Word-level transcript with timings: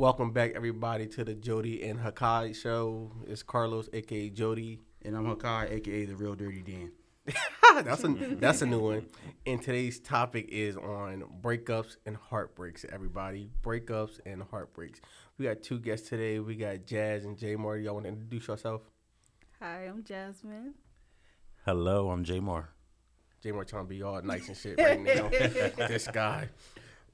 Welcome 0.00 0.32
back, 0.32 0.54
everybody, 0.56 1.06
to 1.06 1.22
the 1.22 1.34
Jodi 1.34 1.88
and 1.88 2.00
Hakai 2.00 2.52
show. 2.60 3.12
It's 3.28 3.44
Carlos, 3.44 3.88
aka 3.92 4.28
Jodi. 4.28 4.80
And 5.02 5.16
I'm 5.16 5.24
Hakai, 5.24 5.70
aka 5.70 6.04
the 6.06 6.16
real 6.16 6.34
Dirty 6.34 6.62
Dan. 6.62 6.90
that's 7.84 8.02
a 8.02 8.08
that's 8.08 8.62
a 8.62 8.66
new 8.66 8.80
one. 8.80 9.06
And 9.46 9.62
today's 9.62 10.00
topic 10.00 10.48
is 10.48 10.76
on 10.76 11.22
breakups 11.40 11.94
and 12.06 12.16
heartbreaks. 12.16 12.84
Everybody, 12.92 13.52
breakups 13.62 14.18
and 14.26 14.42
heartbreaks. 14.42 15.00
We 15.38 15.44
got 15.44 15.62
two 15.62 15.78
guests 15.78 16.08
today. 16.08 16.40
We 16.40 16.56
got 16.56 16.86
Jazz 16.86 17.24
and 17.24 17.38
Jay 17.38 17.54
Moore. 17.54 17.76
Y'all 17.76 17.94
want 17.94 18.06
to 18.06 18.08
introduce 18.10 18.48
yourself? 18.48 18.80
Hi, 19.60 19.84
I'm 19.86 20.02
Jasmine. 20.02 20.74
Hello, 21.64 22.10
I'm 22.10 22.24
Jay 22.24 22.40
Moore. 22.40 22.68
Jay 23.44 23.52
Moore 23.52 23.64
trying 23.64 23.84
to 23.84 23.88
be 23.88 24.02
all 24.02 24.20
nice 24.22 24.48
and 24.48 24.56
shit 24.56 24.76
right 24.76 25.00
now. 25.00 25.28
this 25.86 26.08
guy. 26.08 26.48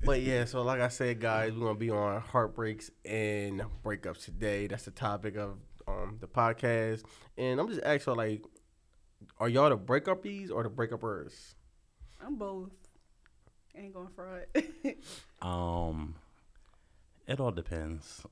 But 0.04 0.22
yeah, 0.22 0.44
so 0.46 0.62
like 0.62 0.80
I 0.80 0.88
said, 0.88 1.20
guys, 1.20 1.52
we're 1.52 1.66
gonna 1.66 1.78
be 1.78 1.90
on 1.90 2.20
heartbreaks 2.22 2.90
and 3.04 3.62
breakups 3.84 4.24
today. 4.24 4.66
That's 4.66 4.84
the 4.84 4.90
topic 4.90 5.36
of 5.36 5.58
um, 5.86 6.18
the 6.20 6.26
podcast. 6.26 7.02
And 7.36 7.60
I'm 7.60 7.68
just 7.68 7.82
asking, 7.82 8.14
like, 8.16 8.42
are 9.38 9.48
y'all 9.48 9.68
the 9.68 9.76
breakupies 9.76 10.50
or 10.50 10.62
the 10.62 10.70
breakupers? 10.70 11.32
I'm 12.24 12.36
both. 12.36 12.70
Ain't 13.76 13.94
going 13.94 14.08
fraud. 14.14 14.46
Um, 15.42 16.16
it 17.26 17.40
all 17.40 17.50
depends. 17.50 18.26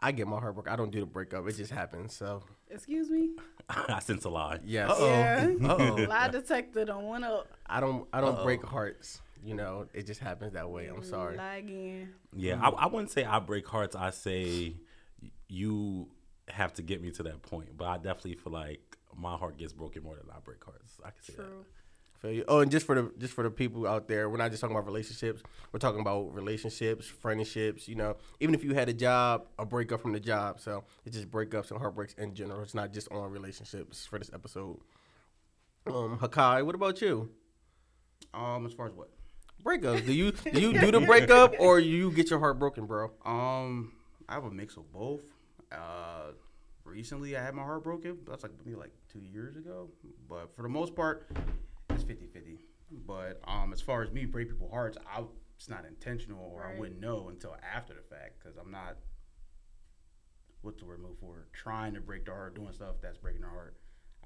I 0.00 0.10
get 0.10 0.26
my 0.26 0.40
heartbreak. 0.40 0.68
I 0.68 0.74
don't 0.74 0.90
do 0.90 1.00
the 1.00 1.06
breakup. 1.06 1.46
It 1.48 1.52
just 1.56 1.70
happens. 1.70 2.14
So 2.14 2.42
Excuse 2.68 3.10
me. 3.10 3.30
I 3.68 4.00
sense 4.00 4.24
a 4.24 4.28
lie. 4.28 4.58
yes, 4.64 4.90
Yeah. 5.00 5.54
Uh-oh. 5.68 5.94
Lie 6.08 6.28
detector 6.28 6.84
don't 6.84 7.04
want 7.04 7.22
to 7.24 7.44
I 7.66 7.78
don't. 7.80 8.08
I 8.12 8.20
don't 8.20 8.34
Uh-oh. 8.36 8.44
break 8.44 8.64
hearts. 8.64 9.20
You 9.44 9.54
know, 9.54 9.86
it 9.92 10.06
just 10.06 10.20
happens 10.20 10.54
that 10.54 10.70
way. 10.70 10.86
I'm 10.86 11.04
sorry. 11.04 11.36
Lie 11.36 11.56
again. 11.56 12.14
Yeah, 12.34 12.60
I, 12.62 12.68
I 12.70 12.86
wouldn't 12.86 13.10
say 13.10 13.24
I 13.24 13.40
break 13.40 13.68
hearts. 13.68 13.94
I 13.94 14.10
say 14.10 14.76
you 15.48 16.08
have 16.48 16.72
to 16.74 16.82
get 16.82 17.02
me 17.02 17.10
to 17.12 17.22
that 17.24 17.42
point. 17.42 17.76
But 17.76 17.84
I 17.86 17.96
definitely 17.96 18.36
feel 18.36 18.52
like 18.52 18.96
my 19.16 19.36
heart 19.36 19.58
gets 19.58 19.72
broken 19.72 20.02
more 20.02 20.16
than 20.16 20.26
I 20.30 20.38
break 20.42 20.64
hearts. 20.64 20.98
I 21.04 21.10
can 21.10 21.22
say 21.22 21.34
that. 21.36 21.42
True. 21.42 21.64
Feel 22.20 22.32
you. 22.32 22.44
Oh, 22.48 22.60
and 22.60 22.70
just 22.70 22.86
for 22.86 22.94
the 22.94 23.12
just 23.18 23.34
for 23.34 23.44
the 23.44 23.50
people 23.50 23.86
out 23.86 24.08
there, 24.08 24.30
we're 24.30 24.38
not 24.38 24.50
just 24.50 24.60
talking 24.62 24.74
about 24.74 24.86
relationships. 24.86 25.42
We're 25.72 25.78
talking 25.78 26.00
about 26.00 26.34
relationships, 26.34 27.06
friendships. 27.06 27.86
You 27.86 27.96
know, 27.96 28.16
even 28.40 28.54
if 28.54 28.64
you 28.64 28.72
had 28.72 28.88
a 28.88 28.94
job, 28.94 29.46
a 29.58 29.66
breakup 29.66 30.00
from 30.00 30.12
the 30.12 30.20
job. 30.20 30.58
So 30.60 30.84
it's 31.04 31.16
just 31.16 31.30
breakups 31.30 31.70
and 31.70 31.78
heartbreaks 31.78 32.14
in 32.14 32.34
general. 32.34 32.62
It's 32.62 32.74
not 32.74 32.92
just 32.94 33.10
on 33.12 33.30
relationships 33.30 34.06
for 34.06 34.18
this 34.18 34.30
episode. 34.32 34.80
Um, 35.86 36.18
Hakai, 36.18 36.64
what 36.64 36.74
about 36.74 37.02
you? 37.02 37.28
Um, 38.32 38.64
as 38.64 38.72
far 38.72 38.86
as 38.86 38.94
what? 38.94 39.10
Breakups. 39.64 40.04
Do 40.04 40.12
you 40.12 40.32
do 40.32 40.60
you 40.60 40.78
do 40.78 40.90
the 40.90 41.00
breakup 41.06 41.54
or 41.58 41.78
you 41.78 42.10
get 42.12 42.28
your 42.28 42.38
heart 42.38 42.58
broken, 42.58 42.86
bro? 42.86 43.10
Um, 43.24 43.92
I 44.28 44.34
have 44.34 44.44
a 44.44 44.50
mix 44.50 44.76
of 44.76 44.92
both. 44.92 45.22
Uh, 45.72 46.32
recently 46.84 47.36
I 47.36 47.42
had 47.42 47.54
my 47.54 47.62
heart 47.62 47.82
broken. 47.82 48.18
That's 48.28 48.42
like 48.42 48.52
maybe 48.64 48.76
like 48.76 48.92
two 49.10 49.20
years 49.20 49.56
ago. 49.56 49.88
But 50.28 50.54
for 50.54 50.62
the 50.62 50.68
most 50.68 50.94
part, 50.94 51.30
it's 51.90 52.04
50-50. 52.04 52.58
But 53.06 53.40
um, 53.48 53.72
as 53.72 53.80
far 53.80 54.02
as 54.02 54.12
me 54.12 54.26
break 54.26 54.48
people's 54.50 54.70
hearts, 54.70 54.98
I 55.06 55.22
it's 55.56 55.68
not 55.68 55.84
intentional, 55.86 56.52
or 56.54 56.64
I 56.66 56.78
wouldn't 56.78 57.00
know 57.00 57.28
until 57.30 57.56
after 57.74 57.94
the 57.94 58.02
fact 58.02 58.34
because 58.38 58.58
I'm 58.58 58.70
not. 58.70 58.96
What's 60.62 60.80
the 60.80 60.86
word 60.86 61.00
move 61.00 61.18
for? 61.20 61.46
Trying 61.52 61.94
to 61.94 62.00
break 62.00 62.24
their 62.26 62.34
heart, 62.34 62.54
doing 62.54 62.72
stuff 62.72 62.96
that's 63.02 63.18
breaking 63.18 63.42
their 63.42 63.50
heart. 63.50 63.76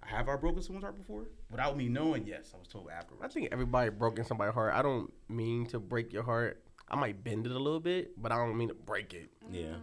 Have 0.03 0.29
I 0.29 0.37
broken 0.37 0.63
someone's 0.63 0.85
heart 0.85 0.97
before? 0.97 1.27
Without 1.51 1.77
me 1.77 1.89
knowing, 1.89 2.27
yes, 2.27 2.53
I 2.55 2.59
was 2.59 2.69
told 2.69 2.89
afterwards. 2.91 3.25
I 3.25 3.29
think 3.29 3.49
everybody 3.53 3.91
broken 3.91 4.25
somebody's 4.25 4.55
heart. 4.55 4.73
I 4.75 4.83
don't 4.83 5.13
mean 5.29 5.67
to 5.67 5.79
break 5.79 6.13
your 6.13 6.23
heart. 6.23 6.63
I 6.91 6.97
might 6.97 7.23
bend 7.23 7.47
it 7.47 7.53
a 7.53 7.59
little 7.59 7.81
bit, 7.81 8.21
but 8.21 8.33
I 8.33 8.37
don't 8.37 8.57
mean 8.57 8.69
to 8.69 8.75
break 8.75 9.13
it. 9.13 9.31
that. 9.51 9.59
Yeah. 9.59 9.75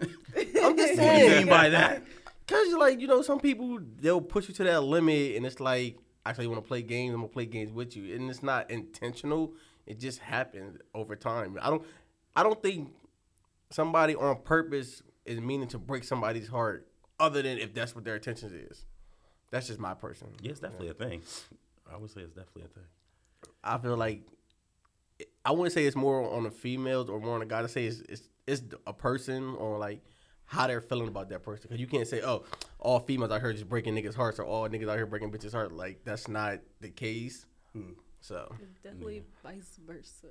Mm. 0.00 0.64
I'm 0.64 0.76
just 0.76 0.94
saying. 0.96 1.22
What 1.22 1.28
do 1.28 1.34
you 1.34 1.38
mean 1.38 1.46
by 1.48 1.68
that? 1.68 2.02
Cause 2.48 2.66
you're 2.68 2.80
like, 2.80 2.98
you 2.98 3.06
know, 3.06 3.20
some 3.22 3.38
people 3.38 3.78
they'll 4.00 4.22
push 4.22 4.48
you 4.48 4.54
to 4.54 4.64
that 4.64 4.80
limit, 4.80 5.36
and 5.36 5.44
it's 5.44 5.60
like, 5.60 5.98
actually, 6.24 6.46
want 6.46 6.62
to 6.62 6.66
play 6.66 6.82
games. 6.82 7.12
I'm 7.14 7.20
gonna 7.20 7.28
play 7.28 7.44
games 7.46 7.70
with 7.70 7.94
you, 7.94 8.14
and 8.16 8.30
it's 8.30 8.42
not 8.42 8.70
intentional. 8.70 9.52
It 9.86 10.00
just 10.00 10.18
happens 10.18 10.78
over 10.94 11.14
time. 11.14 11.58
I 11.60 11.68
don't, 11.70 11.82
I 12.34 12.42
don't 12.42 12.60
think 12.62 12.90
somebody 13.70 14.14
on 14.14 14.42
purpose 14.42 15.02
is 15.26 15.40
meaning 15.40 15.68
to 15.68 15.78
break 15.78 16.04
somebody's 16.04 16.48
heart, 16.48 16.88
other 17.20 17.42
than 17.42 17.58
if 17.58 17.74
that's 17.74 17.94
what 17.94 18.04
their 18.04 18.16
intentions 18.16 18.52
is. 18.52 18.86
That's 19.50 19.66
just 19.66 19.78
my 19.78 19.94
person. 19.94 20.28
Yeah, 20.42 20.50
it's 20.50 20.60
definitely 20.60 20.88
a 20.88 20.94
thing. 20.94 21.22
I 21.90 21.96
would 21.96 22.10
say 22.10 22.20
it's 22.20 22.34
definitely 22.34 22.64
a 22.64 22.68
thing. 22.68 22.84
I 23.64 23.78
feel 23.78 23.96
like 23.96 24.22
I 25.44 25.52
wouldn't 25.52 25.72
say 25.72 25.86
it's 25.86 25.96
more 25.96 26.30
on 26.30 26.44
the 26.44 26.50
females 26.50 27.08
or 27.08 27.20
more 27.20 27.34
on 27.34 27.40
the 27.40 27.46
guy 27.46 27.62
to 27.62 27.68
say 27.68 27.86
it's 27.86 28.00
it's, 28.08 28.28
it's 28.46 28.62
a 28.86 28.92
person 28.92 29.54
or 29.56 29.78
like 29.78 30.02
how 30.44 30.66
they're 30.66 30.80
feeling 30.80 31.08
about 31.08 31.28
that 31.28 31.42
person. 31.42 31.64
Because 31.68 31.80
you 31.80 31.86
can't 31.86 32.06
say, 32.06 32.22
oh, 32.22 32.44
all 32.78 33.00
females 33.00 33.30
out 33.30 33.40
here 33.42 33.52
just 33.52 33.68
breaking 33.68 33.94
niggas' 33.94 34.14
hearts 34.14 34.38
or 34.38 34.44
all 34.44 34.68
niggas 34.68 34.88
out 34.88 34.96
here 34.96 35.06
breaking 35.06 35.30
bitches' 35.30 35.52
heart. 35.52 35.72
Like 35.72 36.00
that's 36.04 36.26
not 36.28 36.60
the 36.80 36.88
case. 36.88 37.46
Hmm. 37.74 37.92
So 38.20 38.52
It's 38.62 38.80
definitely 38.82 39.22
vice 39.42 39.78
versa. 39.86 40.26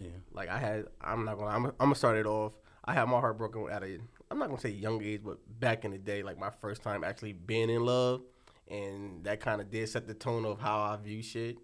Yeah. 0.00 0.08
like 0.32 0.48
I 0.48 0.58
had, 0.58 0.86
I'm 1.00 1.24
not 1.24 1.38
gonna, 1.38 1.50
I'm, 1.50 1.66
I'm 1.66 1.72
gonna 1.78 1.94
start 1.94 2.16
it 2.16 2.26
off. 2.26 2.54
I 2.84 2.94
had 2.94 3.04
my 3.08 3.20
heart 3.20 3.38
broken 3.38 3.68
at 3.70 3.82
a, 3.82 3.98
I'm 4.30 4.38
not 4.38 4.48
gonna 4.48 4.60
say 4.60 4.70
young 4.70 5.02
age, 5.02 5.20
but 5.24 5.38
back 5.60 5.84
in 5.84 5.90
the 5.90 5.98
day, 5.98 6.22
like 6.22 6.38
my 6.38 6.50
first 6.60 6.82
time 6.82 7.04
actually 7.04 7.32
being 7.32 7.70
in 7.70 7.84
love, 7.84 8.22
and 8.68 9.24
that 9.24 9.40
kind 9.40 9.60
of 9.60 9.70
did 9.70 9.88
set 9.88 10.06
the 10.06 10.14
tone 10.14 10.44
of 10.44 10.58
how 10.58 10.80
I 10.80 10.96
view 10.96 11.22
shit. 11.22 11.58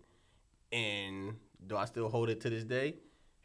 And 0.72 1.37
do 1.66 1.76
I 1.76 1.84
still 1.87 2.09
hold 2.09 2.28
it 2.28 2.41
to 2.43 2.50
this 2.50 2.65
day? 2.65 2.94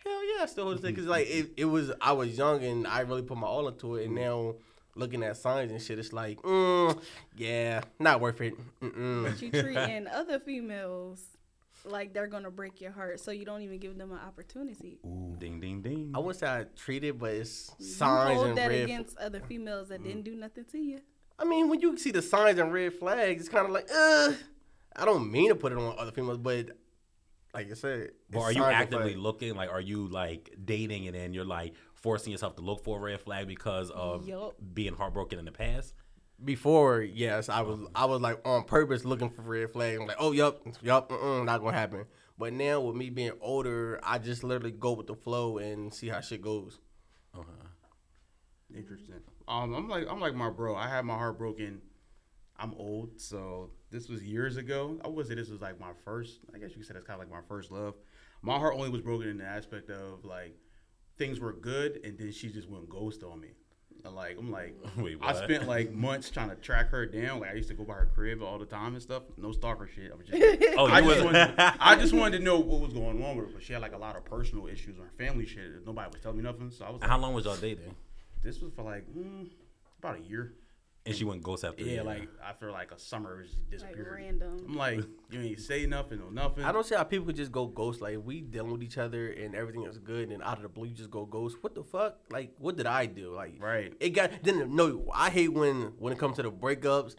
Hell 0.04 0.36
yeah, 0.36 0.44
I 0.44 0.46
still 0.46 0.66
hold 0.66 0.78
it 0.78 0.82
to 0.82 0.82
this 0.84 0.92
day. 0.92 0.96
because 0.96 1.08
like 1.08 1.28
it, 1.28 1.54
it 1.58 1.66
was 1.66 1.92
I 2.02 2.12
was 2.12 2.38
young 2.38 2.64
and 2.64 2.88
I 2.88 3.02
really 3.02 3.24
put 3.24 3.38
my 3.38 3.48
all 3.48 3.68
into 3.68 3.96
it, 3.96 4.06
and 4.06 4.16
now 4.16 4.56
looking 4.96 5.24
at 5.24 5.38
signs 5.38 5.72
and 5.72 5.82
shit, 5.82 6.00
it's 6.00 6.14
like, 6.14 6.42
mm, 6.42 7.00
yeah, 7.36 7.82
not 8.00 8.22
worth 8.22 8.42
it. 8.42 8.56
Mm-mm. 8.82 9.24
But 9.24 9.42
you 9.42 9.52
treating 9.52 10.08
other 10.08 10.40
females 10.40 11.22
like 11.86 12.14
they're 12.14 12.28
gonna 12.28 12.52
break 12.52 12.82
your 12.82 12.92
heart, 12.92 13.20
so 13.20 13.32
you 13.32 13.46
don't 13.46 13.62
even 13.62 13.80
give 13.80 13.98
them 13.98 14.12
an 14.12 14.20
opportunity. 14.20 15.00
Ooh, 15.06 15.36
ding, 15.38 15.60
ding, 15.60 15.82
ding. 15.82 16.12
I 16.16 16.20
wouldn't 16.20 16.40
say 16.40 16.48
I 16.48 16.66
treat 16.76 17.04
it, 17.04 17.18
but 17.18 17.32
it's 17.34 17.72
You 17.80 17.86
signs 17.86 18.36
hold 18.38 18.48
and 18.50 18.58
that 18.58 18.70
red. 18.70 18.84
against 18.84 19.18
other 19.18 19.40
females 19.42 19.90
that 19.90 20.04
didn't 20.04 20.24
do 20.24 20.36
nothing 20.36 20.66
to 20.72 20.78
you. 20.78 21.00
I 21.38 21.44
mean, 21.46 21.70
when 21.70 21.82
you 21.82 21.98
see 21.98 22.12
the 22.12 22.22
signs 22.22 22.60
and 22.60 22.72
red 22.72 22.94
flags, 22.94 23.42
it's 23.42 23.50
kind 23.50 23.66
of 23.66 23.72
like, 23.72 23.90
uh, 23.94 24.34
I 24.96 25.04
don't 25.06 25.30
mean 25.32 25.50
to 25.50 25.56
put 25.56 25.72
it 25.74 25.78
on 25.78 25.96
other 25.98 26.12
females, 26.12 26.38
but 26.38 26.70
like 27.54 27.70
I 27.70 27.74
said, 27.74 28.12
But 28.30 28.40
are 28.40 28.52
you 28.54 28.64
actively 28.64 29.12
flags. 29.14 29.20
looking? 29.20 29.56
Like, 29.56 29.70
are 29.70 29.82
you 29.82 30.08
like 30.08 30.56
dating 30.64 31.08
and 31.08 31.16
then 31.16 31.34
you're 31.34 31.46
like 31.46 31.74
forcing 31.94 32.32
yourself 32.32 32.56
to 32.56 32.62
look 32.62 32.84
for 32.84 32.98
a 32.98 33.02
red 33.02 33.20
flag 33.22 33.48
because 33.48 33.90
of 33.92 34.28
Yup. 34.28 34.56
being 34.74 34.94
heartbroken 34.94 35.40
in 35.40 35.46
the 35.46 35.52
past? 35.52 35.94
Before, 36.44 37.02
yes, 37.02 37.48
I 37.50 37.62
was, 37.62 37.80
I 37.96 38.06
was 38.06 38.22
like 38.22 38.46
on 38.46 38.66
purpose 38.66 39.06
looking 39.06 39.30
for 39.30 39.42
red 39.42 39.72
flags. 39.72 40.00
I'm 40.00 40.08
like, 40.08 40.18
oh, 40.20 40.32
yup, 40.32 40.62
yup, 40.82 41.12
uh-uh, 41.12 41.44
not 41.44 41.62
gonna 41.62 41.78
happen. 41.78 42.06
But 42.38 42.54
now 42.54 42.82
with 42.82 42.96
me 42.96 43.10
being 43.10 43.32
older, 43.40 44.00
I 44.04 44.18
just 44.18 44.44
literally 44.44 44.72
go 44.72 44.92
with 44.92 45.08
the 45.08 45.16
flow 45.16 45.58
and 45.58 45.94
see 45.94 46.10
how 46.10 46.20
shit 46.20 46.42
goes. 46.42 46.80
Interesting. 48.76 49.22
Um, 49.48 49.74
I'm 49.74 49.88
like 49.88 50.08
I'm 50.10 50.20
like 50.20 50.36
my 50.36 50.50
bro. 50.50 50.76
I 50.76 50.90
had 50.90 51.06
my 51.06 51.14
heart 51.16 51.38
broken. 51.38 51.82
I'm 52.58 52.74
old, 52.76 53.20
so 53.20 53.72
this 53.92 54.10
was 54.10 54.24
years 54.24 54.58
ago. 54.58 55.00
I 55.04 55.08
would 55.08 55.28
say 55.28 55.36
this 55.36 55.50
was 55.50 55.62
like 55.62 55.80
my 55.80 55.92
first. 56.04 56.40
I 56.54 56.58
guess 56.58 56.72
you 56.72 56.78
could 56.78 56.88
say 56.88 56.94
that's 56.94 57.06
kind 57.06 57.22
of 57.22 57.28
like 57.28 57.34
my 57.34 57.46
first 57.48 57.72
love. 57.72 57.96
My 58.42 58.58
heart 58.58 58.76
only 58.76 58.90
was 58.90 59.02
broken 59.02 59.30
in 59.30 59.38
the 59.38 59.46
aspect 59.46 59.90
of 59.90 60.26
like 60.26 60.58
things 61.18 61.40
were 61.40 61.54
good, 61.54 62.02
and 62.04 62.18
then 62.18 62.32
she 62.32 62.52
just 62.52 62.70
went 62.70 62.90
ghost 62.90 63.24
on 63.24 63.40
me. 63.40 63.50
And, 64.06 64.16
like 64.16 64.38
I'm 64.38 64.52
like 64.52 64.76
Wait, 64.98 65.18
I 65.22 65.34
spent 65.34 65.68
like 65.68 65.92
months 65.94 66.30
trying 66.30 66.50
to 66.50 66.56
track 66.56 66.90
her 66.90 67.06
down. 67.06 67.40
Like 67.40 67.52
I 67.52 67.54
used 67.56 67.70
to 67.70 67.76
go 67.76 67.84
by 67.84 67.94
her 67.96 68.10
crib 68.14 68.42
all 68.42 68.60
the 68.60 68.66
time 68.66 68.94
and 68.94 69.02
stuff. 69.02 69.24
No 69.38 69.52
stalker 69.52 69.88
shit. 69.88 70.12
I 70.12 70.16
was 70.16 70.28
just 70.28 70.64
Oh, 70.78 70.86
I 70.88 71.02
just, 71.02 71.24
wanted, 71.24 71.54
I 71.58 71.96
just 71.96 72.14
wanted 72.14 72.38
to 72.40 72.44
know 72.44 72.60
what 72.60 72.82
was 72.82 72.94
going 72.94 73.24
on 73.24 73.36
with 73.36 73.48
her, 73.48 73.52
but 73.54 73.64
she 73.64 73.74
had 73.74 73.82
like 73.82 73.94
a 73.94 73.98
lot 73.98 74.16
of 74.16 74.26
personal 74.26 74.68
issues 74.68 74.98
on 75.00 75.06
her 75.06 75.12
family 75.18 75.46
shit. 75.46 75.86
Nobody 75.86 76.10
was 76.12 76.22
telling 76.22 76.38
me 76.38 76.44
nothing, 76.44 76.72
so 76.72 76.86
I 76.86 76.90
was 76.92 77.02
like, 77.02 77.10
How 77.10 77.18
long 77.18 77.34
was 77.34 77.46
y'all 77.46 77.56
dating? 77.56 77.96
this 78.44 78.62
was 78.62 78.72
for 78.74 78.84
like 78.84 79.06
mm, 79.16 79.50
about 80.00 80.18
a 80.18 80.22
year. 80.22 80.54
And 81.08 81.16
she 81.16 81.24
went 81.24 81.44
ghost 81.44 81.64
after 81.64 81.84
a 81.84 81.86
Yeah, 81.86 81.94
year. 81.94 82.04
like 82.04 82.28
after 82.44 82.72
like 82.72 82.92
a 82.92 82.98
summer, 82.98 83.42
it 83.42 83.50
just 83.70 83.84
Like 83.84 83.94
disappeared. 83.94 84.08
random. 84.16 84.66
I'm 84.68 84.76
like, 84.76 85.02
you 85.30 85.40
ain't 85.42 85.60
say 85.60 85.86
nothing 85.86 86.20
or 86.20 86.32
nothing. 86.32 86.64
I 86.64 86.72
don't 86.72 86.84
see 86.86 86.96
how 86.96 87.04
people 87.04 87.28
could 87.28 87.36
just 87.36 87.52
go 87.52 87.68
ghost. 87.68 88.02
Like, 88.02 88.16
if 88.16 88.24
we 88.24 88.42
dealing 88.42 88.72
with 88.72 88.82
each 88.82 88.98
other 88.98 89.30
and 89.30 89.54
everything 89.54 89.84
is 89.84 90.00
good, 90.00 90.32
and 90.32 90.42
out 90.42 90.58
of 90.58 90.64
the 90.64 90.70
blue, 90.70 90.88
you 90.88 90.96
just 90.96 91.12
go 91.12 91.26
ghost. 91.26 91.58
What 91.62 91.76
the 91.76 91.84
fuck? 91.84 92.18
Like, 92.32 92.54
what 92.58 92.76
did 92.76 92.88
I 92.88 93.06
do? 93.06 93.32
Like, 93.36 93.62
Right. 93.62 93.94
It 94.00 94.10
got 94.12 94.32
then. 94.42 94.76
No, 94.76 95.06
I 95.14 95.30
hate 95.30 95.54
when 95.54 95.94
when 96.00 96.12
it 96.12 96.18
comes 96.18 96.38
to 96.38 96.44
the 96.44 96.52
breakups, 96.52 97.16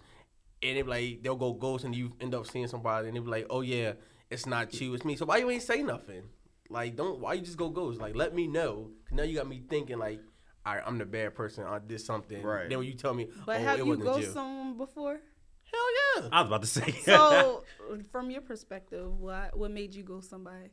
and 0.62 0.76
they 0.76 0.82
be 0.82 0.88
like 0.88 1.22
they'll 1.22 1.36
go 1.36 1.52
ghost, 1.52 1.84
and 1.84 1.94
you 1.94 2.12
end 2.20 2.34
up 2.34 2.46
seeing 2.48 2.66
somebody, 2.66 3.06
and 3.06 3.16
they 3.16 3.20
be 3.20 3.28
like, 3.30 3.46
oh 3.50 3.60
yeah, 3.60 3.92
it's 4.30 4.46
not 4.46 4.78
you, 4.80 4.94
it's 4.94 5.04
me. 5.04 5.14
So 5.14 5.26
why 5.26 5.36
you 5.36 5.48
ain't 5.48 5.62
say 5.62 5.82
nothing? 5.82 6.22
Like, 6.68 6.96
don't 6.96 7.20
why 7.20 7.34
you 7.34 7.42
just 7.42 7.56
go 7.56 7.68
ghost? 7.68 8.00
Like, 8.00 8.16
let 8.16 8.34
me 8.34 8.48
know. 8.48 8.90
Cause 9.08 9.16
now 9.16 9.22
you 9.22 9.36
got 9.36 9.46
me 9.48 9.62
thinking 9.70 9.98
like, 9.98 10.20
all 10.66 10.74
right, 10.74 10.82
I'm 10.84 10.98
the 10.98 11.06
bad 11.06 11.34
person. 11.34 11.64
I 11.64 11.78
did 11.78 12.00
something. 12.00 12.42
Right. 12.42 12.68
Then 12.68 12.78
when 12.78 12.86
you 12.88 12.94
tell 12.94 13.14
me, 13.14 13.28
But 13.46 13.60
oh, 13.60 13.64
have 13.64 13.78
it 13.78 13.84
you 13.86 13.96
wasn't 13.96 14.18
you. 14.18 14.32
someone 14.32 14.76
before? 14.76 15.12
Hell 15.72 16.22
yeah. 16.22 16.28
I 16.32 16.40
was 16.42 16.48
about 16.48 16.62
to 16.62 16.68
say. 16.68 16.90
So, 17.02 17.64
from 18.12 18.30
your 18.30 18.40
perspective, 18.40 19.18
what 19.18 19.56
what 19.56 19.70
made 19.70 19.94
you 19.94 20.02
go 20.02 20.20
somebody? 20.20 20.70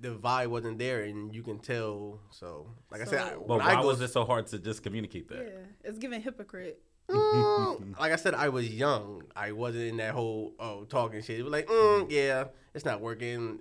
the 0.00 0.10
vibe 0.14 0.48
wasn't 0.48 0.78
there, 0.78 1.02
and 1.02 1.34
you 1.34 1.42
can 1.42 1.58
tell. 1.58 2.20
So, 2.30 2.68
like 2.90 3.00
I 3.00 3.04
said, 3.04 3.20
I, 3.20 3.30
But 3.30 3.48
when 3.48 3.60
I 3.60 3.74
why 3.74 3.82
go, 3.82 3.88
was 3.88 4.00
it 4.00 4.10
so 4.12 4.24
hard 4.24 4.46
to 4.48 4.58
just 4.58 4.82
communicate 4.82 5.28
that? 5.28 5.38
Yeah, 5.38 5.88
it's 5.88 5.98
giving 5.98 6.20
hypocrite. 6.20 6.80
Mm, 7.10 7.98
like 7.98 8.12
I 8.12 8.16
said, 8.16 8.34
I 8.34 8.50
was 8.50 8.68
young. 8.68 9.22
I 9.34 9.52
wasn't 9.52 9.84
in 9.84 9.96
that 9.96 10.12
whole 10.12 10.54
oh 10.58 10.84
talking 10.84 11.22
shit. 11.22 11.40
It 11.40 11.42
was 11.42 11.52
like, 11.52 11.66
mm, 11.66 12.06
yeah, 12.10 12.44
it's 12.74 12.84
not 12.84 13.00
working. 13.00 13.60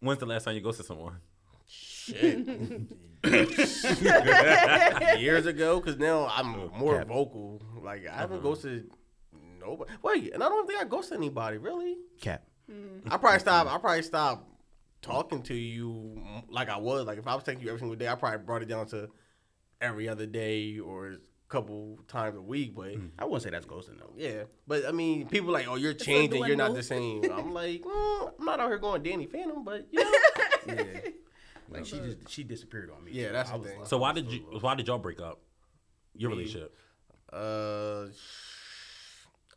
When's 0.00 0.20
the 0.20 0.26
last 0.26 0.44
time 0.44 0.54
you 0.54 0.60
ghosted 0.60 0.86
someone? 0.86 1.16
Shit. 1.66 2.46
Years 5.18 5.46
ago, 5.46 5.80
because 5.80 5.98
now 5.98 6.28
I'm 6.34 6.70
more 6.78 6.98
cap. 6.98 7.08
vocal. 7.08 7.62
Like 7.82 8.06
I 8.06 8.14
haven't 8.16 8.38
Uh-huh. 8.38 8.48
ghosted 8.48 8.90
nobody. 9.60 9.92
Wait, 10.02 10.32
and 10.34 10.42
I 10.42 10.48
don't 10.48 10.66
think 10.66 10.80
I 10.80 10.84
ghosted 10.84 11.18
anybody 11.18 11.58
really. 11.58 11.96
Cap. 12.20 12.42
I 13.10 13.16
probably 13.18 13.40
stop. 13.40 13.66
I 13.66 13.78
probably 13.78 14.02
stop 14.02 14.48
talking 15.02 15.42
to 15.42 15.54
you 15.54 16.18
like 16.48 16.68
I 16.70 16.78
was. 16.78 17.06
Like 17.06 17.18
if 17.18 17.26
I 17.26 17.34
was 17.34 17.44
texting 17.44 17.62
you 17.62 17.68
every 17.68 17.80
single 17.80 17.96
day, 17.96 18.08
I 18.08 18.14
probably 18.14 18.38
brought 18.38 18.62
it 18.62 18.68
down 18.68 18.86
to 18.88 19.08
every 19.80 20.08
other 20.08 20.24
day 20.26 20.78
or 20.78 21.08
a 21.08 21.16
couple 21.48 21.98
times 22.08 22.36
a 22.36 22.40
week. 22.42 22.74
But 22.74 22.94
I 23.18 23.24
wouldn't 23.24 23.42
say 23.42 23.50
that's 23.50 23.66
ghosting 23.66 23.98
though. 23.98 24.12
yeah, 24.16 24.44
but 24.66 24.86
I 24.86 24.92
mean, 24.92 25.28
people 25.28 25.52
like, 25.52 25.68
oh, 25.68 25.74
you're 25.76 25.92
changing. 25.94 26.44
You're 26.46 26.56
not 26.56 26.74
the 26.74 26.82
same. 26.82 27.22
I'm 27.30 27.52
like, 27.52 27.82
mm, 27.82 28.32
I'm 28.38 28.44
not 28.46 28.60
out 28.60 28.68
here 28.68 28.78
going 28.78 29.02
Danny 29.02 29.26
Phantom, 29.26 29.62
but 29.64 29.86
you 29.90 30.02
know, 30.02 30.10
Yeah. 30.74 30.84
Like 31.68 31.86
she 31.86 31.98
just 31.98 32.28
she 32.28 32.44
disappeared 32.44 32.90
on 32.96 33.04
me. 33.04 33.12
Yeah, 33.12 33.32
that's 33.32 33.50
I 33.50 33.58
the 33.58 33.64
thing. 33.64 33.84
So 33.84 33.98
why 33.98 34.12
did 34.12 34.30
you? 34.30 34.40
Why 34.60 34.74
did 34.74 34.86
y'all 34.86 34.98
break 34.98 35.20
up? 35.20 35.40
Your 36.14 36.30
Me. 36.30 36.36
relationship. 36.38 36.74
Uh, 37.32 38.06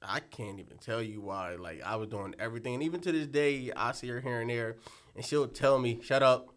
I 0.01 0.19
can't 0.19 0.59
even 0.59 0.77
tell 0.77 1.01
you 1.01 1.21
why. 1.21 1.56
Like 1.56 1.81
I 1.83 1.95
was 1.95 2.07
doing 2.09 2.36
everything, 2.39 2.74
and 2.75 2.83
even 2.83 3.01
to 3.01 3.12
this 3.12 3.27
day, 3.27 3.71
I 3.75 3.92
see 3.92 4.07
her 4.09 4.19
here 4.21 4.42
and 4.42 4.50
there, 4.50 4.77
and 5.15 5.24
she'll 5.25 5.48
tell 5.48 5.80
me, 5.80 6.00
"Shut 6.01 6.24
up." 6.24 6.50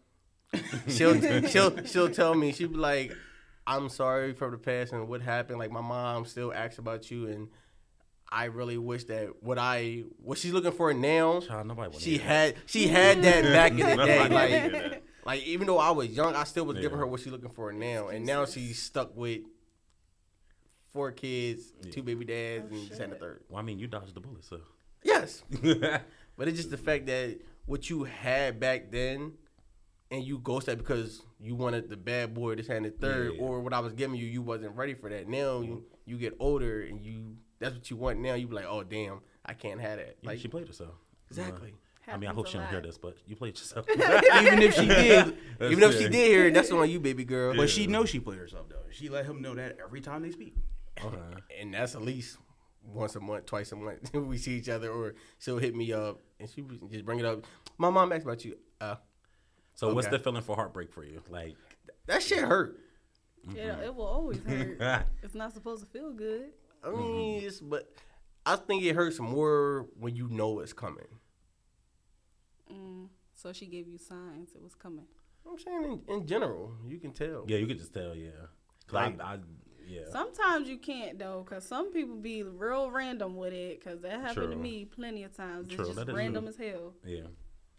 she'll 0.87 1.19
she'll 1.47 1.83
she'll 1.85 2.09
tell 2.09 2.33
me 2.35 2.51
she'll 2.53 2.69
be 2.69 2.75
like, 2.77 3.13
"I'm 3.67 3.89
sorry 3.89 4.33
for 4.33 4.49
the 4.51 4.57
past 4.57 4.93
and 4.93 5.07
what 5.07 5.21
happened." 5.21 5.59
Like 5.59 5.71
my 5.71 5.81
mom 5.81 6.25
still 6.25 6.53
asks 6.53 6.77
about 6.77 7.09
you, 7.11 7.27
and 7.27 7.47
I 8.31 8.45
really 8.45 8.77
wish 8.77 9.05
that 9.05 9.43
what 9.43 9.57
I 9.57 10.03
what 10.17 10.37
she's 10.37 10.53
looking 10.53 10.71
for 10.71 10.93
now. 10.93 11.39
Child, 11.41 11.67
nobody 11.67 11.89
wanna 11.89 11.99
She 11.99 12.17
hear 12.17 12.27
had 12.27 12.55
she 12.65 12.87
had 12.87 13.21
that 13.23 13.43
back 13.43 13.71
in 13.71 13.77
the 13.77 13.83
day. 14.05 14.17
Nobody 14.17 14.17
wanna 14.19 14.35
Like 14.35 14.49
hear 14.49 14.69
that. 14.71 15.03
Like 15.25 15.43
even 15.43 15.67
though 15.67 15.77
I 15.79 15.91
was 15.91 16.07
young, 16.09 16.35
I 16.35 16.43
still 16.45 16.65
was 16.65 16.75
Yeah. 16.77 16.83
giving 16.83 16.97
her 16.99 17.07
what 17.07 17.19
she's 17.21 17.31
looking 17.31 17.49
for 17.51 17.71
now, 17.71 18.07
and 18.09 18.25
now 18.25 18.45
she's 18.45 18.81
stuck 18.81 19.15
with 19.15 19.41
four 20.93 21.11
kids, 21.11 21.73
Yeah. 21.83 21.91
two 21.91 22.03
baby 22.03 22.25
dads, 22.25 22.67
Oh, 22.71 22.75
and 22.75 22.89
this 22.89 22.99
and 22.99 23.11
the 23.11 23.15
shit. 23.15 23.19
third. 23.21 23.43
Well, 23.49 23.59
I 23.59 23.61
mean, 23.61 23.79
you 23.79 23.87
dodged 23.87 24.13
the 24.13 24.19
bullet, 24.19 24.43
so. 24.43 24.61
Yes, 25.03 25.43
but 26.37 26.47
it's 26.47 26.57
just 26.57 26.69
the 26.69 26.77
fact 26.77 27.05
that 27.07 27.39
what 27.65 27.89
you 27.89 28.03
had 28.03 28.59
back 28.59 28.91
then, 28.91 29.33
and 30.11 30.23
you 30.23 30.37
ghosted 30.39 30.77
because 30.77 31.21
you 31.39 31.55
wanted 31.55 31.89
the 31.89 31.97
bad 31.97 32.33
boy, 32.33 32.55
this 32.55 32.69
and 32.69 32.85
the 32.85 32.91
third, 32.91 33.33
Yeah. 33.35 33.41
or 33.41 33.61
what 33.61 33.73
I 33.73 33.79
was 33.79 33.93
giving 33.93 34.17
you, 34.17 34.25
you 34.27 34.41
wasn't 34.41 34.75
ready 34.75 34.93
for 34.93 35.09
that. 35.09 35.27
Now 35.27 35.61
you 35.61 35.75
mm-hmm. 35.75 35.85
you 36.05 36.17
get 36.17 36.35
older 36.39 36.81
and 36.81 37.01
you 37.03 37.37
that's 37.59 37.73
what 37.75 37.89
you 37.89 37.95
want. 37.95 38.19
Now 38.19 38.33
you 38.33 38.47
be 38.47 38.55
like, 38.55 38.65
oh 38.67 38.83
damn, 38.83 39.21
I 39.45 39.53
can't 39.53 39.79
have 39.79 39.97
that. 39.97 40.17
Like 40.21 40.33
Like 40.33 40.39
she 40.39 40.47
played 40.49 40.67
herself. 40.67 40.95
exactly. 41.29 41.69
Uh-huh. 41.69 41.77
I 42.11 42.17
mean, 42.17 42.29
I 42.29 42.33
hope 42.33 42.47
she 42.47 42.57
don't 42.57 42.67
hear 42.67 42.81
this, 42.81 42.97
but 42.97 43.15
you 43.25 43.35
played 43.35 43.57
yourself. 43.57 43.85
even 43.89 44.61
if 44.61 44.75
she 44.75 44.85
did, 44.85 45.37
That's 45.59 45.71
even 45.71 45.83
if 45.83 45.93
she 45.97 46.03
did 46.09 46.13
hear 46.13 46.47
it, 46.47 46.53
that's 46.53 46.71
on 46.71 46.89
you, 46.89 46.99
baby 46.99 47.23
girl. 47.23 47.55
But 47.55 47.69
she 47.69 47.87
knows 47.87 48.09
she 48.09 48.19
played 48.19 48.39
herself 48.39 48.67
though. 48.69 48.77
She 48.91 49.09
let 49.09 49.25
him 49.25 49.41
know 49.41 49.55
that 49.55 49.77
every 49.83 50.01
time 50.01 50.21
they 50.23 50.31
speak. 50.31 50.55
okay. 51.03 51.17
and 51.59 51.73
that's 51.73 51.95
at 51.95 52.01
least 52.01 52.37
once 52.83 53.15
a 53.15 53.19
month, 53.19 53.45
twice 53.45 53.71
a 53.71 53.75
month. 53.75 54.13
we 54.13 54.37
see 54.37 54.53
each 54.57 54.69
other, 54.69 54.89
or 54.91 55.15
she'll 55.39 55.57
hit 55.57 55.75
me 55.75 55.93
up 55.93 56.19
and 56.39 56.49
she 56.49 56.61
would 56.61 56.91
just 56.91 57.05
bring 57.05 57.19
it 57.19 57.25
up. 57.25 57.45
My 57.77 57.89
mom 57.89 58.11
asked 58.11 58.23
about 58.23 58.43
you. 58.43 58.57
Uh, 58.79 58.95
So 59.75 59.93
what's 59.93 60.07
the 60.07 60.19
feeling 60.19 60.41
for 60.41 60.55
heartbreak 60.55 60.91
for 60.91 61.03
you? 61.03 61.21
Like, 61.29 61.55
that 62.07 62.21
shit 62.21 62.39
hurt. 62.39 62.77
Yeah, 63.55 63.79
it 63.81 63.95
will 63.95 64.05
always 64.05 64.39
hurt. 64.43 64.79
it's 65.23 65.33
not 65.35 65.53
supposed 65.53 65.81
to 65.83 65.87
feel 65.89 66.11
good. 66.11 66.49
I 66.83 66.89
mean, 66.91 67.43
it's, 67.43 67.59
but 67.59 67.91
I 68.45 68.55
think 68.55 68.83
it 68.83 68.95
hurts 68.95 69.19
more 69.19 69.87
when 69.99 70.15
you 70.15 70.27
know 70.29 70.59
it's 70.59 70.73
coming. 70.73 71.05
Mm. 72.73 73.07
So 73.33 73.53
she 73.53 73.65
gave 73.65 73.87
you 73.87 73.97
signs 73.97 74.49
it 74.55 74.61
was 74.61 74.75
coming. 74.75 75.05
I'm 75.49 75.57
saying 75.57 76.01
in, 76.07 76.13
in 76.15 76.27
general, 76.27 76.73
you 76.87 76.99
can 76.99 77.11
tell. 77.11 77.45
yeah, 77.47 77.57
you 77.57 77.65
could 77.67 77.79
just 77.79 77.93
tell, 77.93 78.15
yeah. 78.15 78.29
'Cause 78.87 78.93
Like- 78.93 79.21
I, 79.21 79.33
I, 79.33 79.39
yeah. 79.87 80.01
Sometimes 80.11 80.69
you 80.69 80.77
can't 80.77 81.17
though, 81.19 81.43
cause 81.43 81.65
some 81.67 81.91
people 81.91 82.15
be 82.15 82.43
real 82.43 82.91
random 82.91 83.35
with 83.35 83.51
it. 83.53 83.83
Cause 83.83 83.99
that 84.01 84.21
happened 84.21 84.51
to 84.51 84.55
me 84.57 84.85
plenty 84.85 85.23
of 85.23 85.35
times. 85.35 85.67
True, 85.67 85.85
It's 85.85 85.95
that 85.95 86.01
just 86.05 86.09
is 86.09 86.15
random 86.15 86.43
true. 86.45 86.49
as 86.49 86.57
hell. 86.57 86.93
Yeah, 87.03 87.27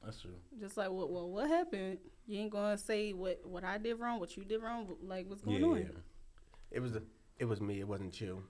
that's 0.04 0.20
true. 0.20 0.34
Just 0.60 0.76
like 0.76 0.90
what? 0.90 1.10
Well, 1.10 1.30
what 1.30 1.48
happened? 1.48 1.98
You 2.26 2.40
ain't 2.40 2.50
gonna 2.50 2.76
say 2.76 3.12
what 3.12 3.40
what 3.46 3.64
I 3.64 3.78
did 3.78 3.94
wrong, 3.94 4.18
what 4.20 4.36
you 4.36 4.44
did 4.44 4.60
wrong. 4.62 4.88
Like 5.02 5.28
what's 5.28 5.42
going 5.42 5.60
Yeah, 5.60 5.66
on? 5.66 5.76
yeah. 5.78 5.84
It 6.72 6.80
was 6.80 6.96
it 7.38 7.44
was 7.44 7.60
me. 7.60 7.78
It 7.80 7.86
wasn't 7.88 8.20
you. 8.20 8.42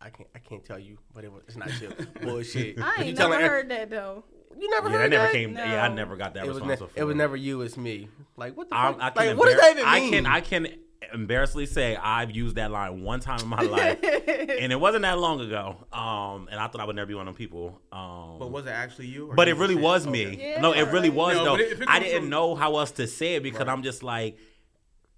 I 0.00 0.10
can't 0.10 0.28
I 0.34 0.38
can't 0.38 0.64
tell 0.64 0.78
you, 0.78 0.98
but 1.12 1.24
it 1.24 1.32
was 1.32 1.42
it's 1.48 1.56
not 1.56 1.70
chill. 1.70 1.92
Bullshit. 2.22 2.78
I 2.80 2.98
You 2.98 3.04
ain't 3.06 3.16
telling 3.16 3.32
never 3.40 3.42
ev- 3.44 3.50
heard 3.50 3.68
that 3.70 3.90
though. 3.90 4.24
You 4.56 4.70
never 4.70 4.88
Yeah, 4.88 4.94
heard 4.96 5.02
that 5.04 5.10
never 5.16 5.24
that? 5.24 5.32
came. 5.32 5.52
Yeah, 5.54 5.82
I 5.84 5.88
never 5.88 6.16
got 6.16 6.34
that 6.34 6.44
It 6.44 6.48
was, 6.48 6.60
ne- 6.62 6.68
response 6.68 6.92
it 6.96 7.04
was 7.04 7.16
never 7.16 7.36
you. 7.36 7.62
It's 7.62 7.76
me. 7.76 8.08
Like 8.36 8.56
what 8.56 8.68
the 8.70 8.76
I, 8.76 8.92
fuck? 8.92 9.02
I 9.02 9.10
can 9.10 9.26
like 9.28 9.36
what 9.38 9.46
does 9.50 9.60
that 9.60 9.70
even 9.72 9.84
embar- 9.84 9.88
I 9.88 10.00
mean? 10.00 10.10
can 10.12 10.26
I 10.26 10.40
can 10.40 10.66
embarrassingly 11.12 11.66
say 11.66 11.96
I've 11.96 12.30
used 12.32 12.56
that 12.56 12.70
line 12.70 13.02
one 13.02 13.20
time 13.20 13.40
in 13.40 13.48
my 13.48 13.60
life, 13.62 13.98
and 14.02 14.72
it 14.72 14.78
wasn't 14.80 15.02
that 15.02 15.18
long 15.18 15.40
ago. 15.40 15.76
Um, 15.92 16.48
and 16.50 16.60
I 16.60 16.66
thought 16.68 16.80
I 16.80 16.84
would 16.84 16.96
never 16.96 17.06
be 17.06 17.14
one 17.14 17.28
of 17.28 17.34
them 17.34 17.38
people. 17.38 17.80
Um, 17.92 18.38
But 18.38 18.50
was 18.50 18.66
it 18.66 18.70
actually 18.70 19.06
you? 19.06 19.28
or 19.30 19.34
but 19.34 19.48
it 19.48 19.54
really 19.54 19.74
just 19.74 19.84
was 19.84 20.02
said- 20.04 20.12
me. 20.12 20.26
okay. 20.26 20.58
no, 20.60 20.72
it 20.72 20.88
really 20.88 21.08
Yeah. 21.08 21.14
was 21.14 21.36
No, 21.36 21.44
though. 21.44 21.50
but 21.56 21.60
if 21.62 21.80
it 21.80 21.88
I 21.88 21.98
didn't 22.00 22.22
from- 22.22 22.30
know 22.30 22.54
how 22.54 22.76
else 22.78 22.90
to 22.92 23.06
say 23.06 23.36
it 23.36 23.42
because 23.42 23.60
Right. 23.60 23.68
I'm 23.68 23.82
just 23.82 24.02
like, 24.02 24.38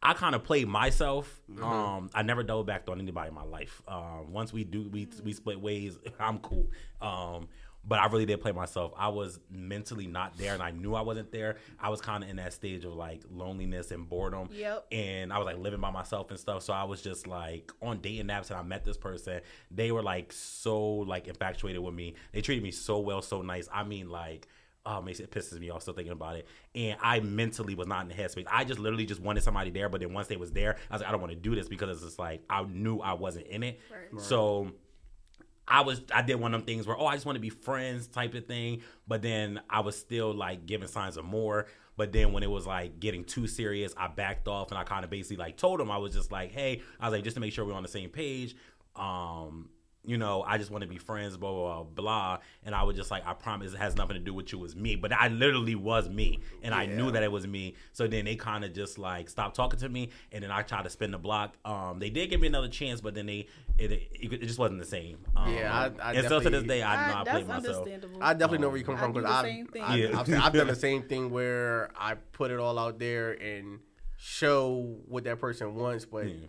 I 0.03 0.15
kind 0.15 0.35
of 0.35 0.45
played 0.45 0.67
myself. 0.69 1.41
Mm-hmm. 1.51 1.63
Um, 1.65 2.11
I 2.15 2.23
never 2.23 2.43
double 2.43 2.65
backed 2.65 2.89
on 2.89 3.01
anybody 3.01 3.29
in 3.29 3.35
my 3.35 3.43
life. 3.45 3.83
Um, 3.89 4.33
once 4.33 4.53
we 4.53 4.65
do, 4.65 4.89
we 4.89 5.09
we 5.25 5.33
split 5.33 5.61
ways. 5.61 5.99
I'm 6.21 6.39
cool. 6.39 6.71
Um, 7.03 7.49
but 7.85 7.99
I 7.99 8.07
really 8.07 8.27
did 8.27 8.41
play 8.41 8.53
myself. 8.53 8.93
I 8.97 9.09
was 9.09 9.41
mentally 9.51 10.07
not 10.07 10.37
there, 10.37 10.55
and 10.55 10.63
I 10.63 10.71
knew 10.71 10.95
I 10.95 11.01
wasn't 11.01 11.33
there. 11.33 11.57
I 11.79 11.89
was 11.89 12.01
kind 12.01 12.23
of 12.23 12.31
in 12.31 12.37
that 12.37 12.53
stage 12.53 12.85
of 12.85 12.93
like 12.95 13.23
loneliness 13.31 13.91
and 13.91 14.09
boredom. 14.09 14.49
Yep. 14.53 14.87
And 14.93 15.33
I 15.33 15.39
was 15.39 15.47
like 15.47 15.59
living 15.59 15.81
by 15.81 15.91
myself 15.91 16.31
and 16.31 16.39
stuff. 16.39 16.63
So 16.63 16.73
I 16.73 16.85
was 16.85 17.03
just 17.03 17.27
like 17.27 17.73
on 17.81 18.01
dating 18.01 18.27
apps, 18.27 18.51
and 18.51 18.59
I 18.59 18.63
met 18.63 18.85
this 18.85 18.97
person. 18.97 19.41
They 19.71 19.93
were 19.93 20.03
like 20.03 20.33
so 20.33 20.81
like 20.81 21.29
infatuated 21.29 21.83
with 21.83 21.95
me. 21.95 22.15
They 22.33 22.43
treated 22.43 22.63
me 22.63 22.71
so 22.71 22.99
well, 22.99 23.23
so 23.23 23.43
nice. 23.43 23.69
I 23.73 23.85
mean, 23.85 24.09
like. 24.09 24.47
Oh, 24.87 25.03
makes 25.03 25.21
it 25.21 25.31
pisses 25.31 25.61
me 25.61 25.69
off 25.69 25.83
still 25.83 25.93
thinking 25.93 26.15
about 26.15 26.37
it. 26.37 26.49
And 26.75 26.97
I 27.03 27.21
mentally 27.21 27.75
was 27.75 27.87
not 27.87 28.01
in 28.01 28.09
the 28.09 28.15
headspace. 28.15 28.47
I 28.51 28.65
just 28.65 28.81
literally 28.81 29.05
just 29.05 29.21
wanted 29.21 29.43
somebody 29.43 29.69
there, 29.69 29.91
but 29.91 30.01
then 30.01 30.15
once 30.15 30.29
they 30.29 30.39
was 30.39 30.53
there, 30.53 30.77
I 30.91 30.95
was 30.95 31.03
like, 31.03 31.09
I 31.09 31.13
don't 31.13 31.21
want 31.21 31.35
to 31.35 31.39
do 31.39 31.55
this 31.55 31.69
because 31.69 31.91
it's 31.91 32.03
just 32.03 32.19
like 32.19 32.43
I 32.49 32.65
knew 32.65 32.99
I 32.99 33.13
wasn't 33.13 33.47
in 33.49 33.63
it. 33.63 33.79
Right. 33.91 34.23
So 34.23 34.73
I 35.71 35.83
was 35.83 36.03
I 36.13 36.23
did 36.23 36.35
one 36.35 36.53
of 36.53 36.61
them 36.61 36.67
things 36.67 36.87
where 36.87 36.99
oh 36.99 37.07
I 37.07 37.15
just 37.15 37.25
want 37.25 37.37
to 37.37 37.41
be 37.41 37.51
friends 37.51 38.09
type 38.09 38.35
of 38.35 38.47
thing, 38.47 38.83
but 39.07 39.23
then 39.23 39.61
I 39.71 39.81
was 39.81 39.97
still 39.97 40.35
like 40.35 40.67
giving 40.67 40.89
signs 40.89 41.17
of 41.17 41.25
more. 41.25 41.67
But 41.97 42.13
then 42.13 42.33
when 42.33 42.43
it 42.43 42.51
was 42.51 42.67
like 42.67 42.99
getting 42.99 43.25
too 43.25 43.47
serious, 43.47 43.95
I 43.97 44.09
backed 44.09 44.49
off 44.49 44.71
and 44.71 44.79
I 44.79 44.85
kind 44.85 45.05
of 45.05 45.11
basically 45.11 45.37
like 45.37 45.57
told 45.57 45.81
him 45.81 45.91
I 45.91 45.99
was 45.99 46.15
just 46.15 46.33
like, 46.33 46.51
hey, 46.51 46.83
I 46.99 47.07
was 47.07 47.13
like 47.13 47.25
just 47.25 47.35
to 47.35 47.41
make 47.41 47.53
sure 47.53 47.65
we're 47.65 47.75
on 47.75 47.83
the 47.83 47.89
same 47.89 48.11
page. 48.11 48.57
Um, 48.97 49.69
you 50.03 50.17
know, 50.17 50.43
I 50.47 50.57
just 50.57 50.71
want 50.71 50.83
to 50.83 50.89
be 50.89 50.97
friends, 50.97 51.37
blah, 51.37 51.53
blah, 51.53 51.83
blah, 51.83 51.85
blah. 51.95 52.39
And 52.65 52.75
I 52.75 52.85
was 52.85 52.97
just 52.97 53.11
like, 53.11 53.27
I 53.27 53.35
promise 53.35 53.75
it 53.75 53.79
has 53.79 53.97
nothing 53.97 54.15
to 54.15 54.21
do 54.23 54.33
with 54.33 54.51
you, 54.51 54.65
it's 54.65 54.75
me. 54.75 54.97
But 54.97 55.13
I 55.13 55.29
literally 55.29 55.75
was 55.75 56.09
me. 56.09 56.41
And 56.63 56.75
I 56.75 56.87
knew 56.87 57.11
that 57.11 57.23
it 57.23 57.31
was 57.31 57.47
me. 57.47 57.75
So 57.93 58.07
then 58.07 58.25
they 58.25 58.35
kind 58.35 58.65
of 58.65 58.73
just 58.73 58.99
like 58.99 59.29
stopped 59.29 59.57
talking 59.57 59.79
to 59.81 59.89
me. 59.91 60.09
And 60.33 60.43
then 60.43 60.51
I 60.51 60.63
tried 60.63 60.85
to 60.85 60.91
spin 60.91 61.11
the 61.11 61.19
block. 61.19 61.55
Um, 61.67 61.99
they 61.99 62.09
did 62.09 62.31
give 62.31 62.41
me 62.41 62.47
another 62.47 62.69
chance, 62.69 63.03
but 63.03 63.15
then 63.15 63.27
they, 63.27 63.47
it, 63.77 63.93
it, 63.93 64.33
it 64.33 64.43
just 64.47 64.59
wasn't 64.59 64.81
the 64.81 64.87
same. 64.87 65.19
Um, 65.37 65.53
Yeah, 65.55 65.71
I- 66.01 66.11
I 66.11 66.13
and 66.15 66.25
still 66.25 66.41
to 66.41 66.49
this 66.51 66.63
definitely- 66.63 66.69
day, 66.69 66.83
I 66.83 66.95
know 67.09 67.15
I, 67.21 67.25
that's 67.25 67.31
played 67.31 67.47
myself. 67.49 67.77
understandable. 67.77 68.23
I 68.23 68.33
definitely 68.33 68.59
know 68.59 68.69
where 68.71 68.79
you 68.79 68.85
come 68.85 68.97
I 68.97 68.99
from 69.01 69.13
because 69.13 69.31
I've. 69.31 69.67
I, 69.83 69.97
Yeah. 69.97 70.19
I've, 70.19 70.33
I've 70.33 70.53
done 70.55 70.67
the 70.69 70.75
same 70.89 71.03
thing 71.03 71.31
where 71.31 71.91
I 71.95 72.15
put 72.15 72.51
it 72.51 72.59
all 72.59 72.79
out 72.79 72.99
there 72.99 73.33
and 73.33 73.81
show 74.17 74.97
what 75.07 75.25
that 75.25 75.39
person 75.41 75.75
wants, 75.75 76.05
but 76.07 76.27
Yeah. 76.27 76.47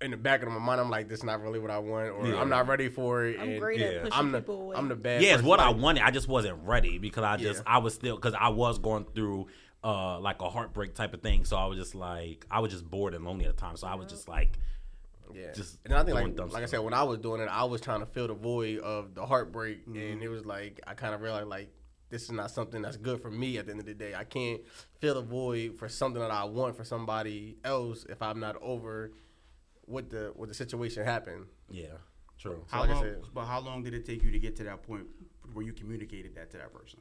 In 0.00 0.10
the 0.10 0.16
back 0.16 0.42
of 0.42 0.48
my 0.48 0.58
mind, 0.58 0.80
I'm 0.80 0.88
like, 0.90 1.08
this 1.08 1.18
is 1.18 1.24
not 1.24 1.42
really 1.42 1.58
what 1.58 1.70
I 1.70 1.78
want, 1.78 2.08
or 2.10 2.26
Yeah. 2.26 2.40
I'm 2.40 2.48
not 2.48 2.66
ready 2.66 2.88
for 2.88 3.24
it. 3.26 3.38
I'm 3.38 3.48
and 3.50 3.60
great 3.60 3.78
yeah. 3.80 3.86
at 3.86 4.02
pushing 4.04 4.18
I'm 4.18 4.32
the 4.32 4.40
people 4.40 4.62
away. 4.62 4.76
I'm 4.76 4.88
the 4.88 4.96
bad. 4.96 5.20
yeah, 5.22 5.28
it's 5.28 5.36
person. 5.38 5.48
what 5.48 5.60
I 5.60 5.70
wanted. 5.70 6.02
I 6.02 6.10
just 6.10 6.28
wasn't 6.28 6.58
ready 6.64 6.98
because 6.98 7.24
I 7.24 7.36
just 7.36 7.62
Yeah. 7.66 7.74
I 7.74 7.78
was 7.78 7.94
still 7.94 8.16
because 8.16 8.34
I 8.38 8.48
was 8.48 8.78
going 8.78 9.04
through 9.14 9.48
uh 9.84 10.18
like 10.18 10.40
a 10.40 10.48
heartbreak 10.48 10.94
type 10.94 11.12
of 11.14 11.20
thing. 11.20 11.44
So 11.44 11.56
I 11.56 11.66
was 11.66 11.78
just 11.78 11.94
like 11.94 12.46
I 12.50 12.60
was 12.60 12.72
just 12.72 12.90
bored 12.90 13.14
and 13.14 13.24
lonely 13.24 13.44
at 13.44 13.54
the 13.54 13.60
time. 13.60 13.76
So 13.76 13.86
I 13.86 13.94
was 13.96 14.08
just 14.10 14.28
like 14.28 14.58
Yeah, 15.34 15.52
just 15.52 15.78
and 15.84 15.92
I 15.94 15.98
think 15.98 16.16
doing 16.16 16.26
like 16.28 16.36
dumb 16.36 16.48
like 16.50 16.62
I 16.62 16.66
said, 16.66 16.80
when 16.80 16.94
I 16.94 17.02
was 17.02 17.18
doing 17.18 17.40
it, 17.42 17.48
I 17.50 17.64
was 17.64 17.80
trying 17.82 18.00
to 18.00 18.06
fill 18.06 18.28
the 18.28 18.34
void 18.34 18.78
of 18.78 19.14
the 19.14 19.26
heartbreak, 19.26 19.86
Mm-hmm. 19.86 19.98
and 19.98 20.22
it 20.22 20.28
was 20.28 20.46
like 20.46 20.80
I 20.86 20.94
kind 20.94 21.14
of 21.14 21.20
realized 21.20 21.48
like 21.48 21.68
this 22.08 22.22
is 22.22 22.30
not 22.32 22.50
something 22.50 22.80
that's 22.82 22.96
good 22.96 23.20
for 23.20 23.30
me. 23.30 23.58
At 23.58 23.66
the 23.66 23.72
end 23.72 23.80
of 23.80 23.86
the 23.86 23.92
day, 23.94 24.14
I 24.14 24.24
can't 24.24 24.60
fill 25.00 25.14
the 25.14 25.22
void 25.22 25.76
for 25.78 25.88
something 25.88 26.22
that 26.22 26.30
I 26.30 26.44
want 26.44 26.76
for 26.76 26.84
somebody 26.84 27.58
else 27.64 28.06
if 28.08 28.22
I'm 28.22 28.38
not 28.40 28.56
over 28.62 29.10
what 29.86 30.10
the 30.10 30.32
what 30.34 30.48
the 30.48 30.54
situation 30.54 31.04
happened. 31.04 31.46
yeah, 31.70 31.86
true. 32.38 32.64
How 32.70 32.80
like 32.80 32.90
I 32.90 32.92
long? 32.94 33.02
said- 33.02 33.22
but 33.34 33.44
how 33.46 33.60
long 33.60 33.82
did 33.82 33.94
it 33.94 34.04
take 34.06 34.22
you 34.22 34.30
to 34.30 34.38
get 34.38 34.56
to 34.56 34.64
that 34.64 34.82
point 34.82 35.06
where 35.52 35.64
you 35.64 35.72
communicated 35.72 36.34
that 36.36 36.50
to 36.52 36.58
that 36.58 36.72
person? 36.72 37.00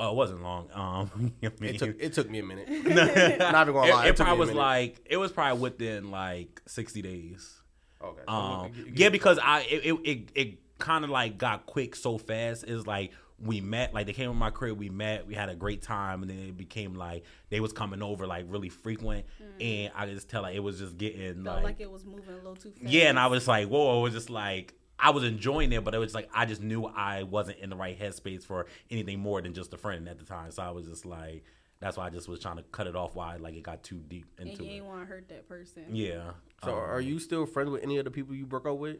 Oh, 0.00 0.10
it 0.12 0.14
wasn't 0.16 0.42
long. 0.42 0.68
Um, 0.72 1.10
I 1.42 1.50
mean, 1.60 1.74
It 1.74 1.78
took 1.78 1.96
it 2.00 2.12
took 2.12 2.30
me 2.30 2.38
a 2.38 2.42
minute. 2.44 2.66
it, 2.68 3.38
Not 3.38 3.62
even 3.68 3.74
gonna 3.74 3.90
lie. 3.92 4.06
it 4.06 4.10
It, 4.10 4.16
took 4.16 4.20
me 4.20 4.24
probably 4.26 4.46
was 4.46 4.54
like 4.54 5.00
it 5.06 5.16
was 5.16 5.32
probably 5.32 5.60
within 5.60 6.10
like 6.10 6.62
sixty 6.66 7.02
days. 7.02 7.60
Okay. 8.02 8.20
so 8.28 8.32
Um, 8.32 8.72
you- 8.74 8.84
you- 8.84 8.92
yeah, 8.94 9.08
because 9.08 9.38
I 9.42 9.60
it 9.62 9.84
it 9.84 9.94
it, 10.04 10.30
it 10.34 10.58
kind 10.78 11.02
of 11.04 11.10
like 11.10 11.36
got 11.38 11.66
quick 11.66 11.96
so 11.96 12.16
fast. 12.16 12.62
It's 12.64 12.86
like 12.86 13.10
we 13.40 13.60
met, 13.60 13.94
like 13.94 14.06
they 14.06 14.12
came 14.12 14.28
to 14.28 14.34
my 14.34 14.50
crib, 14.50 14.78
we 14.78 14.88
met, 14.90 15.26
we 15.26 15.34
had 15.34 15.48
a 15.48 15.54
great 15.54 15.80
time, 15.82 16.22
and 16.22 16.30
then 16.30 16.38
it 16.38 16.56
became 16.56 16.94
like 16.94 17.24
they 17.50 17.60
was 17.60 17.72
coming 17.72 18.02
over 18.02 18.26
like 18.26 18.44
really 18.48 18.68
frequent, 18.68 19.26
and 19.60 19.92
I 19.94 20.06
just 20.06 20.28
tell 20.28 20.42
like 20.42 20.56
it 20.56 20.60
was 20.60 20.78
just 20.78 20.96
getting 20.98 21.44
Felt 21.44 21.56
like, 21.56 21.64
like 21.64 21.80
it 21.80 21.90
was 21.90 22.04
moving 22.04 22.34
a 22.34 22.36
little 22.36 22.56
too 22.56 22.70
fast. 22.72 22.82
yeah, 22.92 23.08
and 23.08 23.18
I 23.18 23.28
was 23.28 23.46
like, 23.46 23.68
whoa, 23.68 24.00
it 24.00 24.02
was 24.02 24.14
just 24.14 24.30
like. 24.30 24.74
I 25.00 25.10
was 25.10 25.22
enjoying 25.22 25.70
it, 25.72 25.84
but 25.84 25.94
it 25.94 25.98
was 25.98 26.12
like 26.12 26.28
I 26.34 26.44
just 26.44 26.60
knew 26.60 26.84
I 26.84 27.22
wasn't 27.22 27.58
in 27.60 27.70
the 27.70 27.76
right 27.76 27.96
headspace 27.96 28.42
for 28.42 28.66
anything 28.90 29.20
more 29.20 29.40
than 29.40 29.54
just 29.54 29.72
a 29.72 29.76
friend 29.78 30.08
at 30.08 30.18
the 30.18 30.24
time. 30.24 30.50
So 30.50 30.60
I 30.60 30.72
was 30.72 30.88
just 30.88 31.06
like, 31.06 31.44
that's 31.78 31.96
why 31.96 32.06
I 32.06 32.10
just 32.10 32.28
was 32.28 32.40
trying 32.40 32.56
to 32.56 32.64
cut 32.72 32.88
it 32.88 32.96
off. 32.96 33.14
Why 33.14 33.36
like 33.36 33.54
it 33.54 33.62
got 33.62 33.84
too 33.84 34.02
deep 34.08 34.26
and 34.40 34.48
into 34.48 34.64
you 34.64 34.70
it. 34.70 34.72
ain't 34.74 34.86
want 34.86 35.02
to 35.02 35.06
hurt 35.06 35.28
that 35.28 35.48
person. 35.48 35.84
Yeah. 35.92 36.32
So 36.64 36.72
Um, 36.72 36.78
are 36.80 37.00
you 37.00 37.20
still 37.20 37.46
friends 37.46 37.70
with 37.70 37.84
any 37.84 37.98
of 37.98 38.06
the 38.06 38.10
people 38.10 38.34
you 38.34 38.44
broke 38.44 38.66
up 38.66 38.76
with? 38.78 38.96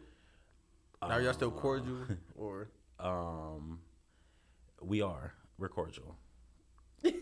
Are 1.03 1.21
y'all 1.21 1.33
still 1.33 1.51
cordial 1.51 1.99
or? 2.37 2.69
Um, 3.01 3.81
we 4.81 5.03
are. 5.03 5.35
We're 5.59 5.69
cordial. 5.69 6.17
we 7.03 7.13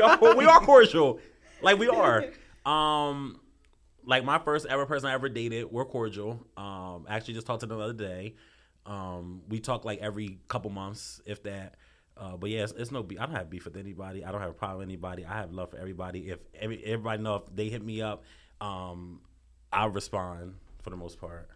are. 0.00 0.34
We 0.36 0.46
are 0.46 0.60
cordial. 0.60 1.20
Like 1.62 1.78
we 1.78 1.88
are. 1.88 2.26
Um, 2.64 3.40
like 4.04 4.24
my 4.24 4.38
first 4.38 4.66
ever 4.66 4.86
person 4.86 5.08
I 5.08 5.14
ever 5.14 5.28
dated. 5.28 5.70
We're 5.70 5.84
cordial. 5.84 6.46
Um, 6.56 7.06
I 7.08 7.16
actually 7.16 7.34
just 7.34 7.46
talked 7.46 7.60
to 7.60 7.66
them 7.66 7.78
the 7.78 7.84
other 7.84 7.92
day. 7.92 8.34
Um, 8.86 9.42
we 9.48 9.58
talk 9.60 9.84
like 9.84 9.98
every 10.00 10.38
couple 10.48 10.70
months, 10.70 11.20
if 11.26 11.42
that. 11.42 11.74
Uh, 12.16 12.36
but 12.36 12.48
yeah, 12.48 12.62
it's, 12.62 12.72
it's 12.72 12.90
no 12.90 13.02
beef. 13.02 13.20
I 13.20 13.26
don't 13.26 13.34
have 13.34 13.50
beef 13.50 13.64
with 13.64 13.76
anybody. 13.76 14.24
I 14.24 14.32
don't 14.32 14.40
have 14.40 14.50
a 14.50 14.54
problem 14.54 14.78
with 14.78 14.88
anybody. 14.88 15.26
I 15.26 15.34
have 15.34 15.52
love 15.52 15.70
for 15.70 15.76
everybody. 15.76 16.30
If 16.30 16.38
every, 16.58 16.82
everybody 16.84 17.22
know 17.22 17.36
if 17.36 17.42
they 17.54 17.68
hit 17.68 17.84
me 17.84 18.00
up, 18.00 18.24
um, 18.60 19.20
I'll 19.72 19.90
respond 19.90 20.54
for 20.82 20.90
the 20.90 20.96
most 20.96 21.20
part. 21.20 21.50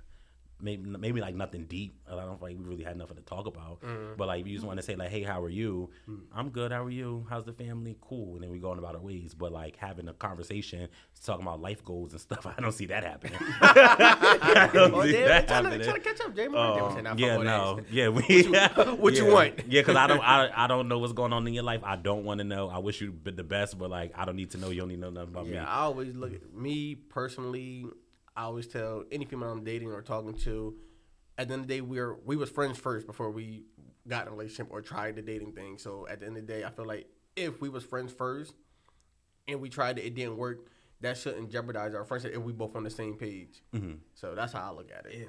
Maybe 0.63 0.89
maybe 0.89 1.21
like 1.21 1.35
nothing 1.35 1.65
deep. 1.65 1.95
I 2.11 2.17
don't 2.17 2.39
feel 2.39 2.49
like 2.49 2.59
we 2.59 2.65
really 2.65 2.85
had 2.85 2.97
nothing 2.97 3.17
to 3.17 3.23
talk 3.23 3.47
about. 3.47 3.81
Mm-hmm. 3.83 4.15
But 4.17 4.29
like 4.29 4.47
you 4.47 4.55
just 4.55 4.67
want 4.67 4.79
to 4.79 4.83
say 4.83 4.95
like, 4.97 5.11
hey, 5.11 5.23
how 5.23 5.43
are 5.43 5.49
you? 5.49 5.91
Mm. 6.09 6.21
I'm 6.35 6.51
good. 6.51 6.73
How 6.73 6.85
are 6.85 6.91
you? 6.91 7.27
How's 7.31 7.45
the 7.45 7.53
family? 7.53 7.97
Cool. 8.01 8.35
And 8.35 8.43
then 8.45 8.51
we 8.51 8.59
go 8.59 8.71
on 8.71 8.79
about 8.79 8.95
our 8.95 9.01
ways. 9.01 9.35
But 9.35 9.53
like 9.53 9.77
having 9.77 10.09
a 10.09 10.13
conversation, 10.13 10.89
talking 11.25 11.47
about 11.47 11.61
life 11.61 11.85
goals 11.85 12.13
and 12.13 12.21
stuff, 12.21 12.47
I 12.59 12.61
don't 12.61 12.73
see 12.73 12.87
that 12.87 13.05
happening. 13.05 13.39
I 13.61 14.71
don't 14.73 14.95
Oh, 14.95 15.03
see 15.05 15.13
that 15.13 15.47
trying, 15.49 15.65
to, 15.65 15.79
trying 15.85 15.95
to 15.95 16.01
catch 16.01 16.21
up, 16.21 16.35
Jay. 16.35 16.49
My 16.49 16.59
Oh, 16.59 16.67
birthday 16.73 16.83
was 16.83 16.95
saying, 16.95 17.19
yeah, 17.19 17.37
no, 17.37 17.77
that. 17.77 17.93
yeah. 17.93 18.09
We, 18.09 18.25
you- 18.29 18.95
what 18.97 19.15
you 19.15 19.27
want? 19.33 19.55
Yeah, 19.69 19.81
because 19.83 19.97
I 19.97 20.07
don't, 20.07 20.21
I, 20.21 20.51
I 20.55 20.67
don't 20.67 20.89
know 20.89 20.99
what's 20.99 21.13
going 21.13 21.33
on 21.33 21.47
in 21.47 21.55
your 21.55 21.65
life. 21.65 21.81
I 21.85 21.97
don't 21.97 22.25
want 22.25 22.39
to 22.39 22.45
know. 22.45 22.69
I 22.69 22.79
wish 22.79 23.01
you 23.01 23.15
the 23.25 23.45
best, 23.45 23.79
but 23.79 23.91
like, 23.91 24.13
I 24.17 24.25
don't 24.25 24.37
need 24.37 24.51
to 24.53 24.59
know. 24.59 24.71
You 24.71 24.81
don't 24.81 24.89
need 24.89 24.97
to 24.97 25.01
know 25.03 25.11
nothing 25.11 25.31
about 25.35 25.47
Yeah, 25.47 25.53
me. 25.53 25.59
I 25.59 25.81
always 25.81 26.15
look 26.15 26.35
at 26.35 26.53
me 26.55 26.95
personally. 26.95 27.87
I 28.41 28.45
always 28.45 28.67
tell 28.67 29.05
any 29.13 29.27
female 29.27 29.51
I'm 29.51 29.65
dating 29.65 29.93
or 29.93 30.01
talking 30.01 30.33
to. 30.33 30.75
At 31.37 31.49
the 31.49 31.55
end 31.55 31.63
of 31.65 31.69
the 31.69 31.75
day, 31.75 31.81
we're 31.83 32.15
we 32.25 32.37
was 32.37 32.49
friends 32.49 32.79
first 32.79 33.07
before 33.07 33.31
we 33.31 33.65
got 34.09 34.23
in 34.23 34.29
a 34.29 34.31
relationship 34.31 34.69
or 34.71 34.81
tried 34.81 35.17
the 35.17 35.23
dating 35.23 35.53
thing. 35.53 35.77
So 35.77 36.07
at 36.09 36.21
the 36.21 36.27
end 36.27 36.39
of 36.39 36.47
the 36.47 36.53
day, 36.55 36.65
I 36.65 36.71
feel 36.71 36.87
like 36.87 37.07
if 37.37 37.61
we 37.61 37.69
was 37.69 37.85
friends 37.85 38.15
first 38.15 38.55
and 39.47 39.61
we 39.61 39.69
tried 39.69 39.99
it, 39.99 40.07
it 40.07 40.15
didn't 40.15 40.39
work. 40.39 40.61
That 41.03 41.19
shouldn't 41.19 41.51
jeopardize 41.51 41.95
our 41.95 42.03
friendship 42.05 42.33
if 42.35 42.41
we 42.41 42.53
both 42.53 42.75
on 42.77 42.83
the 42.83 42.91
same 42.91 43.15
page. 43.15 43.63
Mm-hmm. 43.75 43.97
So 44.15 44.35
that's 44.35 44.55
how 44.55 44.71
I 44.73 44.75
look 44.75 44.91
at 44.91 45.05
it. 45.05 45.29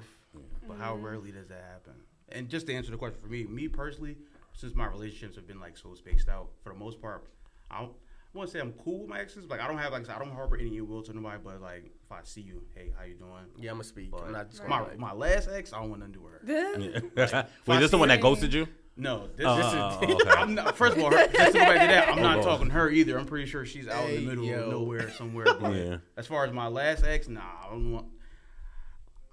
but 0.66 0.78
how 0.78 0.94
rarely 0.94 1.32
does 1.32 1.48
that 1.48 1.64
happen? 1.70 1.92
And 2.30 2.48
just 2.48 2.66
to 2.68 2.74
answer 2.74 2.92
the 2.92 2.96
question 2.96 3.20
for 3.20 3.28
me, 3.28 3.44
me 3.44 3.68
personally, 3.68 4.16
since 4.54 4.74
my 4.74 4.86
relationships 4.86 5.36
have 5.36 5.46
been 5.46 5.60
like 5.60 5.76
so 5.76 5.92
spaced 5.94 6.30
out, 6.30 6.48
for 6.62 6.72
the 6.72 6.78
most 6.78 7.00
part, 7.02 7.26
I 7.70 7.80
don't 7.80 7.92
I 8.34 8.38
want 8.38 8.48
to 8.48 8.52
say 8.52 8.60
I'm 8.60 8.72
cool 8.72 9.00
with 9.00 9.10
my 9.10 9.20
exes. 9.20 9.44
Like 9.50 9.60
I 9.60 9.68
don't 9.68 9.76
have 9.78 9.92
like 9.92 10.02
I 10.02 10.06
said, 10.06 10.16
I 10.16 10.18
don't 10.18 10.32
harbor 10.32 10.56
any 10.56 10.76
ill 10.78 10.86
will 10.86 11.02
to 11.02 11.12
nobody. 11.12 11.38
But 11.44 11.60
like 11.60 11.92
if 12.04 12.10
I 12.10 12.20
see 12.22 12.40
you, 12.40 12.62
hey, 12.74 12.92
how 12.96 13.04
you 13.04 13.14
doing? 13.14 13.30
Yeah, 13.58 13.70
I'm 13.70 13.76
gonna 13.76 13.84
speak. 13.84 14.10
But 14.10 14.24
I'm 14.24 14.32
not 14.32 14.50
just 14.50 14.66
my 14.66 14.80
gonna 14.80 14.96
my 14.96 15.12
last 15.12 15.48
ex, 15.52 15.72
I 15.72 15.80
don't 15.80 15.90
want 15.90 16.00
nothing 16.00 16.14
to 16.14 16.18
do 16.18 16.24
with 16.24 17.30
her. 17.30 17.46
Wait, 17.66 17.78
this 17.80 17.90
the 17.90 17.98
one 17.98 18.08
that 18.08 18.20
ghosted 18.20 18.54
you? 18.54 18.66
No, 18.96 19.28
this, 19.36 19.46
Oh, 19.46 19.56
this 19.56 19.66
oh, 19.66 19.68
is. 19.68 19.74
oh, 20.26 20.30
okay. 20.30 20.30
I'm 20.40 20.54
not, 20.54 20.76
first 20.76 20.96
of 20.96 21.02
all, 21.02 21.10
her, 21.10 21.26
just 21.26 21.52
to 21.52 21.58
go 21.58 21.64
back 21.64 21.80
to 21.80 21.86
that, 21.86 22.08
I'm 22.10 22.18
Oh, 22.18 22.22
not 22.22 22.34
Lord. 22.36 22.46
talking 22.46 22.66
to 22.66 22.72
her 22.74 22.90
either. 22.90 23.18
I'm 23.18 23.24
pretty 23.24 23.46
sure 23.46 23.64
she's 23.64 23.88
out 23.88 24.08
in 24.10 24.16
the 24.16 24.28
middle 24.30 24.44
yo. 24.44 24.64
of 24.64 24.68
nowhere 24.70 25.10
somewhere. 25.16 25.46
But 25.58 25.74
Yeah. 25.74 25.96
as 26.18 26.26
far 26.26 26.44
as 26.44 26.52
my 26.52 26.66
last 26.68 27.02
ex, 27.04 27.28
nah, 27.28 27.40
I 27.40 27.70
don't 27.70 27.92
want. 27.92 28.06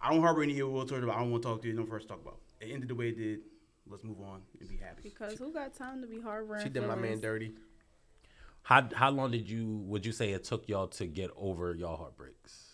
I 0.02 0.12
don't 0.12 0.22
harbor 0.22 0.44
any 0.44 0.58
ill 0.60 0.72
will 0.72 0.86
towards 0.86 1.02
her. 1.02 1.08
but 1.08 1.16
I 1.16 1.20
don't 1.20 1.32
want 1.32 1.44
to 1.44 1.50
talk 1.50 1.62
to 1.64 1.68
you. 1.68 1.74
No 1.74 1.86
first 1.86 2.08
talk 2.08 2.22
about. 2.22 2.40
It 2.62 2.72
ended 2.72 2.88
the 2.90 2.96
way 2.96 3.10
it 3.10 3.18
did. 3.18 3.40
Let's 3.90 4.04
move 4.04 4.22
on 4.22 4.42
and 4.60 4.70
be 4.70 4.78
happy. 4.78 5.02
because 5.04 5.40
who 5.40 5.52
got 5.52 5.74
time 5.74 6.02
to 6.02 6.08
be 6.08 6.22
harboring? 6.22 6.64
she 6.64 6.70
did 6.70 6.84
my 6.88 6.96
man 6.96 7.20
dirty. 7.20 7.54
How 8.64 8.88
how 8.94 9.10
long 9.10 9.32
did 9.32 9.50
you 9.50 9.78
would 9.86 10.06
you 10.06 10.12
say 10.12 10.32
it 10.32 10.44
took 10.44 10.68
y'all 10.70 10.88
to 10.90 11.08
get 11.08 11.32
over 11.36 11.74
y'all 11.76 11.98
heartbreaks? 11.98 12.66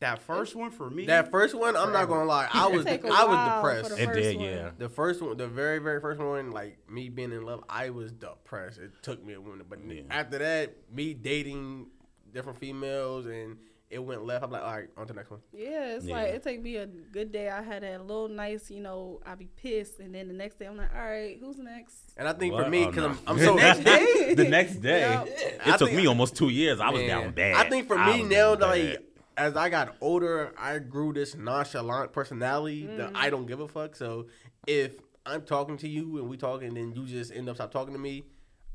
That 0.00 0.22
first 0.22 0.56
one 0.56 0.70
for 0.70 0.88
me. 0.88 1.04
That 1.06 1.30
first 1.30 1.54
one, 1.54 1.76
I'm 1.76 1.92
not 1.92 2.08
gonna 2.08 2.24
lie, 2.24 2.48
I 2.50 2.68
was 2.68 2.86
Take 2.86 3.04
a 3.04 3.08
I 3.08 3.24
was 3.24 3.84
depressed. 3.84 4.00
It 4.00 4.12
did, 4.14 4.36
one. 4.38 4.44
yeah. 4.46 4.70
The 4.78 4.88
first 4.88 5.20
one, 5.20 5.36
the 5.36 5.46
very, 5.46 5.78
very 5.78 6.00
first 6.00 6.18
one, 6.20 6.52
like 6.52 6.78
me 6.90 7.10
being 7.10 7.32
in 7.32 7.42
love, 7.42 7.62
I 7.68 7.90
was 7.90 8.10
depressed. 8.10 8.78
It 8.78 8.92
took 9.02 9.22
me 9.22 9.34
a 9.34 9.40
minute, 9.40 9.68
but 9.68 9.78
Yeah. 9.86 10.02
after 10.10 10.38
that, 10.38 10.74
me 10.90 11.12
dating 11.12 11.88
different 12.32 12.58
females 12.58 13.26
and 13.26 13.58
it 13.90 13.98
went 13.98 14.24
left. 14.24 14.44
I'm 14.44 14.50
like, 14.52 14.62
all 14.62 14.72
right, 14.72 14.88
on 14.96 15.06
to 15.08 15.12
the 15.12 15.16
next 15.18 15.30
one. 15.30 15.40
Yeah, 15.52 15.96
it's 15.96 16.04
Yeah. 16.06 16.14
like 16.14 16.28
it 16.34 16.42
take 16.44 16.62
me 16.62 16.76
a 16.76 16.86
good 16.86 17.32
day. 17.32 17.48
I 17.48 17.60
had 17.62 17.82
a 17.82 17.98
little 17.98 18.28
nice, 18.28 18.70
you 18.70 18.80
know, 18.80 19.20
I 19.26 19.34
be 19.34 19.46
pissed, 19.56 19.98
and 19.98 20.14
then 20.14 20.28
the 20.28 20.34
next 20.34 20.58
day 20.58 20.66
I'm 20.66 20.76
like, 20.76 20.94
all 20.94 21.00
right, 21.02 21.36
who's 21.40 21.58
next? 21.58 22.12
And 22.16 22.28
I 22.28 22.32
think 22.32 22.54
What? 22.54 22.64
for 22.64 22.70
me, 22.70 22.84
Oh, 22.84 22.90
because 22.90 23.02
no. 23.04 23.08
I'm, 23.26 23.38
I'm 23.38 23.44
so 23.44 23.54
next 23.56 23.84
day. 23.84 24.34
the 24.36 24.48
next 24.48 24.76
day, 24.76 25.00
Yeah. 25.00 25.24
it 25.24 25.60
I 25.66 25.76
took 25.76 25.88
think- 25.88 25.98
me 26.00 26.06
almost 26.06 26.36
two 26.36 26.48
years. 26.50 26.78
I 26.80 26.90
was 26.90 27.00
Man, 27.00 27.08
down 27.08 27.32
bad. 27.32 27.54
I 27.66 27.68
think 27.68 27.88
for 27.88 27.98
me 27.98 28.22
now, 28.22 28.54
like 28.54 29.04
as 29.36 29.56
I 29.56 29.68
got 29.70 29.96
older, 30.00 30.52
I 30.58 30.78
grew 30.78 31.12
this 31.12 31.34
nonchalant 31.34 32.12
personality 32.12 32.86
that 32.86 33.12
mm. 33.12 33.16
I 33.16 33.30
don't 33.30 33.46
give 33.46 33.60
a 33.60 33.68
fuck. 33.68 33.96
So 33.96 34.26
if 34.66 35.00
I'm 35.26 35.42
talking 35.42 35.76
to 35.78 35.88
you 35.88 36.18
and 36.18 36.28
we 36.28 36.36
talking, 36.36 36.68
and 36.68 36.76
then 36.76 36.92
you 36.94 37.06
just 37.06 37.32
end 37.32 37.48
up 37.48 37.56
stop 37.56 37.72
talking 37.72 37.94
to 37.94 37.98
me, 37.98 38.24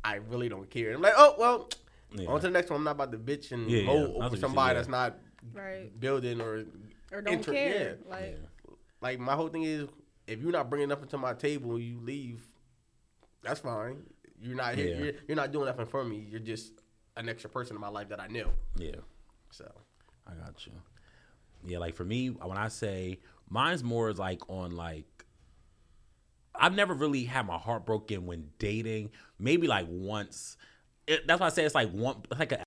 I 0.04 0.16
really 0.16 0.50
don't 0.50 0.70
care. 0.70 0.94
I'm 0.94 1.02
like, 1.02 1.14
oh 1.16 1.36
well, 1.38 1.70
Yeah. 2.12 2.28
on 2.30 2.40
to 2.42 2.48
the 2.48 2.52
next 2.52 2.70
one. 2.70 2.78
I'm 2.78 2.84
not 2.84 2.92
about 2.92 3.12
to 3.12 3.18
bitch 3.18 3.52
and 3.52 3.70
Yeah, 3.70 3.80
yeah. 3.80 3.86
moan 3.88 4.00
That's 4.04 4.14
what 4.18 4.26
over 4.28 4.38
somebody 4.38 4.70
said, 4.70 4.78
that's 4.78 4.88
not 4.88 5.18
Right. 5.54 6.00
building 6.00 6.42
or 6.42 6.66
Or 7.12 7.22
don't 7.22 7.34
Inter- 7.36 7.52
care. 7.54 7.98
yeah. 8.02 8.10
Like, 8.10 8.40
like 9.02 9.20
my 9.20 9.36
whole 9.36 9.48
thing 9.50 9.64
is 9.64 9.88
if 10.28 10.42
you're 10.42 10.52
not 10.52 10.70
bringing 10.70 10.90
nothing 10.90 11.08
to 11.10 11.18
my 11.18 11.34
table 11.34 11.76
and 11.76 11.84
you 11.84 12.00
leave, 12.00 12.46
that's 13.44 13.60
fine. 13.60 14.04
You're 14.42 14.56
not 14.56 14.76
here. 14.76 14.88
Yeah. 14.96 15.04
You're, 15.04 15.14
you're 15.28 15.36
not 15.36 15.52
doing 15.52 15.66
nothing 15.68 15.86
for 15.86 16.04
me. 16.04 16.18
You're 16.30 16.40
just 16.40 16.74
an 17.16 17.30
extra 17.30 17.50
person 17.50 17.76
in 17.76 17.82
my 17.82 17.88
life 17.90 18.10
that 18.10 18.20
I 18.20 18.28
knew. 18.28 18.50
yeah. 18.78 18.96
So 19.52 19.72
I 20.28 20.34
got 20.34 20.66
you. 20.66 20.74
Yeah, 21.66 21.78
like 21.80 21.96
for 21.96 22.04
me, 22.04 22.28
when 22.30 22.58
I 22.58 22.68
say 22.68 23.20
mine's 23.50 23.84
more 23.84 24.10
is 24.10 24.18
like 24.20 24.50
on 24.50 24.72
like 24.72 25.06
I've 26.54 26.74
never 26.74 26.94
really 26.94 27.26
had 27.26 27.46
my 27.46 27.58
heart 27.58 27.86
broken 27.86 28.26
when 28.26 28.50
dating. 28.60 29.12
Maybe 29.40 29.68
like 29.68 29.88
once. 29.90 30.58
It, 31.08 31.28
that's 31.28 31.40
why 31.40 31.48
I 31.48 31.50
say 31.50 31.64
it's 31.64 31.76
like 31.76 31.92
one, 31.92 32.24
like 32.38 32.52
a 32.52 32.64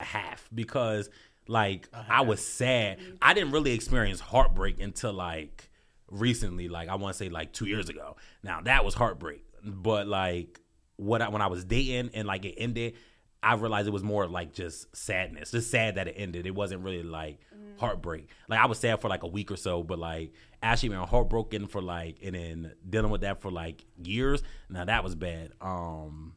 half 0.00 0.48
because 0.54 1.10
like 1.48 1.88
I 2.08 2.22
was 2.22 2.44
sad. 2.44 2.98
I 3.22 3.34
didn't 3.34 3.52
really 3.52 3.72
experience 3.72 4.20
heartbreak 4.20 4.80
until 4.80 5.12
like 5.12 5.70
recently. 6.08 6.68
Like 6.68 6.88
I 6.88 6.96
want 6.96 7.14
to 7.14 7.18
say 7.18 7.28
like 7.28 7.52
two 7.52 7.66
years 7.66 7.88
ago. 7.88 8.16
Now 8.42 8.60
that 8.62 8.84
was 8.84 8.94
heartbreak, 8.94 9.44
but 9.64 10.06
like 10.06 10.60
what 10.96 11.22
I, 11.22 11.28
when 11.28 11.42
I 11.42 11.46
was 11.46 11.64
dating 11.64 12.10
and 12.14 12.26
like 12.26 12.44
it 12.44 12.54
ended, 12.56 12.94
I 13.42 13.54
realized 13.54 13.86
it 13.86 13.92
was 13.92 14.02
more 14.02 14.26
like 14.26 14.52
just 14.52 14.94
sadness, 14.96 15.52
just 15.52 15.70
sad 15.70 15.96
that 15.96 16.08
it 16.08 16.14
ended. 16.16 16.46
It 16.46 16.54
wasn't 16.54 16.82
really 16.82 17.02
like 17.02 17.40
heartbreak. 17.78 18.28
Like 18.48 18.58
I 18.58 18.66
was 18.66 18.78
sad 18.78 19.00
for 19.00 19.08
like 19.08 19.22
a 19.22 19.28
week 19.28 19.50
or 19.50 19.56
so, 19.56 19.82
but 19.82 19.98
like 19.98 20.32
actually 20.62 20.90
being 20.90 21.00
heartbroken 21.02 21.66
for 21.68 21.82
like 21.82 22.18
and 22.22 22.34
then 22.34 22.72
dealing 22.88 23.10
with 23.10 23.20
that 23.20 23.40
for 23.40 23.50
like 23.50 23.84
years. 24.02 24.42
Now 24.68 24.84
that 24.84 25.04
was 25.04 25.14
bad. 25.14 25.52
Um, 25.60 26.34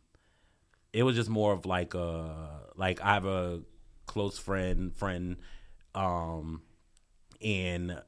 it 0.94 1.04
was 1.04 1.16
just 1.16 1.30
more 1.30 1.54
of 1.54 1.66
like 1.66 1.94
a 1.94 2.62
like 2.76 3.02
I 3.02 3.14
have 3.14 3.26
a 3.26 3.62
close 4.06 4.40
friend 4.40 4.96
friend 4.96 5.38
um 5.94 6.62
and 7.42 8.02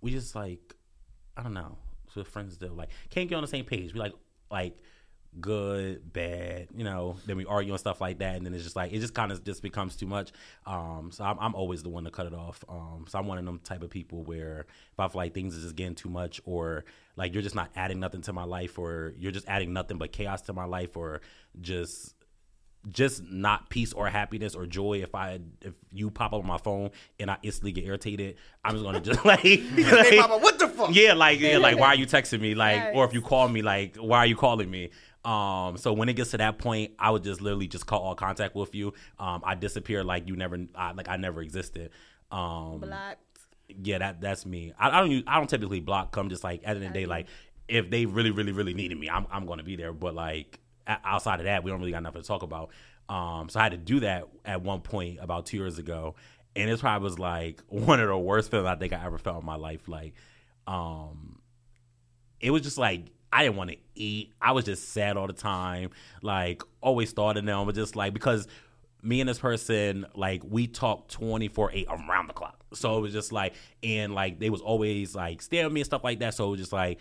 we 0.00 0.10
just 0.10 0.34
like 0.34 0.74
I 1.36 1.42
don't 1.42 1.54
know. 1.54 1.78
We're 2.14 2.24
friends 2.24 2.54
still 2.54 2.74
like 2.74 2.90
can't 3.10 3.28
get 3.28 3.36
on 3.36 3.42
the 3.42 3.48
same 3.48 3.64
page. 3.64 3.94
We 3.94 4.00
like 4.00 4.12
like 4.50 4.76
good 5.40 6.12
bad 6.12 6.68
you 6.74 6.84
know 6.84 7.16
then 7.24 7.38
we 7.38 7.46
argue 7.46 7.72
and 7.72 7.80
stuff 7.80 8.02
like 8.02 8.18
that 8.18 8.36
and 8.36 8.44
then 8.44 8.52
it's 8.52 8.64
just 8.64 8.76
like 8.76 8.92
it 8.92 9.00
just 9.00 9.14
kind 9.14 9.32
of 9.32 9.42
just 9.44 9.62
becomes 9.62 9.96
too 9.96 10.06
much 10.06 10.30
um 10.66 11.10
so 11.10 11.24
I'm, 11.24 11.38
I'm 11.40 11.54
always 11.54 11.82
the 11.82 11.88
one 11.88 12.04
to 12.04 12.10
cut 12.10 12.26
it 12.26 12.34
off 12.34 12.62
um 12.68 13.06
so 13.08 13.18
I'm 13.18 13.26
one 13.26 13.38
of 13.38 13.44
them 13.46 13.58
type 13.64 13.82
of 13.82 13.88
people 13.88 14.24
where 14.24 14.66
if 14.92 15.00
I 15.00 15.08
feel 15.08 15.20
like 15.20 15.32
things 15.32 15.56
is 15.56 15.62
just 15.62 15.74
getting 15.74 15.94
too 15.94 16.10
much 16.10 16.40
or 16.44 16.84
like 17.16 17.32
you're 17.32 17.42
just 17.42 17.54
not 17.54 17.70
adding 17.76 17.98
nothing 17.98 18.20
to 18.22 18.32
my 18.34 18.44
life 18.44 18.78
or 18.78 19.14
you're 19.18 19.32
just 19.32 19.48
adding 19.48 19.72
nothing 19.72 19.96
but 19.96 20.12
chaos 20.12 20.42
to 20.42 20.52
my 20.52 20.64
life 20.66 20.96
or 20.96 21.22
just 21.60 22.14
just 22.90 23.22
not 23.30 23.70
peace 23.70 23.92
or 23.92 24.08
happiness 24.08 24.54
or 24.54 24.66
joy. 24.66 25.02
If 25.02 25.14
I 25.14 25.38
if 25.60 25.74
you 25.92 26.10
pop 26.10 26.32
up 26.32 26.40
on 26.40 26.46
my 26.46 26.58
phone 26.58 26.90
and 27.20 27.30
I 27.30 27.36
instantly 27.42 27.72
get 27.72 27.84
irritated, 27.84 28.36
I'm 28.64 28.72
just 28.72 28.84
gonna 28.84 29.00
just 29.00 29.24
like, 29.24 29.40
Hey, 29.40 30.18
Papa, 30.18 30.38
what 30.38 30.58
the 30.58 30.68
fuck? 30.68 30.90
yeah, 30.94 31.12
like 31.12 31.40
yeah, 31.40 31.58
like 31.58 31.78
why 31.78 31.88
are 31.88 31.94
you 31.94 32.06
texting 32.06 32.40
me? 32.40 32.54
Like, 32.54 32.94
or 32.94 33.04
if 33.04 33.14
you 33.14 33.22
call 33.22 33.48
me, 33.48 33.62
like 33.62 33.96
why 33.96 34.18
are 34.18 34.26
you 34.26 34.36
calling 34.36 34.70
me? 34.70 34.90
Um, 35.24 35.76
so 35.76 35.92
when 35.92 36.08
it 36.08 36.14
gets 36.14 36.32
to 36.32 36.38
that 36.38 36.58
point, 36.58 36.92
I 36.98 37.10
would 37.10 37.22
just 37.22 37.40
literally 37.40 37.68
just 37.68 37.86
cut 37.86 37.96
all 38.00 38.14
contact 38.14 38.54
with 38.54 38.74
you. 38.74 38.94
Um, 39.18 39.42
I 39.44 39.54
disappear 39.54 40.02
like 40.02 40.26
you 40.26 40.36
never, 40.36 40.58
I, 40.74 40.92
like 40.92 41.08
I 41.08 41.16
never 41.16 41.42
existed. 41.42 41.90
Um, 42.30 42.80
Blocked. 42.80 43.20
yeah, 43.68 43.98
that 43.98 44.20
that's 44.20 44.44
me. 44.46 44.72
I, 44.78 44.88
I 44.88 45.00
don't 45.00 45.10
use, 45.10 45.24
I 45.26 45.38
don't 45.38 45.48
typically 45.48 45.80
block. 45.80 46.12
Come 46.12 46.28
just 46.28 46.42
like 46.42 46.62
at 46.64 46.74
the 46.74 46.76
end 46.76 46.84
of 46.84 46.92
the 46.92 47.00
day, 47.00 47.06
like 47.06 47.26
if 47.68 47.90
they 47.90 48.06
really, 48.06 48.30
really, 48.30 48.52
really 48.52 48.74
needed 48.74 48.98
me, 48.98 49.08
I'm 49.08 49.26
I'm 49.30 49.46
gonna 49.46 49.62
be 49.62 49.76
there. 49.76 49.92
But 49.92 50.14
like 50.14 50.58
outside 50.86 51.40
of 51.40 51.44
that, 51.44 51.62
we 51.62 51.70
don't 51.70 51.80
really 51.80 51.92
got 51.92 52.02
nothing 52.02 52.22
to 52.22 52.26
talk 52.26 52.42
about. 52.42 52.70
Um, 53.08 53.48
so 53.48 53.60
I 53.60 53.64
had 53.64 53.72
to 53.72 53.78
do 53.78 54.00
that 54.00 54.28
at 54.44 54.62
one 54.62 54.80
point 54.80 55.18
about 55.20 55.46
two 55.46 55.56
years 55.58 55.78
ago, 55.78 56.14
and 56.56 56.70
it 56.70 56.80
probably 56.80 57.04
was 57.04 57.18
like 57.18 57.62
one 57.68 58.00
of 58.00 58.08
the 58.08 58.18
worst 58.18 58.50
feelings 58.50 58.66
I 58.68 58.76
think 58.76 58.92
I 58.92 59.04
ever 59.04 59.18
felt 59.18 59.40
in 59.40 59.46
my 59.46 59.56
life. 59.56 59.88
Like, 59.88 60.14
um, 60.66 61.40
it 62.40 62.50
was 62.50 62.62
just 62.62 62.78
like 62.78 63.06
I 63.32 63.44
didn't 63.44 63.56
want 63.56 63.70
to 63.70 63.76
eat. 63.94 64.32
I 64.40 64.52
was 64.52 64.64
just 64.66 64.90
sad 64.90 65.16
all 65.16 65.26
the 65.26 65.32
time. 65.32 65.90
Like 66.22 66.62
always 66.80 67.12
thought 67.12 67.36
of 67.38 67.44
them, 67.46 67.66
but 67.66 67.74
just 67.74 67.96
like 67.96 68.12
because 68.12 68.46
me 69.02 69.20
and 69.20 69.28
this 69.28 69.38
person 69.40 70.06
like 70.14 70.42
we 70.48 70.68
talked 70.68 71.10
24 71.10 71.70
8 71.72 71.86
around 71.90 72.28
the 72.28 72.32
clock 72.32 72.64
so 72.72 72.96
it 72.98 73.00
was 73.00 73.12
just 73.12 73.32
like 73.32 73.52
and 73.82 74.14
like 74.14 74.38
they 74.38 74.48
was 74.48 74.60
always 74.60 75.12
like 75.12 75.42
staring 75.42 75.66
at 75.66 75.72
me 75.72 75.80
and 75.80 75.86
stuff 75.86 76.04
like 76.04 76.20
that 76.20 76.32
so 76.34 76.46
it 76.46 76.50
was 76.52 76.60
just 76.60 76.72
like 76.72 77.00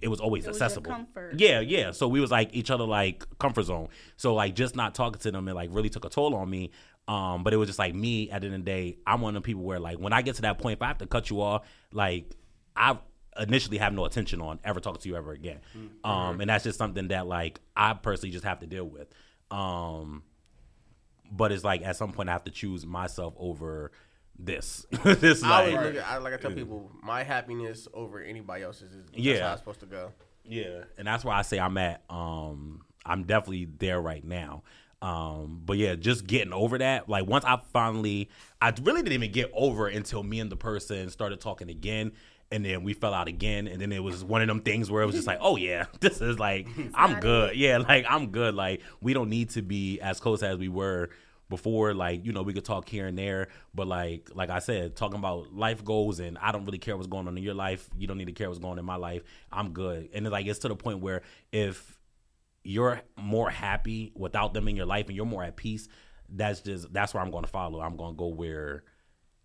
it 0.00 0.06
was 0.06 0.20
always 0.20 0.44
It 0.44 0.50
was 0.50 0.58
accessible 0.62 0.92
comfort. 0.92 1.34
yeah 1.40 1.58
yeah 1.58 1.90
so 1.90 2.06
we 2.06 2.20
was 2.20 2.30
like 2.30 2.54
each 2.54 2.70
other 2.70 2.84
like 2.84 3.26
comfort 3.40 3.64
zone 3.64 3.88
so 4.16 4.32
like 4.32 4.54
just 4.54 4.76
not 4.76 4.94
talking 4.94 5.18
to 5.22 5.32
them 5.32 5.48
it 5.48 5.54
like 5.54 5.70
really 5.72 5.88
took 5.90 6.04
a 6.04 6.08
toll 6.08 6.36
on 6.36 6.48
me 6.48 6.70
um 7.08 7.42
but 7.42 7.52
it 7.52 7.56
was 7.56 7.66
just 7.68 7.80
like 7.80 7.96
me 7.96 8.30
at 8.30 8.42
the 8.42 8.46
end 8.46 8.54
of 8.54 8.64
the 8.64 8.70
day 8.70 8.96
i'm 9.04 9.20
one 9.20 9.34
of 9.34 9.42
the 9.42 9.44
people 9.46 9.64
where 9.64 9.80
like 9.80 9.98
when 9.98 10.12
i 10.12 10.22
get 10.22 10.36
to 10.36 10.42
that 10.42 10.58
point 10.58 10.78
if 10.78 10.82
i 10.82 10.86
have 10.86 10.98
to 10.98 11.06
cut 11.06 11.30
you 11.30 11.42
off 11.42 11.66
like 11.92 12.30
i 12.76 12.96
initially 13.40 13.78
have 13.78 13.92
no 13.92 14.04
attention 14.04 14.40
on 14.40 14.58
ever 14.64 14.78
talking 14.80 15.00
to 15.00 15.08
you 15.08 15.16
ever 15.16 15.32
again 15.32 15.58
um 16.04 16.40
and 16.40 16.50
that's 16.50 16.64
just 16.64 16.76
something 16.78 17.08
that 17.08 17.26
like 17.26 17.60
i 17.76 17.94
personally 17.94 18.30
just 18.30 18.44
have 18.44 18.58
to 18.60 18.66
deal 18.66 18.84
with 18.84 19.08
um 19.50 20.22
but 21.30 21.50
it's 21.50 21.64
like 21.64 21.82
at 21.82 21.96
some 21.96 22.12
point 22.12 22.28
I 22.28 22.32
have 22.32 22.44
to 22.44 22.50
choose 22.50 22.84
myself 22.84 23.32
over 23.38 23.90
this. 24.38 24.84
this 25.04 25.42
I 25.42 25.72
like 25.72 25.84
look 25.84 25.94
at, 25.96 26.06
I, 26.06 26.18
like 26.18 26.34
I 26.34 26.36
tell 26.36 26.50
people, 26.52 26.90
my 27.02 27.22
happiness 27.22 27.88
over 27.94 28.20
anybody 28.20 28.64
else's 28.64 28.92
is 28.92 29.06
that's 29.06 29.16
Yeah. 29.18 29.46
how 29.46 29.52
it's 29.52 29.62
supposed 29.62 29.80
to 29.80 29.86
go. 29.86 30.12
yeah, 30.44 30.84
and 30.98 31.06
that's 31.06 31.24
why 31.24 31.36
I 31.38 31.42
say 31.42 31.58
I'm 31.58 31.78
at. 31.78 32.02
Um, 32.10 32.82
I'm 33.06 33.24
definitely 33.24 33.64
there 33.78 33.98
right 34.00 34.22
now. 34.22 34.62
Um, 35.00 35.62
but 35.64 35.78
yeah, 35.78 35.94
just 35.94 36.26
getting 36.26 36.52
over 36.52 36.76
that. 36.78 37.08
Like 37.08 37.26
once 37.26 37.44
I 37.46 37.58
finally, 37.72 38.28
I 38.60 38.72
really 38.82 39.00
didn't 39.02 39.14
even 39.14 39.32
get 39.32 39.50
over 39.54 39.88
it 39.88 39.96
until 39.96 40.22
me 40.22 40.38
and 40.38 40.52
the 40.52 40.56
person 40.56 41.08
started 41.08 41.40
talking 41.40 41.70
again. 41.70 42.12
And 42.52 42.64
then 42.64 42.84
we 42.84 42.92
fell 42.92 43.14
out 43.14 43.28
again, 43.28 43.66
and 43.66 43.80
then 43.80 43.90
it 43.92 44.02
was 44.02 44.22
one 44.22 44.42
of 44.42 44.48
them 44.48 44.60
things 44.60 44.90
where 44.90 45.02
it 45.02 45.06
was 45.06 45.14
just 45.14 45.26
like, 45.26 45.38
"Oh 45.40 45.56
yeah, 45.56 45.86
this 46.00 46.20
is 46.20 46.38
like 46.38 46.68
I'm 46.94 47.18
good, 47.18 47.56
yeah, 47.56 47.78
like 47.78 48.04
I'm 48.08 48.28
good. 48.28 48.54
Like 48.54 48.82
we 49.00 49.14
don't 49.14 49.30
need 49.30 49.50
to 49.50 49.62
be 49.62 50.00
as 50.00 50.20
close 50.20 50.42
as 50.42 50.58
we 50.58 50.68
were 50.68 51.08
before. 51.48 51.94
Like 51.94 52.24
you 52.24 52.32
know 52.32 52.42
we 52.42 52.52
could 52.52 52.64
talk 52.64 52.88
here 52.88 53.06
and 53.06 53.16
there 53.16 53.48
but 53.74 53.86
like 53.86 54.30
like 54.34 54.50
i 54.50 54.58
said 54.58 54.96
talking 54.96 55.18
about 55.18 55.54
life 55.54 55.84
goals 55.84 56.18
and 56.18 56.38
i 56.38 56.50
don't 56.50 56.64
really 56.64 56.78
care 56.78 56.96
what's 56.96 57.06
going 57.06 57.28
on 57.28 57.36
in 57.36 57.42
your 57.42 57.54
life. 57.54 57.88
You 57.96 58.06
don't 58.06 58.18
need 58.18 58.26
to 58.26 58.32
care 58.32 58.48
what's 58.48 58.58
going 58.58 58.72
on 58.72 58.78
in 58.78 58.84
my 58.84 58.96
life. 58.96 59.22
I'm 59.52 59.72
good. 59.72 60.08
And 60.14 60.26
it's 60.26 60.32
like 60.32 60.46
it's 60.46 60.60
to 60.60 60.68
the 60.68 60.76
point 60.76 61.00
where 61.00 61.22
if 61.52 61.98
you're 62.64 63.02
more 63.16 63.50
happy 63.50 64.12
without 64.14 64.54
them 64.54 64.68
in 64.68 64.76
your 64.76 64.86
life 64.86 65.06
and 65.08 65.16
you're 65.16 65.26
more 65.26 65.42
at 65.42 65.56
peace 65.56 65.88
that's 66.34 66.60
just 66.60 66.92
that's 66.92 67.12
where 67.12 67.22
i'm 67.22 67.30
going 67.30 67.44
to 67.44 67.50
follow. 67.50 67.80
I'm 67.80 67.96
going 67.96 68.14
to 68.14 68.18
go 68.18 68.28
where 68.28 68.84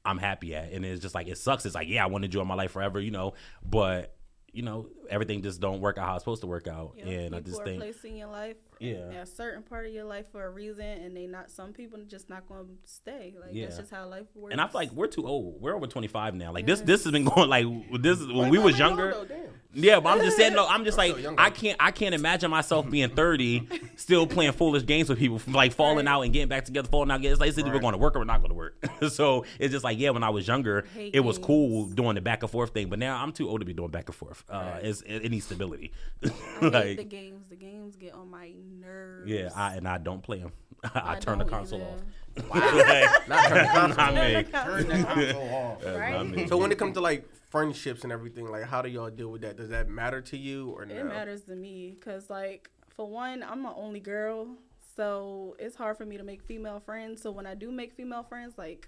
i'm 0.07 0.17
happy 0.17 0.55
at. 0.55 0.71
And 0.71 0.85
it's 0.85 1.01
just 1.01 1.15
like 1.15 1.27
it 1.27 1.37
sucks. 1.37 1.65
It's 1.65 1.75
like 1.75 1.87
yeah 1.87 2.03
i 2.03 2.07
wanted 2.07 2.33
you 2.33 2.41
in 2.41 2.47
my 2.47 2.55
life 2.55 2.71
forever 2.71 2.99
you 2.99 3.11
know? 3.11 3.33
But 3.63 4.15
you 4.51 4.63
know 4.63 4.87
everything 5.09 5.43
just 5.43 5.61
don't 5.61 5.81
work 5.81 5.97
out 5.97 6.07
how 6.07 6.15
it's 6.15 6.23
supposed 6.23 6.41
to 6.41 6.47
work 6.47 6.67
out. 6.67 6.93
Yep, 6.97 7.07
and 7.07 7.35
i 7.35 7.39
just 7.41 7.63
think 7.63 7.79
placed 7.79 8.05
in 8.05 8.15
your 8.15 8.29
life 8.29 8.57
Yeah. 8.79 9.09
at 9.09 9.23
a 9.23 9.25
certain 9.25 9.63
part 9.63 9.85
of 9.87 9.93
your 9.93 10.03
life 10.05 10.25
for 10.31 10.45
a 10.45 10.49
reason, 10.49 10.85
and 10.85 11.15
they 11.15 11.27
not. 11.27 11.49
Some 11.51 11.73
people 11.73 11.99
just 12.07 12.29
not 12.29 12.47
going 12.47 12.65
to 12.67 12.73
stay. 12.85 13.35
Like 13.39 13.49
Yeah. 13.53 13.65
that's 13.65 13.77
just 13.77 13.91
how 13.91 14.07
life 14.07 14.25
works. 14.35 14.51
And 14.51 14.61
I 14.61 14.65
feel 14.67 14.81
like 14.81 14.91
we're 14.91 15.07
too 15.07 15.27
old. 15.27 15.61
We're 15.61 15.75
over 15.75 15.87
twenty 15.87 16.07
five 16.07 16.35
now. 16.35 16.51
Like 16.53 16.65
this, 16.65 16.81
this 16.81 17.03
has 17.03 17.11
been 17.11 17.25
going 17.25 17.49
like 17.49 17.65
this 18.01 18.19
is 18.19 18.27
when 18.27 18.49
we 18.49 18.57
was 18.59 18.75
I 18.75 18.79
know, 18.79 18.87
younger. 18.87 19.11
though. 19.11 19.35
Yeah, 19.73 19.99
but 19.99 20.09
I'm 20.17 20.23
just 20.25 20.37
saying. 20.37 20.53
No, 20.53 20.65
I'm 20.67 20.85
just 20.85 20.97
like 20.97 21.17
still. 21.17 21.35
I 21.37 21.49
can't. 21.51 21.77
I 21.79 21.91
can't 21.91 22.15
imagine 22.15 22.49
myself 22.49 22.89
being 22.89 23.09
30, 23.09 23.67
still 23.95 24.25
playing 24.25 24.53
foolish 24.53 24.85
games 24.85 25.07
with 25.09 25.19
people, 25.19 25.39
like 25.53 25.71
falling 25.73 26.05
Right. 26.05 26.11
out 26.11 26.21
and 26.21 26.33
getting 26.33 26.47
back 26.47 26.65
together, 26.65 26.87
falling 26.89 27.11
out. 27.11 27.19
again. 27.19 27.31
It's 27.31 27.39
like 27.39 27.49
it's 27.49 27.57
either 27.59 27.71
we're 27.71 27.79
going 27.79 27.91
to 27.93 27.97
work 27.99 28.15
or 28.15 28.19
we're 28.19 28.25
not 28.25 28.39
going 28.39 28.49
to 28.49 28.55
work. 28.55 28.83
so 29.09 29.45
it's 29.59 29.71
just 29.71 29.83
like 29.83 29.99
yeah, 29.99 30.09
when 30.11 30.23
I 30.23 30.29
was 30.29 30.47
younger, 30.47 30.85
Hate 30.95 31.13
it 31.13 31.19
was 31.19 31.37
games. 31.37 31.45
cool 31.47 31.85
doing 31.87 32.15
the 32.15 32.21
back 32.21 32.41
and 32.43 32.49
forth 32.51 32.73
thing. 32.73 32.89
But 32.89 32.97
now 32.99 33.21
I'm 33.21 33.31
too 33.31 33.49
old 33.49 33.59
to 33.61 33.65
be 33.65 33.73
doing 33.73 33.91
back 33.91 34.07
and 34.07 34.15
forth. 34.15 34.43
Uh, 34.49 34.55
Right. 34.73 34.83
it's, 34.85 35.01
it, 35.01 35.25
it 35.25 35.29
needs 35.31 35.45
stability. 35.45 35.91
I 36.23 36.29
hate 36.69 36.97
the 36.97 37.03
games. 37.03 37.45
The 37.49 37.55
games 37.55 37.95
get 37.95 38.13
on 38.13 38.29
my 38.31 38.45
nerves. 38.79 39.29
yeah, 39.29 39.49
I, 39.55 39.75
and 39.75 39.87
I 39.87 39.97
don't 39.97 40.21
play 40.21 40.39
them. 40.39 40.51
I, 40.83 41.13
I 41.13 41.19
turn 41.19 41.39
the 41.39 41.45
console 41.45 41.81
either. 41.81 41.89
off. 41.89 42.01
Like, 42.49 43.27
Not 43.27 43.47
turn 43.47 43.57
the 43.57 43.69
console 43.73 44.05
not 44.05 44.13
me. 44.13 44.43
Turn 44.43 44.87
that 44.89 45.07
console 45.07 45.49
off. 45.49 45.85
Right? 45.85 46.11
not 46.11 46.29
me. 46.29 46.47
So 46.47 46.57
when 46.57 46.71
it 46.71 46.77
comes 46.77 46.93
to 46.93 47.01
like 47.01 47.27
friendships 47.49 48.03
and 48.03 48.11
everything, 48.11 48.49
like 48.51 48.65
how 48.65 48.81
do 48.81 48.89
y'all 48.89 49.09
deal 49.09 49.29
with 49.29 49.41
that? 49.41 49.57
Does 49.57 49.69
that 49.69 49.89
matter 49.89 50.21
to 50.21 50.37
you 50.37 50.69
or 50.69 50.85
no? 50.85 50.93
It 50.93 51.05
matters 51.05 51.41
to 51.43 51.55
me 51.55 51.95
because, 51.99 52.29
like, 52.29 52.69
for 52.89 53.09
one, 53.09 53.43
I'm 53.43 53.61
my 53.61 53.73
only 53.75 53.99
girl, 53.99 54.49
so 54.95 55.55
it's 55.57 55.75
hard 55.75 55.97
for 55.97 56.05
me 56.05 56.17
to 56.17 56.23
make 56.23 56.43
female 56.43 56.79
friends. 56.79 57.21
So 57.21 57.31
when 57.31 57.47
I 57.47 57.55
do 57.55 57.71
make 57.71 57.93
female 57.93 58.23
friends, 58.23 58.53
like, 58.57 58.87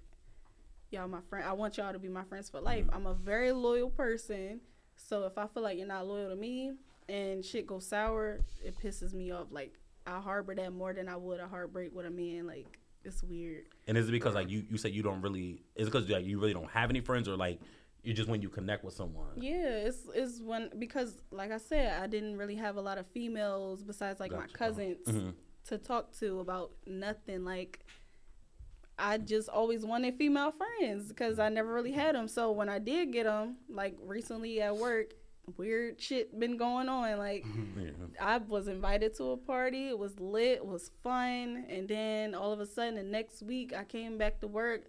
y'all 0.92 1.08
my 1.08 1.22
friend, 1.30 1.46
I 1.48 1.54
want 1.54 1.78
y'all 1.78 1.94
to 1.94 2.00
be 2.00 2.10
my 2.10 2.24
friends 2.24 2.50
for 2.50 2.62
life. 2.62 2.86
Mm-hmm. 2.86 2.96
I'm 2.96 3.06
a 3.08 3.14
very 3.16 3.52
loyal 3.52 3.90
person, 3.90 4.62
so 4.96 5.26
if 5.26 5.38
I 5.40 5.48
feel 5.48 5.64
like 5.64 5.78
you're 5.78 5.88
not 5.88 6.08
loyal 6.08 6.30
to 6.30 6.36
me 6.36 6.74
and 7.10 7.44
shit 7.44 7.66
goes 7.68 7.88
sour, 7.88 8.40
it 8.64 8.76
pisses 8.80 9.14
me 9.14 9.32
off. 9.32 9.48
Like, 9.52 9.74
I 10.06 10.20
harbor 10.20 10.56
that 10.56 10.72
more 10.74 10.94
than 10.94 11.08
I 11.10 11.16
would 11.18 11.40
a 11.40 11.48
heartbreak 11.48 11.94
with 11.94 12.06
a 12.06 12.10
man. 12.10 12.48
Like, 12.48 12.78
it's 13.04 13.24
weird. 13.24 13.66
And 13.88 13.98
is 13.98 14.08
it 14.10 14.12
because 14.12 14.36
like 14.36 14.50
you, 14.50 14.64
you 14.70 14.78
said 14.78 14.92
you 14.94 15.02
don't 15.04 15.22
really? 15.22 15.62
Is 15.76 15.88
it 15.88 15.92
because 15.92 16.10
like 16.10 16.26
you 16.26 16.40
really 16.40 16.54
don't 16.54 16.70
have 16.72 16.90
any 16.90 17.02
friends, 17.02 17.28
or 17.28 17.36
like 17.36 17.60
you 18.04 18.14
just 18.14 18.30
when 18.30 18.42
you 18.42 18.50
connect 18.50 18.84
with 18.84 18.94
someone? 18.94 19.28
Yeah, 19.38 19.70
it's 19.88 20.00
it's 20.14 20.42
when 20.42 20.70
because 20.78 21.22
like 21.32 21.52
I 21.52 21.58
said, 21.58 22.02
I 22.02 22.08
didn't 22.08 22.38
really 22.38 22.56
have 22.56 22.76
a 22.76 22.82
lot 22.82 22.98
of 22.98 23.08
females 23.08 23.84
besides 23.84 24.20
like 24.20 24.32
my 24.32 24.40
Gotcha. 24.42 24.54
cousins 24.54 25.08
Mhm. 25.08 25.34
to 25.68 25.78
talk 25.78 26.12
to 26.20 26.40
about 26.40 26.72
nothing. 26.86 27.44
Like 27.46 27.86
I 28.98 29.18
just 29.18 29.48
always 29.48 29.86
wanted 29.86 30.16
female 30.16 30.52
friends 30.52 31.08
because 31.08 31.40
I 31.40 31.48
never 31.50 31.74
really 31.74 31.94
had 31.94 32.16
them. 32.16 32.28
So 32.28 32.52
when 32.52 32.68
I 32.68 32.80
did 32.80 33.14
get 33.14 33.24
them, 33.24 33.56
like 33.70 33.96
recently 34.04 34.62
at 34.62 34.76
work, 34.76 35.14
weird 35.58 36.02
shit 36.02 36.38
been 36.40 36.58
going 36.58 36.90
on. 36.90 37.18
Like 37.18 37.46
mm-hmm. 37.46 37.82
Yeah. 37.82 37.92
I 38.20 38.38
was 38.38 38.68
invited 38.68 39.16
to 39.18 39.32
a 39.32 39.38
party. 39.38 39.90
It 39.90 40.00
was 40.00 40.20
lit. 40.20 40.58
It 40.58 40.66
was 40.66 40.92
fun. 41.04 41.66
And 41.70 41.88
then 41.88 42.36
all 42.36 42.52
of 42.52 42.60
a 42.60 42.66
sudden, 42.66 42.96
the 42.96 43.04
next 43.04 43.42
week, 43.42 43.74
I 43.74 43.84
came 43.84 44.18
back 44.18 44.40
to 44.42 44.48
work. 44.48 44.88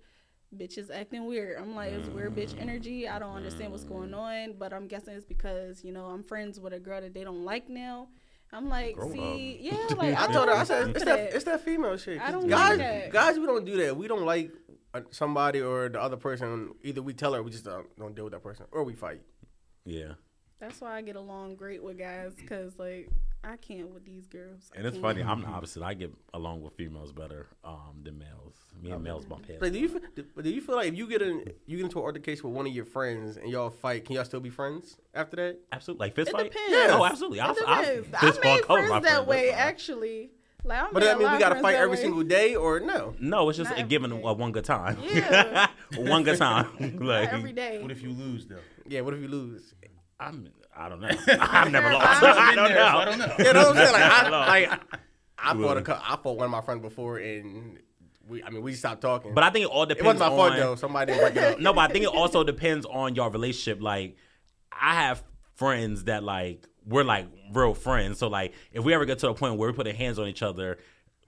Bitches 0.57 0.91
acting 0.91 1.27
weird. 1.27 1.59
I'm 1.61 1.77
like, 1.77 1.93
it's 1.93 2.09
weird 2.09 2.35
bitch 2.35 2.51
mm-hmm. 2.51 2.63
energy. 2.63 3.09
I 3.09 3.21
don't 3.21 3.37
understand 3.37 3.71
what's 3.71 3.85
going 3.85 4.11
mm-hmm. 4.11 4.51
on. 4.51 4.55
But 4.59 4.73
I'm 4.73 4.89
guessing 4.89 5.15
it's 5.15 5.25
because 5.25 5.85
you 5.85 5.93
know 5.93 6.07
I'm 6.07 6.25
friends 6.25 6.59
with 6.59 6.73
a 6.73 6.81
girl 6.81 7.01
that 7.01 7.15
they 7.15 7.23
don't 7.25 7.45
like 7.45 7.69
now. 7.69 8.09
I'm 8.53 8.69
like, 8.69 8.97
Grown 8.97 9.13
see, 9.13 9.59
yeah, 9.61 9.77
like 9.97 10.17
I 10.17 10.25
I 10.25 10.33
told 10.33 10.49
her, 10.49 10.55
I 10.55 10.65
said, 10.65 10.89
it's 10.89 11.05
that. 11.05 11.17
that, 11.17 11.35
it's 11.35 11.45
that 11.45 11.61
female 11.61 11.97
shit. 11.97 12.21
I 12.21 12.25
'Cause 12.25 12.33
don't 12.33 12.49
guys, 12.49 12.71
like 12.71 12.79
that. 12.79 13.13
guys, 13.13 13.39
we 13.39 13.47
don't 13.47 13.65
do 13.65 13.77
that. 13.77 13.97
We 13.97 14.09
don't 14.09 14.25
like 14.25 14.51
uh, 14.93 15.03
somebody 15.11 15.61
or 15.61 15.89
the 15.89 16.01
other 16.01 16.17
person. 16.17 16.75
Either 16.83 17.01
we 17.03 17.15
tell 17.15 17.33
her, 17.35 17.43
we 17.43 17.51
just 17.51 17.65
don't, 17.65 17.87
don't 17.97 18.15
deal 18.15 18.25
with 18.25 18.33
that 18.33 18.43
person, 18.43 18.67
or 18.73 18.83
we 18.83 18.95
fight. 18.95 19.21
yeah. 19.85 20.15
That's 20.61 20.81
why 20.81 20.97
I 20.97 21.03
get 21.03 21.17
along 21.17 21.57
great 21.57 21.83
with 21.83 21.99
guys 21.99 22.35
because 22.37 22.79
like 22.79 23.09
I 23.43 23.57
can't 23.57 23.89
with 23.91 24.05
these 24.05 24.27
girls. 24.27 24.71
I 24.75 24.79
And 24.79 24.87
it's 24.87 24.95
can't. 24.97 25.03
funny. 25.03 25.23
I'm 25.23 25.41
the 25.41 25.49
opposite. 25.49 25.83
I 25.83 25.95
get 25.95 26.13
along 26.35 26.61
with 26.63 26.75
females 26.75 27.11
better 27.13 27.47
um, 27.65 28.01
than 28.03 28.19
males. 28.19 28.55
Me 28.83 28.91
and 28.91 29.03
males 29.03 29.25
bump 29.25 29.47
heads. 29.47 29.59
But 29.61 29.73
do 29.73 29.79
you, 29.79 29.89
feel- 29.89 30.01
do- 30.15 30.25
but 30.35 30.45
do 30.45 30.51
you 30.51 30.61
feel 30.61 30.75
like 30.77 30.89
if 30.89 30.95
you 30.95 31.07
get 31.07 31.23
in, 31.23 31.45
you 31.67 31.79
get 31.79 31.85
into 31.85 31.99
an 31.99 32.05
altercation 32.05 32.49
with 32.49 32.55
one 32.57 32.67
of 32.67 32.73
your 32.75 32.85
friends 32.85 33.39
and 33.39 33.49
y'all 33.51 33.71
fight, 33.71 34.05
can 34.05 34.15
y'all 34.17 34.25
still 34.27 34.41
be 34.41 34.51
friends 34.51 34.97
after 35.15 35.37
that? 35.37 35.59
absolutely, 35.73 36.07
like 36.07 36.15
fist 36.15 36.29
It 36.29 36.33
fight. 36.33 36.53
depends. 36.53 36.71
Yeah, 36.73 36.89
oh, 36.99 37.05
absolutely. 37.07 37.39
It 37.39 37.43
I'll, 37.43 37.57
I'll 37.67 37.83
fist 38.21 38.41
I 38.43 38.55
made 38.57 38.65
cover 38.65 38.83
my 38.83 38.89
friends 38.89 39.05
that 39.05 39.13
friends, 39.15 39.27
way 39.29 39.51
actually. 39.53 40.31
Like 40.63 40.79
I'm 40.83 40.89
But 40.93 41.01
made 41.01 41.07
that 41.09 41.17
a 41.17 41.19
mean 41.19 41.33
we 41.33 41.39
gotta 41.39 41.61
fight 41.63 41.77
every 41.77 41.97
way. 41.97 42.03
single 42.03 42.23
day, 42.23 42.55
or 42.57 42.81
no? 42.81 43.15
No, 43.19 43.49
it's 43.49 43.57
just 43.57 43.71
Not 43.71 43.81
a 43.81 43.83
given 43.83 44.13
a 44.13 44.17
one 44.17 44.53
good 44.53 44.65
time. 44.67 44.99
Yeah. 45.03 45.69
one 45.97 46.23
good 46.23 46.37
time. 46.39 46.69
Not 46.79 47.01
like 47.03 47.33
every 47.33 47.53
day. 47.55 47.81
What 47.81 47.91
if 47.91 48.03
you 48.03 48.11
lose 48.11 48.47
though? 48.47 48.59
Yeah. 48.87 49.01
What 49.01 49.15
if 49.15 49.21
you 49.23 49.29
lose? 49.29 49.75
I'm. 50.21 50.49
I 50.77 50.89
don't 50.89 51.01
know. 51.01 51.09
I've 51.41 51.73
never 51.73 51.93
lost. 51.93 52.23
I 52.23 52.55
don't 52.55 52.69
there, 52.69 52.77
so 52.77 52.93
know. 52.93 52.99
I 52.99 53.05
don't 53.05 53.19
know. 53.19 53.35
You 53.39 53.53
know 53.53 53.69
what 53.69 53.77
I'm 53.77 53.77
saying? 53.77 53.93
Like, 53.93 54.03
I, 54.03 54.29
like, 54.69 54.81
I 55.39 55.55
fought 55.55 55.89
a. 55.89 56.03
I 56.05 56.17
fought 56.23 56.37
one 56.37 56.45
of 56.45 56.51
my 56.51 56.61
friends 56.61 56.83
before, 56.83 57.19
and 57.19 57.79
we, 58.29 58.43
I 58.43 58.51
mean, 58.51 58.63
we 58.63 58.75
stopped 58.75 59.03
talking. 59.03 59.35
But 59.35 59.45
I 59.45 59.51
think 59.51 59.65
it 59.65 59.71
all 59.71 59.87
depends. 59.87 60.03
it 60.03 60.07
wasn't 60.07 60.31
my 60.31 60.37
fault 60.37 60.57
though. 60.57 60.77
Somebody 60.77 61.13
didn't 61.13 61.33
break 61.33 61.37
it 61.37 61.55
up. 61.55 61.61
no, 61.61 61.73
but 61.73 61.91
I 61.91 61.93
think 61.93 62.05
it 62.05 62.15
also 62.15 62.45
depends 62.45 62.87
on 62.87 63.15
your 63.15 63.31
relationship. 63.31 63.83
Like, 63.83 64.17
I 64.73 64.95
have 64.95 65.23
friends 65.55 66.05
that 66.05 66.23
like 66.23 66.67
we're 66.87 67.05
like 67.05 67.27
real 67.53 67.75
friends. 67.75 68.19
So 68.19 68.29
like, 68.29 68.55
if 68.73 68.85
we 68.85 68.95
ever 68.95 69.05
get 69.05 69.19
to 69.21 69.29
a 69.29 69.35
point 69.35 69.57
where 69.57 69.71
we 69.71 69.77
put 69.77 69.87
our 69.87 69.93
hands 69.93 70.19
on 70.19 70.29
each 70.29 70.43
other, 70.43 70.79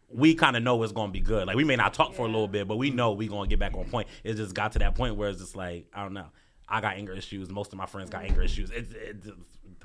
we 0.08 0.34
kind 0.34 0.56
of 0.56 0.62
know 0.62 0.82
it's 0.82 0.92
gonna 0.92 1.12
be 1.12 1.20
good. 1.20 1.46
Like 1.46 1.56
we 1.56 1.64
may 1.64 1.76
not 1.76 1.94
talk 1.94 2.14
for 2.14 2.22
a 2.22 2.28
little 2.28 2.48
bit, 2.48 2.68
but 2.68 2.76
we 2.76 2.90
know 2.90 3.12
we 3.12 3.28
gonna 3.28 3.48
get 3.48 3.58
back 3.58 3.74
on 3.74 3.84
point. 3.84 4.08
It 4.24 4.34
just 4.34 4.54
got 4.54 4.72
to 4.72 4.78
that 4.80 4.94
point 4.94 5.16
where 5.16 5.28
it's 5.28 5.40
just 5.40 5.56
like 5.56 5.86
I 5.92 6.02
don't 6.02 6.14
know. 6.14 6.26
I 6.72 6.80
got 6.80 6.96
anger 6.96 7.12
issues. 7.12 7.50
Most 7.50 7.72
of 7.72 7.78
my 7.78 7.86
friends 7.86 8.10
got 8.10 8.24
anger 8.24 8.42
issues. 8.42 8.70
It's, 8.70 8.92
it's 8.92 9.28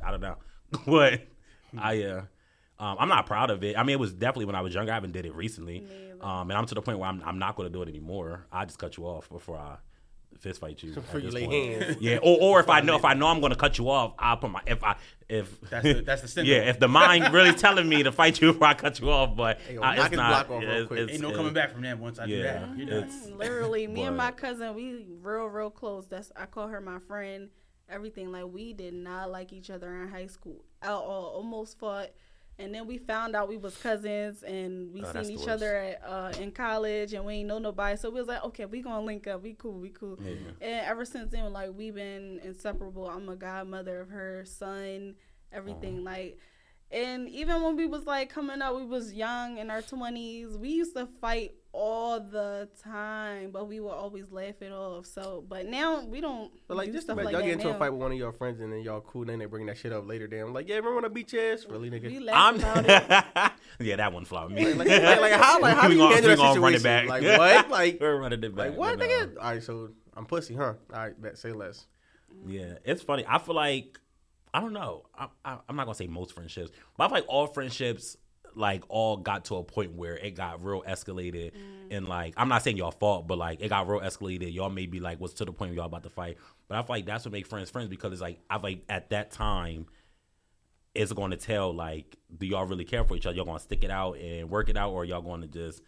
I 0.03 0.11
don't 0.11 0.21
know, 0.21 0.37
but 0.87 1.21
I 1.77 2.03
uh, 2.03 2.21
um, 2.79 2.97
I'm 2.99 3.09
not 3.09 3.25
proud 3.25 3.49
of 3.51 3.63
it. 3.63 3.77
I 3.77 3.83
mean, 3.83 3.93
it 3.95 3.99
was 3.99 4.13
definitely 4.13 4.45
when 4.45 4.55
I 4.55 4.61
was 4.61 4.73
younger. 4.73 4.91
I 4.91 4.95
haven't 4.95 5.11
did 5.11 5.25
it 5.25 5.35
recently, 5.35 5.85
um, 6.21 6.49
and 6.49 6.57
I'm 6.57 6.65
to 6.65 6.75
the 6.75 6.81
point 6.81 6.99
where 6.99 7.09
I'm 7.09 7.21
I'm 7.25 7.39
not 7.39 7.55
gonna 7.55 7.69
do 7.69 7.81
it 7.81 7.89
anymore. 7.89 8.45
I 8.51 8.65
just 8.65 8.79
cut 8.79 8.97
you 8.97 9.05
off 9.05 9.29
before 9.29 9.57
I 9.57 9.77
fist 10.39 10.61
fight 10.61 10.81
you. 10.83 10.93
Before 10.93 11.17
at 11.17 11.23
you 11.23 11.31
this 11.31 11.33
lay 11.33 11.45
point. 11.45 11.81
hands. 11.83 11.97
Yeah, 12.01 12.17
or, 12.17 12.37
or 12.41 12.59
if 12.59 12.69
I 12.69 12.81
know 12.81 12.95
if 12.95 13.05
I 13.05 13.13
know 13.13 13.27
I'm 13.27 13.41
gonna 13.41 13.55
cut 13.55 13.77
you 13.77 13.89
off, 13.89 14.13
I'll 14.19 14.37
put 14.37 14.51
my 14.51 14.61
if 14.67 14.83
I 14.83 14.95
if 15.29 15.59
That's 15.69 15.83
the- 15.83 16.01
that's 16.01 16.21
the 16.21 16.27
symbol. 16.29 16.49
yeah 16.51 16.59
if 16.69 16.79
the 16.79 16.87
mind 16.87 17.33
really 17.33 17.53
telling 17.53 17.87
me 17.89 18.03
to 18.03 18.11
fight 18.11 18.39
you 18.41 18.47
before 18.53 18.67
I 18.67 18.73
cut 18.75 18.99
you 18.99 19.09
off, 19.11 19.35
but 19.35 19.59
Hey, 19.61 19.73
yo, 19.75 19.81
uh, 19.81 19.85
knock 19.95 19.97
it's 19.97 20.07
his 20.09 20.17
not. 20.17 20.47
block 20.47 20.57
off 20.57 20.63
real 20.69 20.85
quick. 20.87 20.99
it's- 20.99 21.13
Ain't 21.15 21.21
no 21.23 21.35
coming 21.35 21.53
back 21.53 21.71
from 21.73 21.81
that 21.83 21.99
once 21.99 22.19
I 22.19 22.25
do 22.27 22.33
Yeah, 22.33 22.65
that. 22.65 22.77
You're 22.77 23.35
Literally, 23.37 23.87
me 23.87 24.03
and 24.03 24.15
my 24.17 24.31
cousin, 24.31 24.73
we 24.75 25.05
real, 25.21 25.45
real 25.47 25.69
close. 25.69 26.07
That's 26.07 26.31
I 26.35 26.45
call 26.45 26.67
her 26.67 26.79
my 26.81 26.99
friend. 26.99 27.49
Everything 27.89 28.31
like 28.33 28.45
we 28.51 28.73
did 28.73 28.93
not 28.93 29.31
like 29.31 29.53
each 29.53 29.69
other 29.69 30.01
in 30.01 30.09
high 30.09 30.27
school 30.27 30.63
at 30.81 30.89
all. 30.91 31.31
Almost 31.35 31.79
fought, 31.79 32.09
and 32.59 32.73
then 32.73 32.87
we 32.87 32.97
found 32.97 33.35
out 33.35 33.47
we 33.49 33.57
was 33.57 33.77
cousins, 33.77 34.43
and 34.43 34.91
we 34.93 35.01
Oh, 35.03 35.11
seen 35.23 35.31
each 35.31 35.47
other 35.47 35.75
at, 35.75 36.01
uh, 36.05 36.31
in 36.41 36.51
college, 36.51 37.13
and 37.13 37.25
we 37.25 37.35
ain't 37.35 37.47
know 37.47 37.59
nobody. 37.59 37.97
So 37.97 38.09
we 38.09 38.19
was 38.19 38.27
like, 38.27 38.43
okay, 38.45 38.65
we 38.65 38.81
gonna 38.81 39.05
link 39.05 39.27
up. 39.27 39.43
We 39.43 39.53
cool, 39.53 39.79
we 39.79 39.89
cool. 39.89 40.17
And 40.61 40.85
ever 40.85 41.05
since 41.05 41.31
then, 41.31 41.51
like 41.53 41.71
we 41.75 41.91
been 41.91 42.39
inseparable. 42.43 43.07
I'm 43.09 43.29
a 43.29 43.35
godmother 43.35 44.01
of 44.01 44.09
her 44.09 44.43
son. 44.45 45.15
Everything 45.51 46.03
like. 46.03 46.37
And 46.89 47.27
even 47.29 47.61
when 47.63 47.75
we 47.75 47.85
was 47.85 48.05
like 48.05 48.29
coming 48.29 48.61
up, 48.61 48.75
we 48.75 48.85
was 48.85 49.13
young 49.13 49.57
in 49.57 49.69
our 49.69 49.81
twenties. 49.81 50.57
We 50.57 50.69
used 50.69 50.95
to 50.95 51.05
fight 51.19 51.51
all 51.79 52.19
the 52.19 52.67
time, 52.83 53.51
but 53.51 53.67
we 53.67 53.79
would 53.79 53.91
always 53.91 54.31
laugh 54.31 54.61
it 54.61 54.71
off. 54.71 55.05
So, 55.05 55.43
but 55.47 55.67
now 55.67 56.03
we 56.03 56.19
don't. 56.21 56.51
But 56.67 56.77
like 56.77 56.87
do 56.87 56.93
just 56.93 57.05
stuff 57.05 57.17
like 57.17 57.25
like 57.25 57.33
y'all 57.33 57.41
that 57.41 57.47
get 57.47 57.53
into 57.53 57.69
a 57.69 57.77
fight 57.77 57.91
with 57.91 58.01
one 58.01 58.11
of 58.11 58.17
your 58.17 58.31
friends 58.33 58.59
and 58.59 58.73
then 58.73 58.81
y'all 58.81 59.01
cool, 59.01 59.25
then 59.25 59.37
they 59.37 59.45
bring 59.45 59.67
that 59.67 59.77
shit 59.77 59.93
up 59.93 60.07
later. 60.07 60.27
Then 60.27 60.41
I'm 60.47 60.53
like, 60.53 60.67
yeah, 60.67 60.77
remember 60.77 60.95
when 60.95 61.05
I 61.05 61.09
beat 61.09 61.31
your 61.33 61.53
ass? 61.53 61.65
Really, 61.69 61.91
nigga? 61.91 62.07
We 62.07 62.19
laugh 62.19 62.35
I'm 62.35 62.55
about 62.55 62.85
it. 63.79 63.85
yeah, 63.85 63.95
that 63.97 64.11
one 64.11 64.25
fly 64.25 64.45
with 64.45 64.53
me. 64.53 64.73
like, 64.73 64.87
like, 64.87 65.21
like, 65.21 65.33
how 65.33 65.61
like 65.61 65.75
how 65.77 65.83
We 65.87 65.93
do 65.93 65.99
you 65.99 66.03
gonna- 66.03 66.13
handle 66.15 66.31
we 66.31 66.35
that 66.35 66.37
gonna 66.37 66.61
run 66.61 66.73
it 66.73 66.83
back. 66.83 67.07
Like 67.07 67.23
what? 67.23 67.69
Like 67.69 67.97
We're 68.01 68.19
running 68.19 68.43
it 68.43 68.55
back. 68.55 68.69
like 68.69 68.77
what, 68.77 68.97
but, 68.97 69.07
nigga? 69.07 69.35
All 69.39 69.51
right, 69.51 69.61
so 69.63 69.89
I'm 70.15 70.25
pussy, 70.25 70.55
huh? 70.55 70.73
All 70.93 70.99
right, 70.99 71.21
bet 71.21 71.37
say 71.37 71.51
less. 71.51 71.85
Yeah, 72.47 72.73
it's 72.85 73.03
funny. 73.03 73.23
I 73.27 73.37
feel 73.37 73.55
like 73.55 73.99
I 74.53 74.61
don't 74.61 74.73
know. 74.73 75.03
I, 75.17 75.27
I, 75.45 75.57
I'm 75.69 75.75
not 75.75 75.85
gonna 75.85 75.93
say 75.95 76.07
most 76.07 76.33
friendships, 76.33 76.71
but 76.97 77.03
I 77.03 77.07
feel 77.09 77.15
like 77.17 77.25
all 77.27 77.45
friendships 77.47 78.17
like 78.57 78.83
all 78.89 79.17
got 79.17 79.45
to 79.45 79.55
a 79.55 79.63
point 79.63 79.93
where 79.93 80.17
it 80.17 80.35
got 80.35 80.63
real 80.63 80.81
escalated, 80.83 81.51
and 81.91 82.07
like 82.07 82.33
I'm 82.37 82.49
not 82.49 82.63
saying 82.63 82.77
y'all 82.77 82.91
fault, 82.91 83.27
but 83.27 83.37
like 83.37 83.61
it 83.61 83.69
got 83.69 83.87
real 83.87 84.01
escalated. 84.01 84.53
Y'all 84.53 84.69
maybe 84.69 84.99
like 84.99 85.19
was 85.19 85.33
to 85.35 85.45
the 85.45 85.51
point 85.53 85.71
where 85.71 85.77
y'all 85.77 85.85
about 85.85 86.03
to 86.03 86.09
fight, 86.09 86.37
but 86.67 86.77
I 86.77 86.81
feel 86.81 86.95
like 86.95 87.05
that's 87.05 87.25
what 87.25 87.31
make 87.31 87.47
friends 87.47 87.69
friends 87.69 87.89
because 87.89 88.11
it's 88.11 88.21
like 88.21 88.39
I 88.49 88.55
feel 88.55 88.63
like 88.63 88.83
at 88.89 89.09
that 89.11 89.31
time. 89.31 89.85
It's 90.95 91.13
going 91.13 91.29
to 91.29 91.37
tell 91.37 91.71
like, 91.75 92.15
do 92.35 92.47
y'all 92.47 92.65
really 92.65 92.83
care 92.83 93.03
for 93.03 93.15
each 93.15 93.27
other? 93.27 93.35
Y'all 93.35 93.45
going 93.45 93.59
to 93.59 93.63
stick 93.63 93.83
it 93.83 93.91
out 93.91 94.13
and 94.17 94.49
work 94.49 94.67
it 94.67 94.75
out, 94.75 94.93
or 94.93 95.05
y'all 95.05 95.21
going 95.21 95.41
to 95.41 95.47
just 95.47 95.83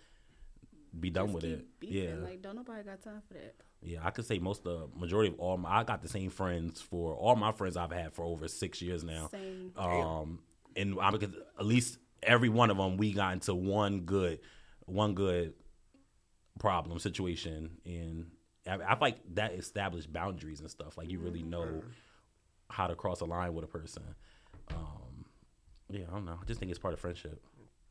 be 0.99 1.10
done 1.10 1.27
Just 1.27 1.36
with 1.36 1.43
it? 1.45 1.65
Yeah, 1.82 2.13
Like 2.23 2.43
don't 2.43 2.55
nobody 2.55 2.84
got 2.84 3.01
time 3.01 3.23
for 3.27 3.34
that. 3.34 3.55
yeah, 3.82 3.99
I 4.03 4.12
could 4.12 4.25
say 4.27 4.38
most 4.38 4.67
of 4.67 4.91
the 4.91 4.99
majority 4.99 5.34
of 5.34 5.39
all 5.39 5.58
my 5.58 5.79
I 5.79 5.84
got 5.84 6.03
the 6.03 6.10
same 6.10 6.29
friends 6.29 6.79
for 6.79 7.15
all 7.15 7.36
my 7.36 7.51
friends 7.51 7.75
I've 7.75 7.91
had 7.91 8.13
for 8.13 8.23
over 8.23 8.47
six 8.47 8.84
years 8.84 9.03
now. 9.03 9.29
Same. 9.32 9.71
Um, 9.75 10.39
and 10.75 10.99
I 11.01 11.10
because 11.10 11.34
at 11.58 11.65
least 11.65 11.97
every 12.23 12.49
one 12.49 12.69
of 12.69 12.77
them 12.77 12.97
we 12.97 13.13
got 13.13 13.34
into 13.34 13.53
one 13.55 14.01
good, 14.01 14.39
one 14.86 15.13
good 15.13 15.53
problem 16.60 16.99
situation, 16.99 17.77
and 17.86 18.27
I, 18.67 18.75
I 18.75 18.89
feel 18.89 18.97
like 19.01 19.17
that 19.36 19.53
established 19.53 20.12
boundaries 20.12 20.60
and 20.60 20.69
stuff. 20.69 20.97
Like 20.97 21.10
you 21.10 21.19
really 21.19 21.43
know 21.43 21.84
how 22.69 22.88
to 22.88 22.95
cross 22.95 23.21
a 23.21 23.25
line 23.25 23.53
with 23.53 23.65
a 23.65 23.67
person. 23.67 24.03
Um, 24.71 25.25
yeah, 25.89 26.05
I 26.10 26.13
don't 26.13 26.25
know. 26.25 26.38
I 26.41 26.45
just 26.45 26.60
think 26.60 26.69
it's 26.69 26.79
part 26.79 26.93
of 26.93 26.99
friendship. 26.99 27.41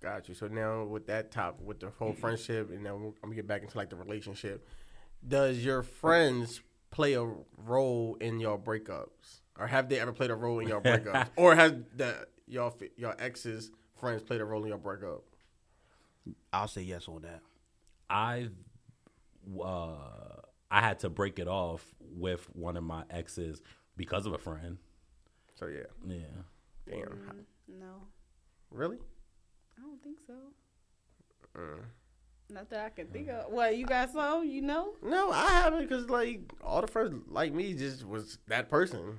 Got 0.00 0.28
you. 0.28 0.34
So 0.34 0.46
now 0.46 0.84
with 0.84 1.06
that 1.08 1.32
top, 1.32 1.60
with 1.60 1.80
the 1.80 1.90
whole 1.90 2.12
friendship, 2.12 2.70
and 2.70 2.86
then 2.86 2.92
I'm 2.92 3.14
gonna 3.22 3.34
get 3.34 3.48
back 3.48 3.62
into 3.62 3.76
like 3.76 3.90
the 3.90 3.96
relationship. 3.96 4.66
Does 5.26 5.64
your 5.64 5.82
friends 5.82 6.60
play 6.90 7.14
a 7.14 7.28
role 7.56 8.16
in 8.20 8.38
your 8.38 8.58
breakups, 8.58 9.40
or 9.58 9.66
have 9.66 9.88
they 9.88 9.98
ever 9.98 10.12
played 10.12 10.30
a 10.30 10.36
role 10.36 10.60
in 10.60 10.68
your 10.68 10.80
breakups, 10.80 11.28
or 11.36 11.56
has 11.56 11.72
the 11.96 12.28
your 12.46 12.72
your 12.96 13.16
ex's 13.18 13.72
friends 14.00 14.22
played 14.22 14.40
a 14.40 14.44
role 14.44 14.62
in 14.62 14.68
your 14.68 14.78
breakup? 14.78 15.22
I'll 16.52 16.68
say 16.68 16.82
yes 16.82 17.08
on 17.08 17.22
that. 17.22 17.40
I 18.10 18.48
uh 19.62 19.96
I 20.70 20.80
had 20.80 20.98
to 21.00 21.08
break 21.10 21.38
it 21.38 21.48
off 21.48 21.84
with 22.00 22.44
one 22.54 22.76
of 22.76 22.84
my 22.84 23.04
exes 23.10 23.62
because 23.96 24.26
of 24.26 24.32
a 24.34 24.38
friend. 24.38 24.76
So 25.54 25.66
yeah, 25.66 25.84
Yeah. 26.06 26.24
damn, 26.86 27.44
No, 27.66 28.02
really? 28.70 28.98
I 29.78 29.82
don't 29.82 30.02
think 30.02 30.18
so. 30.26 30.34
Mm. 31.56 31.80
Not 32.50 32.70
that 32.70 32.84
I 32.86 32.88
can 32.90 33.06
think 33.08 33.28
of. 33.28 33.50
What 33.52 33.76
you 33.76 33.84
got 33.86 34.10
some? 34.10 34.44
You 34.46 34.62
know? 34.62 34.94
No, 35.02 35.30
I 35.32 35.48
haven't 35.50 35.88
because 35.88 36.08
like 36.10 36.40
all 36.62 36.80
the 36.80 36.86
friends 36.86 37.22
like 37.28 37.52
me 37.52 37.74
just 37.74 38.06
was 38.06 38.38
that 38.48 38.68
person. 38.68 39.18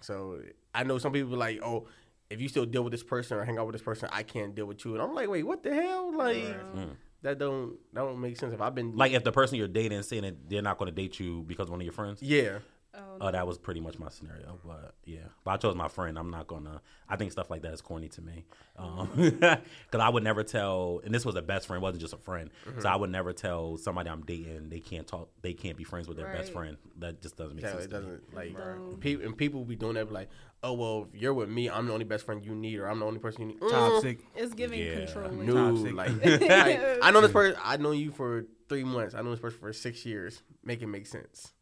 So 0.00 0.40
I 0.74 0.82
know 0.84 0.98
some 0.98 1.12
people 1.12 1.36
like, 1.36 1.60
oh, 1.62 1.86
if 2.30 2.40
you 2.40 2.48
still 2.48 2.64
deal 2.64 2.82
with 2.82 2.92
this 2.92 3.02
person 3.02 3.36
or 3.36 3.44
hang 3.44 3.58
out 3.58 3.66
with 3.66 3.74
this 3.74 3.82
person, 3.82 4.08
I 4.12 4.22
can't 4.22 4.54
deal 4.54 4.66
with 4.66 4.84
you. 4.84 4.94
And 4.94 5.02
I'm 5.02 5.14
like, 5.14 5.28
wait, 5.28 5.42
what 5.42 5.62
the 5.62 5.74
hell? 5.74 6.16
Like 6.16 6.36
mm. 6.36 6.90
that 7.22 7.38
don't 7.38 7.76
that 7.92 8.02
don't 8.02 8.20
make 8.20 8.36
sense. 8.38 8.54
If 8.54 8.60
I've 8.60 8.74
been 8.74 8.96
Like 8.96 9.12
if 9.12 9.24
the 9.24 9.32
person 9.32 9.58
you're 9.58 9.68
dating 9.68 10.02
saying 10.02 10.22
that 10.22 10.48
they're 10.48 10.62
not 10.62 10.78
going 10.78 10.90
to 10.90 10.94
date 10.94 11.18
you 11.18 11.42
because 11.46 11.68
one 11.68 11.80
of 11.80 11.84
your 11.84 11.92
friends. 11.92 12.22
yeah, 12.22 12.58
Oh, 13.00 13.16
Oh, 13.26 13.30
that 13.30 13.46
was 13.46 13.58
pretty 13.58 13.80
much 13.80 13.98
my 13.98 14.08
scenario, 14.08 14.58
but 14.64 14.94
yeah. 15.04 15.18
But 15.44 15.50
I 15.52 15.56
chose 15.58 15.74
my 15.74 15.88
friend. 15.88 16.18
I'm 16.18 16.30
not 16.30 16.46
gonna. 16.46 16.80
I 17.08 17.16
think 17.16 17.32
stuff 17.32 17.50
like 17.50 17.62
that 17.62 17.72
is 17.72 17.80
corny 17.80 18.08
to 18.10 18.22
me, 18.22 18.44
because 19.16 19.58
I 20.00 20.08
would 20.08 20.22
never 20.22 20.42
tell. 20.42 21.00
And 21.04 21.14
this 21.14 21.24
was 21.24 21.34
a 21.36 21.42
best 21.42 21.66
friend, 21.66 21.82
it 21.82 21.84
wasn't 21.84 22.00
just 22.02 22.14
a 22.14 22.18
friend. 22.18 22.50
So 22.78 22.88
I 22.88 22.96
would 22.96 23.10
never 23.10 23.32
tell 23.32 23.76
somebody 23.76 24.08
I'm 24.10 24.22
dating 24.22 24.68
they 24.70 24.80
can't 24.80 25.06
talk, 25.06 25.28
they 25.42 25.52
can't 25.52 25.76
be 25.76 25.84
friends 25.84 26.08
with 26.08 26.16
their 26.16 26.32
best 26.32 26.52
friend. 26.52 26.76
That 26.98 27.20
just 27.20 27.36
doesn't 27.36 27.56
make 27.56 27.64
yeah, 27.64 27.72
sense. 27.72 27.84
it 27.86 27.88
to 27.88 27.94
doesn't 27.94 28.34
like 28.34 28.56
Right. 28.56 29.00
people 29.00 29.26
and 29.26 29.36
people 29.36 29.64
be 29.64 29.76
doing 29.76 29.94
that 29.94 30.06
be 30.08 30.14
like, 30.14 30.28
oh 30.62 30.72
well, 30.74 31.08
if 31.12 31.20
you're 31.20 31.34
with 31.34 31.48
me, 31.48 31.68
I'm 31.68 31.86
the 31.86 31.92
only 31.92 32.04
best 32.04 32.24
friend 32.24 32.44
you 32.44 32.54
need, 32.54 32.78
or 32.78 32.86
I'm 32.86 33.00
the 33.00 33.06
only 33.06 33.18
person 33.18 33.42
you 33.42 33.48
need. 33.48 33.60
Mm, 33.60 33.70
Toxic. 33.70 34.20
it's 34.34 34.54
giving 34.54 34.78
Yeah. 34.80 35.04
controlling. 35.06 35.46
No, 35.46 35.54
Toxic. 35.74 35.94
like, 35.94 36.10
like, 36.24 36.80
I 37.02 37.10
know 37.10 37.20
this 37.20 37.32
person. 37.38 37.58
I 37.62 37.76
know 37.76 37.90
you 37.92 38.12
for 38.12 38.44
three 38.68 38.84
months. 38.84 39.14
I 39.14 39.22
know 39.22 39.30
this 39.30 39.40
person 39.40 39.58
for 39.58 39.72
six 39.72 40.06
years. 40.06 40.42
Make 40.64 40.80
it 40.82 40.86
make 40.86 41.06
sense. 41.06 41.52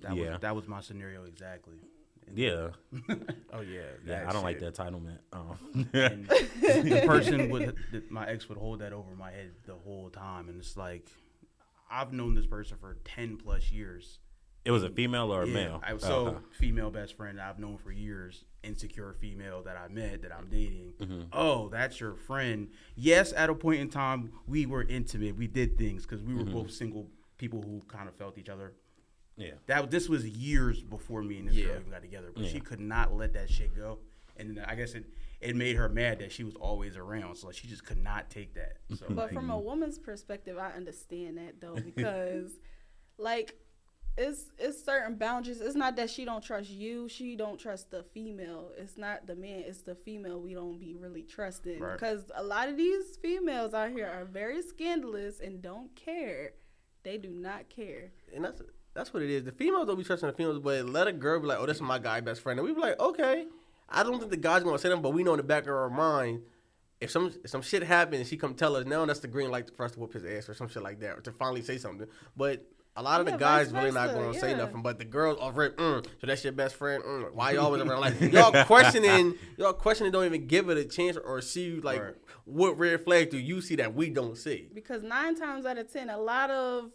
That 0.00 0.16
Yeah. 0.16 0.32
was 0.32 0.40
that 0.40 0.56
was 0.56 0.68
my 0.68 0.80
scenario 0.80 1.24
exactly. 1.24 1.76
Yeah, 2.34 2.70
Oh 3.52 3.60
yeah, 3.60 3.82
yeah. 4.04 4.24
I 4.28 4.32
don't 4.32 4.42
like 4.42 4.58
that 4.58 4.74
entitlement. 4.74 5.18
Um, 5.32 5.56
And 5.92 6.26
the 6.60 7.02
person 7.06 7.48
would 7.50 7.76
the, 7.92 8.02
my 8.10 8.26
ex 8.26 8.48
would 8.48 8.58
hold 8.58 8.80
that 8.80 8.92
over 8.92 9.14
my 9.14 9.30
head 9.30 9.52
the 9.64 9.74
whole 9.74 10.10
time, 10.10 10.48
and 10.48 10.58
it's 10.58 10.76
like 10.76 11.08
I've 11.90 12.12
known 12.12 12.34
this 12.34 12.46
person 12.46 12.78
for 12.80 12.96
ten 13.04 13.36
plus 13.36 13.70
years. 13.70 14.18
it 14.64 14.72
was 14.72 14.82
a 14.82 14.90
female 14.90 15.32
or 15.32 15.44
a 15.44 15.46
Yeah, 15.46 15.54
male. 15.54 15.80
I, 15.86 15.92
Oh, 15.92 15.98
so 15.98 16.26
okay. 16.26 16.38
female 16.50 16.90
best 16.90 17.16
friend 17.16 17.40
I've 17.40 17.60
known 17.60 17.78
for 17.78 17.92
years, 17.92 18.44
insecure 18.64 19.12
female 19.20 19.62
that 19.62 19.76
I 19.76 19.86
met 19.86 20.22
that 20.22 20.32
I'm 20.36 20.48
dating. 20.50 20.94
Mm-hmm. 21.00 21.20
Oh, 21.32 21.68
that's 21.68 22.00
your 22.00 22.16
friend. 22.16 22.70
Yes, 22.96 23.32
at 23.36 23.50
a 23.50 23.54
point 23.54 23.80
in 23.80 23.88
time 23.88 24.32
we 24.48 24.66
were 24.66 24.82
intimate. 24.82 25.36
We 25.36 25.46
did 25.46 25.78
things 25.78 26.02
because 26.04 26.24
we 26.24 26.34
were 26.34 26.42
Mm-hmm. 26.42 26.52
both 26.54 26.72
single 26.72 27.06
people 27.38 27.62
who 27.62 27.82
kind 27.86 28.08
of 28.08 28.16
felt 28.16 28.36
each 28.36 28.48
other. 28.48 28.72
Yeah. 29.36 29.52
That 29.66 29.90
this 29.90 30.08
was 30.08 30.26
years 30.26 30.82
before 30.82 31.22
me 31.22 31.38
and 31.38 31.48
this 31.48 31.56
Yeah. 31.56 31.66
girl 31.66 31.76
even 31.80 31.90
got 31.90 32.02
together, 32.02 32.30
but 32.34 32.44
Yeah. 32.44 32.50
she 32.50 32.60
could 32.60 32.80
not 32.80 33.14
let 33.14 33.32
that 33.34 33.50
shit 33.50 33.74
go. 33.74 33.98
And 34.36 34.60
I 34.60 34.74
guess 34.74 34.94
it 34.94 35.04
it 35.40 35.54
made 35.54 35.76
her 35.76 35.88
mad 35.88 36.18
that 36.20 36.32
she 36.32 36.44
was 36.44 36.54
always 36.56 36.96
around, 36.96 37.36
so 37.36 37.50
she 37.52 37.68
just 37.68 37.84
could 37.84 37.98
not 38.02 38.30
take 38.30 38.54
that. 38.54 38.78
So, 38.94 39.06
But 39.08 39.16
like, 39.16 39.32
from 39.32 39.50
a 39.50 39.58
woman's 39.58 39.98
perspective, 39.98 40.56
I 40.58 40.70
understand 40.72 41.36
that 41.38 41.60
though 41.60 41.74
because, 41.94 42.52
like, 43.18 43.54
it's 44.18 44.50
it's 44.58 44.82
certain 44.82 45.16
boundaries. 45.16 45.60
It's 45.60 45.74
not 45.74 45.96
that 45.96 46.08
she 46.08 46.24
don't 46.24 46.42
trust 46.42 46.70
you; 46.70 47.06
she 47.08 47.36
don't 47.36 47.58
trust 47.60 47.90
the 47.90 48.02
female. 48.02 48.72
It's 48.78 48.96
not 48.96 49.26
the 49.26 49.36
man; 49.36 49.60
it's 49.66 49.82
the 49.82 49.94
female 49.94 50.40
we 50.40 50.54
don't 50.54 50.78
be 50.78 50.94
really 50.94 51.22
trusting. 51.22 51.80
Right. 51.80 51.92
Because 51.94 52.30
a 52.34 52.42
lot 52.42 52.68
of 52.70 52.78
these 52.78 53.16
females 53.18 53.74
out 53.74 53.90
here 53.90 54.06
are 54.06 54.24
very 54.24 54.62
scandalous 54.62 55.40
and 55.40 55.60
don't 55.60 55.94
care. 55.94 56.52
They 57.02 57.18
do 57.18 57.28
not 57.30 57.68
care. 57.68 58.10
and 58.34 58.42
that's 58.44 58.62
that's 58.96 59.14
what 59.14 59.22
it 59.22 59.30
is. 59.30 59.44
The 59.44 59.52
females 59.52 59.86
don't 59.86 59.96
be 59.96 60.04
trusting 60.04 60.26
the 60.28 60.34
females, 60.34 60.58
but 60.58 60.86
let 60.86 61.06
a 61.06 61.12
girl 61.12 61.38
be 61.40 61.46
like, 61.46 61.58
"Oh, 61.58 61.66
this 61.66 61.76
is 61.76 61.82
my 61.82 61.98
guy 61.98 62.20
best 62.20 62.40
friend," 62.40 62.58
and 62.58 62.66
we 62.68 62.74
be 62.74 62.80
like, 62.80 62.98
"Okay." 62.98 63.46
I 63.88 64.02
don't 64.02 64.18
think 64.18 64.30
the 64.32 64.36
guy's 64.36 64.64
gonna 64.64 64.78
say 64.78 64.88
that, 64.88 65.00
but 65.00 65.10
we 65.10 65.22
know 65.22 65.32
in 65.34 65.36
the 65.36 65.44
back 65.44 65.62
of 65.64 65.68
our 65.74 65.88
mind, 65.90 66.42
if 67.00 67.10
some 67.10 67.32
if 67.44 67.50
some 67.50 67.62
shit 67.62 67.82
happens, 67.84 68.20
and 68.20 68.26
she 68.28 68.36
come 68.36 68.54
tell 68.54 68.74
us 68.74 68.84
now, 68.86 69.04
that's 69.06 69.20
the 69.20 69.28
green 69.28 69.50
light 69.50 69.70
for 69.76 69.84
us 69.84 69.92
to 69.92 70.00
whoop 70.00 70.12
his 70.12 70.24
ass 70.24 70.48
or 70.48 70.54
some 70.54 70.68
shit 70.68 70.82
like 70.82 70.98
that, 71.00 71.18
or 71.18 71.20
to 71.20 71.30
finally 71.32 71.62
say 71.62 71.78
something. 71.78 72.08
But 72.36 72.64
a 72.98 73.02
lot 73.02 73.20
of 73.20 73.26
Yeah, 73.26 73.32
the 73.34 73.38
guys 73.38 73.72
really 73.72 73.92
not 73.92 74.12
gonna 74.14 74.32
say 74.34 74.54
nothing, 74.56 74.80
but 74.82 74.98
the 74.98 75.04
girls 75.04 75.38
are 75.40 75.52
rip. 75.52 75.76
Mm, 75.76 76.04
so 76.20 76.26
that's 76.26 76.42
your 76.42 76.54
best 76.54 76.74
friend. 76.76 77.02
Mm, 77.04 77.32
why 77.34 77.52
you 77.52 77.60
always 77.60 77.82
around? 77.82 78.00
Like 78.00 78.18
y'all 78.32 78.64
questioning, 78.64 79.34
y'all 79.58 79.74
questioning, 79.74 80.10
don't 80.12 80.24
even 80.24 80.46
give 80.46 80.70
it 80.70 80.78
a 80.78 80.84
chance 80.84 81.16
or 81.18 81.40
see 81.42 81.78
like 81.80 82.02
Right. 82.02 82.14
what 82.46 82.78
red 82.78 83.04
flag 83.04 83.28
do 83.30 83.36
you 83.38 83.60
see 83.60 83.76
that 83.76 83.94
we 83.94 84.08
don't 84.08 84.36
see? 84.36 84.68
because 84.74 85.02
nine 85.02 85.38
times 85.38 85.66
out 85.66 85.76
of 85.78 85.92
ten, 85.92 86.08
a 86.10 86.16
lot 86.18 86.50
of 86.50 86.90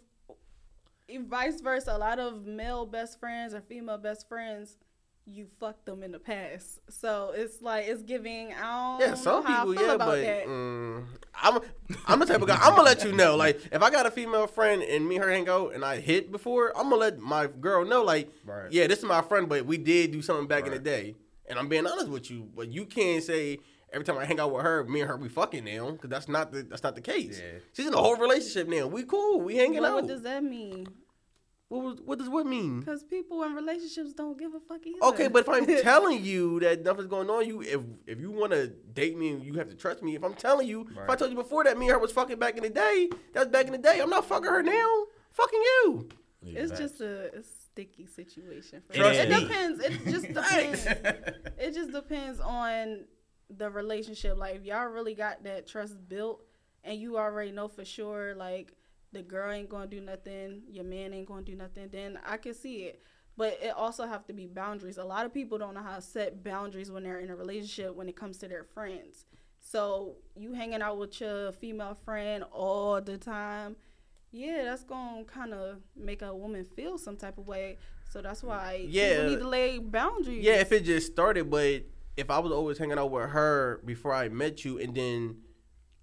vice 1.19 1.61
versa, 1.61 1.95
a 1.95 1.97
lot 1.97 2.19
of 2.19 2.45
male 2.45 2.85
best 2.85 3.19
friends 3.19 3.53
or 3.53 3.61
female 3.61 3.97
best 3.97 4.27
friends, 4.27 4.77
you 5.25 5.45
fucked 5.59 5.85
them 5.85 6.01
in 6.03 6.11
the 6.11 6.19
past. 6.19 6.79
So 6.89 7.31
it's 7.35 7.61
like 7.61 7.85
it's 7.87 8.01
giving. 8.01 8.53
I 8.53 8.97
Yeah, 8.99 9.13
some 9.13 9.43
know 9.43 9.49
how 9.49 9.63
people, 9.65 9.71
I 9.73 9.75
feel 9.77 9.87
yeah, 9.87 9.93
about 9.95 10.07
but 10.07 10.21
that. 10.21 10.45
mm, 10.47 11.05
I'm 11.35 11.59
I'm 12.07 12.19
the 12.19 12.25
type 12.25 12.41
of 12.41 12.47
guy. 12.47 12.57
I'm 12.61 12.71
gonna 12.71 12.83
let 12.83 13.03
you 13.03 13.11
know. 13.11 13.35
Like, 13.35 13.59
if 13.71 13.81
I 13.81 13.89
got 13.91 14.05
a 14.05 14.11
female 14.11 14.47
friend 14.47 14.81
and 14.81 15.07
me 15.07 15.15
and 15.15 15.23
her 15.23 15.29
hang 15.31 15.47
out 15.47 15.73
and 15.73 15.85
I 15.85 15.99
hit 15.99 16.31
before, 16.31 16.69
I'm 16.77 16.85
gonna 16.89 16.95
let 16.95 17.19
my 17.19 17.47
girl 17.47 17.85
know. 17.85 18.03
Like, 18.03 18.29
Right. 18.45 18.71
yeah, 18.71 18.87
this 18.87 18.99
is 18.99 19.05
my 19.05 19.21
friend, 19.21 19.47
but 19.47 19.65
we 19.65 19.77
did 19.77 20.11
do 20.11 20.21
something 20.21 20.47
back 20.47 20.65
in 20.65 20.71
the 20.71 20.79
day, 20.79 21.15
and 21.47 21.59
I'm 21.59 21.69
being 21.69 21.85
honest 21.85 22.07
with 22.09 22.29
you. 22.31 22.49
But 22.55 22.69
you 22.69 22.85
can't 22.85 23.23
say 23.23 23.59
every 23.93 24.05
time 24.05 24.17
I 24.17 24.25
hang 24.25 24.39
out 24.39 24.51
with 24.51 24.63
her, 24.63 24.83
me 24.85 25.01
and 25.01 25.09
her 25.09 25.17
we 25.17 25.29
fucking 25.29 25.63
now, 25.65 25.91
because 25.91 26.09
that's 26.09 26.27
not 26.27 26.51
the 26.51 26.63
that's 26.63 26.83
not 26.83 26.95
the 26.95 27.01
case. 27.01 27.39
Yeah. 27.39 27.59
She's 27.73 27.85
in 27.87 27.93
a 27.93 27.97
whole 27.97 28.15
relationship 28.15 28.67
now. 28.67 28.87
We 28.87 29.03
cool. 29.03 29.39
We 29.41 29.55
hanging 29.57 29.81
But 29.81 29.89
out. 29.91 29.95
what 29.95 30.07
does 30.07 30.23
that 30.23 30.43
mean? 30.43 30.87
What, 31.71 31.83
was- 31.83 32.01
what 32.01 32.19
does 32.19 32.29
what 32.29 32.45
mean? 32.45 32.79
Because 32.81 33.03
people 33.03 33.43
in 33.43 33.53
relationships 33.53 34.13
don't 34.13 34.37
give 34.37 34.53
a 34.53 34.59
fuck 34.59 34.85
either. 34.85 35.03
Okay, 35.03 35.27
but 35.27 35.39
if 35.47 35.49
I'm 35.49 35.65
telling 35.81 36.23
you 36.23 36.59
that 36.59 36.83
nothing's 36.83 37.07
going 37.07 37.29
on, 37.29 37.47
you 37.47 37.61
if 37.61 37.81
if 38.05 38.19
you 38.19 38.29
want 38.31 38.51
to 38.51 38.67
date 38.67 39.17
me, 39.17 39.35
you 39.37 39.53
have 39.55 39.69
to 39.69 39.75
trust 39.75 40.03
me. 40.03 40.15
If 40.15 40.23
I'm 40.23 40.33
telling 40.33 40.67
you, 40.67 40.87
if 40.91 41.09
I 41.09 41.15
told 41.15 41.31
you 41.31 41.37
before 41.37 41.63
that 41.63 41.77
me 41.77 41.85
and 41.85 41.93
her 41.93 41.99
was 41.99 42.11
fucking 42.11 42.37
back 42.39 42.57
in 42.57 42.63
the 42.63 42.69
day, 42.69 43.09
that's 43.33 43.49
back 43.49 43.65
in 43.67 43.71
the 43.71 43.77
day. 43.77 43.99
I'm 44.01 44.09
not 44.09 44.25
fucking 44.25 44.49
her 44.49 44.61
now. 44.61 45.03
Fucking 45.31 45.61
you. 45.61 46.09
it's 46.43 46.77
just 46.77 46.99
a, 46.99 47.37
a 47.37 47.43
sticky 47.43 48.05
situation. 48.05 48.81
For 48.87 48.93
Trust 48.95 49.19
it 49.19 49.29
me. 49.29 49.39
depends. 49.39 49.79
It 49.83 50.05
just 50.05 50.27
depends. 50.33 50.85
it 50.85 51.73
just 51.73 51.91
depends 51.93 52.39
on 52.41 53.05
the 53.49 53.69
relationship. 53.69 54.37
Like 54.37 54.55
if 54.55 54.65
y'all 54.65 54.87
really 54.87 55.15
got 55.15 55.43
that 55.45 55.67
trust 55.67 55.95
built, 56.09 56.41
and 56.83 56.99
you 56.99 57.17
already 57.17 57.51
know 57.51 57.67
for 57.69 57.85
sure, 57.85 58.35
like 58.35 58.73
the 59.11 59.21
girl 59.21 59.51
ain't 59.51 59.69
gonna 59.69 59.87
do 59.87 59.99
nothing, 59.99 60.63
your 60.69 60.85
man 60.85 61.13
ain't 61.13 61.27
gonna 61.27 61.41
do 61.41 61.55
nothing, 61.55 61.89
then 61.91 62.19
I 62.25 62.37
can 62.37 62.53
see 62.53 62.83
it. 62.83 63.01
But 63.37 63.59
it 63.61 63.73
also 63.75 64.05
have 64.07 64.25
to 64.27 64.33
be 64.33 64.45
boundaries. 64.45 64.97
A 64.97 65.03
lot 65.03 65.25
of 65.25 65.33
people 65.33 65.57
don't 65.57 65.73
know 65.73 65.81
how 65.81 65.95
to 65.95 66.01
set 66.01 66.43
boundaries 66.43 66.91
when 66.91 67.03
they're 67.03 67.19
in 67.19 67.29
a 67.29 67.35
relationship 67.35 67.95
when 67.95 68.09
it 68.09 68.15
comes 68.15 68.37
to 68.39 68.47
their 68.47 68.63
friends. 68.63 69.25
So 69.59 70.15
you 70.35 70.53
hanging 70.53 70.81
out 70.81 70.97
with 70.97 71.19
your 71.21 71.51
female 71.53 71.97
friend 72.03 72.43
all 72.51 72.99
the 73.01 73.17
time, 73.17 73.75
yeah, 74.31 74.63
that's 74.63 74.83
gonna 74.83 75.23
kind 75.25 75.53
of 75.53 75.79
make 75.95 76.21
a 76.21 76.33
woman 76.33 76.65
feel 76.65 76.97
some 76.97 77.15
type 77.17 77.37
of 77.37 77.47
way. 77.47 77.77
So 78.09 78.21
that's 78.21 78.43
why 78.43 78.85
Yeah. 78.89 79.27
need 79.27 79.39
to 79.39 79.47
lay 79.47 79.79
boundaries. 79.79 80.43
Yeah, 80.43 80.55
if 80.55 80.71
it 80.71 80.83
just 80.83 81.11
started, 81.11 81.49
but 81.49 81.83
if 82.17 82.29
I 82.29 82.39
was 82.39 82.51
always 82.51 82.77
hanging 82.77 82.97
out 82.97 83.11
with 83.11 83.29
her 83.29 83.81
before 83.85 84.13
I 84.13 84.27
met 84.29 84.65
you, 84.65 84.77
and 84.79 84.93
then 84.95 85.37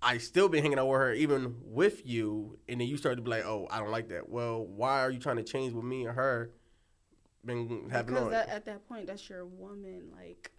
I 0.01 0.19
still 0.19 0.49
been 0.49 0.63
hanging 0.63 0.79
out 0.79 0.87
with 0.87 0.97
her 1.01 1.13
even 1.13 1.57
with 1.65 2.07
you, 2.07 2.59
and 2.69 2.81
then 2.81 2.87
you 2.89 2.97
start 2.97 3.17
to 3.17 3.23
be 3.23 3.31
like, 3.31 3.45
"Oh, 3.45 3.67
I 3.71 3.79
don't 3.81 3.91
like 3.91 4.09
that." 4.11 4.29
Well, 4.29 4.65
why 4.65 5.01
are 5.01 5.11
you 5.11 5.19
trying 5.19 5.37
to 5.37 5.43
change 5.43 5.73
with 5.73 5.85
me 5.85 6.07
and 6.07 6.15
her? 6.15 6.53
Been 7.45 7.89
having 7.91 8.15
because 8.15 8.27
on, 8.27 8.31
that, 8.33 8.49
at 8.49 8.65
that 8.67 8.89
point, 8.89 9.07
that's 9.07 9.29
your 9.29 9.45
woman. 9.47 10.11
Like, 10.17 10.51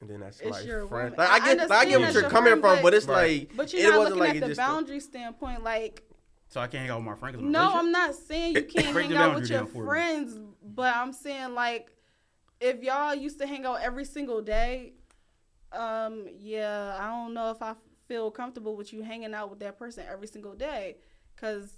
and 0.00 0.10
then 0.10 0.20
that's 0.20 0.38
it's 0.40 0.50
like 0.50 0.66
your 0.66 0.86
friend. 0.86 1.14
Like 1.16 1.28
I 1.30 1.34
I 1.36 1.38
get, 1.54 1.70
like, 1.70 1.86
I 1.86 1.90
get 1.90 2.00
what 2.00 2.12
you're 2.14 2.22
coming 2.30 2.50
friend, 2.52 2.60
from, 2.60 2.76
but- 2.76 2.82
but 2.82 2.94
it's 2.94 3.06
Right. 3.06 3.48
like, 3.48 3.56
but 3.56 3.72
you're 3.72 3.82
it 3.86 3.90
not 3.90 3.98
wasn't 3.98 4.16
looking 4.16 4.20
like 4.20 4.30
at 4.30 4.36
it 4.36 4.40
the 4.40 4.46
just. 4.48 4.58
boundary 4.58 5.00
standpoint. 5.00 5.62
Like, 5.64 6.02
so 6.48 6.60
I 6.60 6.66
can't 6.68 6.82
hang 6.82 6.90
out 6.90 6.98
with 6.98 7.06
my 7.06 7.14
friend. 7.16 7.34
'cause 7.36 7.42
I'm 7.42 7.48
in 7.48 7.54
a 7.54 7.58
no. 7.58 7.72
I'm 7.74 7.90
not 7.92 8.14
saying 8.14 8.54
you 8.56 8.62
can't 8.64 8.86
hang 8.96 9.14
out 9.16 9.34
with 9.36 9.48
your 9.50 9.60
down 9.64 9.72
me. 9.72 9.80
friends, 9.86 10.38
but 10.62 10.94
I'm 10.94 11.12
saying 11.12 11.54
like, 11.54 11.90
if 12.60 12.82
y'all 12.82 13.14
used 13.14 13.40
to 13.40 13.46
hang 13.46 13.64
out 13.66 13.80
every 13.82 14.04
single 14.04 14.42
day, 14.42 14.92
um, 15.72 16.26
yeah, 16.38 16.96
I 17.00 17.06
don't 17.08 17.34
know 17.34 17.50
if 17.50 17.62
I 17.62 17.74
feel 18.08 18.30
comfortable 18.30 18.76
with 18.76 18.92
you 18.92 19.02
hanging 19.02 19.34
out 19.34 19.50
with 19.50 19.60
that 19.60 19.78
person 19.78 20.04
every 20.10 20.26
single 20.26 20.54
day, 20.54 20.96
cause 21.36 21.76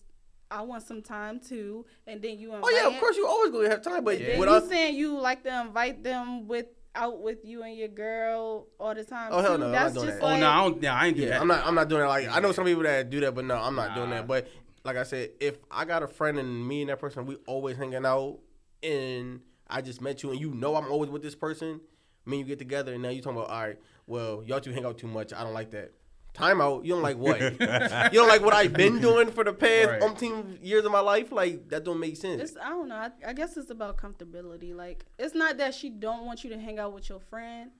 I 0.50 0.62
want 0.62 0.82
some 0.82 1.02
time 1.02 1.40
too, 1.40 1.84
and 2.06 2.22
then 2.22 2.38
you 2.38 2.54
invite. 2.54 2.72
Oh 2.72 2.76
yeah, 2.76 2.94
of 2.94 2.98
course 3.00 3.16
you 3.16 3.26
always 3.26 3.50
gonna 3.50 3.68
have 3.68 3.82
time, 3.82 4.04
but 4.04 4.18
Yeah. 4.18 4.28
Then 4.28 4.38
what 4.38 4.48
you 4.48 4.54
I, 4.54 4.60
saying 4.60 4.96
you 4.96 5.18
like 5.18 5.42
to 5.44 5.60
invite 5.60 6.02
them 6.02 6.48
with 6.48 6.66
out 6.94 7.20
with 7.20 7.44
you 7.44 7.62
and 7.62 7.76
your 7.76 7.88
girl 7.88 8.66
all 8.80 8.94
the 8.94 9.04
time. 9.04 9.28
Oh, 9.32 9.40
hell 9.40 9.56
too. 9.56 9.58
no, 9.58 9.66
I'm 9.66 9.72
not 9.72 9.94
doing 9.94 10.06
just 10.06 10.20
that. 10.20 10.26
Oh 10.26 10.36
no, 10.36 10.48
I 10.48 10.56
don't. 10.56 10.82
Yeah, 10.82 10.94
I 10.94 11.06
ain't 11.06 11.16
do 11.16 11.22
yeah, 11.22 11.30
that. 11.30 11.40
I'm 11.40 11.48
not. 11.48 11.66
I'm 11.66 11.74
not 11.74 11.88
doing 11.88 12.00
that. 12.02 12.08
Like 12.08 12.28
I 12.28 12.40
know 12.40 12.52
some 12.52 12.64
people 12.64 12.82
that 12.84 13.10
do 13.10 13.20
that, 13.20 13.34
but 13.34 13.44
no, 13.44 13.56
I'm 13.56 13.74
not 13.74 13.94
doing 13.94 14.10
that. 14.10 14.26
But 14.26 14.48
like 14.84 14.96
I 14.96 15.02
said, 15.02 15.30
if 15.40 15.58
I 15.70 15.84
got 15.84 16.02
a 16.02 16.08
friend 16.08 16.38
and 16.38 16.66
me 16.66 16.82
and 16.82 16.90
that 16.90 16.98
person, 16.98 17.26
we 17.26 17.36
always 17.46 17.76
hanging 17.76 18.06
out, 18.06 18.38
and 18.82 19.40
I 19.68 19.82
just 19.82 20.00
met 20.00 20.22
you, 20.22 20.30
and 20.30 20.40
you 20.40 20.54
know 20.54 20.76
I'm 20.76 20.90
always 20.90 21.10
with 21.10 21.22
this 21.22 21.34
person. 21.34 21.80
Me 22.26 22.40
and 22.40 22.48
you 22.48 22.52
get 22.54 22.58
together, 22.58 22.92
and 22.92 23.02
now 23.02 23.08
you 23.08 23.22
talking 23.22 23.38
about, 23.38 23.50
all 23.50 23.62
right, 23.62 23.78
well, 24.06 24.42
y'all 24.44 24.60
two 24.60 24.72
hang 24.72 24.84
out 24.84 24.98
too 24.98 25.06
much. 25.06 25.32
I 25.32 25.42
don't 25.44 25.54
like 25.54 25.70
that. 25.70 25.92
Time 26.38 26.60
out. 26.60 26.84
You 26.84 26.94
don't 26.94 27.02
like 27.02 27.18
what? 27.18 27.40
you 28.12 28.18
don't 28.20 28.28
like 28.28 28.42
what 28.42 28.54
I've 28.54 28.72
been 28.72 29.00
doing 29.00 29.30
for 29.32 29.42
the 29.42 29.52
past 29.52 29.88
Right. 29.90 30.00
umpteen 30.00 30.64
years 30.64 30.84
of 30.84 30.92
my 30.92 31.00
life? 31.00 31.32
Like 31.32 31.68
that 31.70 31.82
don't 31.84 31.98
make 31.98 32.16
sense. 32.16 32.40
It's 32.40 32.56
I 32.56 32.68
don't 32.68 32.88
know. 32.88 32.94
I, 32.94 33.10
I 33.26 33.32
guess 33.32 33.56
it's 33.56 33.70
about 33.70 33.96
comfortability. 33.98 34.72
Like 34.74 35.04
it's 35.18 35.34
not 35.34 35.56
that 35.58 35.74
she 35.74 35.90
don't 35.90 36.24
want 36.26 36.44
you 36.44 36.50
to 36.50 36.58
hang 36.58 36.78
out 36.78 36.92
with 36.94 37.08
your 37.08 37.18
friend, 37.18 37.72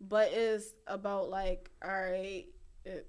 but 0.00 0.30
it's 0.32 0.72
about 0.86 1.28
like 1.28 1.70
all 1.84 1.90
right, 1.90 2.44
it, 2.84 3.08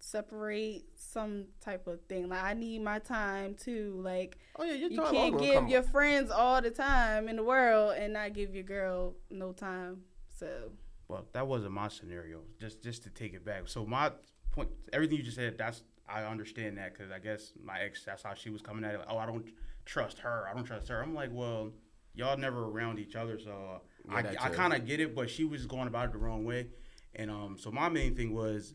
separate 0.00 0.84
some 0.94 1.44
type 1.60 1.86
of 1.86 2.00
thing. 2.08 2.28
Like 2.28 2.42
I 2.42 2.54
need 2.54 2.82
my 2.82 2.98
time 2.98 3.54
too. 3.54 4.00
Like 4.02 4.38
oh 4.58 4.64
yeah, 4.64 4.72
your 4.74 4.90
you 4.90 5.02
can't 5.02 5.38
give 5.38 5.68
your 5.68 5.82
friends 5.82 6.30
all 6.30 6.62
the 6.62 6.70
time 6.70 7.28
in 7.28 7.36
the 7.36 7.44
world 7.44 7.94
and 7.98 8.14
not 8.14 8.32
give 8.32 8.54
your 8.54 8.64
girl 8.64 9.16
no 9.30 9.52
time. 9.52 9.98
So 10.38 10.70
Well, 11.08 11.26
that 11.32 11.46
wasn't 11.46 11.72
my 11.72 11.88
scenario. 11.88 12.40
Just 12.58 12.82
just 12.82 13.02
to 13.02 13.10
take 13.10 13.34
it 13.34 13.44
back. 13.44 13.68
So 13.68 13.84
my 13.84 14.12
point, 14.56 14.70
everything 14.92 15.16
you 15.16 15.22
just 15.22 15.36
said, 15.36 15.56
that's 15.56 15.82
I 16.08 16.22
understand 16.22 16.78
that 16.78 16.92
because 16.94 17.10
I 17.10 17.18
guess 17.18 17.52
my 17.62 17.80
ex, 17.80 18.04
that's 18.04 18.22
how 18.22 18.34
she 18.34 18.50
was 18.50 18.62
coming 18.62 18.84
at 18.84 18.94
it. 18.94 18.98
Like, 18.98 19.08
oh, 19.10 19.18
I 19.18 19.26
don't 19.26 19.44
trust 19.84 20.18
her. 20.18 20.46
I 20.50 20.54
don't 20.54 20.64
trust 20.64 20.88
her. 20.88 21.02
I'm 21.02 21.14
like, 21.14 21.30
well, 21.32 21.70
y'all 22.14 22.36
never 22.36 22.64
around 22.64 22.98
each 22.98 23.16
other, 23.16 23.38
so 23.38 23.50
uh, 23.50 23.78
Yeah, 24.24 24.34
I, 24.40 24.46
I 24.46 24.48
kind 24.50 24.72
of 24.72 24.86
get 24.86 25.00
it. 25.00 25.14
But 25.14 25.30
she 25.30 25.44
was 25.44 25.66
going 25.66 25.88
about 25.88 26.06
it 26.06 26.12
the 26.12 26.18
wrong 26.18 26.44
way, 26.44 26.68
and 27.14 27.30
um, 27.30 27.56
so 27.58 27.70
my 27.70 27.88
main 27.88 28.14
thing 28.14 28.34
was, 28.34 28.74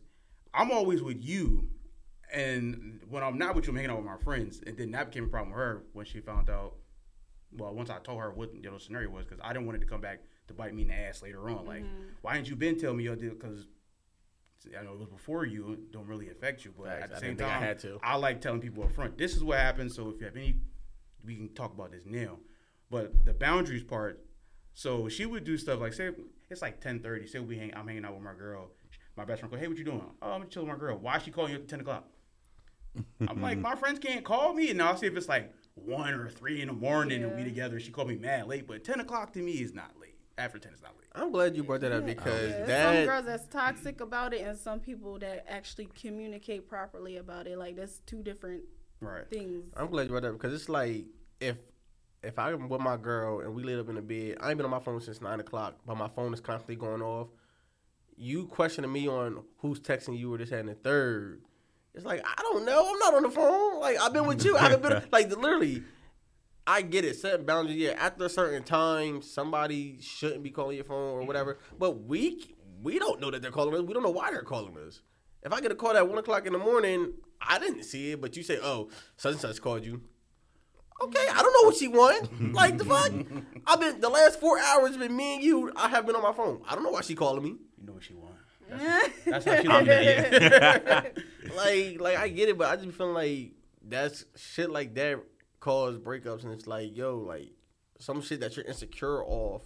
I'm 0.54 0.70
always 0.70 1.02
with 1.02 1.22
you. 1.22 1.68
And 2.34 3.00
when 3.10 3.22
I'm 3.22 3.36
not 3.36 3.54
with 3.54 3.66
you, 3.66 3.72
I'm 3.72 3.76
hanging 3.76 3.90
out 3.90 3.98
with 3.98 4.06
my 4.06 4.16
friends. 4.16 4.62
And 4.66 4.76
then 4.76 4.90
that 4.92 5.10
became 5.10 5.24
a 5.24 5.28
problem 5.28 5.50
with 5.50 5.58
her 5.58 5.82
when 5.92 6.06
she 6.06 6.20
found 6.20 6.48
out. 6.48 6.74
Well, 7.54 7.74
once 7.74 7.90
I 7.90 7.98
told 7.98 8.20
her 8.20 8.30
what 8.30 8.54
you 8.54 8.62
know, 8.62 8.72
the 8.74 8.80
scenario 8.80 9.10
was, 9.10 9.26
because 9.26 9.40
I 9.44 9.52
didn't 9.52 9.66
want 9.66 9.76
it 9.76 9.80
to 9.80 9.86
come 9.86 10.00
back 10.00 10.20
to 10.48 10.54
bite 10.54 10.74
me 10.74 10.82
in 10.82 10.88
the 10.88 10.94
ass 10.94 11.22
later 11.22 11.50
on. 11.50 11.66
Like, 11.66 11.84
why 12.22 12.34
didn't 12.34 12.48
you 12.48 12.56
been 12.56 12.78
tell 12.78 12.94
me? 12.94 13.04
Your 13.04 13.16
deal? 13.16 13.34
Because 13.34 13.66
I 14.78 14.82
know 14.84 14.92
it 14.92 14.98
was 14.98 15.08
before 15.08 15.44
you. 15.44 15.72
It 15.72 15.92
don't 15.92 16.06
really 16.06 16.30
affect 16.30 16.64
you, 16.64 16.72
but 16.76 16.86
Facts. 16.88 17.02
at 17.04 17.10
the 17.10 17.16
I 17.16 17.20
same 17.20 17.36
didn't 17.36 17.50
I 17.50 17.52
time, 17.54 17.62
had 17.62 17.78
to. 17.80 17.98
I 18.02 18.16
like 18.16 18.40
telling 18.40 18.60
people 18.60 18.82
up 18.84 18.92
front. 18.92 19.18
This 19.18 19.34
is 19.36 19.42
what 19.44 19.58
happened. 19.58 19.92
So 19.92 20.08
if 20.10 20.20
you 20.20 20.26
have 20.26 20.36
any, 20.36 20.56
we 21.24 21.36
can 21.36 21.48
talk 21.54 21.72
about 21.72 21.92
this 21.92 22.02
now. 22.06 22.38
But 22.90 23.24
the 23.24 23.32
boundaries 23.34 23.82
part. 23.84 24.24
So 24.74 25.08
she 25.08 25.26
would 25.26 25.44
do 25.44 25.56
stuff 25.58 25.80
like 25.80 25.92
say 25.92 26.10
it's 26.50 26.62
like 26.62 26.80
ten 26.80 27.00
thirty. 27.00 27.26
Say 27.26 27.38
we 27.40 27.56
hang, 27.58 27.72
I'm 27.74 27.86
hanging 27.86 28.04
out 28.04 28.14
with 28.14 28.22
my 28.22 28.34
girl. 28.34 28.70
My 29.16 29.24
best 29.24 29.40
friend 29.40 29.52
go, 29.52 29.58
hey, 29.58 29.68
what 29.68 29.76
you 29.76 29.84
doing? 29.84 30.02
Oh, 30.22 30.32
I'm 30.32 30.48
chilling 30.48 30.68
with 30.68 30.78
my 30.78 30.80
girl. 30.80 30.96
Why 30.96 31.16
is 31.16 31.22
she 31.22 31.30
calling 31.30 31.52
you 31.52 31.58
at 31.58 31.68
ten 31.68 31.80
o'clock? 31.80 32.06
I'm 33.28 33.42
like, 33.42 33.58
my 33.70 33.74
friends 33.74 33.98
can't 33.98 34.24
call 34.24 34.54
me, 34.54 34.70
and 34.70 34.80
I'll 34.80 34.96
see 34.96 35.06
if 35.06 35.16
it's 35.16 35.28
like 35.28 35.52
one 35.74 36.14
or 36.14 36.28
three 36.28 36.60
in 36.60 36.68
the 36.68 36.74
morning 36.74 37.22
and 37.22 37.34
we 37.34 37.44
together. 37.44 37.80
She 37.80 37.90
called 37.90 38.08
me 38.08 38.16
mad 38.16 38.46
late, 38.46 38.66
but 38.66 38.84
ten 38.84 39.00
o'clock 39.00 39.32
to 39.34 39.40
me 39.40 39.52
is 39.52 39.72
not 39.74 39.92
late. 40.00 40.01
After 40.38 40.58
ten 40.58 40.72
is 40.72 40.82
not 40.82 40.92
late. 40.96 41.08
I'm 41.14 41.30
glad 41.30 41.56
you 41.56 41.62
brought 41.62 41.82
that 41.82 41.92
up 41.92 42.02
Yeah, 42.02 42.14
because 42.14 42.50
yeah, 42.52 42.64
that 42.66 42.94
some 42.96 43.04
girls 43.06 43.26
that's 43.26 43.46
toxic 43.48 44.00
about 44.00 44.32
it 44.32 44.40
and 44.46 44.58
some 44.58 44.80
people 44.80 45.18
that 45.18 45.44
actually 45.48 45.88
communicate 46.00 46.66
properly 46.68 47.18
about 47.18 47.46
it. 47.46 47.58
Like 47.58 47.76
that's 47.76 47.98
two 48.06 48.22
different 48.22 48.62
Right. 49.00 49.28
things. 49.28 49.64
I'm 49.76 49.88
glad 49.88 50.04
you 50.04 50.08
brought 50.10 50.22
that 50.22 50.28
up 50.30 50.34
because 50.34 50.54
it's 50.54 50.68
like 50.70 51.04
if 51.40 51.56
if 52.22 52.38
I'm 52.38 52.68
with 52.68 52.80
my 52.80 52.96
girl 52.96 53.40
and 53.40 53.54
we 53.54 53.62
lit 53.62 53.78
up 53.78 53.88
in 53.88 53.96
the 53.96 54.02
bed, 54.02 54.36
I 54.40 54.48
ain't 54.50 54.56
been 54.56 54.64
on 54.64 54.70
my 54.70 54.78
phone 54.80 55.00
since 55.00 55.20
nine 55.20 55.40
o'clock, 55.40 55.76
but 55.84 55.96
my 55.96 56.08
phone 56.08 56.32
is 56.32 56.40
constantly 56.40 56.76
going 56.76 57.02
off. 57.02 57.28
You 58.16 58.46
questioning 58.46 58.92
me 58.92 59.08
on 59.08 59.42
who's 59.58 59.80
texting 59.80 60.16
you 60.18 60.32
or 60.32 60.38
this 60.38 60.50
that, 60.50 60.60
and 60.60 60.68
the 60.68 60.74
third. 60.74 61.42
It's 61.94 62.04
like 62.06 62.24
I 62.24 62.40
don't 62.42 62.64
know. 62.64 62.90
I'm 62.92 62.98
not 63.00 63.14
on 63.14 63.22
the 63.24 63.30
phone. 63.30 63.80
Like 63.80 64.00
I've 64.00 64.12
been 64.12 64.26
with 64.26 64.44
you. 64.44 64.56
I 64.56 64.62
haven't 64.70 64.82
been 64.82 65.02
like 65.12 65.28
literally. 65.30 65.82
I 66.66 66.82
get 66.82 67.04
it. 67.04 67.16
Setting 67.16 67.46
boundaries. 67.46 67.78
Yeah, 67.78 67.92
after 67.98 68.24
a 68.24 68.28
certain 68.28 68.62
time, 68.62 69.22
somebody 69.22 69.98
shouldn't 70.00 70.42
be 70.42 70.50
calling 70.50 70.76
your 70.76 70.84
phone 70.84 70.96
or 70.96 71.18
mm-hmm. 71.18 71.26
whatever. 71.26 71.58
But 71.78 72.02
we 72.02 72.54
we 72.82 72.98
don't 72.98 73.20
know 73.20 73.30
that 73.30 73.42
they're 73.42 73.50
calling 73.50 73.74
us. 73.74 73.82
We 73.82 73.94
don't 73.94 74.02
know 74.02 74.10
why 74.10 74.30
they're 74.30 74.42
calling 74.42 74.76
us. 74.78 75.00
If 75.42 75.52
I 75.52 75.60
get 75.60 75.72
a 75.72 75.74
call 75.74 75.96
at 75.96 76.08
one 76.08 76.18
o'clock 76.18 76.46
in 76.46 76.52
the 76.52 76.58
morning, 76.58 77.14
I 77.40 77.58
didn't 77.58 77.82
see 77.82 78.12
it, 78.12 78.20
but 78.20 78.36
you 78.36 78.42
say, 78.42 78.58
"Oh, 78.62 78.90
such 79.16 79.32
and 79.32 79.40
such 79.40 79.60
called 79.60 79.84
you." 79.84 80.02
Okay, 81.02 81.26
I 81.28 81.42
don't 81.42 81.52
know 81.52 81.68
what 81.68 81.76
she 81.76 81.88
want. 81.88 82.52
like 82.54 82.78
the 82.78 82.84
fuck? 82.84 83.10
I've 83.66 83.80
been 83.80 84.00
the 84.00 84.08
last 84.08 84.38
four 84.38 84.58
hours 84.58 84.96
been 84.96 85.16
me 85.16 85.36
and 85.36 85.44
you. 85.44 85.72
I 85.74 85.88
have 85.88 86.06
been 86.06 86.14
on 86.14 86.22
my 86.22 86.32
phone. 86.32 86.62
I 86.68 86.74
don't 86.74 86.84
know 86.84 86.90
why 86.90 87.00
she 87.00 87.14
calling 87.14 87.42
me. 87.42 87.56
You 87.80 87.86
know 87.86 87.94
what 87.94 88.04
she 88.04 88.14
want. 88.14 88.36
That's, 88.70 89.24
that's 89.24 89.44
how 89.44 89.62
she 89.62 89.68
I'm 89.68 89.84
looking 89.84 89.90
at 89.90 91.16
you. 91.16 91.22
Like, 91.56 92.00
like 92.00 92.16
I 92.16 92.28
get 92.28 92.48
it, 92.48 92.56
but 92.56 92.68
I 92.68 92.76
just 92.76 92.86
be 92.86 92.92
feeling 92.92 93.14
like 93.14 93.52
that's 93.86 94.24
shit 94.36 94.70
like 94.70 94.94
that 94.94 95.20
cause 95.62 95.96
breakups, 95.96 96.42
and 96.42 96.52
it's 96.52 96.66
like, 96.66 96.94
yo, 96.94 97.18
like 97.18 97.52
some 97.98 98.20
shit 98.20 98.40
that 98.40 98.56
you're 98.56 98.66
insecure 98.66 99.24
of 99.24 99.62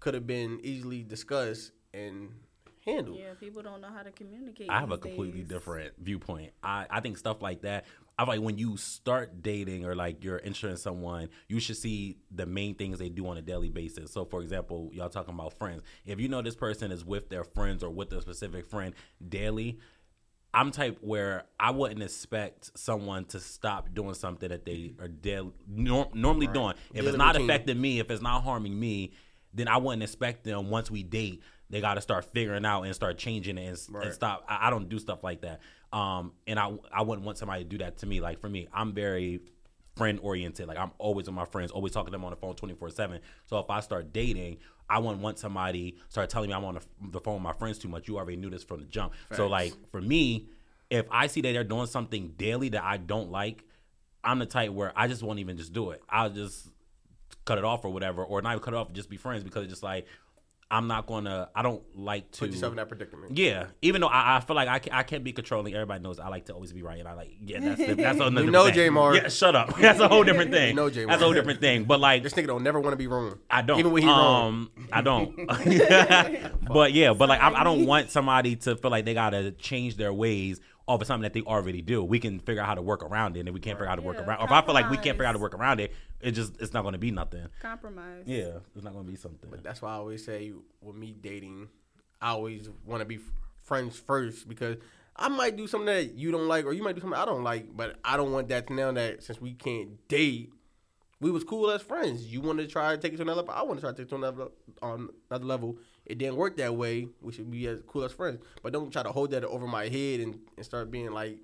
could 0.00 0.14
have 0.14 0.26
been 0.26 0.58
easily 0.64 1.04
discussed 1.04 1.70
and 1.94 2.30
handled. 2.84 3.18
Yeah, 3.20 3.34
people 3.38 3.62
don't 3.62 3.80
know 3.80 3.90
how 3.94 4.02
to 4.02 4.10
communicate. 4.10 4.68
I 4.68 4.80
have 4.80 4.90
a 4.90 4.98
completely 4.98 5.40
days. 5.40 5.48
different 5.48 5.92
viewpoint. 5.98 6.50
I, 6.62 6.86
I 6.90 7.00
think 7.00 7.16
stuff 7.18 7.40
like 7.40 7.62
that. 7.62 7.86
I 8.18 8.24
feel 8.24 8.34
like 8.34 8.42
when 8.42 8.58
you 8.58 8.76
start 8.76 9.42
dating 9.42 9.86
or 9.86 9.94
like 9.94 10.24
you're 10.24 10.38
interested 10.38 10.70
in 10.70 10.76
someone, 10.76 11.28
you 11.46 11.60
should 11.60 11.76
see 11.76 12.18
the 12.32 12.44
main 12.44 12.74
things 12.74 12.98
they 12.98 13.08
do 13.08 13.28
on 13.28 13.38
a 13.38 13.42
daily 13.42 13.70
basis. 13.70 14.12
So, 14.12 14.24
for 14.24 14.42
example, 14.42 14.90
y'all 14.92 15.08
talking 15.08 15.34
about 15.34 15.56
friends. 15.56 15.82
If 16.04 16.18
you 16.18 16.28
know 16.28 16.42
this 16.42 16.56
person 16.56 16.90
is 16.90 17.04
with 17.04 17.30
their 17.30 17.44
friends 17.44 17.84
or 17.84 17.90
with 17.90 18.12
a 18.12 18.20
specific 18.20 18.66
friend 18.66 18.92
daily, 19.26 19.78
I'm 20.54 20.70
type 20.70 20.98
where 21.00 21.44
I 21.58 21.70
wouldn't 21.70 22.02
expect 22.02 22.78
someone 22.78 23.24
to 23.26 23.40
stop 23.40 23.94
doing 23.94 24.14
something 24.14 24.48
that 24.50 24.66
they 24.66 24.92
are 25.00 25.08
nor- 25.66 26.10
normally 26.12 26.46
doing. 26.46 26.74
If 26.90 26.96
Daily 26.96 27.08
it's 27.08 27.16
not 27.16 27.34
routine. 27.34 27.50
affecting 27.50 27.80
me, 27.80 28.00
if 28.00 28.10
it's 28.10 28.22
not 28.22 28.42
harming 28.42 28.78
me, 28.78 29.12
then 29.54 29.68
I 29.68 29.78
wouldn't 29.78 30.02
expect 30.02 30.44
them 30.44 30.68
once 30.68 30.90
we 30.90 31.02
date. 31.02 31.42
They 31.70 31.80
got 31.80 31.94
to 31.94 32.02
start 32.02 32.26
figuring 32.26 32.66
out 32.66 32.82
and 32.82 32.94
start 32.94 33.16
changing 33.16 33.56
it 33.56 33.66
and, 33.88 34.02
and 34.02 34.12
stop. 34.12 34.44
I, 34.46 34.66
I 34.66 34.70
don't 34.70 34.90
do 34.90 34.98
stuff 34.98 35.24
like 35.24 35.40
that. 35.40 35.60
Um, 35.90 36.32
and 36.46 36.58
I 36.58 36.70
I 36.92 37.02
wouldn't 37.02 37.24
want 37.24 37.38
somebody 37.38 37.64
to 37.64 37.68
do 37.68 37.78
that 37.78 37.98
to 37.98 38.06
me. 38.06 38.20
Like 38.20 38.40
for 38.40 38.48
me, 38.48 38.68
I'm 38.74 38.92
very 38.92 39.40
friend 39.96 40.18
oriented. 40.22 40.68
Like 40.68 40.78
I'm 40.78 40.90
always 40.98 41.26
with 41.26 41.34
my 41.34 41.44
friends, 41.44 41.70
always 41.70 41.92
talking 41.92 42.06
to 42.06 42.12
them 42.12 42.24
on 42.24 42.30
the 42.30 42.36
phone 42.36 42.54
24 42.54 42.90
seven. 42.90 43.20
So 43.46 43.58
if 43.58 43.70
I 43.70 43.80
start 43.80 44.12
dating, 44.12 44.58
I 44.92 44.98
wouldn't 44.98 45.22
want 45.22 45.38
somebody 45.38 45.96
start 46.10 46.28
telling 46.28 46.50
me 46.50 46.54
I'm 46.54 46.66
on 46.66 46.74
the, 46.74 46.82
the 47.12 47.20
phone 47.20 47.34
with 47.34 47.42
my 47.42 47.54
friends 47.54 47.78
too 47.78 47.88
much. 47.88 48.08
You 48.08 48.18
already 48.18 48.36
knew 48.36 48.50
this 48.50 48.62
from 48.62 48.80
the 48.80 48.86
jump. 48.86 49.14
So 49.32 49.46
like 49.46 49.72
for 49.90 50.02
me, 50.02 50.48
if 50.90 51.06
I 51.10 51.28
see 51.28 51.40
that 51.40 51.52
they're 51.52 51.64
doing 51.64 51.86
something 51.86 52.34
daily 52.36 52.68
that 52.68 52.84
I 52.84 52.98
don't 52.98 53.30
like, 53.30 53.64
I'm 54.22 54.38
the 54.38 54.44
type 54.44 54.70
where 54.70 54.92
I 54.94 55.08
just 55.08 55.22
won't 55.22 55.38
even 55.38 55.56
just 55.56 55.72
do 55.72 55.92
it. 55.92 56.02
I'll 56.10 56.28
just 56.28 56.68
cut 57.46 57.56
it 57.56 57.64
off 57.64 57.86
or 57.86 57.90
whatever, 57.90 58.22
or 58.22 58.42
not 58.42 58.50
even 58.50 58.62
cut 58.62 58.74
it 58.74 58.76
off, 58.76 58.92
just 58.92 59.08
be 59.08 59.16
friends 59.16 59.42
because 59.42 59.62
it's 59.62 59.72
just 59.72 59.82
like 59.82 60.06
I'm 60.72 60.86
not 60.86 61.06
gonna. 61.06 61.50
I 61.54 61.60
don't 61.62 61.82
like 61.94 62.30
to 62.32 62.38
Put 62.40 62.50
yourself 62.50 62.72
in 62.72 62.76
that 62.78 62.88
predicament. 62.88 63.36
yeah, 63.36 63.66
even 63.82 64.00
though 64.00 64.06
I, 64.06 64.38
I 64.38 64.40
feel 64.40 64.56
like 64.56 64.68
I, 64.68 64.78
can, 64.78 64.92
I 64.94 65.02
can't 65.02 65.22
be 65.22 65.32
controlling. 65.32 65.74
Everybody 65.74 66.02
knows 66.02 66.18
I 66.18 66.28
like 66.28 66.46
to 66.46 66.54
always 66.54 66.72
be 66.72 66.82
right, 66.82 66.98
and 66.98 67.06
I 67.06 67.12
like 67.12 67.36
yeah. 67.44 67.60
That's 67.60 67.78
the, 67.78 67.94
that's 67.94 68.18
another 68.20 68.44
You 68.44 68.50
know. 68.50 68.70
J-Mar. 68.70 69.14
Yeah, 69.14 69.28
shut 69.28 69.54
up. 69.54 69.76
That's 69.78 70.00
a 70.00 70.08
whole 70.08 70.24
different 70.24 70.50
thing. 70.50 70.70
You 70.70 70.74
know 70.74 70.88
J-Mar. 70.88 71.08
That's 71.08 71.20
a 71.20 71.24
whole 71.26 71.34
different 71.34 71.60
thing. 71.60 71.84
But 71.84 72.00
like 72.00 72.22
This 72.22 72.32
nigga 72.32 72.46
don't 72.46 72.62
never 72.62 72.80
want 72.80 72.94
to 72.94 72.96
be 72.96 73.06
wrong. 73.06 73.38
I 73.50 73.60
don't. 73.60 73.78
Even 73.78 73.92
when 73.92 74.02
he's 74.02 74.08
wrong. 74.08 74.46
um, 74.46 74.70
I 74.90 75.02
don't. 75.02 75.36
but 76.68 76.92
yeah, 76.92 77.12
but 77.12 77.28
like 77.28 77.40
I, 77.40 77.52
I 77.60 77.64
don't 77.64 77.84
want 77.86 78.10
somebody 78.10 78.56
to 78.56 78.76
feel 78.76 78.90
like 78.90 79.04
they 79.04 79.14
gotta 79.14 79.50
change 79.52 79.96
their 79.96 80.12
ways 80.12 80.60
over 80.88 81.04
something 81.04 81.22
that 81.22 81.32
they 81.32 81.42
already 81.42 81.80
do. 81.82 82.02
We 82.02 82.18
can 82.18 82.40
figure 82.40 82.60
out 82.62 82.66
how 82.66 82.74
to 82.74 82.82
work 82.82 83.02
around 83.04 83.36
it, 83.36 83.40
and 83.40 83.48
if 83.48 83.54
we 83.54 83.60
can't 83.60 83.78
figure 83.78 83.86
out 83.86 83.90
how 83.90 83.96
to 83.96 84.02
work 84.02 84.16
Yeah, 84.18 84.24
around, 84.24 84.40
or 84.40 84.44
if 84.46 84.50
I 84.52 84.62
feel 84.62 84.74
like 84.74 84.90
we 84.90 84.96
can't 84.96 85.16
figure 85.16 85.24
out 85.24 85.28
how 85.28 85.32
to 85.32 85.38
work 85.38 85.54
around 85.54 85.80
it, 85.80 85.92
it 86.20 86.32
just 86.32 86.60
it's 86.60 86.72
not 86.72 86.82
gonna 86.82 86.98
be 86.98 87.10
nothing. 87.10 87.46
Compromise. 87.60 88.24
Yeah, 88.26 88.58
it's 88.74 88.84
not 88.84 88.92
gonna 88.92 89.08
be 89.08 89.16
something. 89.16 89.50
But 89.50 89.62
that's 89.62 89.80
why 89.82 89.90
I 89.90 89.94
always 89.94 90.24
say 90.24 90.52
with 90.80 90.96
me 90.96 91.14
dating, 91.20 91.68
I 92.20 92.30
always 92.30 92.68
want 92.84 93.00
to 93.00 93.04
be 93.06 93.18
friends 93.62 93.98
first 93.98 94.48
because 94.48 94.76
I 95.16 95.28
might 95.28 95.56
do 95.56 95.66
something 95.66 95.86
that 95.86 96.14
you 96.14 96.30
don't 96.30 96.48
like 96.48 96.64
or 96.64 96.72
you 96.72 96.82
might 96.82 96.94
do 96.94 97.00
something 97.00 97.18
I 97.18 97.24
don't 97.26 97.44
like, 97.44 97.76
but 97.76 97.98
I 98.04 98.16
don't 98.16 98.32
want 98.32 98.48
that 98.48 98.66
to 98.68 98.74
now 98.74 98.92
that 98.92 99.22
since 99.22 99.40
we 99.40 99.52
can't 99.54 100.06
date, 100.08 100.50
we 101.20 101.30
was 101.30 101.44
cool 101.44 101.70
as 101.70 101.82
friends. 101.82 102.26
You 102.26 102.40
want 102.40 102.58
to 102.58 102.66
try 102.66 102.96
to 102.96 103.00
take 103.00 103.12
it 103.12 103.16
to 103.16 103.22
another 103.22 103.42
level. 103.42 103.54
I 103.54 103.62
want 103.62 103.78
to 103.78 103.80
try 103.82 103.90
to 103.90 103.96
take 103.96 104.06
it 104.06 104.10
to 104.10 104.16
another 104.16 104.48
on 104.82 105.10
another 105.30 105.44
level. 105.44 105.76
It 106.12 106.18
didn't 106.18 106.36
work 106.36 106.58
that 106.58 106.76
way. 106.76 107.08
We 107.22 107.32
should 107.32 107.50
be 107.50 107.66
as 107.68 107.80
cool 107.86 108.04
as 108.04 108.12
friends, 108.12 108.38
but 108.62 108.70
don't 108.70 108.90
try 108.90 109.02
to 109.02 109.10
hold 109.10 109.30
that 109.30 109.44
over 109.44 109.66
my 109.66 109.88
head 109.88 110.20
and, 110.20 110.38
and 110.58 110.66
start 110.66 110.90
being 110.90 111.10
like 111.10 111.38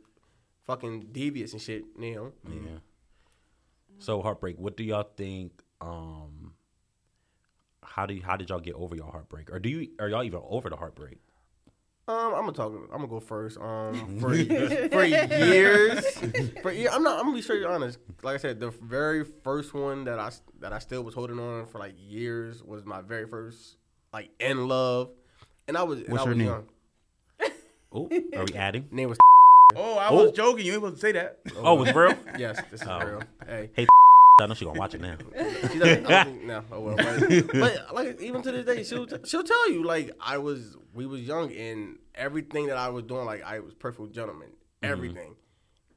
fucking 0.66 1.08
devious 1.10 1.54
and 1.54 1.62
shit. 1.62 1.84
You 1.98 2.14
know, 2.14 2.32
Yeah. 2.46 2.78
So 3.98 4.20
heartbreak. 4.20 4.58
What 4.58 4.76
do 4.76 4.84
y'all 4.84 5.08
think? 5.16 5.62
Um, 5.80 6.52
how 7.82 8.04
do 8.04 8.12
you, 8.12 8.22
how 8.22 8.36
did 8.36 8.50
y'all 8.50 8.60
get 8.60 8.74
over 8.74 8.94
your 8.94 9.10
heartbreak, 9.10 9.50
or 9.50 9.58
do 9.58 9.70
you 9.70 9.88
are 9.98 10.06
y'all 10.06 10.22
even 10.22 10.42
over 10.46 10.68
the 10.68 10.76
heartbreak? 10.76 11.16
Um, 12.06 12.34
I'm 12.34 12.40
gonna 12.40 12.52
talk. 12.52 12.74
I'm 12.74 12.88
gonna 12.90 13.06
go 13.06 13.20
first. 13.20 13.56
Um, 13.56 14.18
for 14.20 14.28
for 14.28 14.34
years, 14.34 16.04
for 16.60 16.72
year, 16.72 16.90
I'm 16.92 17.02
not. 17.02 17.20
I'm 17.20 17.24
gonna 17.24 17.36
be 17.36 17.40
straight 17.40 17.64
honest. 17.64 18.00
Like 18.22 18.34
I 18.34 18.38
said, 18.38 18.60
the 18.60 18.68
very 18.68 19.24
first 19.24 19.72
one 19.72 20.04
that 20.04 20.18
I 20.18 20.30
that 20.60 20.74
I 20.74 20.78
still 20.78 21.04
was 21.04 21.14
holding 21.14 21.38
on 21.38 21.64
for 21.64 21.78
like 21.78 21.94
years 21.98 22.62
was 22.62 22.84
my 22.84 23.00
very 23.00 23.26
first 23.26 23.78
like 24.18 24.30
in 24.40 24.66
love, 24.68 25.10
and 25.68 25.76
I 25.76 25.82
was. 25.84 26.00
and 26.00 26.08
What's 26.08 26.22
I 26.22 26.26
her 26.26 26.30
was 26.30 26.38
name? 26.38 26.46
Young. 26.48 26.66
Oh, 27.92 28.04
are 28.36 28.44
we 28.44 28.54
adding? 28.54 28.88
Name 28.90 29.08
was. 29.10 29.18
Oh, 29.76 29.98
I 29.98 30.08
Oh. 30.08 30.24
was 30.24 30.32
joking. 30.32 30.64
You 30.64 30.72
ain't 30.72 30.82
supposed 30.82 30.96
to 30.96 31.00
say 31.02 31.12
that. 31.12 31.38
Oh, 31.58 31.82
it's 31.84 31.94
real. 31.94 32.14
Yes, 32.38 32.58
this 32.70 32.80
is 32.80 32.88
Oh. 32.88 32.98
real. 33.00 33.22
Hey, 33.46 33.86
I 34.40 34.46
know 34.46 34.54
she 34.54 34.64
gonna 34.64 34.78
watch 34.78 34.94
it 34.94 35.00
now. 35.02 35.16
she 35.70 35.78
doesn't. 35.78 36.06
I 36.06 36.24
don't 36.24 36.32
think, 36.34 36.44
no, 36.44 36.64
oh 36.72 36.80
well. 36.80 36.96
But, 36.96 37.52
but 37.52 37.94
like 37.94 38.20
even 38.20 38.40
to 38.42 38.50
this 38.50 38.64
day, 38.64 38.82
she'll 38.82 39.06
t- 39.06 39.16
she'll 39.26 39.42
tell 39.44 39.70
you 39.70 39.84
like 39.84 40.10
I 40.20 40.38
was. 40.38 40.76
We 40.94 41.04
was 41.06 41.20
young 41.20 41.52
and 41.52 41.98
everything 42.14 42.66
that 42.68 42.76
I 42.78 42.88
was 42.88 43.04
doing, 43.04 43.26
like 43.26 43.44
I 43.44 43.60
was 43.60 43.74
perfect 43.74 44.12
gentleman. 44.14 44.48
Mm-hmm. 44.82 44.92
Everything. 44.92 45.34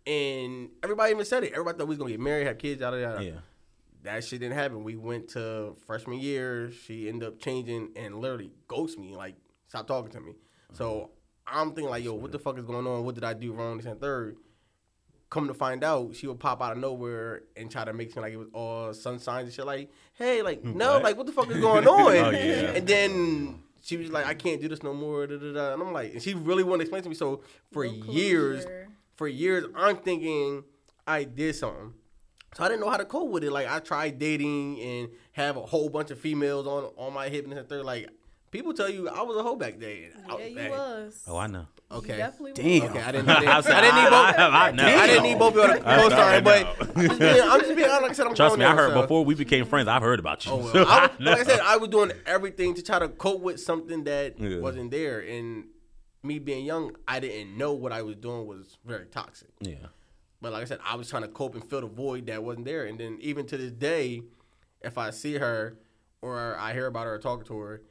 And 0.06 0.70
everybody 0.84 1.12
even 1.12 1.26
said 1.26 1.44
it. 1.46 1.54
Everybody 1.54 1.78
thought 1.78 1.88
we 1.88 1.92
was 1.96 1.98
gonna 1.98 2.12
get 2.12 2.20
married, 2.20 2.48
have 2.48 2.58
kids, 2.58 2.82
yada 2.82 3.00
yada. 3.00 3.24
Yeah. 3.24 3.32
That 4.04 4.24
shit 4.24 4.40
didn't 4.40 4.58
happen. 4.58 4.84
We 4.84 4.96
went 4.96 5.30
to 5.30 5.76
freshman 5.86 6.20
year. 6.20 6.72
She 6.72 7.08
ended 7.10 7.28
up 7.28 7.40
changing 7.40 7.90
and 7.96 8.16
literally 8.20 8.52
ghost 8.68 8.98
me, 8.98 9.16
like 9.16 9.36
stop 9.68 9.88
talking 9.88 10.12
to 10.12 10.20
me. 10.22 10.36
So 10.74 11.12
I'm 11.46 11.70
thinking 11.74 11.90
like, 11.90 12.04
yo, 12.04 12.14
what 12.14 12.32
the 12.32 12.40
fuck 12.40 12.58
is 12.58 12.64
going 12.66 12.88
on? 12.88 13.04
What 13.06 13.16
did 13.16 13.24
I 13.24 13.34
do 13.34 13.54
wrong? 13.54 13.78
This 13.78 13.86
and 13.86 14.00
third. 14.00 14.38
Come 15.30 15.48
to 15.48 15.54
find 15.54 15.82
out, 15.84 16.14
she 16.16 16.28
would 16.28 16.42
pop 16.42 16.62
out 16.62 16.74
of 16.74 16.78
nowhere 16.80 17.44
and 17.56 17.72
try 17.72 17.86
to 17.86 17.94
make 17.94 18.10
it 18.10 18.14
seem 18.14 18.22
like 18.24 18.34
it 18.34 18.38
was 18.38 18.50
all 18.54 18.94
sunshine 18.94 19.46
and 19.46 19.54
shit. 19.54 19.66
Like, 19.66 19.90
hey, 20.16 20.42
like, 20.42 20.62
hmm, 20.62 20.78
no, 20.78 20.94
What? 20.96 21.04
like, 21.04 21.18
what 21.18 21.26
the 21.26 21.32
fuck 21.32 21.50
is 21.50 21.58
going 21.62 21.88
on? 21.88 22.12
Oh, 22.18 22.30
yeah. 22.32 22.72
And 22.72 22.86
then 22.86 23.64
she 23.82 23.96
was 23.96 24.10
like, 24.12 24.26
I 24.26 24.34
can't 24.34 24.60
do 24.60 24.68
this 24.68 24.84
no 24.84 24.94
more. 24.94 25.28
Da, 25.28 25.38
da, 25.38 25.54
da. 25.54 25.74
And 25.74 25.82
I'm 25.82 25.94
like, 25.94 26.12
and 26.14 26.22
she 26.22 26.34
really 26.34 26.64
wouldn't 26.64 26.82
explain 26.82 27.02
to 27.04 27.10
me. 27.10 27.16
So 27.16 27.44
for 27.72 27.86
No 27.86 27.92
years, 28.12 28.66
for 29.16 29.26
years, 29.28 29.64
I'm 29.74 29.98
thinking 29.98 30.66
I 31.08 31.24
did 31.24 31.56
something. 31.56 31.94
So 32.56 32.64
I 32.66 32.68
didn't 32.68 32.82
know 32.82 32.90
how 32.90 32.98
to 32.98 33.06
cope 33.06 33.30
with 33.30 33.44
it. 33.44 33.52
Like 33.52 33.68
I 33.70 33.80
tried 33.80 34.20
dating 34.20 34.80
and 34.82 35.10
have 35.34 35.56
a 35.58 35.62
whole 35.62 35.90
bunch 35.90 36.12
of 36.12 36.20
females 36.20 36.68
on 36.68 36.92
on 36.98 37.14
my 37.14 37.30
hip 37.30 37.44
and 37.46 37.54
this 37.54 37.60
and 37.60 37.70
third. 37.70 37.86
Like 37.86 38.10
people 38.52 38.74
tell 38.74 38.90
you 38.90 39.08
I 39.08 39.22
was 39.22 39.38
a 39.38 39.44
hoe 39.44 39.56
back 39.56 39.80
then. 39.80 40.12
I 40.30 40.38
Yeah, 40.38 40.46
you 40.48 40.58
hey, 40.58 40.70
was. 40.70 41.24
Oh, 41.28 41.38
I 41.38 41.48
know. 41.48 41.66
Okay. 41.90 42.14
You 42.14 42.18
definitely 42.18 42.54
Damn. 42.54 42.82
was. 42.82 42.90
Okay, 42.92 43.02
I 43.02 43.12
didn't. 43.12 43.30
I 43.30 43.40
didn't, 43.40 43.50
I 43.50 43.58
I 43.58 43.82
didn't 43.82 43.96
need 43.96 44.10
both. 44.10 44.36
I- 44.40 44.68
I 44.68 44.72
know. 44.72 44.84
I 44.86 45.08
didn't 45.08 45.24
need 45.24 45.40
both 45.40 45.56
of 45.56 45.64
y'all 45.68 45.78
to 45.78 45.84
co-sign, 45.84 46.44
but. 46.44 46.68
I'm 46.96 47.08
just 47.08 47.20
being, 47.20 47.42
I'm 47.42 47.60
just 47.60 47.76
being 47.76 47.90
honest. 47.90 48.02
Like 48.02 48.10
I 48.12 48.14
said, 48.14 48.28
I'm 48.28 48.36
Trust 48.36 48.58
me, 48.58 48.66
I 48.66 48.76
heard 48.76 48.94
so- 48.94 49.02
before 49.02 49.26
we 49.26 49.36
became 49.36 49.66
friends. 49.66 49.88
I've 49.90 50.02
heard 50.02 50.20
about 50.20 50.46
you. 50.46 50.52
Oh, 50.54 50.58
well. 50.60 50.74
So 50.74 50.84
I 50.84 51.08
was, 51.08 51.20
know. 51.20 51.32
like 51.32 51.40
I 51.40 51.44
said, 51.44 51.60
I 51.62 51.78
was 51.78 51.90
doing 51.90 52.12
everything 52.26 52.74
to 52.76 52.82
try 52.82 53.00
to 53.00 53.08
cope 53.10 53.42
with 53.42 53.60
something 53.60 54.04
that 54.06 54.40
Yeah. 54.40 54.60
wasn't 54.60 54.92
there, 54.92 55.20
and 55.20 55.66
me 56.24 56.40
being 56.40 56.66
young, 56.66 56.96
I 57.08 57.20
didn't 57.20 57.58
know 57.58 57.74
what 57.74 57.92
I 57.92 58.02
was 58.04 58.16
doing 58.18 58.46
was 58.46 58.78
very 58.86 59.06
toxic. 59.08 59.50
yeah. 59.62 59.76
But 60.42 60.54
like 60.54 60.64
I 60.64 60.66
said, 60.66 60.80
I 60.84 60.96
was 60.96 61.10
trying 61.10 61.22
to 61.22 61.28
cope 61.28 61.54
and 61.56 61.64
fill 61.64 61.82
the 61.82 61.88
void 61.88 62.26
that 62.28 62.44
wasn't 62.44 62.66
there. 62.66 62.86
And 62.86 63.00
then 63.00 63.18
even 63.22 63.46
to 63.48 63.58
this 63.58 63.72
day, 63.72 64.24
if 64.82 64.98
I 64.98 65.12
see 65.12 65.36
her 65.36 65.78
or 66.22 66.58
I 66.58 66.74
hear 66.74 66.88
about 66.88 67.06
her 67.06 67.14
or 67.14 67.20
talking 67.20 67.46
to 67.46 67.58
her, 67.60 67.82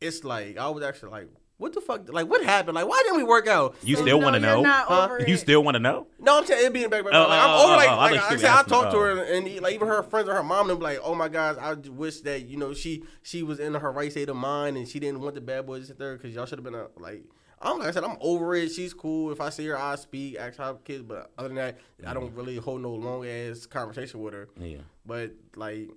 it's 0.00 0.22
like 0.22 0.58
I 0.58 0.68
was 0.68 0.84
actually 0.84 1.10
like, 1.12 1.28
what 1.56 1.72
the 1.72 1.80
fuck? 1.80 2.12
Like, 2.12 2.28
what 2.28 2.44
happened? 2.44 2.74
Like, 2.74 2.88
why 2.88 3.00
didn't 3.04 3.16
we 3.16 3.22
work 3.22 3.46
out? 3.46 3.76
You 3.82 3.94
still 3.94 4.18
no, 4.18 4.24
want 4.24 4.34
to 4.34 4.40
know? 4.40 4.60
not 4.62 4.86
Huh? 4.86 5.18
You 5.26 5.36
still 5.36 5.62
want 5.62 5.76
to 5.76 5.78
know? 5.78 6.08
No, 6.18 6.38
I'm 6.38 6.46
saying 6.46 6.66
it 6.66 6.72
being 6.72 6.90
back. 6.90 7.04
back 7.04 7.14
Oh, 7.14 7.28
like, 7.28 7.40
I'm 7.40 7.50
oh, 7.50 7.64
over. 7.64 7.72
Oh, 7.72 7.76
like, 7.76 7.88
oh, 7.88 7.92
I 7.92 7.96
like 8.10 8.20
thought 8.20 8.30
I 8.30 8.32
you 8.32 8.38
said, 8.38 8.50
I 8.50 8.58
asking- 8.58 8.70
talked 8.70 8.90
to 8.90 8.96
oh. 8.96 9.00
her, 9.00 9.22
and 9.22 9.60
like 9.62 9.74
even 9.74 9.88
her 9.88 10.02
friends 10.02 10.28
or 10.28 10.34
her 10.34 10.42
mom, 10.42 10.68
them 10.68 10.80
like, 10.80 10.98
oh 11.02 11.14
my 11.14 11.28
gosh, 11.28 11.56
I 11.58 11.74
wish 11.74 12.20
that 12.22 12.46
you 12.46 12.56
know 12.56 12.74
she 12.74 13.04
she 13.22 13.42
was 13.42 13.60
in 13.60 13.72
her 13.74 13.92
right 13.92 14.10
state 14.10 14.28
of 14.28 14.36
mind 14.36 14.76
and 14.76 14.88
she 14.88 14.98
didn't 14.98 15.20
want 15.20 15.36
the 15.36 15.40
bad 15.40 15.64
boys 15.64 15.82
to 15.82 15.86
sit 15.88 15.98
there 15.98 16.16
because 16.16 16.34
y'all 16.34 16.44
should 16.44 16.58
have 16.58 16.64
been 16.64 16.74
a, 16.74 16.88
like. 16.98 17.22
I'm 17.64 17.78
like 17.78 17.88
I 17.88 17.90
said, 17.92 18.04
I'm 18.04 18.16
over 18.20 18.54
it. 18.54 18.70
She's 18.70 18.92
cool. 18.94 19.32
If 19.32 19.40
I 19.40 19.48
see 19.50 19.66
her, 19.66 19.78
I 19.78 19.96
speak, 19.96 20.36
ask 20.38 20.58
her 20.58 20.74
kids. 20.84 21.02
But 21.02 21.30
other 21.38 21.48
than 21.48 21.56
that, 21.56 21.78
I 22.06 22.12
don't 22.14 22.34
really 22.34 22.56
hold 22.56 22.82
no 22.82 22.92
long 22.94 23.26
ass 23.26 23.66
conversation 23.66 24.20
with 24.20 24.34
her. 24.34 24.48
Yeah. 24.60 24.78
But 25.06 25.32
like, 25.56 25.90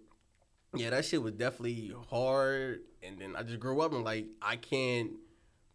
yeah, 0.76 0.90
that 0.92 1.06
shit 1.06 1.22
was 1.22 1.34
definitely 1.34 1.94
hard. 2.10 2.82
And 3.04 3.20
then 3.20 3.36
I 3.36 3.44
just 3.44 3.60
grew 3.60 3.82
up 3.82 3.94
and 3.94 4.04
like 4.04 4.28
I 4.42 4.56
can't 4.56 5.12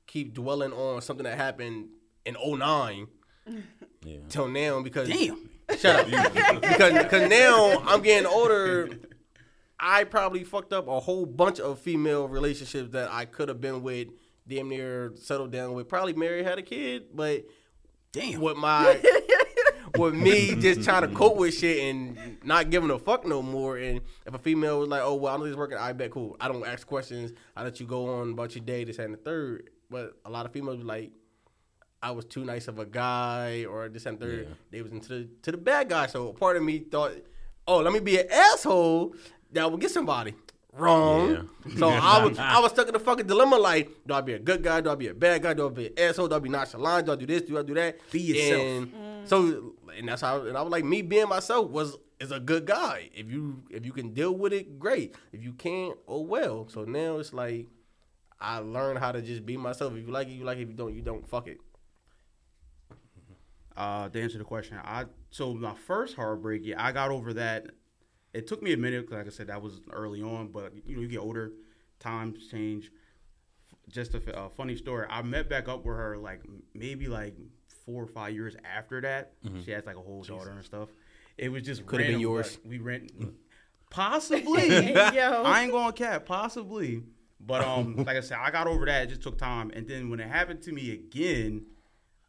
keep 0.07 0.35
dwelling 0.35 0.73
on 0.73 1.01
something 1.03 1.25
that 1.25 1.37
happened 1.37 1.89
in 2.25 2.37
09 2.43 3.07
Yeah. 4.05 4.17
till 4.29 4.49
now 4.49 4.83
because 4.83 5.09
Damn. 5.09 5.49
shut 5.79 6.13
up 6.13 6.33
because 6.63 7.03
because 7.05 7.29
now 7.31 7.83
I'm 7.87 8.03
getting 8.03 8.27
older. 8.27 8.89
I 9.79 10.05
probably 10.05 10.45
fucked 10.45 10.73
up 10.73 10.87
a 10.87 11.01
whole 11.01 11.27
bunch 11.27 11.59
of 11.59 11.79
female 11.81 12.29
relationships 12.29 12.91
that 12.93 13.11
I 13.11 13.25
could 13.25 13.49
have 13.49 13.61
been 13.61 13.83
with, 13.83 14.09
damn 14.47 14.69
near 14.69 15.13
settled 15.17 15.53
down 15.53 15.75
with, 15.75 15.89
probably 15.89 16.13
married, 16.13 16.45
had 16.45 16.59
a 16.59 16.63
kid, 16.63 17.07
but 17.15 17.45
Damn. 18.13 18.41
with 18.41 18.57
my 18.57 19.01
with 19.99 20.15
me 20.15 20.55
just 20.57 20.83
trying 20.83 21.03
to 21.03 21.15
cope 21.15 21.37
with 21.37 21.55
shit 21.55 21.83
and 21.85 22.39
not 22.45 22.71
giving 22.71 22.91
a 22.91 22.99
fuck 22.99 23.27
no 23.27 23.43
more. 23.43 23.79
And 23.79 24.01
if 24.27 24.35
a 24.35 24.39
female 24.39 24.81
was 24.81 24.89
like, 24.89 25.03
"Oh 25.03 25.15
well, 25.15 25.35
I 25.35 25.39
know 25.39 25.45
this 25.47 25.57
working," 25.57 25.79
I 25.79 25.93
bet 25.93 26.11
cool. 26.11 26.37
I 26.41 26.49
don't 26.49 26.67
ask 26.67 26.87
questions. 26.87 27.33
I 27.57 27.65
let 27.65 27.81
you 27.81 27.87
go 27.87 28.21
on 28.21 28.33
about 28.33 28.55
your 28.55 28.65
day, 28.65 28.85
this 28.85 28.99
and 28.99 29.15
the 29.15 29.19
third. 29.19 29.71
But 29.91 30.19
a 30.25 30.31
lot 30.31 30.45
of 30.47 30.53
females 30.53 30.79
be 30.79 30.85
like, 30.85 31.13
"I 32.03 32.11
was 32.11 32.25
too 32.27 32.45
nice 32.45 32.69
of 32.69 32.79
a 32.79 32.85
guy," 32.85 33.65
or 33.65 33.89
this 33.89 34.07
and 34.07 34.21
third. 34.21 34.47
Yeah. 34.49 34.55
They 34.71 34.83
was 34.83 34.93
into 34.93 35.09
the 35.09 35.29
to 35.43 35.53
the 35.53 35.59
bad 35.59 35.89
guy. 35.89 36.07
So 36.07 36.33
part 36.33 36.57
of 36.57 36.63
me 36.63 36.81
thought 36.81 37.13
oh, 37.67 37.79
let 37.79 37.93
me 37.93 38.01
be 38.01 38.19
an 38.19 38.27
asshole 38.31 39.15
that 39.53 39.71
will 39.71 39.79
get 39.79 39.91
somebody. 39.91 40.35
Wrong. 40.73 41.51
So 41.77 41.89
I 41.91 42.25
was 42.25 42.39
I 42.39 42.59
was 42.61 42.73
stuck 42.73 42.87
in 42.87 42.95
the 42.95 43.01
fucking 43.01 43.27
dilemma 43.27 43.57
like, 43.57 43.91
do 44.07 44.15
I 44.15 44.21
be 44.23 44.33
a 44.33 44.39
good 44.39 44.63
guy? 44.63 44.81
Do 44.81 44.91
I 44.91 44.95
be 44.95 45.09
a 45.09 45.15
bad 45.15 45.43
guy? 45.43 45.53
Do 45.55 45.67
I 45.67 45.71
be 45.71 45.87
an 45.89 45.93
asshole? 45.99 46.29
Do 46.29 46.37
I 46.37 46.39
be 46.39 46.49
nonchalant? 46.49 47.07
Do 47.07 47.13
I 47.13 47.17
do 47.17 47.27
this? 47.27 47.43
Do 47.43 47.59
I 47.59 47.63
do 47.63 47.75
that? 47.75 47.99
Be 48.11 48.21
yourself. 48.21 48.63
And 48.63 49.29
So 49.29 49.75
and 49.97 50.09
that's 50.09 50.23
how 50.23 50.47
and 50.47 50.57
I 50.57 50.63
was 50.63 50.71
like 50.71 50.85
me 50.85 51.03
being 51.03 51.29
myself 51.29 51.71
was 51.71 51.97
is 52.21 52.33
a 52.33 52.41
good 52.41 52.65
guy. 52.65 53.11
If 53.15 53.31
you 53.31 53.65
if 53.71 53.85
you 53.85 53.93
can 53.93 54.15
deal 54.15 54.33
with 54.35 54.53
it, 54.53 54.79
great. 54.79 55.15
If 55.33 55.43
you 55.43 55.53
can't, 55.53 55.99
oh 56.09 56.23
well. 56.23 56.69
So 56.69 56.85
now 56.85 57.19
it's 57.19 57.35
like 57.35 57.67
I 58.41 58.59
learned 58.59 58.99
how 58.99 59.13
to 59.13 59.21
just 59.21 59.45
be 59.45 59.57
myself. 59.57 59.95
If 59.95 60.07
you 60.07 60.13
like 60.13 60.29
it, 60.29 60.33
you 60.33 60.45
like 60.45 60.59
it. 60.59 60.63
If 60.63 60.69
you 60.69 60.75
don't, 60.75 60.95
you 60.95 61.03
don't. 61.03 61.29
Fuck 61.29 61.49
it. 61.49 61.59
Uh, 63.77 64.09
to 64.09 64.21
answer 64.21 64.39
the 64.39 64.45
question, 64.45 64.79
I 64.83 65.05
so 65.31 65.55
my 65.55 65.75
first 65.75 66.15
heartbreak, 66.15 66.63
yeah, 66.65 66.83
I 66.83 66.93
got 66.93 67.11
over 67.11 67.35
that. 67.35 67.67
It 68.35 68.47
took 68.47 68.63
me 68.63 68.73
a 68.73 68.77
minute, 68.77 69.07
'cause 69.07 69.19
like 69.19 69.27
I 69.27 69.31
said, 69.31 69.49
that 69.49 69.61
was 69.61 69.81
early 69.93 70.23
on. 70.23 70.49
But 70.49 70.73
you 70.87 70.97
know, 70.97 71.03
you 71.03 71.09
get 71.09 71.19
older, 71.19 71.53
times 72.01 72.47
change. 72.49 72.91
Just 73.89 74.15
a, 74.15 74.49
funny 74.51 74.77
story. 74.77 75.07
I 75.11 75.23
met 75.23 75.49
back 75.49 75.69
up 75.69 75.85
with 75.85 75.97
her 75.97 76.17
like 76.17 76.41
maybe 76.73 77.09
like 77.09 77.35
four 77.85 78.05
or 78.05 78.07
five 78.07 78.33
years 78.35 78.57
after 78.65 79.01
that. 79.01 79.33
She 79.65 79.71
has 79.73 79.85
like 79.85 79.97
a 79.97 80.01
whole 80.01 80.23
daughter 80.23 80.51
and 80.51 80.65
stuff. 80.65 80.89
It 81.37 81.51
was 81.51 81.63
just 81.63 81.85
Could've 81.87 82.07
been 82.07 82.21
yours. 82.21 82.59
we 82.65 82.79
rent, 82.79 83.11
possibly. 83.91 84.69
Yo. 84.95 85.43
I 85.45 85.63
ain't 85.63 85.73
going 85.73 85.93
cat, 85.93 86.25
possibly. 86.27 87.03
But 87.41 87.63
um, 87.63 87.97
like 88.07 88.17
I 88.17 88.21
said, 88.21 88.39
I 88.41 88.51
got 88.51 88.67
over 88.67 88.87
that. 88.87 89.05
It 89.05 89.07
just 89.09 89.23
took 89.23 89.39
time. 89.39 89.71
And 89.75 89.87
then 89.89 90.11
when 90.11 90.21
it 90.21 90.29
happened 90.29 90.63
to 90.63 90.73
me 90.73 90.93
again, 90.93 91.67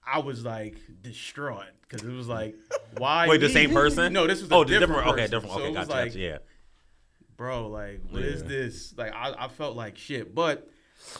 I 0.05 0.19
was 0.19 0.43
like 0.43 0.77
distraught 1.01 1.65
because 1.93 2.07
it 2.07 2.13
was 2.15 2.27
like, 2.27 2.55
why? 2.97 3.27
Wait, 3.27 3.39
the 3.39 3.49
same 3.49 3.71
person? 3.71 4.13
No, 4.13 4.27
this 4.27 4.41
was 4.41 4.51
oh, 4.51 4.63
the 4.63 4.79
different. 4.79 5.03
different. 5.05 5.07
Okay, 5.19 5.27
different. 5.27 5.53
So 5.55 5.61
Okay, 5.61 5.73
gotcha. 5.73 5.91
like, 5.91 6.07
gotcha, 6.09 6.19
yeah. 6.19 6.37
bro, 7.37 7.67
like, 7.67 8.01
what 8.09 8.21
is 8.23 8.41
Yeah. 8.41 8.47
this? 8.47 8.93
Like, 8.97 9.13
I, 9.13 9.33
I 9.37 9.47
felt 9.47 9.75
like 9.75 9.97
shit. 9.97 10.33
But 10.33 10.69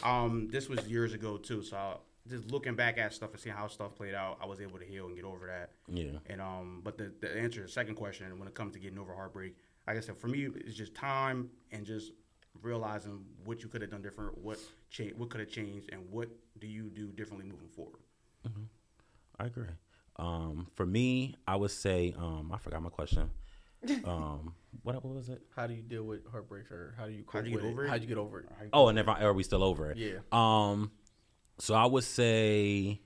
um, 0.02 0.48
this 0.50 0.68
was 0.68 0.86
years 0.88 1.12
ago 1.12 1.36
too. 1.36 1.62
So 1.62 1.76
I, 1.76 1.96
just 2.28 2.50
looking 2.50 2.74
back 2.74 2.96
at 2.98 3.12
stuff 3.12 3.32
and 3.32 3.40
seeing 3.40 3.54
how 3.54 3.68
stuff 3.68 3.94
played 3.94 4.14
out, 4.14 4.38
I 4.42 4.46
was 4.46 4.60
able 4.60 4.78
to 4.78 4.84
heal 4.84 5.06
and 5.06 5.14
get 5.14 5.24
over 5.24 5.46
that. 5.46 5.70
Yeah. 5.88 6.18
And 6.26 6.40
um, 6.40 6.80
but 6.82 6.98
the, 6.98 7.12
the 7.20 7.36
answer 7.36 7.60
to 7.60 7.66
the 7.66 7.72
second 7.72 7.94
question, 7.96 8.38
when 8.38 8.48
it 8.48 8.54
comes 8.54 8.72
to 8.72 8.78
getting 8.78 8.98
over 8.98 9.14
heartbreak, 9.14 9.56
like 9.86 9.96
I 9.96 10.00
said, 10.00 10.16
for 10.16 10.28
me, 10.28 10.48
it's 10.56 10.74
just 10.74 10.94
time 10.94 11.50
and 11.70 11.84
just 11.84 12.12
realizing 12.62 13.24
what 13.44 13.62
you 13.62 13.68
could 13.68 13.82
have 13.82 13.90
done 13.90 14.00
different, 14.02 14.38
what 14.38 14.58
cha- 14.90 15.12
what 15.16 15.28
could 15.28 15.40
have 15.40 15.50
changed, 15.50 15.90
and 15.92 16.00
what 16.10 16.30
do 16.58 16.66
you 16.66 16.84
do 16.84 17.12
differently 17.12 17.48
moving 17.48 17.68
forward. 17.68 18.00
I 19.38 19.46
agree. 19.46 19.66
Um, 20.16 20.68
for 20.74 20.86
me, 20.86 21.34
I 21.46 21.56
would 21.56 21.70
say 21.70 22.14
um, 22.16 22.50
I 22.52 22.58
forgot 22.58 22.82
my 22.82 22.90
question. 22.90 23.30
Um, 24.06 24.54
what, 24.82 25.04
what 25.04 25.14
was 25.14 25.28
it? 25.28 25.42
How 25.54 25.66
do 25.66 25.74
you 25.74 25.82
deal 25.82 26.04
with 26.04 26.26
heartbreak, 26.30 26.70
or 26.70 26.94
how 26.96 27.04
do 27.04 27.12
you 27.12 27.22
How'd 27.30 27.46
you 27.46 27.52
with 27.52 27.64
get 27.64 27.70
over 27.70 27.84
it? 27.84 27.90
How'd 27.90 28.00
you 28.00 28.06
get 28.06 28.16
over 28.16 28.40
it? 28.40 28.48
Oh, 28.72 28.88
and 28.88 28.98
if 28.98 29.06
I, 29.08 29.22
are 29.22 29.34
we 29.34 29.42
still 29.42 29.62
over 29.62 29.90
it? 29.90 29.98
Yeah. 29.98 30.20
Um, 30.32 30.90
so 31.58 31.74
I 31.74 31.84
would 31.84 32.04
say, 32.04 33.02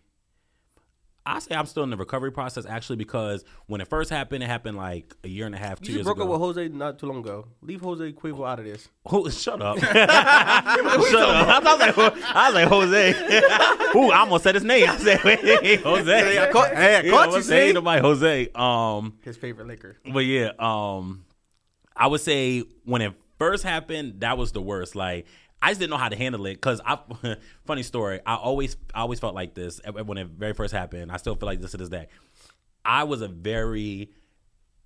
I 1.31 1.39
say 1.41 1.55
I'm 1.55 1.67
still 1.67 1.83
in 1.83 1.91
the 1.91 1.97
recovery 1.97 2.33
process 2.33 2.65
actually 2.65 2.97
because 2.97 3.45
when 3.67 3.81
it 3.81 3.89
first 3.89 4.09
happened, 4.11 4.43
it 4.43 4.47
happened 4.47 4.77
like 4.77 5.15
a 5.25 5.29
year 5.29 5.45
and 5.47 5.55
a 5.55 5.59
half, 5.59 5.81
two 5.81 5.93
You 5.93 5.99
years 5.99 6.05
broke 6.05 6.17
ago. 6.17 6.25
up 6.25 6.31
with 6.31 6.57
Jose 6.57 6.69
not 6.69 6.99
too 6.99 7.07
long 7.07 7.19
ago. 7.19 7.47
Leave 7.61 7.81
Jose 7.83 8.13
Cuervo 8.13 8.49
out 8.49 8.59
of 8.61 8.65
this. 8.65 8.89
Who, 9.09 9.31
shut 9.31 9.61
up. 9.61 9.79
shut 9.79 9.95
up. 9.95 10.07
I 10.89 11.59
was 11.61 11.81
like, 11.81 11.99
I 12.35 12.47
was 12.49 12.55
like 12.55 12.69
Jose. 12.69 13.99
Ooh, 13.99 14.11
I 14.11 14.19
almost 14.21 14.45
said 14.45 14.55
his 14.55 14.65
name. 14.65 14.89
I 14.89 14.97
said, 14.97 15.23
wait, 15.25 15.81
Jose. 15.81 16.05
Hey, 16.11 16.39
I 16.43 16.51
caught, 16.51 16.75
hey, 16.75 16.97
I 16.97 17.01
Yeah, 17.01 17.11
caught 17.11 17.33
you, 17.37 17.43
saying 17.43 17.69
see? 17.71 17.73
nobody 17.75 18.01
Jose. 18.01 18.49
Um, 18.55 19.19
His 19.23 19.37
favorite 19.37 19.67
liquor. 19.67 19.97
but 20.13 20.21
yeah, 20.21 20.53
um, 20.59 21.25
I 21.97 22.07
would 22.07 22.21
say 22.21 22.61
when 22.85 23.03
it 23.03 23.13
first 23.39 23.65
happened, 23.65 24.21
that 24.21 24.39
was 24.39 24.53
the 24.53 24.63
worst. 24.63 24.95
Like 24.97 25.27
I 25.61 25.71
just 25.71 25.81
didn't 25.81 25.91
know 25.91 25.97
how 25.97 26.09
to 26.09 26.17
handle 26.17 26.47
it 26.47 26.55
because 26.55 26.81
I. 26.85 26.99
funny 27.67 27.83
story. 27.83 28.21
I 28.25 28.37
always, 28.37 28.77
I 28.95 29.01
always 29.01 29.19
felt 29.21 29.35
like 29.35 29.55
this 29.55 29.81
when 29.85 30.19
it 30.19 30.29
very 30.29 30.53
first 30.53 30.73
happened. 30.73 31.11
I 31.11 31.17
still 31.17 31.35
feel 31.35 31.47
like 31.47 31.61
this 31.61 31.73
to 31.73 31.77
this 31.77 31.89
day. 31.89 32.09
I 32.85 33.05
was 33.05 33.23
a 33.23 33.29
very 33.29 34.13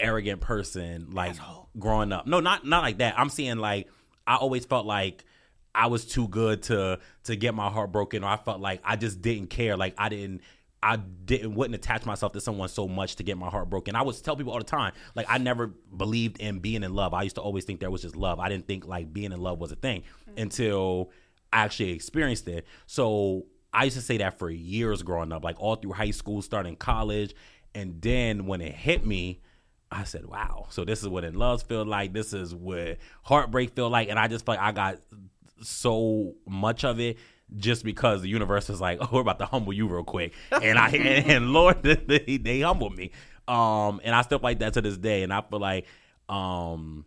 arrogant 0.00 0.40
person, 0.40 1.08
like 1.12 1.36
growing 1.78 2.12
up. 2.12 2.26
No, 2.26 2.40
not 2.40 2.66
not 2.66 2.82
like 2.82 2.98
that. 2.98 3.18
I'm 3.18 3.28
saying 3.28 3.58
like 3.58 3.88
I 4.26 4.36
always 4.36 4.64
felt 4.64 4.86
like 4.86 5.24
I 5.74 5.86
was 5.86 6.04
too 6.04 6.28
good 6.28 6.62
to 6.64 6.98
to 7.24 7.36
get 7.36 7.54
my 7.54 7.70
heart 7.70 7.92
broken, 7.92 8.24
or 8.24 8.30
I 8.30 8.36
felt 8.36 8.60
like 8.60 8.80
I 8.84 8.96
just 8.96 9.22
didn't 9.22 9.48
care. 9.48 9.76
Like 9.76 9.94
I 9.98 10.08
didn't. 10.08 10.42
I 10.82 10.96
didn't 10.96 11.54
wouldn't 11.54 11.76
attach 11.76 12.04
myself 12.04 12.32
to 12.32 12.40
someone 12.40 12.68
so 12.68 12.88
much 12.88 13.16
to 13.16 13.22
get 13.22 13.38
my 13.38 13.48
heart 13.48 13.70
broken. 13.70 13.94
I 13.94 14.02
would 14.02 14.22
tell 14.22 14.36
people 14.36 14.52
all 14.52 14.58
the 14.58 14.64
time, 14.64 14.92
like 15.14 15.26
I 15.28 15.38
never 15.38 15.68
believed 15.68 16.40
in 16.40 16.58
being 16.58 16.82
in 16.82 16.92
love. 16.92 17.14
I 17.14 17.22
used 17.22 17.36
to 17.36 17.42
always 17.42 17.64
think 17.64 17.80
there 17.80 17.90
was 17.90 18.02
just 18.02 18.16
love. 18.16 18.40
I 18.40 18.48
didn't 18.48 18.66
think 18.66 18.86
like 18.86 19.12
being 19.12 19.32
in 19.32 19.40
love 19.40 19.60
was 19.60 19.70
a 19.70 19.76
thing 19.76 20.02
mm-hmm. 20.02 20.40
until 20.42 21.10
I 21.52 21.60
actually 21.60 21.92
experienced 21.92 22.48
it. 22.48 22.66
So 22.86 23.46
I 23.72 23.84
used 23.84 23.96
to 23.96 24.02
say 24.02 24.16
that 24.18 24.38
for 24.38 24.50
years 24.50 25.02
growing 25.02 25.32
up, 25.32 25.44
like 25.44 25.60
all 25.60 25.76
through 25.76 25.92
high 25.92 26.10
school, 26.10 26.42
starting 26.42 26.74
college, 26.74 27.34
and 27.74 28.02
then 28.02 28.46
when 28.46 28.60
it 28.60 28.74
hit 28.74 29.06
me, 29.06 29.40
I 29.90 30.04
said, 30.04 30.26
"Wow!" 30.26 30.66
So 30.70 30.84
this 30.84 31.02
is 31.02 31.08
what 31.08 31.22
in 31.22 31.34
love 31.34 31.62
feel 31.62 31.84
like. 31.84 32.12
This 32.12 32.32
is 32.32 32.54
what 32.54 32.98
heartbreak 33.22 33.74
feel 33.76 33.88
like, 33.88 34.08
and 34.08 34.18
I 34.18 34.26
just 34.26 34.44
felt 34.44 34.58
like 34.58 34.66
I 34.66 34.72
got 34.72 34.98
so 35.62 36.34
much 36.46 36.84
of 36.84 36.98
it 36.98 37.18
just 37.56 37.84
because 37.84 38.22
the 38.22 38.28
universe 38.28 38.70
is 38.70 38.80
like, 38.80 38.98
"Oh, 39.02 39.08
we're 39.12 39.20
about 39.20 39.38
to 39.40 39.46
humble 39.46 39.72
you 39.72 39.86
real 39.86 40.04
quick," 40.04 40.32
and 40.50 40.78
I 40.78 40.88
and, 40.88 41.30
and 41.30 41.52
Lord, 41.52 41.82
they, 41.82 42.38
they 42.38 42.60
humbled 42.60 42.96
me, 42.96 43.10
um, 43.48 44.00
and 44.04 44.14
I 44.14 44.22
still 44.22 44.40
like 44.42 44.60
that 44.60 44.74
to 44.74 44.80
this 44.80 44.96
day, 44.96 45.22
and 45.22 45.32
I 45.32 45.42
feel 45.42 45.60
like, 45.60 45.86
um, 46.28 47.04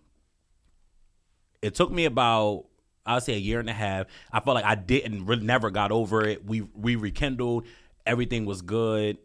it 1.62 1.76
took 1.76 1.92
me 1.92 2.06
about 2.06 2.66
I'd 3.06 3.24
say 3.24 3.34
a 3.34 3.38
year 3.38 3.60
and 3.60 3.70
a 3.70 3.74
half. 3.74 4.08
I 4.32 4.40
felt 4.40 4.56
like 4.56 4.66
I 4.66 4.76
didn't 4.76 5.26
really 5.26 5.46
never 5.46 5.70
got 5.70 5.92
over 5.92 6.28
it. 6.28 6.46
We 6.46 6.62
we 6.62 6.96
rekindled, 6.96 7.66
everything 8.06 8.46
was 8.46 8.62
good. 8.62 9.18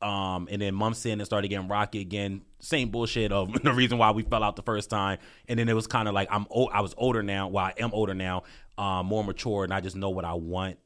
Um, 0.00 0.48
and 0.50 0.60
then 0.60 0.74
months 0.74 1.06
in, 1.06 1.20
it 1.20 1.26
started 1.26 1.46
getting 1.46 1.68
rocky 1.68 2.00
again. 2.00 2.42
Same 2.58 2.90
bullshit 2.90 3.30
of 3.30 3.52
the 3.62 3.72
reason 3.72 3.98
why 3.98 4.10
we 4.10 4.22
fell 4.22 4.42
out 4.42 4.56
the 4.56 4.62
first 4.62 4.90
time. 4.90 5.18
And 5.48 5.58
then 5.58 5.68
it 5.68 5.74
was 5.74 5.86
kind 5.86 6.08
of 6.08 6.14
like 6.14 6.28
I'm 6.30 6.46
old. 6.50 6.70
I 6.72 6.80
was 6.80 6.94
older 6.96 7.22
now. 7.22 7.48
Well, 7.48 7.66
I 7.66 7.74
am 7.78 7.90
older 7.92 8.14
now, 8.14 8.42
um, 8.78 9.06
more 9.06 9.24
mature, 9.24 9.64
and 9.64 9.72
I 9.72 9.80
just 9.80 9.96
know 9.96 10.10
what 10.10 10.24
I 10.24 10.34
want 10.34 10.78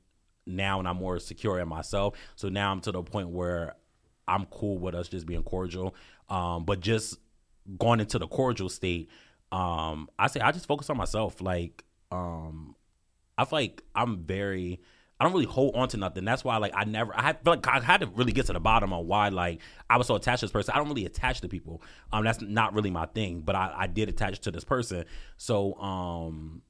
now, 0.46 0.78
and 0.78 0.88
I'm 0.88 0.96
more 0.96 1.18
secure 1.18 1.58
in 1.58 1.68
myself. 1.68 2.14
So 2.36 2.48
now 2.48 2.70
I'm 2.70 2.80
to 2.82 2.92
the 2.92 3.02
point 3.02 3.28
where 3.28 3.74
I'm 4.28 4.46
cool 4.46 4.78
with 4.78 4.94
us 4.94 5.08
just 5.08 5.26
being 5.26 5.42
cordial. 5.42 5.94
Um, 6.28 6.64
but 6.64 6.80
just 6.80 7.18
going 7.78 8.00
into 8.00 8.18
the 8.18 8.26
cordial 8.26 8.68
state, 8.68 9.08
um, 9.52 10.08
I 10.18 10.26
say 10.26 10.40
I 10.40 10.52
just 10.52 10.66
focus 10.66 10.90
on 10.90 10.96
myself. 10.96 11.40
Like, 11.40 11.84
um, 12.10 12.74
I 13.38 13.44
feel 13.44 13.58
like 13.58 13.82
I'm 13.94 14.24
very. 14.24 14.80
I 15.18 15.24
don't 15.24 15.32
really 15.32 15.46
hold 15.46 15.74
on 15.74 15.88
to 15.88 15.96
nothing. 15.96 16.26
That's 16.26 16.44
why, 16.44 16.58
like, 16.58 16.72
I 16.76 16.84
never. 16.84 17.16
I 17.16 17.22
had, 17.22 17.42
feel 17.42 17.54
like 17.54 17.66
I 17.66 17.80
had 17.80 18.02
to 18.02 18.06
really 18.08 18.32
get 18.32 18.46
to 18.46 18.52
the 18.52 18.60
bottom 18.60 18.92
on 18.92 19.06
why, 19.06 19.30
like, 19.30 19.62
I 19.88 19.96
was 19.96 20.06
so 20.06 20.14
attached 20.14 20.40
to 20.40 20.46
this 20.46 20.52
person. 20.52 20.74
I 20.74 20.78
don't 20.78 20.88
really 20.88 21.06
attach 21.06 21.40
to 21.40 21.48
people. 21.48 21.80
Um, 22.12 22.24
that's 22.24 22.42
not 22.42 22.74
really 22.74 22.90
my 22.90 23.06
thing. 23.06 23.40
But 23.40 23.56
I, 23.56 23.72
I 23.74 23.86
did 23.86 24.10
attach 24.10 24.40
to 24.40 24.50
this 24.50 24.64
person. 24.64 25.06
So, 25.38 25.74
um, 25.80 26.60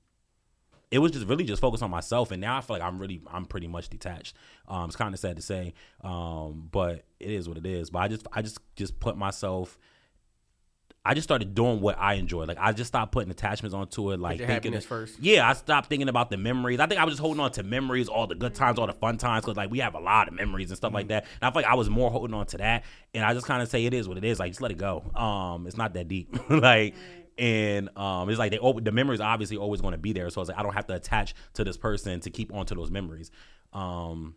it 0.91 1.01
was 1.01 1.13
just 1.13 1.27
really 1.27 1.45
just 1.45 1.61
focused 1.61 1.83
on 1.83 1.91
myself, 1.91 2.31
and 2.31 2.41
now 2.41 2.57
I 2.57 2.61
feel 2.61 2.77
like 2.77 2.83
I'm 2.83 2.99
really, 2.99 3.21
I'm 3.33 3.45
pretty 3.45 3.67
much 3.67 3.89
detached. 3.89 4.37
Um, 4.69 4.85
it's 4.87 4.97
kind 4.97 5.13
of 5.13 5.19
sad 5.19 5.37
to 5.37 5.43
say, 5.43 5.75
um, 6.03 6.69
but 6.71 7.05
it 7.19 7.31
is 7.31 7.49
what 7.49 7.59
it 7.59 7.67
is. 7.67 7.91
But 7.91 8.01
I 8.01 8.09
just, 8.09 8.27
I 8.33 8.43
just, 8.43 8.59
just 8.77 9.01
put 9.01 9.17
myself. 9.17 9.79
I 11.05 11.15
just 11.15 11.25
started 11.25 11.55
doing 11.55 11.81
what 11.81 11.97
I 12.01 12.15
enjoy. 12.15 12.47
Like 12.47 12.59
I 12.61 12.73
just 12.73 12.89
stopped 12.89 13.13
putting 13.13 13.31
attachments 13.31 13.75
onto 13.75 14.11
it. 14.11 14.19
Like 14.19 14.39
your 14.39 14.49
thinking 14.49 14.73
happiness 14.73 14.85
first. 14.85 15.21
Yeah, 15.21 15.49
I 15.49 15.53
stopped 15.53 15.89
thinking 15.89 16.09
about 16.09 16.31
the 16.31 16.37
memories. 16.37 16.81
I 16.81 16.87
think 16.87 17.01
I 17.01 17.05
was 17.05 17.13
just 17.13 17.21
holding 17.21 17.41
on 17.41 17.53
to 17.53 17.63
memories, 17.63 18.09
all 18.09 18.27
the 18.27 18.35
good 18.35 18.57
times, 18.57 18.77
all 18.77 18.89
the 18.89 18.93
fun 18.93 19.17
times, 19.17 19.45
because 19.45 19.57
like 19.57 19.71
we 19.71 19.79
have 19.79 19.95
a 19.95 20.01
lot 20.01 20.27
of 20.27 20.35
memories 20.35 20.71
and 20.71 20.77
stuff 20.77 20.93
like 20.93 21.07
that. 21.09 21.25
And 21.41 21.49
I 21.49 21.51
feel 21.53 21.63
like 21.63 21.71
I 21.71 21.77
was 21.77 21.89
more 21.89 22.11
holding 22.11 22.35
on 22.35 22.47
to 22.47 22.57
that. 22.59 22.83
And 23.15 23.25
I 23.25 23.35
just 23.35 23.47
kind 23.47 23.63
of 23.63 23.69
say 23.69 23.85
it 23.85 23.95
is 23.95 24.09
what 24.09 24.19
it 24.19 24.25
is. 24.25 24.41
Like 24.41 24.51
just 24.51 24.61
let 24.61 24.73
it 24.73 24.79
go. 24.79 25.05
Um, 25.15 25.69
it's 25.69 25.77
not 25.77 25.95
that 25.95 26.09
deep. 26.09 26.37
like. 26.51 26.95
And 27.39 27.91
um, 27.99 28.31
it's 28.31 28.39
like 28.39 28.51
they 28.51 28.59
the 28.81 28.93
memories 28.93 29.21
are 29.21 29.31
obviously 29.31 29.59
always 29.59 29.81
going 29.83 29.93
to 29.93 29.99
be 29.99 30.13
there, 30.13 30.31
so 30.31 30.41
it's 30.41 30.49
like 30.49 30.59
I 30.59 30.63
don't 30.63 30.73
have 30.73 30.87
to 30.87 30.95
attach 30.95 31.35
to 31.55 31.65
this 31.65 31.77
person 31.77 32.21
to 32.21 32.31
keep 32.31 32.53
on 32.55 32.65
to 32.67 32.75
those 32.75 32.91
memories. 32.91 33.31
Um, 33.73 34.37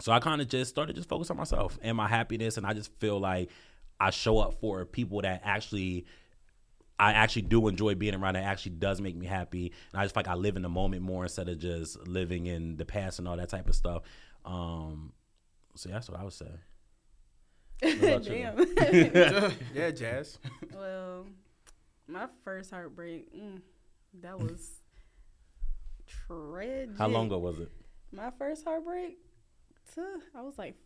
so 0.00 0.12
I 0.12 0.20
kind 0.20 0.42
of 0.42 0.48
just 0.48 0.68
started 0.70 0.96
just 0.96 1.08
focus 1.08 1.30
on 1.30 1.38
myself 1.38 1.78
and 1.80 1.96
my 1.96 2.08
happiness, 2.08 2.58
and 2.58 2.66
I 2.66 2.74
just 2.74 2.92
feel 3.00 3.18
like 3.18 3.48
I 3.98 4.10
show 4.10 4.38
up 4.38 4.60
for 4.60 4.84
people 4.84 5.22
that 5.22 5.40
actually 5.44 6.04
I 6.98 7.12
actually 7.12 7.42
do 7.42 7.68
enjoy 7.68 7.94
being 7.94 8.14
around. 8.14 8.34
That 8.34 8.44
actually 8.44 8.72
does 8.72 9.00
make 9.00 9.16
me 9.16 9.26
happy, 9.26 9.72
and 9.92 10.00
I 10.00 10.04
just 10.04 10.14
feel 10.14 10.20
like 10.20 10.28
I 10.28 10.34
live 10.34 10.56
in 10.56 10.62
the 10.62 10.68
moment 10.68 11.02
more 11.02 11.22
instead 11.24 11.48
of 11.48 11.58
just 11.58 12.06
living 12.06 12.46
in 12.46 12.76
the 12.76 12.84
past 12.84 13.18
and 13.18 13.26
all 13.28 13.36
that 13.36 13.48
type 13.48 13.68
of 13.68 13.74
stuff. 13.74 14.02
Um, 14.44 15.12
so 15.74 15.88
that's 15.88 16.08
what 16.08 16.20
I 16.20 16.24
would 16.24 16.32
say. 16.32 16.50
Damn. 17.80 19.52
Yeah, 19.74 19.90
Jazz. 19.90 20.38
well, 20.74 21.26
my 22.06 22.26
first 22.44 22.70
heartbreak, 22.70 23.34
mm, 23.34 23.60
that 24.22 24.38
was 24.38 24.80
tragic. 26.06 26.96
How 26.98 27.08
long 27.08 27.26
ago 27.26 27.38
was 27.38 27.58
it? 27.58 27.70
My 28.12 28.30
first 28.38 28.64
heartbreak, 28.64 29.18
tuh, 29.94 30.20
I 30.34 30.42
was 30.42 30.58
like, 30.58 30.76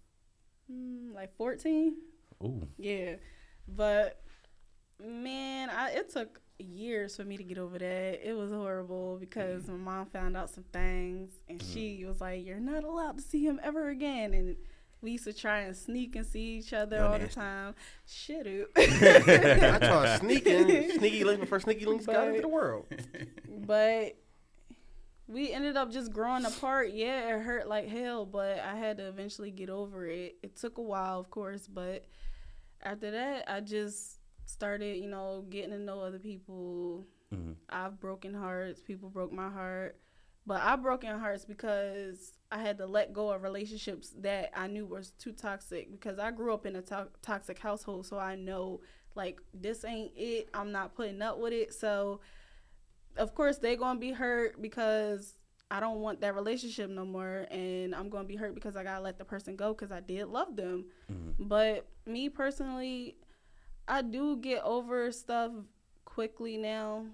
mm, 0.71 1.15
like 1.15 1.37
fourteen. 1.37 1.97
Ooh, 2.43 2.67
Yeah, 2.79 3.17
but 3.69 4.23
Man, 5.03 5.71
I, 5.71 5.91
it 5.91 6.11
took 6.11 6.41
years 6.59 7.17
for 7.17 7.25
me 7.25 7.37
to 7.37 7.43
get 7.43 7.59
over 7.59 7.79
that. 7.79 8.29
It 8.29 8.37
was 8.37 8.51
horrible 8.51 9.17
because 9.19 9.67
my 9.67 9.75
mom 9.75 10.07
found 10.07 10.37
out 10.37 10.51
some 10.51 10.65
things 10.73 11.31
and 11.49 11.63
she 11.63 12.05
was 12.05 12.21
like, 12.21 12.45
You're 12.45 12.61
not 12.61 12.85
allowed 12.85 13.17
to 13.19 13.25
see 13.25 13.45
him 13.45 13.61
ever 13.63 13.89
again. 13.89 14.35
And 14.35 14.57
we 15.03 15.13
used 15.13 15.25
to 15.25 15.33
try 15.33 15.61
and 15.61 15.77
sneak 15.77 16.15
and 16.17 16.27
see 16.27 16.59
each 16.59 16.73
other 16.73 16.97
Y'all 16.97 17.13
all 17.13 17.19
the 17.19 17.29
time. 17.29 17.75
Shit. 18.07 18.47
up. 18.47 18.69
I 18.77 19.79
tried 19.79 20.19
sneaking, 20.21 20.91
sneaky 20.99 21.25
links 21.25 21.41
before 21.41 21.61
sneaky 21.61 21.87
links 21.87 22.07
got 22.07 22.29
into 22.29 22.41
the 22.43 22.49
world. 22.49 22.87
but 23.49 24.17
we 25.27 25.53
ended 25.53 25.77
up 25.77 25.91
just 25.93 26.13
growing 26.13 26.45
apart. 26.45 26.91
Yeah, 26.93 27.35
it 27.37 27.41
hurt 27.43 27.69
like 27.69 27.89
hell, 27.89 28.27
but 28.27 28.59
I 28.61 28.75
had 28.77 28.97
to 28.99 29.07
eventually 29.09 29.51
get 29.51 29.71
over 29.71 30.07
it. 30.07 30.37
It 30.43 30.57
took 30.57 30.79
a 30.79 30.83
while, 30.83 31.21
of 31.21 31.31
course, 31.31 31.67
but 31.69 32.05
after 32.83 33.11
that, 33.13 33.45
I 33.51 33.61
just 33.61 34.19
started, 34.47 34.97
you 34.97 35.09
know, 35.09 35.45
getting 35.49 35.71
to 35.71 35.79
know 35.79 36.01
other 36.01 36.19
people. 36.19 37.07
Mhm. 37.33 37.55
I've 37.69 38.01
broken 38.01 38.35
hearts. 38.35 38.81
People 38.81 39.09
broke 39.09 39.33
my 39.33 39.49
heart. 39.49 39.97
But 40.47 40.63
I 40.63 40.77
broken 40.77 41.19
hearts 41.19 41.45
because 41.45 42.33
I 42.51 42.59
had 42.59 42.79
to 42.79 42.87
let 42.87 43.13
go 43.13 43.31
of 43.31 43.43
relationships 43.43 44.13
that 44.21 44.51
I 44.57 44.67
knew 44.67 44.87
was 44.87 45.11
too 45.13 45.33
toxic 45.33 45.91
because 45.93 46.19
I 46.19 46.31
grew 46.31 46.53
up 46.53 46.67
in 46.67 46.77
a 46.77 46.83
to- 46.83 47.09
toxic 47.23 47.59
household 47.59 48.07
so 48.07 48.19
I 48.19 48.35
know 48.35 48.81
like 49.15 49.41
this 49.53 49.85
ain't 49.85 50.13
it. 50.17 50.49
I'm 50.55 50.73
not 50.73 50.95
putting 50.95 51.23
up 51.23 51.39
with 51.39 51.53
it. 51.53 51.75
So 51.75 52.21
of 53.17 53.35
course 53.35 53.59
they're 53.59 53.77
going 53.77 53.97
to 53.97 54.01
be 54.01 54.13
hurt 54.13 54.61
because 54.61 55.35
I 55.71 55.79
don't 55.79 56.01
want 56.01 56.21
that 56.23 56.35
relationship 56.35 56.91
no 56.91 57.05
more 57.05 57.47
and 57.51 57.95
I'm 57.95 58.09
going 58.09 58.25
to 58.25 58.29
be 58.29 58.37
hurt 58.37 58.55
because 58.55 58.77
I 58.77 58.83
got 58.83 58.97
to 58.97 59.03
let 59.03 59.19
the 59.19 59.25
person 59.25 59.57
go 59.57 59.75
cuz 59.75 59.93
I 59.93 60.01
did 60.01 60.27
love 60.27 60.57
them. 60.57 60.87
Mm-hmm. 61.13 61.45
But 61.47 61.87
me 62.07 62.29
personally, 62.29 63.17
I 63.87 64.03
do 64.03 64.37
get 64.37 64.63
over 64.65 65.13
stuff 65.13 65.53
quickly 66.05 66.57
now 66.57 67.07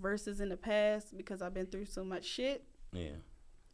versus 0.00 0.40
in 0.40 0.48
the 0.48 0.56
past 0.56 1.16
because 1.16 1.42
I've 1.42 1.54
been 1.54 1.66
through 1.66 1.86
so 1.86 2.04
much 2.04 2.24
shit. 2.24 2.64
Yeah. 2.92 3.16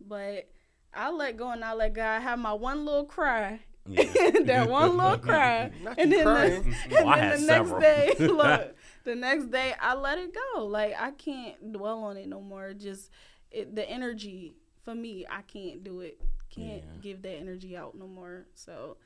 But 0.01 0.49
I 0.95 1.11
let 1.11 1.37
go 1.37 1.51
and 1.51 1.64
I 1.64 1.73
let 1.75 1.93
God 1.95 2.20
have 2.23 2.39
my 2.39 2.53
one 2.53 2.85
little 2.85 3.05
cry. 3.05 3.61
Yeah. 3.87 4.03
that 4.45 4.68
one 4.68 4.97
little 4.97 5.18
cry. 5.18 5.70
Not 5.83 5.99
and 5.99 6.12
then, 6.12 6.23
crying. 6.25 6.75
the, 6.89 6.99
and 6.99 7.09
I 7.11 7.16
then 7.18 7.29
had 7.29 7.39
the 7.39 7.43
several. 7.45 7.81
next 7.81 8.18
day, 8.18 8.27
look, 8.27 8.75
the 9.05 9.14
next 9.14 9.51
day 9.51 9.75
I 9.81 9.95
let 9.95 10.18
it 10.18 10.33
go. 10.55 10.64
Like 10.66 10.95
I 11.01 11.11
can't 11.12 11.73
dwell 11.73 12.05
on 12.05 12.16
it 12.16 12.29
no 12.29 12.41
more. 12.41 12.73
Just 12.75 13.11
it, 13.51 13.75
the 13.75 13.89
energy 13.89 14.55
for 14.85 14.95
me, 14.95 15.27
I 15.31 15.43
can't 15.43 15.83
do 15.85 16.01
it. 16.01 16.20
Can't 16.51 16.83
Yeah. 16.85 17.01
give 17.01 17.23
that 17.23 17.37
energy 17.37 17.77
out 17.77 17.95
no 17.97 18.07
more. 18.07 18.47
So, 18.55 18.99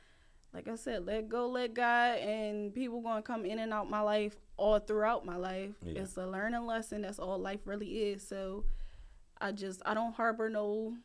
like 0.56 0.68
I 0.68 0.76
said, 0.76 1.04
let 1.04 1.28
go, 1.28 1.50
let 1.50 1.74
God, 1.74 2.18
and 2.18 2.74
people 2.74 3.02
gonna 3.02 3.20
come 3.20 3.44
in 3.44 3.58
and 3.58 3.74
out 3.74 3.90
my 3.90 4.00
life 4.00 4.34
all 4.56 4.78
throughout 4.78 5.26
my 5.26 5.36
life. 5.36 5.74
Yeah. 5.84 6.00
It's 6.00 6.16
a 6.16 6.26
learning 6.26 6.64
lesson. 6.64 7.02
That's 7.02 7.18
all 7.18 7.38
life 7.38 7.60
really 7.66 7.88
is. 7.88 8.26
So, 8.26 8.64
I 9.38 9.52
just 9.52 9.82
I 9.84 9.92
don't 9.92 10.14
harbor 10.14 10.48
no 10.48 10.96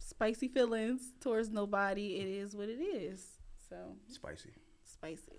spicy 0.00 0.48
feelings 0.48 1.12
towards 1.20 1.50
nobody. 1.50 2.16
It 2.16 2.26
is 2.26 2.56
what 2.56 2.68
it 2.68 2.80
is. 2.80 3.24
So 3.68 3.76
Spicy. 4.08 4.50
spicy. 4.82 5.38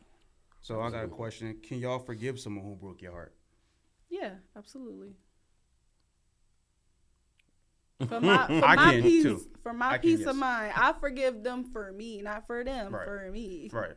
So 0.62 0.80
I 0.80 0.90
got 0.90 1.04
a 1.04 1.10
question. 1.10 1.58
Can 1.62 1.80
y'all 1.80 2.00
forgive 2.00 2.40
someone 2.40 2.64
who 2.64 2.76
broke 2.76 3.02
your 3.02 3.12
heart? 3.12 3.36
Yeah, 4.10 4.36
absolutely. 4.56 5.18
For 8.08 8.20
my 8.22 8.48
for 8.60 8.66
I 8.66 8.76
my 8.76 8.92
can, 8.94 9.02
peace 9.02 9.24
too. 9.24 9.42
for 9.64 9.74
my 9.74 9.88
I 9.90 9.92
can, 9.98 10.02
peace 10.02 10.20
yes. 10.20 10.28
of 10.30 10.36
mind, 10.36 10.74
I 10.76 10.94
forgive 11.00 11.44
them 11.44 11.64
for 11.66 11.92
me, 11.92 12.22
not 12.22 12.48
for 12.48 12.64
them, 12.64 12.94
Right. 12.94 13.06
for 13.06 13.30
me. 13.32 13.70
Right. 13.72 13.94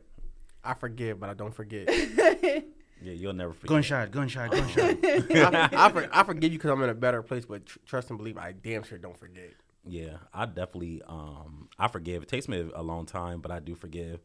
I 0.63 0.75
forgive, 0.75 1.21
but 1.21 1.29
I 1.31 1.35
don't 1.35 1.55
forget. 1.55 1.89
Yeah, 3.03 3.13
you'll 3.13 3.35
never 3.35 3.53
forget. 3.53 3.69
Gunshot, 3.69 4.11
gunshot, 4.13 4.51
gunshot. 4.51 4.97
I, 5.05 5.69
I, 5.73 5.89
for, 5.91 6.09
I 6.11 6.23
forgive 6.23 6.53
you 6.53 6.59
because 6.59 6.71
I'm 6.71 6.81
in 6.85 6.89
a 6.89 6.95
better 6.95 7.23
place, 7.23 7.45
but 7.45 7.67
tr- 7.67 7.79
trust 7.85 8.09
and 8.09 8.17
believe, 8.17 8.39
I 8.39 8.53
damn 8.53 8.83
sure 8.83 8.97
don't 8.97 9.19
forget. 9.19 9.53
Yeah, 9.87 10.17
I 10.33 10.47
definitely 10.47 11.03
um 11.07 11.69
I 11.79 11.89
forgive. 11.89 12.23
It 12.23 12.29
takes 12.31 12.49
me 12.49 12.71
a 12.75 12.83
long 12.83 13.05
time, 13.05 13.41
but 13.43 13.51
I 13.51 13.59
do 13.59 13.75
forgive. 13.75 14.21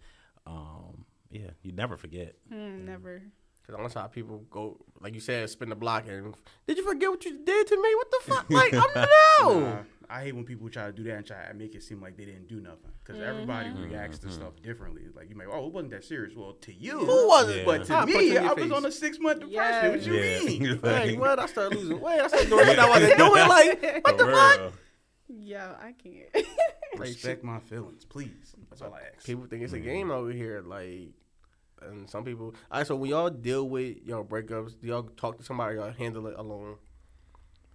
Um 0.46 1.04
yeah, 1.30 1.50
you 1.62 1.74
never 1.74 1.98
forget. 1.98 2.36
Hmm, 2.48 2.86
never. 2.86 3.22
Because 3.70 3.82
honestly, 3.82 4.02
how 4.02 4.08
people 4.08 4.40
go, 4.50 4.78
like 5.00 5.14
you 5.14 5.20
said, 5.20 5.48
spin 5.48 5.70
the 5.70 5.76
block 5.76 6.08
and, 6.08 6.34
did 6.66 6.78
you 6.78 6.84
forget 6.84 7.08
what 7.08 7.24
you 7.24 7.38
did 7.46 7.68
to 7.68 7.76
me? 7.76 7.96
What 7.96 8.10
the 8.10 8.32
fuck? 8.34 8.50
Like, 8.50 8.74
I'm 8.74 9.06
no. 9.42 9.60
Nah, 9.60 9.78
I 10.10 10.24
hate 10.24 10.34
when 10.34 10.44
people 10.44 10.70
try 10.70 10.88
to 10.88 10.92
do 10.92 11.04
that 11.04 11.18
and 11.18 11.26
try 11.26 11.48
to 11.48 11.54
make 11.54 11.76
it 11.76 11.84
seem 11.84 12.02
like 12.02 12.18
they 12.18 12.26
didn't 12.26 12.48
do 12.48 12.60
nothing 12.60 12.90
because 13.04 13.22
everybody 13.22 13.70
mm-hmm. 13.70 13.92
reacts 13.92 14.18
to 14.20 14.28
mm-hmm. 14.28 14.38
stuff 14.38 14.54
differently. 14.64 15.04
Like 15.14 15.30
you 15.30 15.36
may, 15.36 15.46
oh, 15.46 15.68
it 15.68 15.74
wasn't 15.74 15.92
that 15.92 16.04
serious. 16.04 16.36
Well, 16.36 16.54
to 16.54 16.74
you, 16.74 16.98
Who 16.98 17.28
was 17.28 17.50
it? 17.50 17.64
But 17.64 17.86
to 17.86 17.94
I'll 17.94 18.06
me, 18.08 18.36
I 18.36 18.54
was 18.54 18.64
face. 18.64 18.72
on 18.72 18.86
a 18.88 18.92
six 18.92 19.20
month 19.20 19.42
depression. 19.42 19.54
Yeah. 19.54 19.90
What 19.90 20.02
you 20.02 20.14
Yeah. 20.14 20.40
mean? 20.40 20.80
Hey, 20.84 21.16
what? 21.16 21.38
I 21.38 21.46
started 21.46 21.78
losing 21.78 22.02
weight. 22.02 22.22
I 22.22 22.28
started 22.28 22.50
doing 22.50 22.66
shit 22.66 22.80
I 22.80 22.90
wasn't 22.90 23.18
doing. 23.18 23.48
Like, 23.48 24.02
what 24.04 24.18
the 24.18 24.26
For 24.26 24.32
fuck? 24.32 24.60
real. 24.60 24.72
Yeah, 25.28 25.76
I 25.80 25.92
can't. 25.92 26.48
Respect 26.98 27.44
my 27.44 27.60
feelings, 27.60 28.04
please. 28.04 28.56
That's 28.72 28.82
all 28.82 28.96
I 28.96 29.02
ask. 29.16 29.28
People 29.28 29.46
think 29.46 29.62
it's 29.62 29.74
a 29.74 29.80
game 29.80 30.10
over 30.10 30.32
here. 30.32 30.64
Like, 30.66 31.12
and 31.84 32.10
some 32.10 32.24
people. 32.24 32.54
All 32.72 32.80
right, 32.80 32.88
so 32.88 32.96
when 32.96 33.10
y'all 33.10 33.30
deal 33.30 33.68
with 33.70 33.98
y'all 34.06 34.24
breakups, 34.24 34.80
do 34.80 34.88
y'all 34.88 35.04
talk 35.18 35.38
to 35.38 35.44
somebody 35.44 35.76
or 35.76 35.86
y'all 35.86 35.92
handle 35.92 36.28
it 36.28 36.36
alone? 36.38 36.76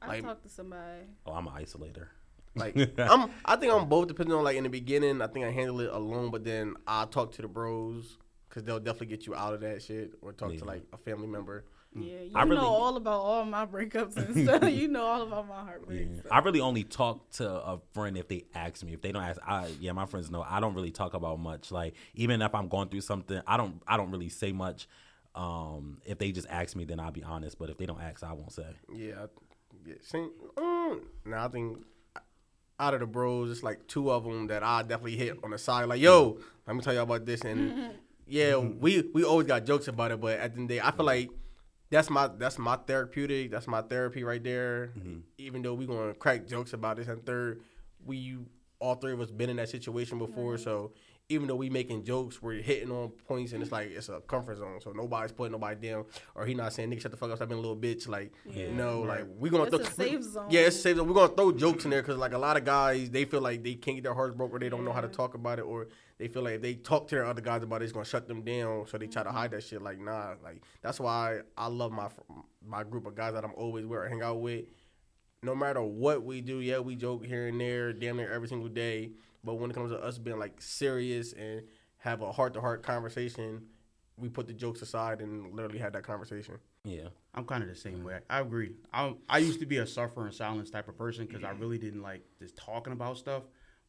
I 0.02 0.06
Like- 0.08 0.24
talk 0.24 0.42
to 0.42 0.48
somebody. 0.48 1.02
Oh, 1.26 1.32
I'm 1.32 1.46
an 1.46 1.54
isolator. 1.54 2.08
Like, 2.56 2.76
I'm. 2.98 3.30
I 3.44 3.56
think 3.56 3.72
I'm 3.72 3.88
both. 3.88 4.06
Depending 4.08 4.34
on 4.34 4.44
like 4.44 4.56
in 4.56 4.62
the 4.64 4.70
beginning, 4.70 5.20
I 5.22 5.26
think 5.26 5.44
I 5.44 5.50
handle 5.50 5.80
it 5.80 5.90
alone, 5.90 6.30
but 6.30 6.44
then 6.44 6.74
I 6.86 7.04
talk 7.06 7.32
to 7.32 7.42
the 7.42 7.48
bros 7.48 8.18
because 8.48 8.62
they'll 8.62 8.78
definitely 8.78 9.08
get 9.08 9.26
you 9.26 9.34
out 9.34 9.54
of 9.54 9.60
that 9.62 9.82
shit, 9.82 10.12
or 10.22 10.32
talk 10.32 10.52
Yeah. 10.52 10.58
to 10.60 10.64
like 10.64 10.82
a 10.92 10.96
family 10.98 11.26
member. 11.26 11.64
Yeah, 11.96 12.22
you 12.22 12.32
I 12.34 12.42
really- 12.42 12.56
know 12.56 12.66
all 12.66 12.96
about 12.96 13.20
all 13.20 13.44
my 13.44 13.66
breakups 13.66 14.16
and 14.16 14.36
stuff. 14.48 14.68
you 14.70 14.88
know 14.88 15.04
all 15.04 15.22
about 15.22 15.48
my 15.48 15.54
Yeah. 15.56 15.64
heartbreaks. 15.64 16.22
so. 16.22 16.28
I 16.30 16.38
really 16.40 16.60
only 16.60 16.82
talk 16.84 17.30
to 17.32 17.48
a 17.48 17.80
friend 17.92 18.16
if 18.18 18.26
they 18.28 18.44
ask 18.54 18.82
me. 18.84 18.94
If 18.94 19.02
they 19.02 19.12
don't 19.12 19.22
ask, 19.22 19.40
I 19.46 19.68
yeah, 19.80 19.92
my 19.92 20.06
friends 20.06 20.30
know 20.30 20.44
I 20.48 20.58
don't 20.60 20.74
really 20.74 20.90
talk 20.90 21.14
about 21.14 21.38
much. 21.38 21.70
Like 21.70 21.94
even 22.14 22.42
if 22.42 22.54
I'm 22.54 22.68
going 22.68 22.88
through 22.88 23.02
something, 23.02 23.40
I 23.46 23.56
don't 23.56 23.80
I 23.86 23.96
don't 23.96 24.10
really 24.10 24.28
say 24.28 24.52
much. 24.52 24.88
Um, 25.36 25.98
if 26.04 26.18
they 26.18 26.30
just 26.32 26.46
ask 26.48 26.76
me, 26.76 26.84
then 26.84 27.00
I'll 27.00 27.10
be 27.10 27.22
honest. 27.24 27.58
But 27.58 27.70
if 27.70 27.76
they 27.76 27.86
don't 27.86 28.00
ask, 28.00 28.22
I 28.22 28.32
won't 28.32 28.52
say. 28.52 28.66
Yeah, 28.92 29.24
I- 29.24 29.88
yeah. 29.88 29.94
See, 30.02 30.26
um, 30.56 31.00
now 31.24 31.44
I 31.44 31.48
think 31.48 31.78
out 32.80 32.94
of 32.94 33.00
the 33.00 33.06
bros, 33.06 33.50
it's 33.50 33.62
like 33.62 33.86
two 33.86 34.10
of 34.10 34.24
them 34.24 34.48
that 34.48 34.62
I 34.64 34.82
definitely 34.82 35.16
hit 35.16 35.38
on 35.44 35.50
the 35.50 35.58
side. 35.58 35.84
Like, 35.88 36.00
yo, 36.00 36.38
let 36.66 36.74
me 36.74 36.82
tell 36.82 36.92
you 36.92 36.98
all 37.00 37.04
about 37.04 37.24
this. 37.26 37.42
And 37.42 37.90
yeah, 38.26 38.56
we 38.56 39.02
we 39.14 39.22
always 39.24 39.46
got 39.46 39.64
jokes 39.64 39.86
about 39.88 40.10
it, 40.12 40.20
but 40.20 40.38
at 40.38 40.54
the 40.54 40.60
end 40.60 40.62
of 40.64 40.68
the 40.68 40.74
day, 40.76 40.80
I 40.80 40.90
feel 40.92 41.06
like 41.06 41.30
that's 41.94 42.10
my 42.10 42.26
that's 42.26 42.58
my 42.58 42.76
therapeutic. 42.76 43.50
That's 43.50 43.66
my 43.66 43.80
therapy 43.82 44.24
right 44.24 44.42
there. 44.42 44.92
Mm-hmm. 44.98 45.18
Even 45.38 45.62
though 45.62 45.74
we're 45.74 45.86
gonna 45.86 46.14
crack 46.14 46.46
jokes 46.46 46.72
about 46.72 46.96
this 46.96 47.08
and 47.08 47.24
third, 47.24 47.60
we 48.04 48.36
all 48.80 48.96
three 48.96 49.12
of 49.12 49.20
us 49.20 49.30
been 49.30 49.48
in 49.50 49.56
that 49.56 49.68
situation 49.68 50.18
before, 50.18 50.58
so. 50.58 50.92
Even 51.30 51.46
though 51.46 51.56
we 51.56 51.70
making 51.70 52.04
jokes, 52.04 52.42
we're 52.42 52.60
hitting 52.60 52.90
on 52.90 53.08
points, 53.26 53.54
and 53.54 53.62
it's 53.62 53.72
like 53.72 53.88
it's 53.90 54.10
a 54.10 54.20
comfort 54.20 54.58
zone. 54.58 54.78
So 54.82 54.92
nobody's 54.92 55.32
putting 55.32 55.52
nobody 55.52 55.88
down, 55.88 56.04
or 56.34 56.44
he 56.44 56.52
not 56.52 56.74
saying 56.74 56.90
nigga 56.90 57.00
shut 57.00 57.12
the 57.12 57.16
fuck 57.16 57.30
up, 57.30 57.36
stop 57.36 57.48
being 57.48 57.58
a 57.58 57.62
little 57.62 57.78
bitch. 57.78 58.06
Like 58.06 58.34
Yeah. 58.44 58.70
no, 58.70 59.00
like 59.00 59.24
we 59.38 59.48
gonna 59.48 59.62
It's 59.64 59.74
throw 59.74 59.86
a 59.86 59.90
safe 59.90 60.22
zone. 60.22 60.48
Yeah, 60.50 60.60
it's 60.66 60.76
a 60.76 60.80
safe 60.80 60.96
zone. 60.98 61.08
We're 61.08 61.14
gonna 61.14 61.32
throw 61.34 61.50
jokes 61.52 61.86
in 61.86 61.92
there 61.92 62.02
because 62.02 62.18
like 62.18 62.34
a 62.34 62.38
lot 62.38 62.58
of 62.58 62.66
guys, 62.66 63.08
they 63.08 63.24
feel 63.24 63.40
like 63.40 63.62
they 63.62 63.72
can't 63.74 63.96
get 63.96 64.02
their 64.04 64.12
hearts 64.12 64.36
broke, 64.36 64.52
or 64.52 64.58
they 64.58 64.68
don't 64.68 64.84
know 64.84 64.92
how 64.92 65.00
to 65.00 65.08
talk 65.08 65.32
about 65.32 65.58
it, 65.58 65.62
or 65.62 65.88
they 66.18 66.28
feel 66.28 66.42
like 66.42 66.54
if 66.54 66.62
they 66.62 66.74
talk 66.74 67.08
to 67.08 67.16
their 67.16 67.24
other 67.24 67.40
guys 67.40 67.62
about 67.62 67.82
it, 67.82 67.84
it's 67.84 67.92
gonna 67.92 68.04
shut 68.04 68.28
them 68.28 68.42
down. 68.42 68.86
So 68.86 68.98
they 68.98 69.06
try 69.06 69.22
to 69.22 69.32
hide 69.32 69.50
mm-hmm. 69.50 69.56
that 69.56 69.62
shit. 69.62 69.82
Like 69.82 69.98
nah, 69.98 70.34
like 70.42 70.62
that's 70.82 71.00
why 71.00 71.40
I 71.56 71.66
love 71.66 71.92
my 71.92 72.08
my 72.64 72.84
group 72.84 73.06
of 73.06 73.14
guys 73.14 73.34
that 73.34 73.44
I'm 73.44 73.54
always 73.56 73.84
with 73.86 73.98
or 73.98 74.08
hang 74.08 74.22
out 74.22 74.40
with. 74.40 74.66
No 75.42 75.54
matter 75.54 75.82
what 75.82 76.24
we 76.24 76.40
do, 76.40 76.60
yeah, 76.60 76.78
we 76.78 76.96
joke 76.96 77.24
here 77.24 77.48
and 77.48 77.60
there, 77.60 77.92
damn 77.92 78.16
near 78.16 78.32
every 78.32 78.48
single 78.48 78.68
day. 78.68 79.12
But 79.42 79.56
when 79.56 79.70
it 79.70 79.74
comes 79.74 79.90
to 79.90 79.98
us 79.98 80.16
being 80.16 80.38
like 80.38 80.60
serious 80.60 81.32
and 81.34 81.62
have 81.98 82.22
a 82.22 82.32
heart 82.32 82.54
to 82.54 82.60
heart 82.60 82.82
conversation, 82.82 83.62
we 84.16 84.28
put 84.28 84.46
the 84.46 84.52
jokes 84.52 84.80
aside 84.82 85.20
and 85.20 85.54
literally 85.54 85.78
had 85.78 85.92
that 85.94 86.04
conversation. 86.04 86.58
Yeah, 86.84 87.08
I'm 87.34 87.44
kind 87.44 87.62
of 87.62 87.68
the 87.68 87.74
same 87.74 88.04
way. 88.04 88.20
I 88.30 88.40
agree. 88.40 88.72
I 88.92 89.14
I 89.28 89.38
used 89.38 89.60
to 89.60 89.66
be 89.66 89.78
a 89.78 89.86
suffer 89.86 90.26
in 90.26 90.32
silence 90.32 90.70
type 90.70 90.88
of 90.88 90.96
person 90.96 91.26
because 91.26 91.42
I 91.42 91.50
really 91.50 91.78
didn't 91.78 92.02
like 92.02 92.22
just 92.38 92.56
talking 92.56 92.92
about 92.92 93.18
stuff. 93.18 93.42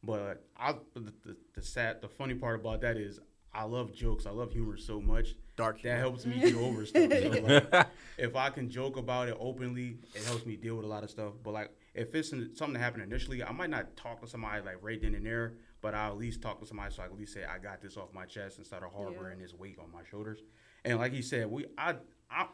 But 0.06 0.44
I 0.56 0.74
the, 0.94 1.12
the, 1.24 1.36
the 1.54 1.62
sad 1.62 2.00
the 2.00 2.08
funny 2.08 2.34
part 2.34 2.60
about 2.60 2.80
that 2.82 2.96
is 2.96 3.18
I 3.52 3.64
love 3.64 3.92
jokes. 3.94 4.26
I 4.26 4.30
love 4.30 4.52
humor 4.52 4.76
so 4.76 5.00
much. 5.00 5.34
Dark 5.56 5.82
That 5.82 5.98
helps 5.98 6.26
me 6.26 6.38
get 6.38 6.54
over 6.54 6.84
stuff. 6.84 7.10
So 7.10 7.28
like, 7.40 7.86
if 8.18 8.36
I 8.36 8.50
can 8.50 8.68
joke 8.68 8.98
about 8.98 9.28
it 9.28 9.36
openly, 9.40 9.96
it 10.14 10.22
helps 10.24 10.44
me 10.44 10.56
deal 10.56 10.76
with 10.76 10.84
a 10.84 10.88
lot 10.88 11.02
of 11.02 11.10
stuff. 11.10 11.32
But 11.42 11.52
like 11.52 11.70
if 11.94 12.14
it's 12.14 12.32
in- 12.32 12.54
something 12.54 12.74
that 12.74 12.80
happened 12.80 13.04
initially, 13.04 13.42
I 13.42 13.52
might 13.52 13.70
not 13.70 13.96
talk 13.96 14.20
to 14.20 14.26
somebody 14.26 14.62
like 14.62 14.76
right 14.82 15.00
then 15.00 15.14
and 15.14 15.24
there, 15.24 15.54
but 15.80 15.94
I'll 15.94 16.12
at 16.12 16.18
least 16.18 16.42
talk 16.42 16.60
to 16.60 16.66
somebody 16.66 16.94
so 16.94 17.02
I 17.02 17.06
can 17.06 17.14
at 17.14 17.18
least 17.18 17.32
say 17.32 17.44
I 17.44 17.58
got 17.58 17.80
this 17.80 17.96
off 17.96 18.12
my 18.12 18.26
chest 18.26 18.58
instead 18.58 18.82
of 18.82 18.92
harboring 18.92 19.38
this 19.38 19.54
weight 19.54 19.78
on 19.78 19.90
my 19.90 20.02
shoulders. 20.10 20.40
And 20.84 20.98
like 20.98 21.12
he 21.12 21.22
said, 21.22 21.50
we 21.50 21.64
I 21.78 21.94
I 22.30 22.46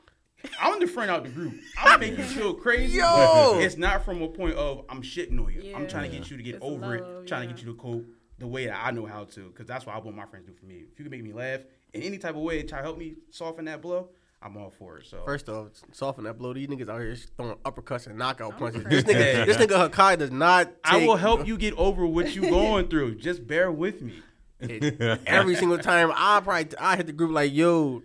I'm 0.61 0.81
the 0.81 0.87
friend 0.87 1.11
out 1.11 1.25
the 1.25 1.31
group. 1.31 1.55
I'll 1.79 1.99
make 1.99 2.17
you 2.17 2.25
feel 2.25 2.55
crazy. 2.55 2.99
Yo! 2.99 3.59
It's 3.59 3.77
not 3.77 4.05
from 4.05 4.23
a 4.23 4.29
point 4.29 4.55
of 4.55 4.85
I'm 4.89 5.03
shitting 5.03 5.39
on 5.39 5.53
you. 5.53 5.75
I'm 5.75 5.87
trying 5.87 6.11
to 6.11 6.17
get 6.17 6.31
you 6.31 6.37
to 6.37 6.43
get 6.43 6.57
It's 6.57 6.65
over 6.65 6.97
it, 6.97 7.03
love, 7.03 7.27
trying 7.27 7.49
to 7.49 7.55
get 7.55 7.63
you 7.65 7.73
to 7.73 7.79
cope 7.79 8.05
the 8.39 8.47
way 8.47 8.67
that 8.67 8.81
I 8.85 8.91
know 8.91 9.07
how 9.07 9.25
to, 9.25 9.49
because 9.49 9.67
that's 9.67 9.87
what 9.87 9.95
I 9.95 9.99
want 9.99 10.17
my 10.17 10.27
friends 10.27 10.47
to 10.47 10.53
do 10.53 10.59
for 10.59 10.67
me. 10.67 10.85
If 10.93 10.99
you 10.99 11.05
can 11.05 11.11
make 11.11 11.23
me 11.23 11.33
laugh 11.33 11.61
in 11.93 12.03
any 12.03 12.19
type 12.19 12.35
of 12.35 12.43
way, 12.43 12.63
try 12.63 12.79
to 12.79 12.85
help 12.85 12.99
me 12.99 13.15
soften 13.31 13.67
that 13.67 13.81
blow, 13.81 14.09
I'm 14.43 14.57
all 14.57 14.71
for 14.71 14.99
it. 14.99 15.07
So 15.07 15.23
First 15.25 15.49
off, 15.49 15.69
soften 15.93 16.25
that 16.25 16.39
blow. 16.39 16.53
These 16.53 16.67
niggas 16.67 16.89
out 16.89 17.01
here 17.01 17.15
throwing 17.37 17.57
uppercuts 17.59 18.07
and 18.09 18.19
knockout 18.19 18.59
punches. 18.59 18.83
crazy. 18.83 19.03
This 19.03 19.15
nigga, 19.15 19.47
this 19.47 19.57
nigga 19.57 19.89
Hakai 19.89 20.19
does 20.19 20.33
not. 20.33 20.73
I 20.85 21.07
will 21.07 21.17
help 21.17 21.47
you 21.47 21.57
get 21.57 21.75
over 21.75 22.07
what 22.07 22.35
you 22.35 22.43
going 22.43 22.89
through. 22.89 23.17
Just 23.17 23.47
bear 23.47 23.71
with 23.71 24.03
me. 24.03 24.15
it 24.61 25.21
every 25.27 25.55
single 25.57 25.79
time. 25.79 26.13
I 26.15 26.41
probably 26.41 26.77
I 26.79 26.97
hit 26.97 27.07
the 27.07 27.13
group 27.13 27.33
like, 27.33 27.53
yo, 27.53 28.03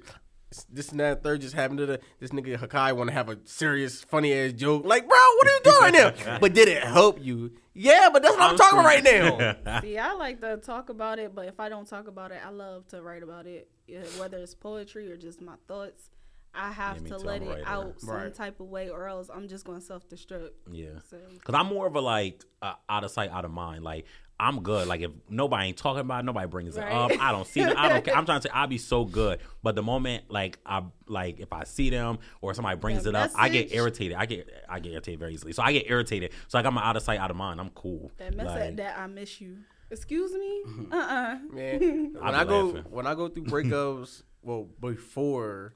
this 0.70 0.90
and 0.90 1.00
that 1.00 1.24
third 1.24 1.42
just 1.42 1.54
happened 1.54 1.80
to 1.80 1.86
the 1.86 2.00
this 2.20 2.32
nigga 2.32 2.58
Hakai 2.58 2.96
want 2.96 3.10
to 3.10 3.14
have 3.14 3.30
a 3.30 3.38
serious 3.44 4.02
funny 4.04 4.34
ass 4.34 4.54
joke. 4.54 4.86
Like, 4.86 5.08
bro, 5.08 5.18
what 5.18 5.48
are 5.48 5.52
you 5.52 5.60
doing 5.64 5.94
right 5.94 6.16
now? 6.26 6.40
but 6.40 6.54
did 6.54 6.68
it 6.68 6.84
help 6.84 7.22
you? 7.22 7.52
Yeah, 7.74 8.10
but 8.12 8.24
that's 8.24 8.36
what 8.36 8.52
I'm, 8.52 8.58
talking 8.58 8.80
about 8.80 8.88
right 8.88 9.04
now. 9.66 9.82
See, 9.82 9.98
I 9.98 10.14
like 10.14 10.42
to 10.42 10.58
talk 10.58 10.90
about 10.90 11.20
it, 11.20 11.36
but 11.36 11.48
if 11.48 11.60
I 11.60 11.70
don't 11.70 11.88
talk 11.88 12.08
about 12.08 12.32
it, 12.32 12.40
I 12.44 12.50
love 12.50 12.88
to 12.88 13.02
write 13.02 13.24
about 13.24 13.46
it. 13.46 13.70
Whether 14.18 14.38
it's 14.38 14.56
poetry 14.56 15.12
or 15.12 15.18
just 15.18 15.42
my 15.42 15.56
thoughts, 15.68 16.10
I 16.58 16.72
have 16.72 17.02
Yeah, 17.04 17.10
to 17.10 17.18
let 17.20 17.42
it 17.44 17.48
writer. 17.50 17.64
out 17.66 18.02
some 18.02 18.10
Right. 18.16 18.34
type 18.34 18.60
of 18.60 18.68
way, 18.68 18.90
or 18.90 19.08
else 19.08 19.30
I'm 19.34 19.48
just 19.48 19.66
gonna 19.66 19.82
self 19.82 20.08
destruct. 20.10 20.52
Yeah. 20.72 21.00
So 21.10 21.18
Cause 21.44 21.56
I'm 21.56 21.68
more 21.68 21.86
of 21.88 21.96
a 21.96 22.02
like 22.02 22.44
uh, 22.62 22.74
out 22.90 23.04
of 23.04 23.12
sight, 23.12 23.30
out 23.32 23.46
of 23.46 23.52
mind. 23.52 23.84
Like 23.84 24.06
I'm 24.40 24.62
good. 24.62 24.88
Like 24.88 25.02
if 25.02 25.10
nobody 25.30 25.68
ain't 25.70 25.78
talking 25.78 26.02
about 26.02 26.20
it, 26.20 26.26
nobody 26.26 26.48
brings 26.48 26.78
it 26.78 26.84
up. 26.84 27.12
I 27.20 27.32
don't 27.32 27.48
see 27.48 27.64
them. 27.64 27.74
I 27.76 27.90
don't 27.90 28.04
care. 28.06 28.16
I'm 28.16 28.26
trying 28.26 28.40
to 28.42 28.48
say 28.48 28.54
I'll 28.54 28.68
be 28.68 28.78
so 28.78 29.04
good. 29.06 29.40
But 29.64 29.76
the 29.76 29.82
moment 29.82 30.26
like 30.30 30.60
I 30.66 30.84
like 31.08 31.40
if 31.40 31.52
I 31.54 31.64
see 31.64 31.90
them 31.90 32.20
or 32.42 32.54
somebody 32.54 32.78
brings 32.78 33.04
That 33.04 33.10
it 33.10 33.16
up, 33.16 33.32
I 33.36 33.50
get 33.50 33.72
irritated. 33.74 34.16
I 34.18 34.26
get 34.28 34.48
I 34.70 34.80
get 34.80 34.92
irritated 34.94 35.20
very 35.20 35.34
easily. 35.34 35.54
So 35.54 35.64
I 35.64 35.72
get 35.74 35.90
irritated. 35.90 36.32
So 36.50 36.58
like 36.58 36.66
I'm 36.66 36.78
out 36.78 36.96
of 36.96 37.04
sight, 37.04 37.20
out 37.20 37.32
of 37.32 37.38
mind. 37.38 37.60
I'm 37.60 37.70
cool. 37.72 38.12
that 38.18 38.36
message 38.36 38.48
Like, 38.62 38.76
that 38.78 38.98
I 39.00 39.08
miss 39.08 39.42
you. 39.42 39.58
Excuse 39.90 40.34
me. 40.34 40.64
Uh 40.92 40.96
uh 40.96 41.38
Man, 41.52 42.14
when 42.14 42.24
I 42.36 42.42
I 42.42 42.44
go 42.46 42.66
laughing. 42.68 42.92
when 42.92 43.08
I 43.08 43.16
go 43.16 43.28
through 43.30 43.46
breakups, 43.46 44.22
well, 44.44 44.68
before 44.80 45.74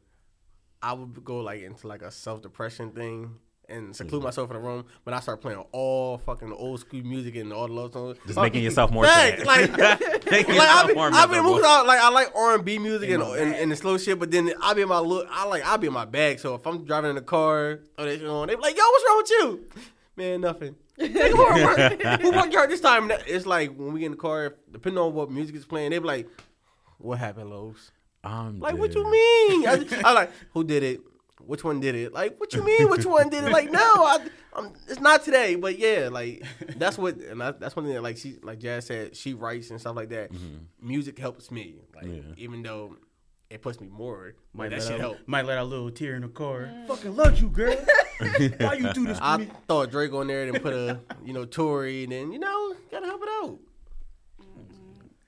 I 0.84 0.94
would 0.94 1.24
go 1.24 1.38
like 1.38 1.62
into 1.62 1.88
like 1.88 2.02
a 2.02 2.12
self 2.12 2.42
depression 2.42 2.92
thing 2.92 3.36
and 3.70 3.96
seclude 3.96 4.20
Mm-hmm. 4.20 4.26
myself 4.26 4.50
in 4.50 4.56
a 4.58 4.60
room. 4.60 4.86
When 5.04 5.14
I 5.14 5.20
start 5.22 5.40
playing 5.42 5.64
all 5.72 6.18
fucking 6.18 6.52
old 6.52 6.80
school 6.82 7.04
music 7.04 7.36
and 7.38 7.54
all 7.54 7.68
the 7.68 7.74
love 7.74 7.94
songs, 7.94 8.18
Just 8.26 8.38
Oh, 8.38 8.42
making 8.42 8.64
yourself 8.64 8.92
more 8.92 9.06
sad. 9.06 9.46
like, 9.46 9.78
like 9.78 10.00
I've 10.50 10.88
been, 10.88 10.98
I 10.98 11.26
be 11.26 11.30
miserable. 11.32 11.44
moving 11.52 11.66
out 11.66 11.86
like 11.86 12.00
I 12.02 12.10
like 12.10 12.36
R 12.36 12.56
and 12.56 12.66
B 12.66 12.80
music 12.80 13.10
and, 13.12 13.24
and, 13.24 13.56
and 13.56 13.72
the 13.72 13.76
slow 13.78 13.98
shit, 13.98 14.20
but 14.20 14.30
then 14.32 14.52
I 14.62 14.74
be 14.74 14.82
in 14.82 14.90
my 14.90 15.00
look. 15.00 15.28
I 15.32 15.46
like 15.46 15.66
I 15.66 15.78
be 15.78 15.88
in 15.88 15.94
my 15.94 16.06
bag. 16.06 16.40
So 16.40 16.56
if 16.56 16.66
I'm 16.68 16.84
driving 16.84 17.12
in 17.12 17.16
the 17.16 17.22
car, 17.22 17.80
or 17.98 18.06
they 18.06 18.26
on, 18.26 18.48
they 18.48 18.56
be 18.56 18.62
like, 18.62 18.76
"Yo, 18.78 18.84
what's 18.84 19.06
wrong 19.08 19.18
with 19.18 19.30
you?" 19.32 19.82
Man, 20.18 20.42
nothing. 20.42 20.76
Who 20.98 21.08
work- 21.08 22.02
Who 22.22 22.32
worked 22.32 22.54
hard 22.54 22.70
this 22.70 22.82
time? 22.82 23.10
It's 23.26 23.46
like 23.46 23.74
when 23.76 23.94
we 23.94 24.02
get 24.02 24.08
in 24.08 24.12
the 24.14 24.18
car, 24.18 24.56
depending 24.70 25.00
on 25.02 25.14
what 25.14 25.32
music 25.32 25.56
is 25.56 25.66
playing, 25.66 25.92
they 25.92 26.00
be 26.00 26.06
like, 26.06 26.28
"What 26.98 27.20
happened, 27.20 27.50
Lowe's?" 27.52 27.92
I'm 28.24 28.60
Like, 28.60 28.78
what 28.78 28.94
you 28.94 29.04
mean? 29.04 29.68
I, 29.68 29.86
I 30.06 30.14
like, 30.14 30.32
who 30.54 30.64
did 30.64 30.84
it? 30.84 31.02
Which 31.46 31.64
one 31.64 31.80
did 31.80 31.96
it? 31.96 32.14
Like, 32.14 32.40
what 32.40 32.54
you 32.54 32.64
mean? 32.64 32.88
Which 32.90 33.06
one 33.06 33.30
did 33.30 33.44
it? 33.44 33.52
Like, 33.52 33.72
no, 33.72 33.80
I, 33.80 34.20
I'm, 34.54 34.74
it's 34.88 35.00
not 35.02 35.24
today. 35.26 35.56
But 35.56 35.80
yeah, 35.80 36.10
like 36.12 36.44
that's 36.78 36.98
what, 37.00 37.16
and 37.18 37.42
I, 37.42 37.52
that's 37.52 37.76
one 37.76 37.86
thing 37.86 37.96
that 37.96 38.04
like 38.04 38.18
she, 38.18 38.38
like 38.44 38.60
Jazz 38.60 38.86
said, 38.86 39.16
she 39.16 39.34
writes 39.34 39.72
and 39.72 39.80
stuff 39.80 39.96
like 39.96 40.10
that. 40.10 40.32
Mm-hmm. 40.32 40.88
Music 40.88 41.18
helps 41.18 41.50
me, 41.50 41.78
like 41.96 42.06
Yeah. 42.06 42.20
even 42.38 42.62
though 42.62 42.96
it 43.50 43.62
puts 43.64 43.82
me 43.82 43.88
more. 43.88 44.36
Might 44.54 44.70
that 44.70 44.80
let 44.80 44.84
shit 44.84 44.94
out, 44.94 45.00
help. 45.00 45.18
Might 45.26 45.46
let 45.46 45.58
out 45.58 45.64
a 45.64 45.70
little 45.70 45.90
tear 45.90 46.16
in 46.16 46.22
the 46.22 46.28
car. 46.28 46.70
Fucking 46.88 47.16
love 47.16 47.40
you, 47.42 47.50
girl. 47.50 47.76
Why 48.60 48.74
you 48.76 48.94
do 48.94 49.08
this 49.08 49.18
to 49.18 49.24
I 49.26 49.38
me? 49.38 49.50
thought 49.68 49.90
Drake 49.90 50.14
on 50.14 50.28
there 50.28 50.48
and 50.48 50.62
put 50.62 50.74
a, 50.74 51.00
you 51.26 51.34
know, 51.34 51.46
Tory, 51.46 52.04
and 52.04 52.12
then 52.12 52.32
you 52.32 52.38
know, 52.40 52.76
gotta 52.92 53.08
help 53.08 53.24
it 53.24 53.30
out. 53.44 53.58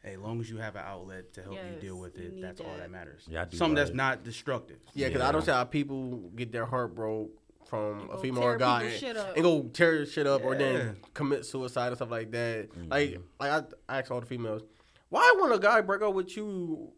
Hey, 0.03 0.15
as 0.15 0.19
long 0.19 0.41
as 0.41 0.49
you 0.49 0.57
have 0.57 0.75
an 0.75 0.83
outlet 0.85 1.33
to 1.33 1.41
help 1.43 1.55
you 1.55 1.79
deal 1.79 1.97
with 1.97 2.17
it, 2.17 2.33
need 2.33 2.43
that's 2.43 2.59
all 2.59 2.67
that. 2.67 2.79
that 2.79 2.91
matters. 2.91 3.23
Yeah, 3.27 3.43
I 3.43 3.45
do 3.45 3.55
Something 3.55 3.75
that's 3.75 3.93
not 3.93 4.23
destructive. 4.23 4.77
Yeah, 4.93 5.07
because 5.07 5.21
Yeah. 5.21 5.29
I 5.29 5.31
don't 5.31 5.43
see 5.45 5.51
how 5.51 5.63
people 5.63 6.29
get 6.35 6.51
their 6.51 6.65
heart 6.65 6.93
broke 6.93 7.31
from 7.67 8.09
a 8.11 8.17
female 8.17 8.41
tear 8.41 8.51
or 8.51 8.57
guy 8.57 8.81
people's 8.81 8.99
shit 8.99 9.17
up. 9.17 9.35
and 9.35 9.43
go 9.43 9.63
tear 9.73 10.05
shit 10.05 10.27
up 10.27 10.43
or 10.43 10.55
then 10.55 10.97
commit 11.13 11.45
suicide 11.45 11.87
and 11.87 11.95
stuff 11.95 12.11
like 12.11 12.31
that. 12.31 12.69
Mm-hmm. 12.71 12.89
Like, 12.91 13.21
like 13.39 13.51
I, 13.87 13.93
I 13.95 13.99
ask 13.99 14.11
all 14.11 14.19
the 14.19 14.25
females, 14.25 14.61
why 15.09 15.37
when 15.41 15.51
a 15.53 15.57
guy 15.59 15.79
break 15.81 16.01
up 16.01 16.13
with 16.13 16.35
you, 16.35 16.91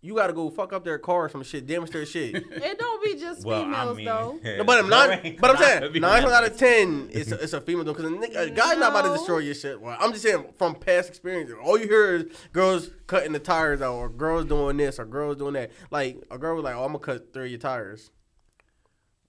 you 0.00 0.14
gotta 0.14 0.32
go 0.32 0.48
fuck 0.48 0.72
up 0.72 0.84
their 0.84 0.98
car 0.98 1.24
or 1.24 1.28
some 1.28 1.42
shit, 1.42 1.66
damage 1.66 1.90
their 1.90 2.06
shit. 2.06 2.34
It 2.50 2.78
don't 2.78 3.02
be 3.02 3.14
just 3.18 3.44
Well, 3.44 3.62
females 3.64 3.94
I 3.94 3.96
mean, 3.96 4.04
though. 4.06 4.40
No, 4.58 4.64
but 4.64 4.78
I'm 4.78 4.88
not. 4.88 5.08
But 5.40 5.50
I'm 5.50 5.56
gotta 5.56 5.90
saying 5.90 6.00
nine 6.00 6.22
times 6.22 6.32
out 6.32 6.44
of 6.44 6.56
ten, 6.56 7.08
it's 7.12 7.32
a, 7.32 7.42
it's 7.42 7.52
a 7.52 7.60
female 7.60 7.84
though. 7.84 7.94
Because 7.94 8.12
a, 8.12 8.38
a 8.42 8.50
guy's 8.50 8.78
not 8.78 8.90
about 8.90 9.10
to 9.10 9.16
destroy 9.16 9.38
your 9.38 9.54
shit. 9.54 9.80
Well, 9.80 9.96
I'm 9.98 10.12
just 10.12 10.24
saying 10.24 10.44
from 10.56 10.74
past 10.76 11.08
experience, 11.08 11.50
all 11.62 11.78
you 11.78 11.88
hear 11.88 12.14
is 12.16 12.24
girls 12.52 12.90
cutting 13.06 13.32
the 13.32 13.38
tires 13.38 13.82
out, 13.82 13.94
or 13.94 14.08
girls 14.08 14.44
doing 14.44 14.76
this, 14.76 14.98
or 14.98 15.04
girls 15.04 15.36
doing 15.36 15.54
that. 15.54 15.72
Like 15.90 16.22
a 16.30 16.38
girl 16.38 16.54
was 16.54 16.64
like, 16.64 16.76
"Oh, 16.76 16.84
I'm 16.84 16.92
gonna 16.92 16.98
cut 17.00 17.32
three 17.32 17.46
of 17.46 17.50
your 17.50 17.60
tires," 17.60 18.10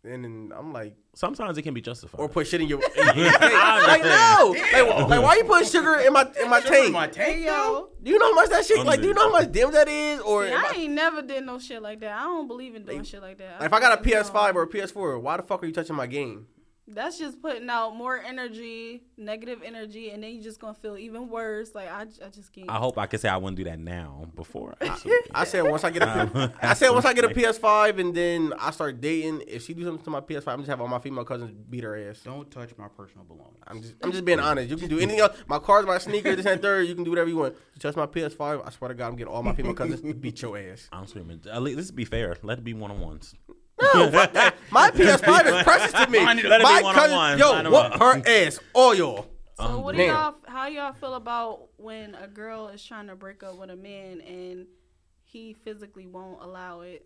and 0.03 0.23
then 0.23 0.53
I'm 0.55 0.71
like, 0.73 0.95
Sometimes 1.13 1.57
it 1.57 1.63
can 1.63 1.73
be 1.73 1.81
justified. 1.81 2.19
or 2.19 2.29
put 2.29 2.47
shit 2.47 2.61
in 2.61 2.67
your. 2.67 2.79
in 2.81 3.17
your 3.17 3.31
tank. 3.31 3.41
like 3.41 4.03
no, 4.03 4.55
like, 4.55 5.09
like 5.09 5.21
why 5.21 5.35
you 5.35 5.43
putting 5.43 5.67
sugar 5.67 5.95
in 5.99 6.13
my 6.13 6.25
in 6.41 6.49
my 6.49 6.59
Sugar 6.61 6.73
tank? 6.75 6.87
in 6.87 6.93
my 6.93 7.07
tank, 7.07 7.39
yo. 7.41 7.45
yo, 7.51 7.89
do 8.01 8.11
you 8.11 8.17
know 8.19 8.27
how 8.29 8.35
much 8.35 8.49
that 8.51 8.65
shit? 8.65 8.85
Like, 8.85 9.01
do 9.01 9.07
you 9.09 9.13
know 9.13 9.23
how 9.23 9.31
much 9.31 9.51
dim 9.51 9.71
that 9.73 9.89
is? 9.89 10.21
Or 10.21 10.45
See, 10.45 10.51
if 10.53 10.57
I 10.63 10.67
I, 10.67 10.73
ain't 10.77 10.93
never 10.93 11.21
did 11.21 11.45
no 11.45 11.59
shit 11.59 11.81
like 11.81 11.99
that. 11.99 12.17
I 12.17 12.23
don't 12.23 12.47
believe 12.47 12.75
in 12.75 12.85
doing 12.85 12.99
Like- 12.99 13.07
shit 13.07 13.21
like 13.21 13.37
that. 13.39 13.59
like, 13.59 13.65
if 13.67 13.73
I 13.73 13.79
got 13.81 13.99
a 13.99 14.01
PS5 14.01 14.33
don't. 14.33 14.55
or 14.57 14.63
a 14.63 14.67
PS4, 14.67 15.21
why 15.21 15.37
the 15.37 15.43
fuck 15.43 15.61
are 15.63 15.65
you 15.65 15.73
touching 15.73 15.95
my 15.95 16.07
game? 16.07 16.47
That's 16.93 17.17
just 17.17 17.41
putting 17.41 17.69
out 17.69 17.95
more 17.95 18.19
energy, 18.19 19.03
negative 19.17 19.61
energy, 19.63 20.09
and 20.09 20.23
then 20.23 20.31
you're 20.33 20.43
just 20.43 20.59
gonna 20.59 20.73
feel 20.73 20.97
even 20.97 21.29
worse. 21.29 21.75
Like 21.75 21.89
I, 21.91 22.01
I 22.01 22.29
just 22.29 22.51
can't. 22.51 22.69
I 22.69 22.77
hope 22.77 22.97
I 22.97 23.05
can 23.05 23.19
say 23.19 23.29
I 23.29 23.37
wouldn't 23.37 23.57
do 23.57 23.63
that 23.65 23.79
now. 23.79 24.25
Before, 24.35 24.75
I 25.33 25.43
said 25.43 25.63
once 25.63 25.83
I 25.83 25.91
get 25.91 26.03
a, 26.03 26.53
I 26.61 26.73
said 26.73 26.89
once 26.89 27.05
I 27.05 27.13
get 27.13 27.25
a 27.25 27.29
PS5 27.29 27.89
um, 27.93 27.99
and 27.99 28.15
then 28.15 28.53
I 28.59 28.71
start 28.71 28.99
dating. 29.01 29.43
If 29.47 29.65
she 29.65 29.73
do 29.73 29.83
something 29.83 30.03
to 30.03 30.09
my 30.09 30.21
PS5, 30.21 30.47
I'm 30.47 30.59
just 30.59 30.69
have 30.69 30.81
all 30.81 30.87
my 30.87 30.99
female 30.99 31.25
cousins 31.25 31.51
beat 31.69 31.83
her 31.83 32.09
ass. 32.09 32.21
Don't 32.23 32.49
touch 32.49 32.71
my 32.77 32.87
personal 32.87 33.25
belongings. 33.25 33.63
I'm 33.67 33.81
just, 33.81 33.95
I'm 34.01 34.11
just 34.11 34.25
being 34.25 34.39
honest. 34.39 34.69
You 34.69 34.77
can 34.77 34.89
do 34.89 34.97
anything 34.97 35.19
else. 35.19 35.37
My 35.47 35.59
cars, 35.59 35.85
my 35.85 35.97
sneakers, 35.97 36.37
this 36.37 36.45
and 36.45 36.61
third. 36.61 36.87
You 36.87 36.95
can 36.95 37.03
do 37.03 37.11
whatever 37.11 37.29
you 37.29 37.37
want. 37.37 37.55
You 37.75 37.79
touch 37.79 37.95
my 37.95 38.05
PS5, 38.07 38.65
I 38.65 38.69
swear 38.71 38.89
to 38.89 38.93
God, 38.93 39.07
I'm 39.07 39.15
getting 39.15 39.33
all 39.33 39.43
my 39.43 39.53
female 39.53 39.73
cousins 39.73 40.01
to 40.07 40.13
beat 40.13 40.41
your 40.41 40.57
ass. 40.57 40.87
I'm 40.91 41.07
screaming. 41.07 41.41
At 41.51 41.61
least, 41.61 41.77
let's 41.77 41.91
be 41.91 42.05
fair. 42.05 42.35
Let 42.41 42.59
it 42.59 42.63
be 42.63 42.73
one 42.73 42.91
on 42.91 42.99
ones. 42.99 43.35
No, 43.81 44.09
fuck 44.11 44.33
that. 44.33 44.55
My 44.71 44.91
PS5 44.91 45.45
is 45.57 45.63
precious 45.63 45.91
to 45.93 46.07
me. 46.09 46.23
Mine 46.23 46.37
let 46.37 46.45
it 46.45 46.57
be 46.59 46.63
my 46.63 46.81
one-on-one. 46.81 47.37
cousin, 47.37 47.39
yo, 47.39 47.51
Line 47.51 47.65
'em 47.65 47.71
whoop 47.71 47.83
up. 47.93 47.99
her 47.99 48.21
ass, 48.27 48.59
all 48.73 48.93
y'all. 48.95 49.25
So 49.57 49.63
Um, 49.65 49.83
what 49.83 49.93
do 49.93 49.97
damn. 49.99 50.13
y'all? 50.15 50.35
How 50.47 50.67
y'all 50.67 50.93
feel 50.93 51.15
about 51.15 51.69
when 51.77 52.15
a 52.15 52.27
girl 52.27 52.67
is 52.69 52.83
trying 52.83 53.07
to 53.07 53.15
break 53.15 53.43
up 53.43 53.57
with 53.57 53.69
a 53.69 53.75
man 53.75 54.21
and 54.21 54.67
he 55.25 55.53
physically 55.53 56.07
won't 56.07 56.41
allow 56.41 56.81
it? 56.81 57.05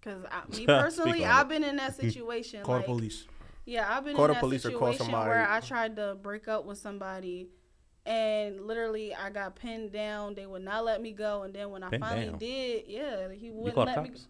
Because 0.00 0.24
me 0.58 0.66
personally, 0.66 1.24
on 1.24 1.30
I've 1.30 1.48
been 1.48 1.62
in 1.64 1.76
that 1.76 1.94
situation. 1.96 2.62
Call 2.64 2.76
like, 2.76 2.86
the 2.86 2.92
police. 2.92 3.26
Yeah, 3.64 3.86
I've 3.88 4.04
been 4.04 4.16
Call 4.16 4.24
in 4.24 4.28
the 4.30 4.34
that 4.34 4.40
police 4.40 4.66
or 4.66 4.70
call 4.70 4.88
situation 4.88 5.06
somebody. 5.06 5.28
where 5.30 5.48
I 5.48 5.60
tried 5.60 5.94
to 5.96 6.16
break 6.20 6.48
up 6.48 6.64
with 6.64 6.78
somebody, 6.78 7.46
and 8.04 8.66
literally 8.66 9.14
I 9.14 9.30
got 9.30 9.54
pinned 9.54 9.92
down. 9.92 10.34
They 10.34 10.46
would 10.46 10.62
not 10.64 10.84
let 10.84 11.00
me 11.00 11.12
go, 11.12 11.42
and 11.44 11.54
then 11.54 11.70
when 11.70 11.84
I 11.84 11.90
Pinned 11.90 12.02
finally 12.04 12.26
down? 12.30 12.38
did, 12.38 12.84
yeah, 12.88 13.28
he 13.32 13.52
wouldn't 13.52 13.74
called 13.76 13.86
let 13.86 14.02
me. 14.02 14.08
cops? 14.10 14.26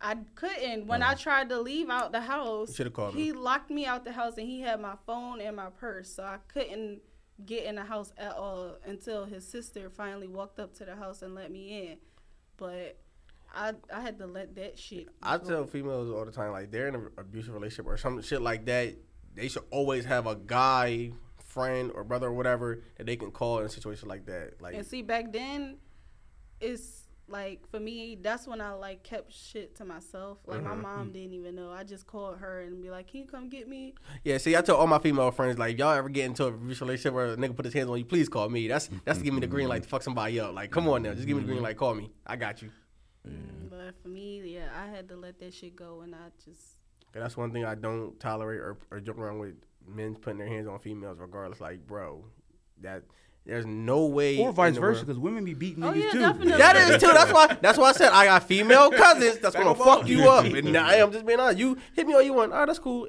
I 0.00 0.16
couldn't. 0.34 0.86
When 0.86 1.02
I 1.02 1.14
tried 1.14 1.48
to 1.48 1.60
leave 1.60 1.88
out 1.88 2.12
the 2.12 2.20
house, 2.20 2.78
called 2.92 3.14
he 3.14 3.32
locked 3.32 3.70
me 3.70 3.86
out 3.86 4.04
the 4.04 4.12
house, 4.12 4.36
and 4.36 4.46
he 4.46 4.60
had 4.60 4.80
my 4.80 4.96
phone 5.06 5.40
and 5.40 5.56
my 5.56 5.70
purse, 5.70 6.14
so 6.14 6.24
I 6.24 6.38
couldn't 6.48 7.00
get 7.46 7.64
in 7.64 7.76
the 7.76 7.84
house 7.84 8.12
at 8.16 8.32
all 8.32 8.76
until 8.84 9.24
his 9.24 9.46
sister 9.46 9.90
finally 9.90 10.28
walked 10.28 10.58
up 10.58 10.74
to 10.74 10.84
the 10.84 10.94
house 10.94 11.22
and 11.22 11.34
let 11.34 11.50
me 11.50 11.88
in. 11.88 11.98
But 12.56 12.98
I 13.52 13.72
I 13.92 14.00
had 14.00 14.18
to 14.18 14.26
let 14.26 14.54
that 14.56 14.78
shit. 14.78 15.08
I 15.22 15.38
go. 15.38 15.48
tell 15.48 15.66
females 15.66 16.10
all 16.10 16.24
the 16.24 16.32
time, 16.32 16.52
like 16.52 16.70
they're 16.70 16.88
in 16.88 16.94
an 16.94 17.10
abusive 17.18 17.54
relationship 17.54 17.86
or 17.86 17.96
some 17.96 18.20
shit 18.22 18.42
like 18.42 18.66
that. 18.66 18.94
They 19.34 19.48
should 19.48 19.64
always 19.70 20.04
have 20.04 20.26
a 20.26 20.36
guy, 20.36 21.12
friend, 21.44 21.90
or 21.94 22.04
brother 22.04 22.28
or 22.28 22.34
whatever 22.34 22.82
that 22.96 23.06
they 23.06 23.16
can 23.16 23.32
call 23.32 23.58
in 23.58 23.66
a 23.66 23.68
situation 23.68 24.08
like 24.08 24.26
that. 24.26 24.60
Like, 24.60 24.74
And 24.76 24.86
see, 24.86 25.02
back 25.02 25.32
then, 25.32 25.78
it's 26.60 27.03
like 27.28 27.66
for 27.70 27.80
me, 27.80 28.18
that's 28.20 28.46
when 28.46 28.60
I 28.60 28.72
like 28.72 29.02
kept 29.02 29.32
shit 29.32 29.74
to 29.76 29.84
myself. 29.84 30.38
Like 30.46 30.58
Mm-hmm. 30.60 30.68
my 30.68 30.74
mom 30.74 31.12
didn't 31.12 31.32
even 31.34 31.54
know. 31.56 31.70
I 31.70 31.82
just 31.84 32.06
called 32.06 32.38
her 32.38 32.60
and 32.62 32.82
be 32.82 32.90
like, 32.90 33.06
"Can 33.08 33.20
you 33.20 33.26
come 33.26 33.48
get 33.48 33.66
me?" 33.68 33.94
yeah. 34.24 34.38
See, 34.38 34.54
I 34.56 34.60
tell 34.62 34.76
all 34.76 34.86
my 34.86 34.98
female 34.98 35.30
friends, 35.30 35.58
like, 35.58 35.78
y'all 35.78 35.92
ever 35.94 36.08
get 36.08 36.26
into 36.26 36.44
a 36.46 36.52
relationship 36.52 37.14
where 37.14 37.26
a 37.32 37.36
nigga 37.36 37.56
put 37.56 37.64
his 37.64 37.74
hands 37.74 37.88
on 37.88 37.98
you, 37.98 38.04
please 38.04 38.28
call 38.28 38.48
me. 38.48 38.68
That's 38.68 38.90
that's 39.04 39.18
to 39.18 39.24
give 39.24 39.32
me 39.34 39.40
the 39.40 39.46
green 39.46 39.68
light 39.68 39.82
to 39.84 39.88
fuck 39.88 40.02
somebody 40.02 40.38
up. 40.40 40.54
Like, 40.54 40.70
come 40.70 40.86
on 40.88 41.02
now, 41.02 41.14
just 41.14 41.26
give 41.26 41.36
me 41.36 41.42
the 41.42 41.48
green 41.48 41.62
light, 41.62 41.76
call 41.76 41.94
me. 41.94 42.10
I 42.26 42.36
got 42.36 42.60
you. 42.62 42.70
Mm, 43.26 43.70
But 43.70 43.94
for 44.02 44.08
me, 44.08 44.42
yeah, 44.44 44.68
I 44.76 44.86
had 44.94 45.08
to 45.08 45.16
let 45.16 45.38
that 45.40 45.54
shit 45.54 45.74
go, 45.76 46.02
and 46.02 46.14
I 46.14 46.28
just 46.44 46.76
And 47.14 47.22
that's 47.22 47.36
one 47.38 47.52
thing 47.52 47.64
I 47.64 47.74
don't 47.74 48.18
tolerate 48.20 48.60
or, 48.60 48.76
or 48.90 49.00
joke 49.00 49.16
around 49.18 49.38
with 49.38 49.54
men 49.86 50.14
putting 50.14 50.38
their 50.38 50.48
hands 50.48 50.66
on 50.68 50.78
females, 50.78 51.18
regardless. 51.18 51.60
Like, 51.60 51.86
bro, 51.86 52.24
that 52.82 53.02
there's 53.46 53.66
no 53.66 54.06
way. 54.06 54.38
Or 54.38 54.52
vice 54.52 54.76
versa, 54.76 55.04
because 55.04 55.18
women 55.18 55.44
be 55.44 55.54
beating 55.54 55.84
Oh, 55.84 55.92
niggas 55.92 56.02
yeah, 56.04 56.10
too. 56.12 56.18
definitely. 56.20 56.52
That 56.52 56.76
is 56.76 57.00
too. 57.02 57.08
That's 57.08 57.32
why. 57.32 57.58
That's 57.60 57.78
why 57.78 57.88
I 57.90 57.92
said 57.92 58.10
I 58.12 58.24
got 58.26 58.44
female 58.44 58.90
cousins. 58.90 59.38
That's 59.38 59.54
gonna 59.54 59.74
fuck 59.74 60.06
you 60.08 60.28
up. 60.28 60.44
And 60.46 60.76
I 60.76 60.94
am 60.96 61.12
just 61.12 61.26
being 61.26 61.38
honest. 61.40 61.58
You 61.58 61.76
hit 61.94 62.06
me 62.06 62.14
all 62.14 62.22
you 62.22 62.32
want. 62.32 62.52
All 62.52 62.60
right, 62.60 62.66
that's 62.66 62.78
cool. 62.78 63.08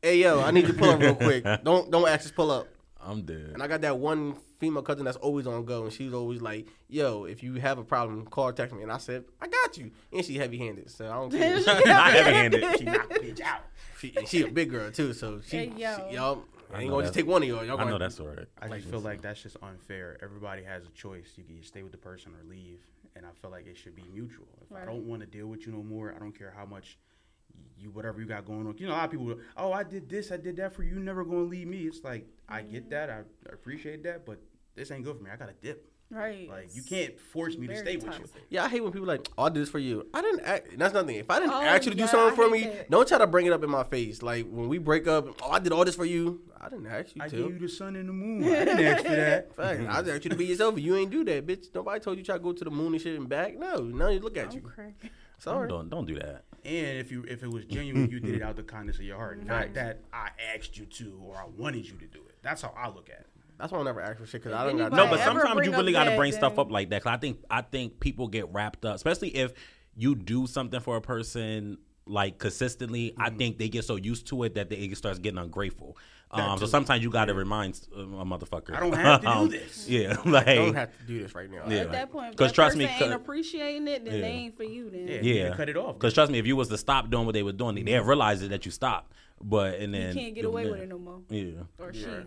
Hey 0.00 0.18
yo, 0.18 0.40
I 0.40 0.50
need 0.50 0.62
you 0.66 0.72
to 0.72 0.78
pull 0.78 0.90
up 0.90 1.00
real 1.00 1.14
quick. 1.14 1.44
Don't 1.64 1.90
don't 1.90 2.08
ask 2.08 2.24
us 2.26 2.32
pull 2.32 2.50
up. 2.50 2.66
I'm 3.04 3.22
dead. 3.22 3.50
And 3.54 3.62
I 3.62 3.66
got 3.66 3.80
that 3.82 3.98
one 3.98 4.34
female 4.60 4.82
cousin 4.82 5.04
that's 5.04 5.16
always 5.16 5.46
on 5.46 5.64
go, 5.64 5.84
and 5.84 5.92
she's 5.92 6.12
always 6.12 6.40
like, 6.40 6.66
"Yo, 6.88 7.24
if 7.24 7.42
you 7.42 7.54
have 7.54 7.78
a 7.78 7.84
problem, 7.84 8.26
call 8.26 8.46
or 8.48 8.52
text 8.52 8.74
me." 8.74 8.82
And 8.82 8.90
I 8.92 8.98
said, 8.98 9.24
"I 9.40 9.46
got 9.48 9.76
you." 9.76 9.90
And 10.12 10.24
she 10.24 10.36
heavy 10.38 10.56
handed, 10.58 10.88
so 10.90 11.06
I 11.08 11.14
don't 11.14 11.30
care. 11.30 11.56
Not 11.86 12.12
heavy-handed. 12.12 12.64
she 12.78 12.84
knocked 12.84 13.10
bitch 13.12 13.40
out. 13.40 13.60
She, 13.98 14.12
and 14.16 14.26
she 14.28 14.42
a 14.42 14.48
big 14.48 14.70
girl 14.70 14.90
too, 14.92 15.12
so 15.14 15.40
she, 15.46 15.56
Hey, 15.56 15.72
yo. 15.76 16.08
she 16.08 16.14
y'all 16.16 16.44
I 16.72 16.82
ain't 16.82 16.90
gonna 16.90 17.02
just 17.02 17.14
take 17.14 17.26
one 17.26 17.42
of 17.42 17.48
y'all. 17.48 17.64
Y'all 17.64 17.76
I 17.76 17.78
gonna 17.80 17.90
know 17.90 17.98
that's 17.98 18.18
right. 18.20 18.46
I 18.60 18.68
just 18.68 18.88
feel 18.88 19.00
like 19.00 19.20
that's 19.20 19.42
just 19.42 19.56
unfair. 19.62 20.18
Everybody 20.22 20.62
has 20.64 20.84
a 20.84 20.90
choice. 20.90 21.32
You 21.36 21.44
can 21.44 21.56
either 21.56 21.64
stay 21.64 21.82
with 21.82 21.92
the 21.92 21.98
person 21.98 22.32
or 22.32 22.48
leave, 22.48 22.80
and 23.16 23.26
I 23.26 23.30
feel 23.40 23.50
like 23.50 23.66
it 23.66 23.76
should 23.76 23.94
be 23.94 24.04
mutual. 24.12 24.46
If 24.70 24.76
I 24.76 24.84
don't 24.84 25.04
want 25.04 25.20
to 25.20 25.26
deal 25.26 25.46
with 25.46 25.66
you 25.66 25.72
no 25.72 25.82
more, 25.82 26.14
I 26.14 26.18
don't 26.18 26.36
care 26.36 26.52
how 26.56 26.64
much 26.64 26.98
you 27.78 27.90
whatever 27.90 28.20
you 28.20 28.26
got 28.26 28.46
going 28.46 28.66
on. 28.66 28.76
You 28.78 28.86
know, 28.86 28.92
a 28.92 28.96
lot 28.96 29.04
of 29.04 29.10
people. 29.10 29.36
Oh, 29.56 29.72
I 29.72 29.82
did 29.82 30.08
this, 30.08 30.32
I 30.32 30.36
did 30.36 30.56
that 30.56 30.74
for 30.74 30.82
you. 30.82 30.94
You 30.94 31.00
Never 31.00 31.24
gonna 31.24 31.42
leave 31.42 31.68
me. 31.68 31.82
It's 31.82 32.02
like 32.04 32.26
I 32.48 32.62
get 32.62 32.86
mm. 32.86 32.90
that, 32.90 33.10
I 33.10 33.20
appreciate 33.52 34.02
that, 34.04 34.24
but 34.24 34.38
this 34.74 34.90
ain't 34.90 35.04
good 35.04 35.16
for 35.16 35.22
me. 35.22 35.30
I 35.30 35.36
got 35.36 35.48
to 35.48 35.54
dip. 35.60 35.91
Right. 36.12 36.48
Like 36.48 36.68
you 36.76 36.82
can't 36.82 37.18
force 37.18 37.56
me 37.56 37.66
to 37.68 37.72
Very 37.72 37.84
stay 37.86 37.96
with 37.96 38.18
you. 38.18 38.24
Yeah, 38.50 38.64
I 38.64 38.68
hate 38.68 38.82
when 38.82 38.92
people 38.92 39.08
like, 39.08 39.28
oh, 39.38 39.44
I 39.44 39.48
did 39.48 39.62
this 39.62 39.70
for 39.70 39.78
you. 39.78 40.06
I 40.12 40.20
didn't 40.20 40.40
act. 40.40 40.78
That's 40.78 40.92
nothing. 40.92 41.16
If 41.16 41.30
I 41.30 41.40
didn't 41.40 41.52
Oh, 41.54 41.62
ask 41.62 41.84
you 41.86 41.90
to 41.92 41.96
do 41.96 42.02
yeah, 42.04 42.08
something 42.10 42.32
I 42.32 42.44
for 42.44 42.50
me, 42.50 42.60
hate 42.60 42.72
that. 42.74 42.90
don't 42.90 43.08
try 43.08 43.18
to 43.18 43.26
bring 43.26 43.46
it 43.46 43.52
up 43.52 43.64
in 43.64 43.70
my 43.70 43.84
face. 43.84 44.22
Like 44.22 44.46
when 44.48 44.68
we 44.68 44.76
break 44.78 45.08
up, 45.08 45.26
oh, 45.42 45.50
I 45.50 45.58
did 45.58 45.72
all 45.72 45.84
this 45.84 45.96
for 45.96 46.04
you. 46.04 46.40
I 46.60 46.68
didn't 46.68 46.86
ask 46.86 47.16
you 47.16 47.22
I 47.22 47.28
to. 47.28 47.36
I 47.36 47.38
gave 47.40 47.52
you 47.54 47.58
the 47.66 47.68
sun 47.68 47.96
and 47.96 48.08
the 48.08 48.12
moon. 48.12 48.44
I 48.44 48.64
didn't 48.64 48.84
ask 48.84 49.04
for 49.04 49.10
that. 49.16 49.52
Fact, 49.56 49.80
I 49.80 50.00
just 50.02 50.08
asked 50.10 50.24
you 50.24 50.30
to 50.30 50.36
be 50.36 50.44
yourself. 50.46 50.78
You 50.78 50.96
ain't 50.96 51.10
do 51.10 51.24
that, 51.24 51.46
bitch. 51.46 51.74
Nobody 51.74 51.98
told 51.98 52.18
you 52.18 52.24
try 52.24 52.36
to 52.36 52.42
go 52.42 52.52
to 52.52 52.64
the 52.64 52.70
moon 52.70 52.92
and 52.92 53.02
shit 53.02 53.18
and 53.18 53.28
back. 53.28 53.58
No, 53.58 53.76
now 53.78 54.08
you 54.08 54.20
look 54.20 54.36
at 54.36 54.48
I'm 54.50 54.56
you. 54.56 54.60
cracking. 54.60 55.10
Sorry. 55.38 55.66
Don't 55.68 55.88
don't 55.88 56.04
do 56.06 56.14
that. 56.20 56.44
And 56.64 56.98
if 56.98 57.10
you 57.10 57.24
if 57.26 57.42
it 57.42 57.50
was 57.50 57.64
genuine, 57.64 58.08
you 58.10 58.20
did 58.20 58.36
it 58.36 58.42
out 58.42 58.50
of 58.50 58.56
the 58.56 58.62
kindness 58.62 58.96
of 58.98 59.02
your 59.02 59.16
heart, 59.16 59.44
not 59.44 59.74
that 59.74 60.00
I 60.12 60.28
asked 60.54 60.78
you 60.78 60.84
to 60.86 61.20
or 61.26 61.36
I 61.36 61.46
wanted 61.58 61.84
you 61.88 61.96
to 61.98 62.06
do 62.06 62.20
it. 62.28 62.36
That's 62.42 62.62
how 62.62 62.72
I 62.76 62.86
look 62.88 63.08
at 63.10 63.18
it. 63.20 63.26
That's 63.62 63.72
why 63.72 63.78
I 63.78 63.82
never 63.84 64.00
ask 64.00 64.18
for 64.18 64.26
shit 64.26 64.42
because 64.42 64.58
I 64.58 64.66
don't 64.66 64.76
got 64.76 64.90
No, 64.90 65.06
but 65.06 65.20
sometimes 65.20 65.64
you 65.64 65.70
really 65.70 65.92
got 65.92 66.04
to 66.04 66.16
bring 66.16 66.32
stuff 66.32 66.58
up 66.58 66.72
like 66.72 66.90
that. 66.90 67.04
Cause 67.04 67.12
I 67.12 67.16
think 67.16 67.38
I 67.48 67.62
think 67.62 68.00
people 68.00 68.26
get 68.26 68.52
wrapped 68.52 68.84
up, 68.84 68.96
especially 68.96 69.28
if 69.36 69.52
you 69.94 70.16
do 70.16 70.48
something 70.48 70.80
for 70.80 70.96
a 70.96 71.00
person 71.00 71.78
like 72.04 72.38
consistently. 72.38 73.14
I 73.16 73.30
think 73.30 73.58
they 73.58 73.68
get 73.68 73.84
so 73.84 73.94
used 73.94 74.26
to 74.28 74.42
it 74.42 74.56
that 74.56 74.68
they 74.68 74.76
it 74.76 74.96
starts 74.98 75.20
getting 75.20 75.38
ungrateful. 75.38 75.96
Um, 76.32 76.58
so 76.58 76.66
sometimes 76.66 77.04
you 77.04 77.10
got 77.10 77.26
to 77.26 77.34
remind 77.34 77.78
uh, 77.96 78.00
a 78.00 78.24
motherfucker. 78.24 78.74
I 78.74 78.80
don't 78.80 78.94
have 78.94 79.20
to 79.20 79.26
do 79.26 79.32
Um, 79.32 79.48
this. 79.50 79.88
Yeah, 79.88 80.16
I 80.24 80.28
like 80.28 80.46
don't 80.46 80.74
have 80.74 80.98
to 80.98 81.04
do 81.06 81.22
this 81.22 81.32
right 81.34 81.48
now. 81.48 81.62
Yeah. 81.68 81.82
At 81.82 81.92
that 81.92 82.10
point, 82.10 82.32
because 82.32 82.50
trust 82.50 82.70
person 82.74 82.78
me, 82.80 82.84
ain't 82.86 82.98
'cause- 82.98 83.12
appreciating 83.12 83.86
it, 83.86 84.04
then 84.04 84.14
Yeah. 84.14 84.20
they 84.22 84.26
ain't 84.28 84.56
for 84.56 84.64
you. 84.64 84.90
Then 84.90 85.06
Yeah. 85.06 85.20
Yeah, 85.20 85.54
cut 85.54 85.68
it 85.68 85.76
off, 85.76 85.94
Because 85.94 86.14
trust 86.14 86.32
me, 86.32 86.38
if 86.40 86.46
you 86.48 86.56
was 86.56 86.68
to 86.70 86.78
stop 86.78 87.10
doing 87.10 87.26
what 87.26 87.32
they 87.34 87.42
were 87.44 87.52
doing, 87.52 87.84
they 87.84 87.92
have 87.92 88.08
realized 88.08 88.42
it 88.42 88.48
that 88.48 88.64
you 88.64 88.72
stopped. 88.72 89.12
But 89.40 89.74
and 89.78 89.92
then 89.94 90.16
you 90.16 90.20
can't 90.22 90.34
get 90.34 90.46
away 90.46 90.68
with 90.68 90.80
it 90.80 90.88
no 90.88 90.98
more. 90.98 91.20
Yeah, 91.28 91.50
Or 91.78 91.92
Yeah. 91.92 92.02
shit. 92.02 92.26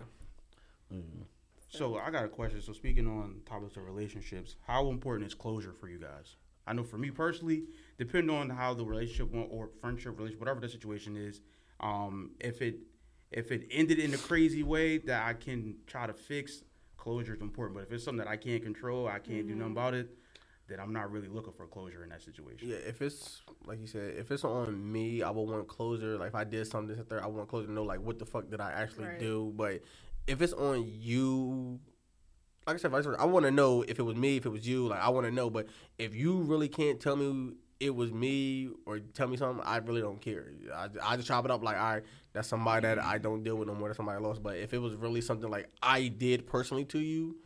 So 1.76 1.96
I 1.98 2.10
got 2.10 2.24
a 2.24 2.28
question. 2.28 2.60
So 2.62 2.72
speaking 2.72 3.06
on 3.06 3.40
topics 3.44 3.76
of 3.76 3.84
relationships, 3.84 4.56
how 4.66 4.88
important 4.88 5.26
is 5.26 5.34
closure 5.34 5.72
for 5.72 5.88
you 5.88 5.98
guys? 5.98 6.36
I 6.66 6.72
know 6.72 6.82
for 6.82 6.96
me 6.98 7.10
personally, 7.10 7.64
depending 7.98 8.34
on 8.34 8.48
how 8.50 8.74
the 8.74 8.84
relationship 8.84 9.30
went 9.32 9.48
or 9.50 9.68
friendship, 9.80 10.16
relationship, 10.16 10.40
whatever 10.40 10.60
the 10.60 10.68
situation 10.68 11.16
is, 11.16 11.40
um, 11.80 12.30
if 12.40 12.62
it 12.62 12.76
if 13.30 13.50
it 13.52 13.66
ended 13.70 13.98
in 13.98 14.14
a 14.14 14.18
crazy 14.18 14.62
way 14.62 14.98
that 14.98 15.26
I 15.26 15.34
can 15.34 15.76
try 15.86 16.06
to 16.06 16.14
fix, 16.14 16.62
closure 16.96 17.34
is 17.34 17.40
important. 17.42 17.74
But 17.74 17.84
if 17.84 17.92
it's 17.92 18.04
something 18.04 18.24
that 18.24 18.28
I 18.28 18.36
can't 18.36 18.62
control, 18.62 19.06
I 19.06 19.18
can't 19.18 19.46
do 19.46 19.54
nothing 19.54 19.72
about 19.72 19.94
it, 19.94 20.08
then 20.68 20.80
I'm 20.80 20.92
not 20.92 21.10
really 21.10 21.28
looking 21.28 21.52
for 21.52 21.66
closure 21.66 22.02
in 22.02 22.08
that 22.10 22.22
situation. 22.22 22.68
Yeah, 22.68 22.76
if 22.76 23.02
it's 23.02 23.42
like 23.66 23.80
you 23.80 23.86
said, 23.86 24.14
if 24.16 24.30
it's 24.30 24.44
on 24.44 24.90
me, 24.92 25.22
I 25.22 25.30
would 25.30 25.42
want 25.48 25.68
closure. 25.68 26.16
Like 26.16 26.28
if 26.28 26.34
I 26.34 26.44
did 26.44 26.66
something 26.66 26.96
this 26.96 27.04
and 27.10 27.20
I 27.20 27.26
want 27.26 27.48
closure 27.48 27.66
to 27.66 27.72
know 27.72 27.84
like 27.84 28.00
what 28.00 28.18
the 28.18 28.26
fuck 28.26 28.48
did 28.50 28.60
I 28.60 28.72
actually 28.72 29.06
Right. 29.06 29.18
do. 29.18 29.52
But 29.54 29.82
if 30.26 30.42
it's 30.42 30.52
on 30.52 30.84
you, 30.86 31.78
like 32.66 32.76
I 32.76 32.78
said, 32.78 32.90
vice 32.90 33.04
versa, 33.04 33.20
I 33.20 33.24
want 33.26 33.44
to 33.44 33.50
know 33.50 33.82
if 33.82 33.98
it 33.98 34.02
was 34.02 34.16
me, 34.16 34.36
if 34.36 34.46
it 34.46 34.50
was 34.50 34.66
you. 34.66 34.88
Like 34.88 35.00
I 35.00 35.08
want 35.08 35.26
to 35.26 35.32
know. 35.32 35.50
But 35.50 35.66
if 35.98 36.14
you 36.14 36.38
really 36.38 36.68
can't 36.68 37.00
tell 37.00 37.16
me 37.16 37.54
it 37.78 37.94
was 37.94 38.12
me 38.12 38.70
or 38.86 38.98
tell 38.98 39.28
me 39.28 39.36
something, 39.36 39.64
I 39.64 39.76
really 39.78 40.00
don't 40.00 40.20
care. 40.20 40.46
I, 40.74 40.88
I 41.02 41.16
just 41.16 41.28
chop 41.28 41.44
it 41.44 41.50
up 41.50 41.62
like, 41.62 41.76
all 41.76 41.94
right, 41.94 42.02
that's 42.32 42.48
somebody 42.48 42.86
that 42.86 42.98
I 42.98 43.18
don't 43.18 43.42
deal 43.42 43.56
with 43.56 43.68
no 43.68 43.74
more. 43.74 43.88
That's 43.88 43.98
somebody 43.98 44.16
I 44.16 44.20
lost. 44.26 44.42
But 44.42 44.56
if 44.56 44.72
it 44.72 44.78
was 44.78 44.94
really 44.94 45.20
something 45.20 45.50
like 45.50 45.68
I 45.82 46.08
did 46.08 46.46
personally 46.46 46.84
to 46.86 46.98
you, 46.98 47.36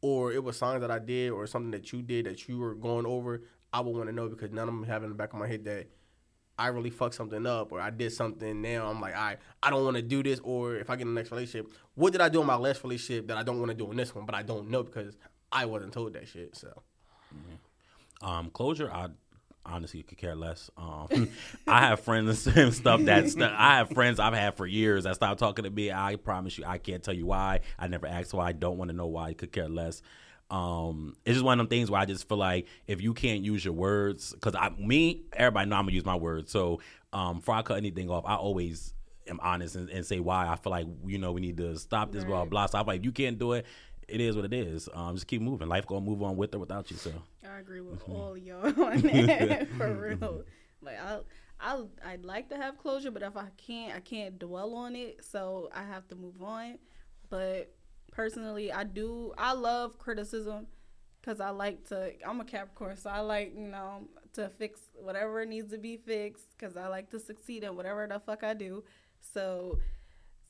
or 0.00 0.32
it 0.32 0.42
was 0.42 0.56
signs 0.56 0.80
that 0.80 0.90
I 0.90 0.98
did 0.98 1.30
or 1.30 1.46
something 1.46 1.70
that 1.70 1.92
you 1.92 2.02
did 2.02 2.26
that 2.26 2.48
you 2.48 2.58
were 2.58 2.74
going 2.74 3.06
over, 3.06 3.42
I 3.72 3.80
would 3.80 3.94
want 3.94 4.08
to 4.08 4.14
know 4.14 4.28
because 4.28 4.50
none 4.50 4.68
of 4.68 4.74
them 4.74 4.84
have 4.84 5.02
in 5.02 5.08
the 5.10 5.14
back 5.14 5.32
of 5.32 5.38
my 5.38 5.46
head 5.46 5.64
that 5.64 5.86
I 6.62 6.68
really 6.68 6.90
fucked 6.90 7.16
something 7.16 7.44
up 7.44 7.72
or 7.72 7.80
I 7.80 7.90
did 7.90 8.12
something 8.12 8.62
now. 8.62 8.86
I'm 8.86 9.00
like, 9.00 9.16
I 9.16 9.36
I 9.60 9.70
don't 9.70 9.84
want 9.84 9.96
to 9.96 10.02
do 10.02 10.22
this. 10.22 10.38
Or 10.44 10.76
if 10.76 10.90
I 10.90 10.94
get 10.94 11.02
in 11.02 11.14
the 11.14 11.20
next 11.20 11.32
relationship, 11.32 11.72
what 11.96 12.12
did 12.12 12.20
I 12.20 12.28
do 12.28 12.40
in 12.40 12.46
my 12.46 12.54
last 12.54 12.84
relationship 12.84 13.26
that 13.26 13.36
I 13.36 13.42
don't 13.42 13.58
want 13.58 13.70
to 13.72 13.76
do 13.76 13.90
in 13.90 13.96
this 13.96 14.14
one? 14.14 14.26
But 14.26 14.36
I 14.36 14.42
don't 14.42 14.70
know 14.70 14.84
because 14.84 15.16
I 15.50 15.66
wasn't 15.66 15.92
told 15.92 16.12
that 16.12 16.28
shit. 16.28 16.54
So 16.56 16.68
Um, 18.22 18.50
closure, 18.50 18.88
I 18.92 19.08
honestly 19.66 20.04
could 20.04 20.18
care 20.18 20.36
less. 20.36 20.70
Um, 20.76 21.30
I 21.66 21.80
have 21.80 22.00
friends 22.00 22.46
and 22.46 22.72
stuff 22.72 23.00
that's 23.02 23.36
I 23.36 23.76
have 23.78 23.90
friends 23.90 24.20
I've 24.20 24.34
had 24.34 24.56
for 24.56 24.66
years 24.66 25.02
that 25.04 25.16
stopped 25.16 25.40
talking 25.40 25.64
to 25.64 25.70
me. 25.70 25.90
I 25.90 26.14
promise 26.14 26.58
you, 26.58 26.64
I 26.64 26.78
can't 26.78 27.02
tell 27.02 27.14
you 27.14 27.26
why. 27.26 27.60
I 27.76 27.88
never 27.88 28.06
asked 28.06 28.32
why. 28.34 28.46
I 28.46 28.52
don't 28.52 28.78
want 28.78 28.90
to 28.90 28.96
know 28.96 29.06
why. 29.06 29.30
I 29.30 29.34
could 29.34 29.50
care 29.50 29.68
less. 29.68 30.00
Um, 30.52 31.16
it's 31.24 31.34
just 31.34 31.44
one 31.44 31.58
of 31.58 31.64
them 31.64 31.70
things 31.70 31.90
where 31.90 32.00
I 32.00 32.04
just 32.04 32.28
feel 32.28 32.38
like 32.38 32.66
if 32.86 33.00
you 33.00 33.14
can't 33.14 33.42
use 33.42 33.64
your 33.64 33.74
words, 33.74 34.32
because 34.34 34.54
I, 34.54 34.68
me, 34.78 35.22
everybody 35.32 35.68
know 35.70 35.76
I'm 35.76 35.84
gonna 35.84 35.92
use 35.94 36.04
my 36.04 36.16
words. 36.16 36.50
So, 36.52 36.80
um, 37.12 37.36
before 37.38 37.54
I 37.54 37.62
cut 37.62 37.78
anything 37.78 38.10
off, 38.10 38.24
I 38.26 38.34
always 38.36 38.92
am 39.28 39.38
honest 39.40 39.76
and, 39.76 39.88
and 39.88 40.04
say 40.04 40.20
why 40.20 40.48
I 40.48 40.56
feel 40.56 40.70
like 40.70 40.86
you 41.06 41.16
know 41.18 41.32
we 41.32 41.40
need 41.40 41.56
to 41.56 41.76
stop 41.78 42.12
this, 42.12 42.24
blah 42.24 42.40
Right. 42.40 42.50
blah. 42.50 42.66
So 42.66 42.78
I'm 42.78 42.86
like, 42.86 43.00
if 43.00 43.04
you 43.04 43.12
can't 43.12 43.38
do 43.38 43.52
it, 43.52 43.64
it 44.08 44.20
is 44.20 44.36
what 44.36 44.44
it 44.44 44.52
is. 44.52 44.88
Um, 44.92 45.14
just 45.14 45.26
keep 45.26 45.40
moving. 45.40 45.68
Life 45.68 45.86
gonna 45.86 46.04
move 46.04 46.22
on 46.22 46.36
with 46.36 46.54
or 46.54 46.58
without 46.58 46.90
you. 46.90 46.96
So. 46.98 47.12
I 47.48 47.58
agree 47.58 47.80
with 47.80 48.02
all 48.08 48.32
of 48.32 48.38
y'all 48.38 48.66
on 48.84 49.00
that 49.02 49.68
for 49.78 49.92
real. 49.94 50.44
Like 50.82 50.98
I, 51.00 51.20
I, 51.60 51.82
I'd 52.04 52.24
like 52.24 52.48
to 52.50 52.56
have 52.56 52.76
closure, 52.76 53.10
but 53.10 53.22
if 53.22 53.36
I 53.36 53.46
can't, 53.56 53.94
I 53.94 54.00
can't 54.00 54.38
dwell 54.38 54.74
on 54.74 54.96
it. 54.96 55.24
So 55.24 55.70
I 55.74 55.82
have 55.84 56.06
to 56.08 56.14
move 56.14 56.42
on. 56.42 56.78
But 57.30 57.72
personally, 58.12 58.70
I 58.70 58.84
do. 58.84 59.32
I 59.36 59.52
love 59.54 59.98
criticism 59.98 60.68
because 61.20 61.40
I 61.40 61.50
like 61.50 61.88
to. 61.88 62.12
I'm 62.24 62.40
a 62.40 62.44
Capricorn, 62.44 62.96
so 62.96 63.10
I 63.10 63.20
like 63.20 63.52
you 63.56 63.66
know 63.66 64.06
to 64.34 64.48
fix 64.50 64.80
whatever 64.94 65.44
needs 65.44 65.72
to 65.72 65.78
be 65.78 65.96
fixed 65.96 66.56
because 66.56 66.76
I 66.76 66.86
like 66.86 67.10
to 67.10 67.18
succeed 67.18 67.64
in 67.64 67.74
whatever 67.74 68.06
the 68.06 68.20
fuck 68.20 68.44
I 68.44 68.54
do. 68.54 68.84
So 69.20 69.78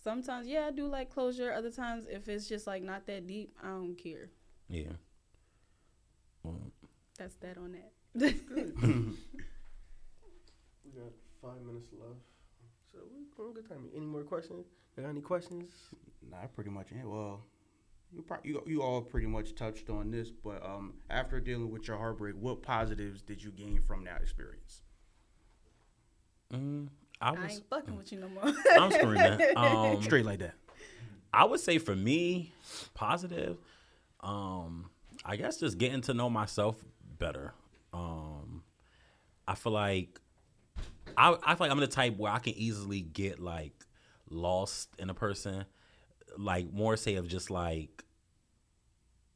sometimes, 0.04 0.46
yeah, 0.46 0.66
I 0.66 0.70
do 0.70 0.86
like 0.86 1.10
closure. 1.10 1.52
Other 1.52 1.70
times, 1.70 2.04
if 2.10 2.28
it's 2.28 2.46
just 2.48 2.66
like 2.66 2.82
not 2.82 3.06
that 3.06 3.26
deep, 3.26 3.54
I 3.62 3.68
don't 3.68 3.96
care. 3.96 4.28
Yeah. 4.68 4.92
Well, 6.42 6.60
That's 7.18 7.36
that 7.36 7.56
on 7.56 7.72
that. 7.72 7.92
we 8.14 8.30
got 10.92 11.12
five 11.40 11.62
minutes 11.62 11.92
left. 11.92 12.20
So 12.90 12.98
we're 13.38 13.46
on 13.46 13.54
good 13.54 13.68
time. 13.68 13.88
Any 13.96 14.06
more 14.06 14.22
questions? 14.22 14.66
You 14.96 15.02
got 15.02 15.10
any 15.10 15.20
questions? 15.20 15.70
Nah, 16.30 16.46
pretty 16.54 16.70
much. 16.70 16.88
Yeah, 16.94 17.04
well, 17.04 17.44
you, 18.14 18.22
pro- 18.22 18.38
you 18.44 18.62
you 18.66 18.82
all 18.82 19.00
pretty 19.00 19.26
much 19.26 19.54
touched 19.54 19.88
on 19.90 20.10
this, 20.10 20.30
but 20.30 20.64
um, 20.64 20.94
after 21.10 21.40
dealing 21.40 21.70
with 21.70 21.88
your 21.88 21.96
heartbreak, 21.96 22.34
what 22.38 22.62
positives 22.62 23.22
did 23.22 23.42
you 23.42 23.50
gain 23.50 23.80
from 23.86 24.04
that 24.04 24.20
experience? 24.22 24.82
mm, 26.52 26.88
I 27.20 27.28
I 27.30 27.32
was. 27.32 27.52
ain't 27.52 27.68
fucking 27.68 27.96
with 27.96 28.12
you 28.12 28.20
no 28.20 28.28
more. 28.28 28.44
I'm 28.78 28.90
screaming. 28.90 29.40
Um, 29.56 30.02
Straight 30.02 30.24
like 30.26 30.40
that. 30.40 30.54
I 31.32 31.44
would 31.44 31.60
say 31.60 31.78
for 31.78 31.96
me, 31.96 32.52
positive. 32.94 33.56
Um, 34.20 34.90
I 35.24 35.36
guess 35.36 35.56
just 35.58 35.78
getting 35.78 36.02
to 36.02 36.14
know 36.14 36.28
myself 36.28 36.82
better. 37.18 37.54
Um, 37.92 38.62
I 39.48 39.54
feel 39.54 39.72
like 39.72 40.20
I, 41.16 41.30
I 41.42 41.54
feel 41.54 41.66
like 41.66 41.70
I'm 41.70 41.80
the 41.80 41.86
type 41.86 42.16
where 42.18 42.32
I 42.32 42.38
can 42.38 42.54
easily 42.54 43.00
get 43.00 43.38
like 43.40 43.72
lost 44.30 44.90
in 44.98 45.10
a 45.10 45.14
person, 45.14 45.64
like 46.38 46.72
more 46.72 46.96
say 46.96 47.14
of 47.16 47.28
just 47.28 47.50
like 47.50 48.04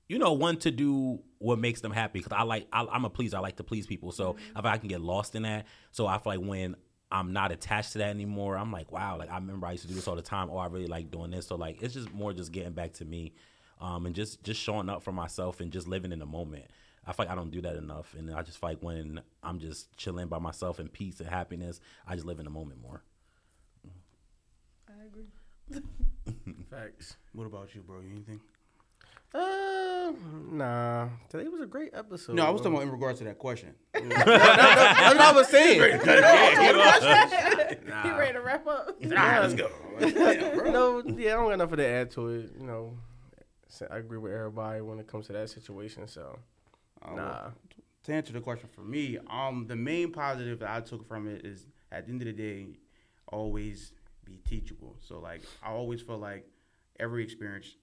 you 0.08 0.18
know, 0.18 0.32
one 0.32 0.56
to 0.58 0.70
do 0.70 1.20
what 1.38 1.58
makes 1.58 1.80
them 1.80 1.92
happy 1.92 2.20
because 2.20 2.32
I 2.32 2.42
like 2.42 2.66
I, 2.72 2.86
I'm 2.86 3.04
a 3.04 3.10
pleaser. 3.10 3.36
I 3.36 3.40
like 3.40 3.56
to 3.56 3.64
please 3.64 3.86
people, 3.86 4.12
so 4.12 4.36
if 4.56 4.64
I 4.64 4.78
can 4.78 4.88
get 4.88 5.00
lost 5.00 5.34
in 5.34 5.42
that, 5.42 5.66
so 5.90 6.06
I 6.06 6.18
feel 6.18 6.36
like 6.36 6.46
when 6.46 6.76
I'm 7.10 7.32
not 7.32 7.52
attached 7.52 7.92
to 7.92 7.98
that 7.98 8.10
anymore, 8.10 8.56
I'm 8.56 8.72
like, 8.72 8.92
wow, 8.92 9.18
like 9.18 9.30
I 9.30 9.36
remember 9.36 9.66
I 9.66 9.72
used 9.72 9.82
to 9.82 9.88
do 9.88 9.94
this 9.94 10.08
all 10.08 10.16
the 10.16 10.22
time. 10.22 10.48
Oh, 10.50 10.58
I 10.58 10.66
really 10.66 10.86
like 10.86 11.10
doing 11.10 11.30
this. 11.30 11.46
So 11.46 11.56
like, 11.56 11.82
it's 11.82 11.94
just 11.94 12.12
more 12.12 12.32
just 12.32 12.52
getting 12.52 12.72
back 12.72 12.92
to 12.94 13.04
me, 13.04 13.34
um, 13.80 14.06
and 14.06 14.14
just 14.14 14.42
just 14.44 14.60
showing 14.60 14.88
up 14.88 15.02
for 15.02 15.12
myself 15.12 15.60
and 15.60 15.72
just 15.72 15.88
living 15.88 16.12
in 16.12 16.20
the 16.20 16.26
moment. 16.26 16.66
I 17.08 17.12
feel 17.12 17.26
like 17.26 17.32
I 17.32 17.36
don't 17.36 17.50
do 17.50 17.60
that 17.62 17.76
enough, 17.76 18.14
and 18.16 18.32
I 18.32 18.42
just 18.42 18.58
feel 18.58 18.70
like 18.70 18.82
when 18.82 19.20
I'm 19.42 19.58
just 19.58 19.96
chilling 19.96 20.28
by 20.28 20.38
myself 20.38 20.78
in 20.78 20.88
peace 20.88 21.20
and 21.20 21.28
happiness, 21.28 21.80
I 22.06 22.14
just 22.14 22.26
live 22.26 22.38
in 22.38 22.44
the 22.44 22.50
moment 22.50 22.80
more. 22.80 23.02
I 24.88 25.06
agree. 25.06 25.28
Facts. 26.70 27.16
What 27.32 27.46
about 27.46 27.74
you, 27.74 27.82
bro? 27.82 28.00
Anything? 28.00 28.40
Uh, 29.34 30.12
nah. 30.50 31.08
Today 31.28 31.48
was 31.48 31.60
a 31.60 31.66
great 31.66 31.90
episode. 31.94 32.36
No, 32.36 32.46
I 32.46 32.50
was 32.50 32.60
talking 32.60 32.74
about 32.74 32.84
in 32.84 32.90
regards 32.92 33.18
to 33.18 33.24
that 33.24 33.38
question. 33.38 33.74
That's 33.92 34.16
what 34.16 35.20
I 35.20 35.32
was 35.32 35.48
saying. 35.48 35.80
He 35.80 35.88
ready 38.10 38.32
to 38.32 38.40
wrap 38.40 38.66
up? 38.66 39.00
Nah, 39.02 39.40
let's 39.40 39.54
go. 39.54 39.70
no, 40.70 41.02
yeah, 41.18 41.32
I 41.32 41.36
don't 41.36 41.48
got 41.50 41.58
nothing 41.58 41.76
to 41.78 41.86
add 41.86 42.10
to 42.12 42.28
it. 42.28 42.50
You 42.58 42.66
know, 42.66 42.96
I 43.90 43.98
agree 43.98 44.18
with 44.18 44.32
everybody 44.32 44.80
when 44.80 44.98
it 44.98 45.06
comes 45.06 45.26
to 45.26 45.32
that 45.34 45.50
situation. 45.50 46.08
So 46.08 46.38
Uh, 47.02 47.08
well, 47.14 47.16
nah, 47.16 47.50
to 48.04 48.12
answer 48.12 48.32
the 48.32 48.40
question 48.40 48.68
for 48.74 48.82
me, 48.82 49.18
um, 49.28 49.66
the 49.66 49.76
main 49.76 50.12
positive 50.12 50.60
that 50.60 50.70
I 50.70 50.80
took 50.80 51.06
from 51.06 51.28
it 51.28 51.44
is 51.44 51.66
at 51.92 52.06
the 52.06 52.12
end 52.12 52.22
of 52.22 52.26
the 52.26 52.32
day, 52.32 52.78
always 53.28 53.92
be 54.26 54.38
teachable. 54.46 54.96
So 55.00 55.18
like 55.20 55.42
I 55.62 55.70
always 55.70 56.02
feel 56.02 56.18
like 56.18 56.46
every 57.00 57.22
experience 57.24 57.76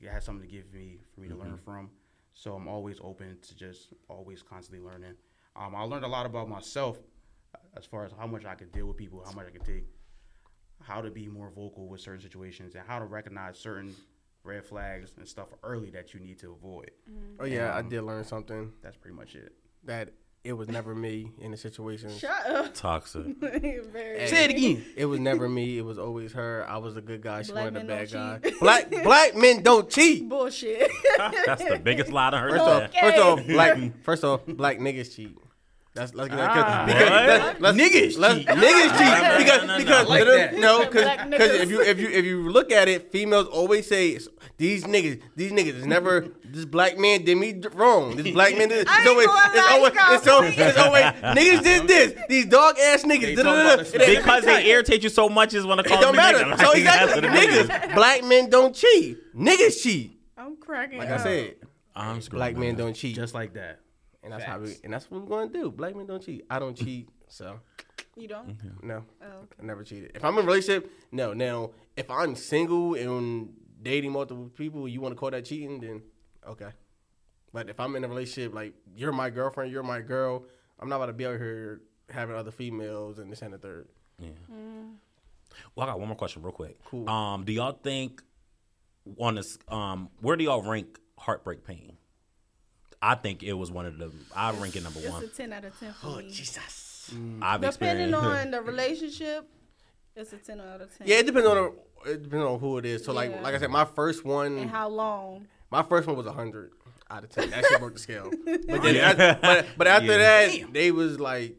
it 0.00 0.08
has 0.08 0.24
something 0.24 0.48
to 0.48 0.54
give 0.54 0.72
me 0.72 0.98
for 1.14 1.20
me 1.20 1.28
to 1.28 1.34
learn 1.36 1.58
from. 1.58 1.90
So 2.32 2.54
I'm 2.54 2.66
always 2.68 2.98
open 3.02 3.38
to 3.46 3.54
just 3.56 3.92
always 4.08 4.42
constantly 4.42 4.84
learning. 4.86 5.14
Um, 5.56 5.74
I 5.74 5.82
learned 5.82 6.04
a 6.04 6.08
lot 6.08 6.26
about 6.26 6.48
myself 6.48 6.98
uh, 7.54 7.58
as 7.76 7.86
far 7.86 8.04
as 8.04 8.12
how 8.18 8.26
much 8.26 8.44
I 8.44 8.54
could 8.54 8.72
deal 8.72 8.86
with 8.86 8.96
people, 8.96 9.22
how 9.24 9.32
much 9.32 9.46
I 9.46 9.50
could 9.50 9.64
take, 9.64 9.84
how 10.82 11.00
to 11.00 11.10
be 11.10 11.28
more 11.28 11.50
vocal 11.50 11.86
with 11.88 12.00
certain 12.00 12.20
situations, 12.20 12.74
and 12.74 12.82
how 12.86 12.98
to 12.98 13.04
recognize 13.04 13.56
certain 13.58 13.94
red 14.42 14.64
flags 14.64 15.12
and 15.16 15.26
stuff 15.28 15.48
early 15.62 15.90
that 15.90 16.12
you 16.12 16.20
need 16.20 16.38
to 16.40 16.50
avoid. 16.52 16.90
oh 17.40 17.44
yeah, 17.44 17.72
I 17.74 17.78
Um, 17.80 17.88
did 17.88 18.02
learn 18.02 18.24
something 18.24 18.72
That's 18.82 18.96
pretty 18.96 19.16
much 19.16 19.36
it. 19.36 19.52
that 19.84 20.12
it 20.44 20.52
was 20.52 20.68
never 20.68 20.94
me 20.94 21.32
in 21.40 21.50
the 21.50 21.56
situation. 21.56 22.10
Shut 22.16 22.46
up. 22.46 22.74
Toxic. 22.74 23.24
Very 23.40 24.28
Say 24.28 24.44
it 24.44 24.50
again. 24.50 24.84
It 24.94 25.06
was 25.06 25.18
never 25.18 25.48
me. 25.48 25.78
It 25.78 25.84
was 25.84 25.98
always 25.98 26.32
her. 26.34 26.66
I 26.68 26.76
was 26.76 26.96
a 26.98 27.00
good 27.00 27.22
guy. 27.22 27.42
She 27.42 27.52
Black 27.52 27.64
wanted 27.64 27.82
a 27.82 27.86
bad 27.86 28.12
guy. 28.12 28.38
cheat. 28.42 28.60
Black 28.60 28.90
black 28.90 29.34
men 29.34 29.62
don't 29.62 29.88
cheat. 29.88 30.28
Bullshit. 30.28 30.90
That's 31.46 31.64
the 31.64 31.80
biggest 31.82 32.12
lie 32.12 32.30
I 32.30 32.38
heard. 32.40 32.50
First 32.52 32.64
today. 32.64 32.84
off, 32.84 33.00
first 33.00 33.18
off, 33.18 33.46
black 33.46 33.92
first 34.02 34.24
off, 34.24 34.40
black 34.46 34.78
niggas 34.78 35.14
cheat. 35.16 35.36
That's 35.94 36.12
let's 36.12 36.28
get 36.28 36.40
Ah. 36.40 36.84
because 36.86 37.02
What? 37.08 37.10
let's, 37.28 37.60
let's, 37.60 37.78
Niggas 37.78 38.18
let's, 38.18 38.34
cheat. 38.38 38.46
Niggas 38.48 38.98
cheat 38.98 39.38
because 39.46 39.62
no, 39.62 39.66
no, 39.66 39.78
because 39.78 39.88
no. 39.88 39.94
I 39.94 40.02
like 40.02 40.24
little- 40.24 40.60
no 40.60 40.78
because 40.86 41.30
because 41.30 41.50
if 41.60 41.70
you 41.70 41.80
if 41.82 42.00
you 42.00 42.08
if 42.08 42.24
you 42.24 42.48
look 42.50 42.72
at 42.72 42.88
it, 42.88 43.12
females 43.12 43.46
always 43.46 43.86
say 43.86 44.18
these 44.56 44.82
niggas 44.84 45.20
these 45.36 45.52
niggas 45.52 45.76
is 45.76 45.86
never 45.86 46.26
this 46.44 46.64
black 46.64 46.98
man 46.98 47.24
did 47.24 47.36
me 47.38 47.60
wrong. 47.74 48.16
This 48.16 48.32
black 48.32 48.58
man 48.58 48.70
did 48.70 48.88
I 48.88 49.02
it's 49.02 49.08
always 49.08 49.26
gonna 49.28 50.14
it's 50.16 50.26
always 50.26 50.56
you 50.56 50.64
it's 50.64 50.78
always, 50.78 51.04
it's 51.06 51.22
always 51.22 51.36
niggas 51.38 51.62
did 51.62 51.86
this. 51.88 52.22
These 52.28 52.46
dog 52.46 52.76
ass 52.76 53.04
niggas. 53.04 53.36
talking 53.36 53.36
da-da-da-da. 53.36 53.60
about 53.60 53.76
the 53.76 53.78
And 53.78 53.86
specific 53.86 54.06
then- 54.14 54.22
because 54.24 54.44
they 54.46 54.66
irritate 54.70 55.02
you 55.04 55.08
so 55.10 55.28
much 55.28 55.54
is 55.54 55.64
when 55.64 55.78
I 55.78 55.82
it 55.82 55.86
call 55.86 56.00
don't 56.00 56.16
matter. 56.16 56.38
nigga. 56.38 56.58
So 56.58 56.66
Like, 56.70 56.76
exactly, 56.78 57.20
that's 57.20 57.34
what 57.36 57.44
it 57.44 57.50
is. 57.50 57.68
niggas, 57.68 57.94
black 57.94 58.24
men 58.24 58.50
don't 58.50 58.74
cheat. 58.74 59.18
Niggas 59.36 59.80
cheat. 59.80 60.18
I'm 60.36 60.56
cracking 60.56 60.98
Like 60.98 61.10
up. 61.10 61.20
I 61.20 61.22
said, 61.22 61.54
I'm 61.94 62.20
screwed. 62.20 62.38
black 62.38 62.56
men 62.56 62.74
don't 62.74 62.94
cheat. 62.94 63.14
Just 63.14 63.32
like 63.34 63.54
that. 63.54 63.78
And 64.24 64.32
that's 64.32 64.44
how 64.44 64.58
we 64.58 64.76
and 64.82 64.92
that's 64.92 65.10
what 65.10 65.20
we're 65.22 65.28
gonna 65.28 65.52
do. 65.52 65.70
Black 65.70 65.94
men 65.94 66.06
don't 66.06 66.22
cheat. 66.22 66.44
I 66.50 66.58
don't 66.58 66.74
cheat, 66.76 67.08
so 67.28 67.60
You 68.16 68.26
don't? 68.28 68.56
no, 68.82 69.04
Oh, 69.22 69.26
okay. 69.26 69.56
I 69.60 69.64
never 69.64 69.84
cheated. 69.84 70.12
If 70.14 70.24
I'm 70.24 70.36
in 70.38 70.44
a 70.44 70.46
relationship, 70.46 70.90
no. 71.12 71.32
Now, 71.34 71.70
if 71.96 72.10
I'm 72.10 72.34
single 72.34 72.94
and 72.94 73.52
dating 73.82 74.12
multiple 74.12 74.48
people, 74.56 74.88
you 74.88 75.00
want 75.00 75.14
to 75.14 75.18
call 75.18 75.30
that 75.30 75.44
cheating? 75.44 75.80
Then 75.80 76.02
okay. 76.48 76.70
But 77.52 77.68
if 77.68 77.78
I'm 77.78 77.94
in 77.96 78.04
a 78.04 78.08
relationship, 78.08 78.54
like 78.54 78.72
you're 78.96 79.12
my 79.12 79.30
girlfriend, 79.30 79.70
you're 79.70 79.82
my 79.82 80.00
girl, 80.00 80.44
I'm 80.80 80.88
not 80.88 80.96
about 80.96 81.06
to 81.06 81.12
be 81.12 81.26
out 81.26 81.38
here 81.38 81.82
having 82.10 82.34
other 82.34 82.50
females 82.50 83.18
and 83.18 83.30
this 83.30 83.42
and 83.42 83.52
the 83.54 83.58
third. 83.58 83.88
Well, 85.76 85.86
I 85.86 85.90
got 85.90 85.98
one 86.00 86.08
more 86.08 86.16
question, 86.16 86.42
real 86.42 86.52
quick. 86.52 86.78
Cool. 86.84 87.08
Um, 87.08 87.44
do 87.44 87.52
y'all 87.52 87.78
think 87.82 88.22
on 89.18 89.36
this? 89.36 89.58
Um, 89.68 90.08
where 90.20 90.36
do 90.36 90.44
y'all 90.44 90.62
rank 90.62 90.98
heartbreak 91.18 91.64
pain? 91.64 91.96
I 93.06 93.14
think 93.16 93.42
it 93.42 93.52
was 93.52 93.70
one 93.70 93.84
of 93.86 93.98
the. 93.98 94.10
I 94.34 94.52
rank 94.52 94.76
it 94.76 94.82
number 94.82 94.98
It's 95.00 95.08
one. 95.10 95.22
It's 95.24 95.34
a 95.38 95.42
10 95.42 95.52
out 95.52 95.64
of 95.64 95.78
10 95.78 95.92
for 95.92 96.06
Oh 96.06 96.16
me. 96.18 96.30
Jesus. 96.30 97.10
Mm. 97.14 97.38
I've 97.42 97.60
Depending 97.60 98.14
on 98.14 98.50
the 98.54 98.62
relationship, 98.62 99.46
it's 100.16 100.32
a 100.32 100.38
10 100.38 100.60
out 100.60 100.80
of 100.80 100.96
10. 100.96 101.06
Yeah, 101.06 101.16
it 101.16 101.26
depends 101.26 101.46
on 101.48 101.56
the, 102.04 102.10
it 102.12 102.22
depends 102.22 102.44
on 102.46 102.58
who 102.58 102.78
it 102.78 102.86
is. 102.86 103.04
So 103.04 103.12
like 103.12 103.30
Yeah. 103.30 103.42
like 103.42 103.54
I 103.54 103.58
said, 103.58 103.70
my 103.70 103.84
first 103.84 104.24
one 104.24 104.56
And 104.58 104.70
how 104.70 104.88
long? 104.88 105.46
My 105.70 105.82
first 105.82 106.06
one 106.06 106.16
was 106.16 106.26
hundred 106.26 106.70
out 107.10 107.24
of 107.24 107.30
ten. 107.30 107.50
That 107.50 107.64
shit 107.66 107.78
broke 107.78 107.92
the 107.94 107.98
scale. 107.98 108.30
But 108.44 108.82
then, 108.82 108.94
Yeah. 108.94 109.10
after, 109.10 109.38
but, 109.42 109.66
but 109.76 109.86
after 109.86 110.06
Yeah. 110.12 110.18
that, 110.46 110.72
they 110.72 110.90
was 110.90 111.20
like, 111.20 111.56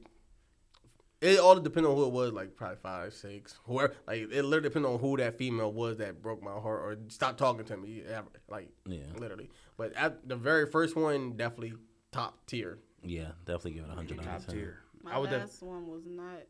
it 1.25 1.39
all 1.39 1.59
depended 1.59 1.89
on 1.89 1.95
who 1.95 2.05
it 2.05 2.11
was. 2.11 2.31
Like 2.31 2.55
probably 2.55 2.77
five, 2.77 3.13
six, 3.13 3.55
whoever. 3.65 3.93
Like 4.07 4.21
it 4.21 4.29
literally 4.45 4.61
depended 4.69 4.91
on 4.91 4.99
who 4.99 5.17
that 5.17 5.37
female 5.37 5.71
was 5.71 5.97
that 5.97 6.21
broke 6.21 6.41
my 6.43 6.51
heart 6.51 6.81
or 6.81 6.97
stopped 7.09 7.37
talking 7.37 7.65
to 7.65 7.77
me. 7.77 8.03
ever. 8.07 8.27
Like 8.47 8.69
Yeah. 8.85 9.03
literally. 9.17 9.49
But 9.77 9.93
at 9.95 10.27
the 10.27 10.35
very 10.35 10.65
first 10.69 10.95
one, 10.95 11.33
definitely 11.37 11.73
top 12.11 12.45
tier. 12.47 12.79
Yeah, 13.03 13.31
definitely 13.45 13.73
give 13.73 13.83
it 13.85 13.91
a 13.91 13.95
hundred 13.95 14.21
Top 14.23 14.45
tier. 14.47 14.79
My 15.03 15.13
I 15.15 15.17
would 15.19 15.29
def- 15.29 15.41
last 15.41 15.61
one 15.61 15.87
was 15.87 16.03
not. 16.05 16.41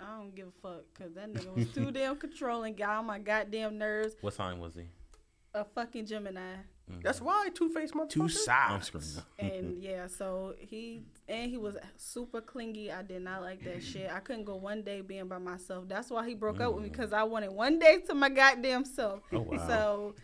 I 0.00 0.16
don't 0.18 0.34
give 0.34 0.48
a 0.48 0.60
fuck 0.62 0.84
because 0.92 1.14
that 1.14 1.32
nigga 1.32 1.54
was 1.56 1.68
too 1.72 1.90
damn 1.92 2.16
controlling, 2.16 2.74
got 2.74 2.98
on 2.98 3.06
my 3.06 3.18
goddamn 3.18 3.78
nerves. 3.78 4.14
What 4.20 4.34
sign 4.34 4.58
was 4.60 4.74
he? 4.74 4.82
A 5.54 5.64
fucking 5.64 6.06
Gemini. 6.06 6.56
That's 7.02 7.18
mm-hmm. 7.18 7.26
why 7.26 7.48
Two 7.54 7.70
Face 7.70 7.92
motherfucker. 7.92 8.10
two 8.10 8.28
sides. 8.28 9.22
And 9.38 9.82
yeah, 9.82 10.06
so 10.18 10.54
he 10.58 11.02
and 11.28 11.50
he 11.50 11.56
was 11.56 11.76
super 11.96 12.42
clingy. 12.42 12.92
I 12.92 13.02
did 13.02 13.22
not 13.22 13.40
like 13.40 13.64
that 13.64 13.78
mm-hmm. 13.78 13.92
shit. 13.92 14.10
I 14.12 14.20
couldn't 14.20 14.44
go 14.44 14.56
one 14.56 14.82
day 14.82 15.00
being 15.00 15.26
by 15.26 15.38
myself. 15.38 15.88
That's 15.88 16.10
why 16.10 16.28
he 16.28 16.34
broke 16.34 16.60
up 16.60 16.74
with 16.74 16.82
me 16.82 16.90
mm. 16.90 16.92
because 16.92 17.14
I 17.14 17.22
wanted 17.22 17.52
one 17.52 17.78
day 17.78 18.00
to 18.06 18.14
my 18.14 18.28
goddamn 18.28 18.84
self. 18.84 19.22
Oh, 19.32 19.40
wow. 19.40 19.66
So 19.66 20.14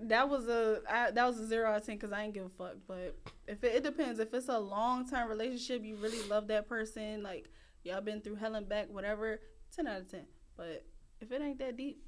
that 0.00 0.28
was 0.28 0.48
a 0.48 0.80
I, 0.90 1.10
that 1.12 1.24
was 1.24 1.38
a 1.38 1.46
zero 1.46 1.70
out 1.70 1.80
of 1.80 1.86
ten 1.86 1.96
because 1.96 2.12
I 2.12 2.24
ain't 2.24 2.34
give 2.34 2.46
a 2.46 2.48
fuck. 2.48 2.74
But 2.88 3.16
if 3.46 3.62
it, 3.62 3.76
it 3.76 3.84
depends, 3.84 4.18
if 4.18 4.34
it's 4.34 4.48
a 4.48 4.58
long 4.58 5.08
term 5.08 5.28
relationship, 5.28 5.84
you 5.84 5.94
really 5.96 6.26
love 6.28 6.48
that 6.48 6.68
person, 6.68 7.22
like 7.22 7.48
y'all 7.84 8.00
been 8.00 8.20
through 8.20 8.34
hell 8.34 8.56
and 8.56 8.68
back, 8.68 8.88
whatever, 8.90 9.40
ten 9.74 9.86
out 9.86 10.00
of 10.00 10.10
ten. 10.10 10.26
But 10.56 10.84
if 11.20 11.30
it 11.30 11.40
ain't 11.40 11.60
that 11.60 11.76
deep, 11.76 12.02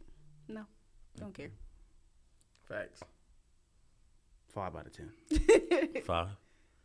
no, 0.49 0.63
don't 1.17 1.33
care. 1.33 1.51
Facts. 2.69 3.01
Five 4.53 4.77
out 4.77 4.87
of 4.87 4.93
ten. 4.93 5.11
Five. 6.05 6.29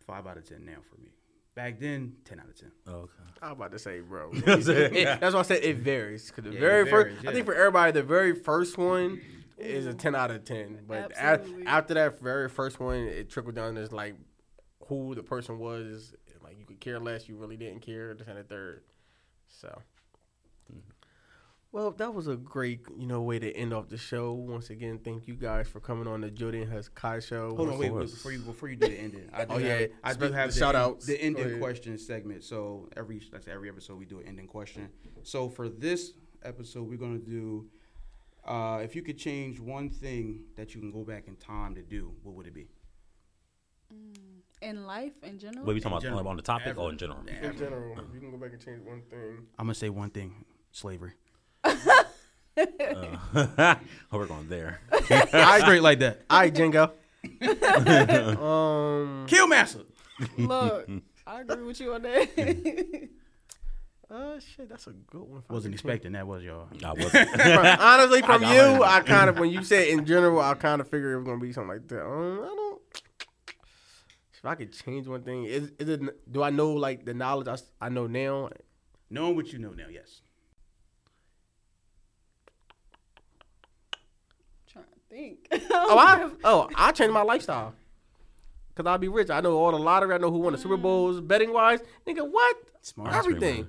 Five 0.06 0.26
out 0.28 0.38
of 0.38 0.48
ten 0.48 0.66
now 0.66 0.78
for 0.90 1.00
me. 1.02 1.10
Back 1.56 1.80
then, 1.80 2.14
ten 2.24 2.40
out 2.40 2.48
of 2.50 2.56
ten. 2.60 2.72
Oh, 2.88 2.92
okay. 2.94 3.12
I 3.42 3.48
was 3.50 3.58
about 3.58 3.72
to 3.72 3.80
say, 3.80 4.00
bro. 4.00 4.32
That's 4.34 4.68
It- 4.68 5.20
that's 5.20 5.34
why 5.34 5.40
I 5.42 5.44
said 5.44 5.64
it 5.64 5.78
varies. 5.78 6.30
Cause 6.32 6.46
the 6.46 6.52
Yeah, 6.52 6.60
very 6.60 6.88
it 6.88 6.90
first, 6.92 7.16
varies, 7.16 7.28
I 7.28 7.34
think 7.34 7.46
for 7.46 7.56
everybody, 7.56 7.92
the 7.92 8.04
very 8.04 8.34
first 8.36 8.78
one 8.78 9.20
is 9.58 9.86
a 9.88 9.94
ten 9.94 10.16
out 10.16 10.32
of 10.32 10.46
ten. 10.46 10.80
But 10.88 11.12
a- 11.12 11.20
Absolutely. 11.20 11.66
after 11.66 11.94
that 11.96 12.20
very 12.22 12.48
first 12.48 12.80
one, 12.80 12.96
it 13.00 13.30
trickled 13.30 13.56
down 13.56 13.76
as 13.78 13.92
like 13.92 14.16
who 14.88 15.16
the 15.16 15.24
person 15.24 15.60
was. 15.60 16.14
Like 16.44 16.58
you 16.60 16.66
could 16.66 16.80
care 16.80 17.00
less, 17.00 17.28
you 17.28 17.36
really 17.38 17.58
didn't 17.58 17.82
care. 17.82 18.14
This 18.14 18.28
and 18.28 18.38
the 18.38 18.44
third. 18.44 18.84
So, 19.48 19.68
mm-hmm. 20.72 20.80
Well, 21.74 21.92
that 21.92 22.14
was 22.14 22.28
a 22.28 22.38
great, 22.38 22.82
you 22.98 23.06
know, 23.06 23.22
way 23.22 23.40
to 23.40 23.52
end 23.56 23.74
off 23.74 23.90
the 23.90 23.98
show. 23.98 24.32
Once 24.34 24.70
again, 24.70 25.00
thank 25.04 25.28
you 25.28 25.36
guys 25.36 25.68
for 25.68 25.80
coming 25.80 26.08
on 26.08 26.22
the 26.22 26.32
Jodi 26.32 26.62
and 26.62 26.72
Hus 26.72 26.88
Kai 26.90 27.20
show. 27.20 27.56
Hold 27.56 27.70
on, 27.70 27.78
wait, 27.78 27.92
wait 27.92 28.10
before 28.10 28.32
you 28.32 28.40
before 28.40 28.70
you 28.70 28.78
do 28.78 28.88
the 28.88 28.98
ending. 29.00 29.30
I 29.34 29.46
do 29.46 29.54
Oh, 29.54 29.58
yeah, 29.58 29.80
have, 29.80 29.90
I 30.04 30.14
do 30.14 30.28
spe- 30.30 30.34
have 30.34 30.50
the 30.50 30.54
the, 30.54 30.60
shout-outs. 30.60 31.06
the 31.06 31.22
ending 31.22 31.60
question 31.60 31.98
segment. 31.98 32.44
So 32.44 32.90
every 32.96 33.22
like 33.34 33.48
every 33.48 33.70
episode 33.70 34.00
we 34.00 34.06
do 34.06 34.20
an 34.20 34.28
ending 34.28 34.48
question. 34.48 34.90
So 35.24 35.50
for 35.50 35.68
this 35.70 36.14
episode, 36.44 36.88
we're 36.88 36.98
gonna 36.98 37.20
do. 37.20 37.68
Uh, 38.46 38.80
if 38.82 38.96
you 38.96 39.02
could 39.02 39.18
change 39.18 39.60
one 39.60 39.90
thing 39.90 40.46
that 40.56 40.74
you 40.74 40.80
can 40.80 40.90
go 40.90 41.04
back 41.04 41.28
in 41.28 41.36
time 41.36 41.76
to 41.76 41.82
do, 41.82 42.14
what 42.24 42.34
would 42.34 42.48
it 42.48 42.54
be? 42.54 42.70
In 44.62 44.86
life, 44.86 45.12
in 45.22 45.38
general, 45.38 45.66
What 45.66 45.72
are 45.72 45.76
we 45.76 45.82
talking 45.82 45.92
In 45.92 45.98
about? 45.98 46.02
general. 46.04 46.28
On 46.30 46.36
the 46.38 46.42
topic 46.42 46.68
Ever. 46.68 46.80
or 46.80 46.90
in 46.92 46.98
general? 46.98 47.20
In 47.28 47.58
general, 47.58 48.00
if 48.00 48.14
you 48.14 48.22
can 48.22 48.32
go 48.32 48.38
back 48.38 48.54
and 48.54 48.62
change 48.64 48.82
one 48.86 49.02
thing. 49.10 49.46
I'm 49.60 49.66
gonna 49.68 49.76
say 49.76 49.90
one 49.90 50.10
thing: 50.12 50.46
slavery. 50.72 51.12
Uh, 52.58 53.76
we're 54.12 54.26
going 54.26 54.50
there. 54.50 54.80
Straight 55.04 55.82
like 55.82 56.00
that. 56.00 56.24
All 56.30 56.40
right, 56.40 56.54
Jingo. 56.54 56.92
um. 58.42 59.26
Kill 59.28 59.48
master. 59.48 59.82
look, 60.38 60.90
I 61.26 61.42
agree 61.42 61.64
with 61.64 61.80
you 61.80 61.94
on 61.94 62.02
that. 62.04 63.10
Uh, 64.10 64.40
shit, 64.40 64.70
that's 64.70 64.88
a 64.88 64.92
good 64.92 65.22
one. 65.22 65.44
Wasn't 65.50 65.74
expecting 65.74 66.14
that, 66.14 66.26
was 66.26 66.42
y'all? 66.42 66.70
I 66.84 66.94
wasn't. 66.94 67.82
Honestly, 67.82 68.22
from 68.22 68.44
I- 68.46 68.48
I 68.48 68.54
you, 68.56 68.84
I 68.84 69.02
kind 69.02 69.30
of 69.30 69.38
when 69.38 69.50
you 69.50 69.64
said 69.64 69.90
in 69.90 70.06
general, 70.06 70.40
I 70.40 70.54
kind 70.54 70.80
of 70.80 70.88
figured 70.88 71.14
it 71.14 71.18
was 71.18 71.26
gonna 71.26 71.42
be 71.42 71.52
something 71.52 71.70
like 71.70 71.88
that. 71.90 72.06
Um, 72.06 72.40
I 72.42 72.46
don't. 72.46 72.82
If 74.34 74.46
I 74.46 74.56
could 74.56 74.72
change 74.72 75.08
one 75.08 75.24
thing, 75.24 75.44
is, 75.44 75.72
is 75.78 75.90
it? 75.90 76.32
Do 76.32 76.42
I 76.42 76.52
know 76.52 76.72
like 76.72 77.04
the 77.04 77.14
knowledge 77.14 77.48
I, 77.50 77.86
I 77.86 77.90
know 77.90 78.08
now? 78.08 78.50
Knowing 79.10 79.36
what 79.36 79.52
you 79.52 79.60
know 79.60 79.72
now, 79.72 79.88
yes. 79.92 80.22
Trying 85.18 85.38
to 85.44 85.50
think. 85.50 85.64
Oh, 85.72 85.98
I 85.98 86.30
oh 86.44 86.70
I 86.76 86.92
changed 86.92 87.14
my 87.14 87.22
lifestyle. 87.22 87.74
Cause 88.76 88.86
I'll 88.86 88.98
be 89.00 89.08
rich. 89.08 89.30
I 89.32 89.42
know 89.42 89.58
all 89.58 89.72
the 89.72 89.80
lottery. 89.80 90.14
I 90.14 90.20
know 90.20 90.30
who 90.30 90.38
won 90.38 90.54
the 90.54 90.60
Super 90.60 90.78
Bowls, 90.78 91.20
betting 91.20 91.52
wise. 91.52 91.80
Nigga, 92.06 92.30
what? 92.30 92.56
Smart. 92.82 93.14
Everything. 93.14 93.68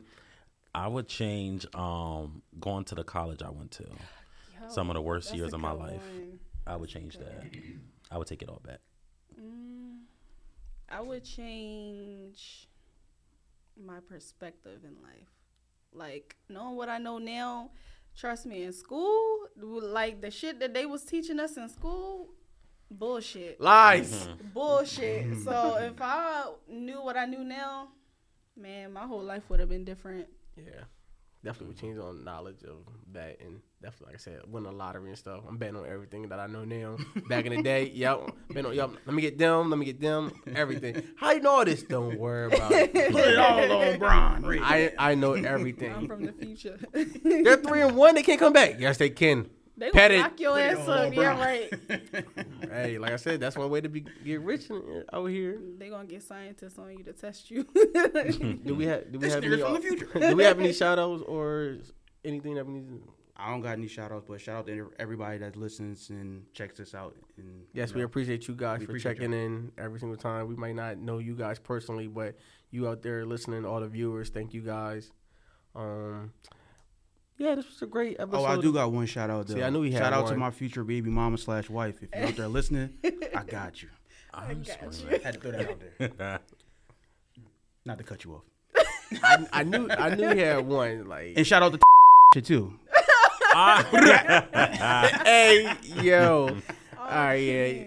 I 0.74 0.86
would 0.86 1.09
change 1.09 1.66
um, 1.74 2.42
going 2.61 2.84
to 2.84 2.94
the 2.94 3.05
college 3.05 3.42
I 3.42 3.49
went 3.49 3.70
to. 3.72 3.84
Yo, 3.84 4.68
Some 4.68 4.90
of 4.90 4.94
the 4.94 5.01
worst 5.01 5.34
years 5.34 5.55
of 5.55 5.61
my 5.61 5.72
life. 5.72 6.03
one. 6.14 6.38
I 6.66 6.76
would 6.76 6.90
change 6.90 7.16
that. 7.16 7.42
I 8.11 8.18
would 8.18 8.26
take 8.26 8.42
it 8.42 8.51
all 8.51 8.61
back. 8.66 8.80
Mm, 9.40 10.01
I 10.90 11.01
would 11.01 11.24
change 11.24 12.68
my 13.82 14.01
perspective 14.01 14.80
in 14.84 14.94
life. 15.03 15.30
Like 15.94 16.36
knowing 16.51 16.76
what 16.76 16.90
I 16.90 16.99
know 16.99 17.16
now, 17.16 17.70
trust 18.19 18.47
me, 18.47 18.64
in 18.64 18.73
school, 18.73 19.49
like 19.57 20.21
the 20.21 20.31
shit 20.31 20.59
that 20.61 20.75
they 20.75 20.87
was 20.87 21.03
teaching 21.05 21.39
us 21.39 21.57
in 21.57 21.69
school, 21.69 22.29
bullshit. 22.91 23.61
Lies. 23.61 24.27
Mm-hmm. 24.27 24.49
Bullshit. 24.49 25.43
so 25.45 25.77
if 25.81 26.01
I 26.01 26.47
knew 26.69 27.01
what 27.03 27.16
I 27.16 27.27
knew 27.27 27.45
now, 27.45 27.89
man, 28.57 28.93
my 28.93 29.07
whole 29.07 29.23
life 29.23 29.45
would 29.49 29.61
have 29.61 29.69
been 29.69 29.85
different. 29.85 30.27
Yeah. 30.57 30.85
Definitely 31.45 31.68
would 31.68 31.76
mm-hmm. 31.76 31.86
change 31.86 31.99
on 32.01 32.24
knowledge 32.24 32.64
of 32.64 32.78
that 33.12 33.39
and 33.41 33.61
definitely 33.80 34.07
like 34.07 34.14
I 34.16 34.18
said, 34.18 34.41
win 34.49 34.64
the 34.64 34.72
lottery 34.72 35.09
and 35.09 35.18
stuff. 35.18 35.45
I'm 35.49 35.57
betting 35.57 35.76
on 35.76 35.86
everything 35.86 36.28
that 36.28 36.41
I 36.41 36.49
know 36.49 36.64
now. 36.64 36.97
Back 37.28 37.47
in 37.47 37.55
the 37.55 37.62
day, 37.62 37.91
yep. 37.95 38.32
Betting 38.49 38.66
on 38.66 38.74
yep. 38.74 38.91
Let 39.07 39.14
me 39.14 39.22
get 39.22 39.39
them, 39.39 39.70
let 39.70 39.78
me 39.78 39.86
get 39.86 40.01
them, 40.01 40.32
everything. 40.55 41.03
How 41.16 41.30
you 41.30 41.41
know 41.41 41.51
all 41.51 41.64
this? 41.64 41.84
Don't 41.84 42.18
worry 42.18 42.47
about 42.47 42.72
it. 42.72 42.93
Put 43.12 43.28
it 43.28 43.39
all 43.39 43.72
on 43.72 43.99
Bron. 43.99 44.43
Reed. 44.43 44.62
I 44.64 44.93
I 44.99 45.14
know 45.14 45.34
everything. 45.34 45.93
I'm 45.93 46.09
from 46.09 46.26
the 46.26 46.32
future. 46.32 46.78
They're 46.93 47.57
three 47.57 47.82
and 47.82 47.97
one, 47.97 48.16
they 48.16 48.22
can't 48.22 48.41
come 48.41 48.53
back. 48.53 48.76
Yes, 48.78 48.99
they 48.99 49.11
can. 49.11 49.49
They 49.79 49.91
Pet 49.91 50.11
gonna 50.11 50.14
it. 50.14 50.22
lock 50.22 50.41
your 50.41 50.59
ass 50.59 50.89
on 50.89 51.07
up. 51.09 51.14
Yeah, 51.14 51.39
right. 51.39 51.72
Hey, 52.70 52.99
like 52.99 53.12
I 53.12 53.16
said, 53.16 53.41
that's 53.41 53.57
one 53.57 53.70
way 53.70 53.81
to 53.81 53.89
be 53.89 54.05
get 54.24 54.41
rich 54.41 54.68
in, 54.70 55.05
out 55.12 55.26
here. 55.26 55.59
They 55.79 55.89
gonna 55.89 56.05
get 56.07 56.22
scientists 56.22 56.79
on 56.79 56.97
you 56.97 57.03
to 57.05 57.12
test 57.12 57.51
you. 57.51 57.64
Do 58.64 58.74
we 58.74 58.87
have 58.87 59.11
do 59.11 59.18
we 59.18 59.26
This 59.26 59.35
have 59.35 59.45
any, 59.45 59.57
from 59.61 59.74
the 59.74 59.81
future. 59.81 60.07
do 60.31 60.37
we 60.37 60.45
have 60.45 60.59
any 60.59 60.72
shout 60.72 60.99
outs 60.99 61.22
or 61.26 61.76
anything 62.24 62.55
that 62.57 62.66
we 62.66 62.74
need 62.74 62.89
to 62.89 63.12
I 63.41 63.51
don't 63.51 63.61
got 63.61 63.72
any 63.79 63.87
shout 63.87 64.11
outs, 64.11 64.24
but 64.29 64.41
shout 64.41 64.57
out 64.57 64.66
to 64.66 64.91
everybody 64.99 65.39
that 65.39 65.55
listens 65.57 66.11
and 66.11 66.43
checks 66.53 66.81
us 66.81 66.93
out. 66.93 67.14
And 67.37 67.62
Yes, 67.72 67.91
you 67.91 67.99
we 67.99 68.03
appreciate 68.03 68.49
you 68.49 68.55
guys 68.55 68.81
We 68.81 68.87
for 68.87 68.93
appreciate 68.93 69.14
checking 69.18 69.33
in 69.33 69.70
every 69.79 70.01
single 70.01 70.16
time. 70.16 70.49
We 70.49 70.57
might 70.57 70.74
not 70.74 70.99
know 70.99 71.18
you 71.18 71.37
guys 71.37 71.61
personally, 71.61 72.09
but 72.09 72.37
you 72.72 72.89
out 72.89 73.03
there 73.03 73.24
listening, 73.24 73.64
all 73.64 73.81
the 73.81 73.87
viewers, 73.89 74.29
thank 74.29 74.53
you 74.53 74.62
guys. 74.62 75.12
Um, 75.76 76.33
yeah, 77.39 77.55
this 77.55 77.66
was 77.66 77.80
a 77.82 77.86
great 77.86 78.16
episode. 78.18 78.41
Oh, 78.41 78.45
I 78.45 78.61
do 78.61 78.72
got 78.72 78.91
one 78.93 79.07
shout 79.07 79.30
out. 79.30 79.47
Though. 79.47 79.55
See, 79.55 79.62
I 79.62 79.70
knew 79.70 79.82
he 79.82 79.93
had 79.93 80.03
Shout 80.03 80.12
out 80.12 80.26
to 80.28 80.36
my 80.36 80.51
future 80.51 80.84
baby 80.84 81.09
mama 81.11 81.39
slash 81.39 81.70
wife. 81.70 82.03
If 82.03 82.09
you're 82.14 82.26
out 82.26 82.36
there 82.36 82.49
listening, 82.49 82.91
I 83.34 83.43
got 83.45 83.82
you. 83.82 83.89
I'm 84.34 84.62
got 84.62 84.95
sorry, 84.95 85.18
Had 85.20 85.34
to 85.34 85.41
throw 85.41 85.51
that 85.53 85.70
out 85.70 85.80
there. 86.18 86.41
Not 87.84 87.99
to 87.99 88.05
cut 88.05 88.24
you 88.24 88.34
off. 88.34 88.43
I, 89.22 89.47
I 89.53 89.62
knew, 89.64 89.89
I 89.91 90.14
knew 90.14 90.28
he 90.34 90.41
had 90.41 90.66
one. 90.66 91.09
Like, 91.09 91.32
And 91.36 91.47
shout 91.47 91.62
out 91.62 91.72
to 91.72 91.78
shit 92.34 92.45
too. 92.45 92.74
Ah. 93.55 93.86
hey, 95.24 95.74
yo, 96.03 96.51
Oh, 96.51 97.03
all 97.03 97.09
right, 97.09 97.34
yeah. 97.36 97.84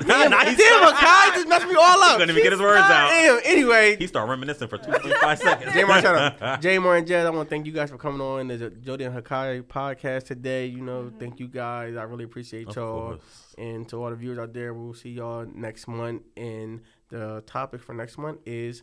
Shit. 0.00 0.08
Damn, 0.08 0.30
Nice. 0.30 0.56
damn, 0.56 0.92
Kai 0.94 1.30
just 1.34 1.48
messed 1.48 1.66
me 1.66 1.74
all 1.74 2.02
up. 2.02 2.18
Couldn't 2.18 2.30
even 2.30 2.42
get 2.42 2.52
his 2.52 2.60
words 2.60 2.80
out. 2.80 3.08
Damn. 3.08 3.40
Anyway, 3.44 3.96
He 3.96 4.06
started 4.06 4.30
reminiscing 4.30 4.68
for 4.68 4.78
2.5 4.78 5.38
seconds. 5.38 5.72
J 5.72 5.84
Mar, 5.84 6.00
shout 6.00 6.42
out. 6.42 6.60
J 6.62 6.78
Mar 6.78 6.96
and 6.96 7.06
Jed, 7.06 7.26
I 7.26 7.30
want 7.30 7.48
to 7.48 7.50
thank 7.54 7.66
you 7.66 7.72
guys 7.72 7.90
for 7.90 7.98
coming 7.98 8.20
on 8.20 8.48
the 8.48 8.70
Jodi 8.70 9.04
and 9.04 9.14
Hakai 9.14 9.62
podcast 9.62 10.24
today. 10.24 10.66
You 10.66 10.80
know, 10.80 11.02
mm-hmm. 11.04 11.18
thank 11.18 11.38
you 11.40 11.48
guys. 11.48 11.96
I 11.96 12.02
really 12.04 12.24
appreciate 12.24 12.68
Of 12.68 12.76
y'all. 12.76 13.08
course. 13.08 13.20
And 13.58 13.88
to 13.90 14.02
all 14.02 14.10
the 14.10 14.16
viewers 14.16 14.38
out 14.38 14.54
there, 14.54 14.72
we'll 14.72 14.94
see 14.94 15.10
y'all 15.10 15.46
next 15.54 15.86
month. 15.86 16.22
And 16.36 16.80
the 17.10 17.42
topic 17.46 17.82
for 17.82 17.94
next 17.94 18.16
month 18.18 18.40
is 18.46 18.82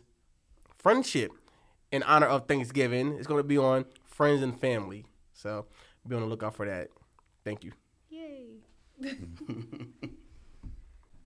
friendship 0.78 1.32
in 1.90 2.02
honor 2.04 2.26
of 2.26 2.46
Thanksgiving. 2.46 3.16
It's 3.18 3.26
going 3.26 3.40
to 3.40 3.48
be 3.48 3.58
on 3.58 3.86
friends 4.04 4.42
and 4.42 4.58
family. 4.60 5.04
So 5.32 5.66
be 6.06 6.14
on 6.14 6.22
the 6.22 6.28
lookout 6.28 6.54
for 6.54 6.66
that. 6.66 6.88
Thank 7.44 7.64
you. 7.64 7.72
Yay. 8.10 8.58